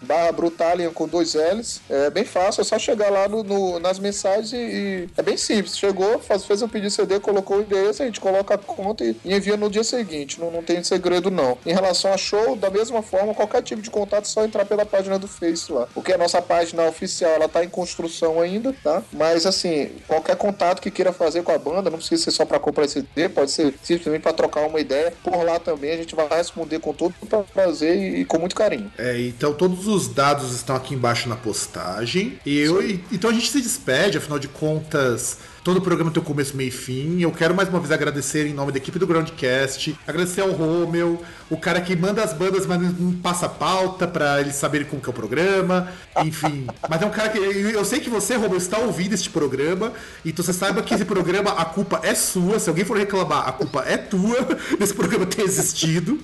Barra 0.03 0.33
Brutalian 0.33 0.93
com 0.93 1.09
dois 1.09 1.35
L's. 1.35 1.81
É 1.89 2.11
bem 2.11 2.25
fácil, 2.25 2.61
é 2.61 2.65
só 2.65 2.79
chegar 2.79 3.11
lá 3.11 3.29
no, 3.29 3.43
no 3.43 3.79
nas 3.79 3.99
mensagens 3.99 4.53
e, 4.53 5.09
É 5.17 5.23
bem 5.23 5.37
simples. 5.37 5.77
Chegou, 5.77 6.19
faz, 6.21 6.45
fez 6.45 6.63
um 6.63 6.69
pedido 6.69 6.91
CD, 6.91 7.19
colocou 7.19 7.59
o 7.59 7.61
endereço, 7.63 8.03
a 8.03 8.07
gente 8.07 8.21
coloca 8.21 8.55
a 8.55 8.59
conta 8.59 9.05
e, 9.05 9.17
e 9.25 9.35
envia 9.35 9.57
no 9.57 9.69
dia 9.69 9.85
seguinte. 9.85 10.41
Não, 10.41 10.51
não 10.51 10.63
tem 10.63 10.83
segredo, 10.83 11.31
não. 11.31 11.59
Em 11.67 11.73
relação 11.73 12.13
a 12.13 12.17
show, 12.17 12.55
da 12.57 12.71
mesma 12.71 13.03
forma, 13.03 13.35
qualquer 13.35 13.63
tipo 13.63 13.83
de 13.83 13.91
contato 13.91 14.25
é 14.25 14.29
só 14.29 14.45
entrar 14.45 14.65
pela 14.65 14.87
página 14.87 15.19
do 15.19 15.27
Face 15.27 15.73
lá. 15.73 15.89
Porque 15.95 16.13
a 16.13 16.19
nossa 16.19 16.41
página 16.41 16.85
oficial, 16.85 17.33
ela 17.33 17.49
tá 17.49 17.65
em 17.65 17.69
construção 17.69 18.41
ainda, 18.41 18.75
tá? 18.83 19.03
Mas 19.13 19.47
assim, 19.47 19.91
qualquer 20.07 20.37
contato 20.37 20.81
que 20.81 20.91
queira 20.91 21.13
fazer 21.13 21.43
com 21.43 21.53
a 21.53 21.59
banda, 21.59 21.91
não 21.91 21.99
precisa 21.99 22.25
ser 22.25 22.31
só 22.31 22.45
para 22.45 22.59
comprar 22.59 22.89
CD, 22.89 23.29
pode 23.29 23.51
ser 23.51 23.75
simplesmente 23.83 24.23
para 24.23 24.33
trocar 24.33 24.67
uma 24.67 24.81
ideia. 24.81 25.13
Por 25.23 25.43
lá 25.45 25.59
também 25.59 25.93
a 25.93 25.97
gente 25.97 26.15
vai 26.15 26.28
responder 26.37 26.79
com 26.79 26.93
todo 26.93 27.15
prazer 27.53 27.97
e, 27.97 28.21
e 28.21 28.25
com 28.25 28.39
muito 28.39 28.55
carinho. 28.55 28.91
É, 28.99 29.21
então 29.21 29.53
todos 29.53 29.87
os 29.87 30.09
dados 30.09 30.53
estão 30.53 30.77
aqui 30.77 30.95
embaixo 30.95 31.29
na 31.29 31.37
postagem. 31.37 32.39
E 32.45 32.59
eu, 32.59 32.83
e, 32.83 33.05
então 33.11 33.31
a 33.31 33.33
gente 33.33 33.51
se 33.51 33.61
despede, 33.61 34.19
afinal 34.19 34.39
de 34.39 34.49
contas. 34.49 35.39
Todo 35.69 35.83
programa 35.83 36.11
tem 36.11 36.23
um 36.23 36.25
começo, 36.25 36.57
meio 36.57 36.69
e 36.69 36.71
fim. 36.71 37.21
Eu 37.21 37.31
quero 37.31 37.55
mais 37.55 37.69
uma 37.69 37.79
vez 37.79 37.93
agradecer 37.93 38.47
em 38.47 38.55
nome 38.55 38.73
da 38.73 38.79
equipe 38.79 38.99
do 38.99 39.07
Groundcast, 39.07 39.95
agradecer 40.07 40.41
ao 40.41 40.51
Romeu, 40.53 41.23
o 41.51 41.59
cara 41.59 41.79
que 41.83 41.95
manda 41.95 42.25
as 42.25 42.33
bandas, 42.33 42.65
mas 42.65 42.81
não 42.99 43.13
passa 43.13 43.51
pauta 43.51 44.09
para 44.09 44.41
eles 44.41 44.55
saberem 44.55 44.87
como 44.87 45.03
que 45.03 45.07
é 45.07 45.11
o 45.11 45.13
programa. 45.13 45.93
Enfim. 46.25 46.67
mas 46.89 47.03
é 47.03 47.05
um 47.05 47.11
cara 47.11 47.29
que. 47.29 47.39
Eu 47.39 47.85
sei 47.85 48.01
que 48.01 48.09
você, 48.09 48.37
Romeu, 48.37 48.57
está 48.57 48.79
ouvindo 48.79 49.13
este 49.13 49.29
programa. 49.29 49.93
Então 50.25 50.43
você 50.43 50.55
saiba 50.55 50.81
que 50.81 50.95
esse 50.95 51.05
programa, 51.05 51.51
a 51.51 51.67
culpa 51.67 52.01
é 52.03 52.15
sua. 52.15 52.59
Se 52.59 52.71
alguém 52.71 52.87
for 52.87 52.97
reclamar, 52.97 53.47
a 53.47 53.53
culpa 53.53 53.85
é 53.87 53.99
tua 53.99 54.49
desse 54.81 54.95
programa 54.95 55.27
ter 55.27 55.43
existido. 55.43 56.19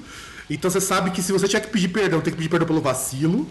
Então 0.49 0.71
você 0.71 0.81
sabe 0.81 1.11
que 1.11 1.23
se 1.23 1.33
você 1.33 1.49
tiver 1.49 1.61
que 1.61 1.69
pedir 1.69 1.89
perdão, 1.89 2.21
tem 2.21 2.31
que 2.31 2.37
pedir 2.37 2.49
perdão 2.49 2.67
pelo 2.67 2.81
vacilo. 2.81 3.49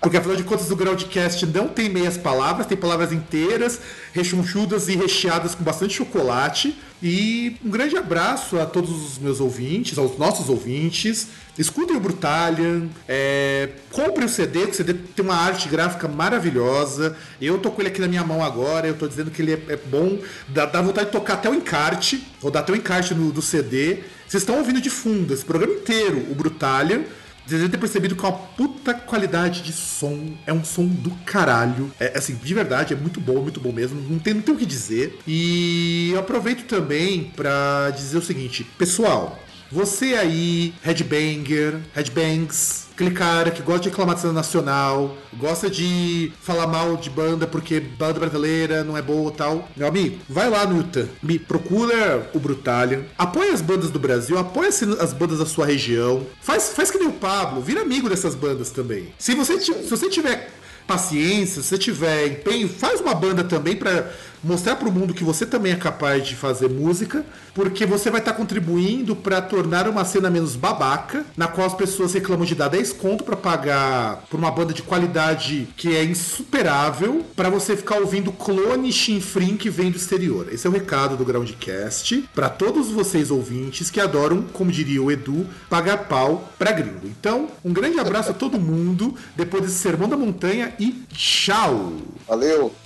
Porque 0.00 0.16
afinal 0.16 0.36
de 0.36 0.44
contas 0.44 0.70
o 0.70 0.76
Groundcast 0.76 1.46
não 1.46 1.68
tem 1.68 1.88
meias 1.88 2.16
palavras, 2.16 2.66
tem 2.66 2.76
palavras 2.76 3.12
inteiras, 3.12 3.80
rechonchudas 4.12 4.88
e 4.88 4.96
recheadas 4.96 5.54
com 5.54 5.64
bastante 5.64 5.94
chocolate. 5.94 6.76
E 7.02 7.56
um 7.64 7.68
grande 7.68 7.96
abraço 7.96 8.58
a 8.58 8.64
todos 8.64 8.90
os 8.90 9.18
meus 9.18 9.38
ouvintes, 9.38 9.98
aos 9.98 10.16
nossos 10.16 10.48
ouvintes. 10.48 11.28
Escutem 11.58 11.96
o 11.96 12.00
Brutalian, 12.00 12.88
é, 13.08 13.70
compre 13.92 14.24
o 14.24 14.28
CD, 14.28 14.66
que 14.66 14.72
o 14.72 14.74
CD 14.74 14.94
tem 14.94 15.24
uma 15.24 15.34
arte 15.34 15.68
gráfica 15.68 16.08
maravilhosa. 16.08 17.16
Eu 17.40 17.58
tô 17.58 17.70
com 17.70 17.82
ele 17.82 17.88
aqui 17.88 18.00
na 18.00 18.08
minha 18.08 18.24
mão 18.24 18.42
agora, 18.42 18.86
eu 18.86 18.94
tô 18.94 19.06
dizendo 19.06 19.30
que 19.30 19.42
ele 19.42 19.52
é, 19.52 19.62
é 19.68 19.76
bom, 19.76 20.18
dá, 20.48 20.66
dá, 20.66 20.80
vontade 20.80 21.06
de 21.06 21.12
tocar 21.12 21.34
até 21.34 21.50
o 21.50 21.54
encarte, 21.54 22.26
ou 22.42 22.50
dar 22.50 22.60
até 22.60 22.72
o 22.72 22.76
encarte 22.76 23.14
no, 23.14 23.30
do 23.30 23.42
CD. 23.42 24.00
Vocês 24.26 24.42
estão 24.42 24.58
ouvindo 24.58 24.80
de 24.80 24.90
fundo 24.90 25.32
esse 25.32 25.44
programa 25.44 25.74
inteiro, 25.74 26.18
o 26.30 26.34
Brutalian. 26.34 27.02
Devem 27.46 27.68
ter 27.68 27.78
percebido 27.78 28.16
que 28.16 28.24
é 28.24 28.28
uma 28.28 28.38
puta 28.38 28.92
qualidade 28.94 29.62
de 29.62 29.72
som. 29.72 30.36
É 30.46 30.52
um 30.52 30.64
som 30.64 30.86
do 30.86 31.10
caralho. 31.24 31.92
É 31.98 32.16
assim, 32.16 32.34
de 32.34 32.54
verdade, 32.54 32.92
é 32.92 32.96
muito 32.96 33.20
bom, 33.20 33.40
muito 33.40 33.60
bom 33.60 33.72
mesmo. 33.72 34.00
Não 34.00 34.18
tem, 34.18 34.34
não 34.34 34.42
tem 34.42 34.54
o 34.54 34.58
que 34.58 34.66
dizer. 34.66 35.18
E 35.26 36.10
eu 36.12 36.20
aproveito 36.20 36.66
também 36.66 37.24
para 37.36 37.90
dizer 37.90 38.18
o 38.18 38.22
seguinte, 38.22 38.64
pessoal. 38.76 39.38
Você 39.70 40.14
aí, 40.14 40.72
headbanger, 40.82 41.80
headbangs, 41.92 42.85
aquele 42.96 43.10
cara 43.10 43.50
que 43.50 43.60
gosta 43.60 43.82
de 43.82 43.88
reclamar 43.90 44.14
de 44.14 44.22
cena 44.22 44.32
nacional, 44.32 45.14
gosta 45.34 45.68
de 45.68 46.32
falar 46.40 46.66
mal 46.66 46.96
de 46.96 47.10
banda 47.10 47.46
porque 47.46 47.78
banda 47.78 48.18
brasileira 48.18 48.82
não 48.82 48.96
é 48.96 49.02
boa 49.02 49.30
tal. 49.30 49.68
Meu 49.76 49.86
amigo, 49.86 50.18
vai 50.26 50.48
lá 50.48 50.66
no 50.66 50.78
YouTube, 50.78 51.10
me 51.22 51.38
procura 51.38 52.30
o 52.32 52.40
Brutalian, 52.40 53.02
apoia 53.18 53.52
as 53.52 53.60
bandas 53.60 53.90
do 53.90 53.98
Brasil, 53.98 54.38
apoia 54.38 54.70
as 54.70 55.12
bandas 55.12 55.38
da 55.38 55.46
sua 55.46 55.66
região, 55.66 56.26
faz, 56.40 56.70
faz 56.70 56.90
que 56.90 56.98
nem 56.98 57.08
o 57.08 57.12
Pablo, 57.12 57.60
vira 57.60 57.82
amigo 57.82 58.08
dessas 58.08 58.34
bandas 58.34 58.70
também. 58.70 59.12
Se 59.18 59.34
você, 59.34 59.60
se 59.60 59.72
você 59.72 60.08
tiver 60.08 60.50
paciência, 60.86 61.60
se 61.60 61.68
você 61.68 61.78
tiver 61.78 62.28
empenho, 62.28 62.68
faz 62.68 63.00
uma 63.00 63.14
banda 63.14 63.44
também 63.44 63.76
para 63.76 64.10
mostrar 64.42 64.76
para 64.76 64.88
o 64.88 64.92
mundo 64.92 65.14
que 65.14 65.24
você 65.24 65.46
também 65.46 65.72
é 65.72 65.76
capaz 65.76 66.26
de 66.26 66.34
fazer 66.34 66.68
música, 66.68 67.24
porque 67.54 67.86
você 67.86 68.10
vai 68.10 68.20
estar 68.20 68.32
tá 68.32 68.36
contribuindo 68.36 69.16
para 69.16 69.40
tornar 69.40 69.88
uma 69.88 70.04
cena 70.04 70.30
menos 70.30 70.56
babaca, 70.56 71.24
na 71.36 71.48
qual 71.48 71.66
as 71.66 71.74
pessoas 71.74 72.12
reclamam 72.12 72.44
de 72.44 72.54
dar 72.54 72.68
10 72.68 72.92
conto 72.92 73.24
para 73.24 73.36
pagar 73.36 74.24
por 74.30 74.38
uma 74.38 74.50
banda 74.50 74.72
de 74.72 74.82
qualidade 74.82 75.68
que 75.76 75.94
é 75.94 76.04
insuperável, 76.04 77.24
para 77.34 77.50
você 77.50 77.76
ficar 77.76 77.98
ouvindo 77.98 78.32
clone 78.32 78.92
chinfrim 78.92 79.56
que 79.56 79.70
vem 79.70 79.90
do 79.90 79.96
exterior. 79.96 80.48
Esse 80.52 80.66
é 80.66 80.70
o 80.70 80.72
recado 80.72 81.16
do 81.16 81.24
Groundcast 81.24 82.28
para 82.34 82.48
todos 82.48 82.88
vocês 82.88 83.30
ouvintes 83.30 83.90
que 83.90 84.00
adoram, 84.00 84.42
como 84.52 84.70
diria 84.70 85.02
o 85.02 85.10
Edu, 85.10 85.46
pagar 85.68 86.04
pau 86.04 86.48
para 86.58 86.72
gringo. 86.72 87.06
Então, 87.06 87.48
um 87.64 87.72
grande 87.72 87.98
abraço 87.98 88.30
a 88.30 88.34
todo 88.34 88.58
mundo, 88.58 89.14
depois 89.34 89.62
desse 89.62 89.76
sermão 89.76 90.08
da 90.08 90.16
montanha 90.16 90.74
e 90.78 90.92
tchau! 91.12 91.92
Valeu! 92.28 92.85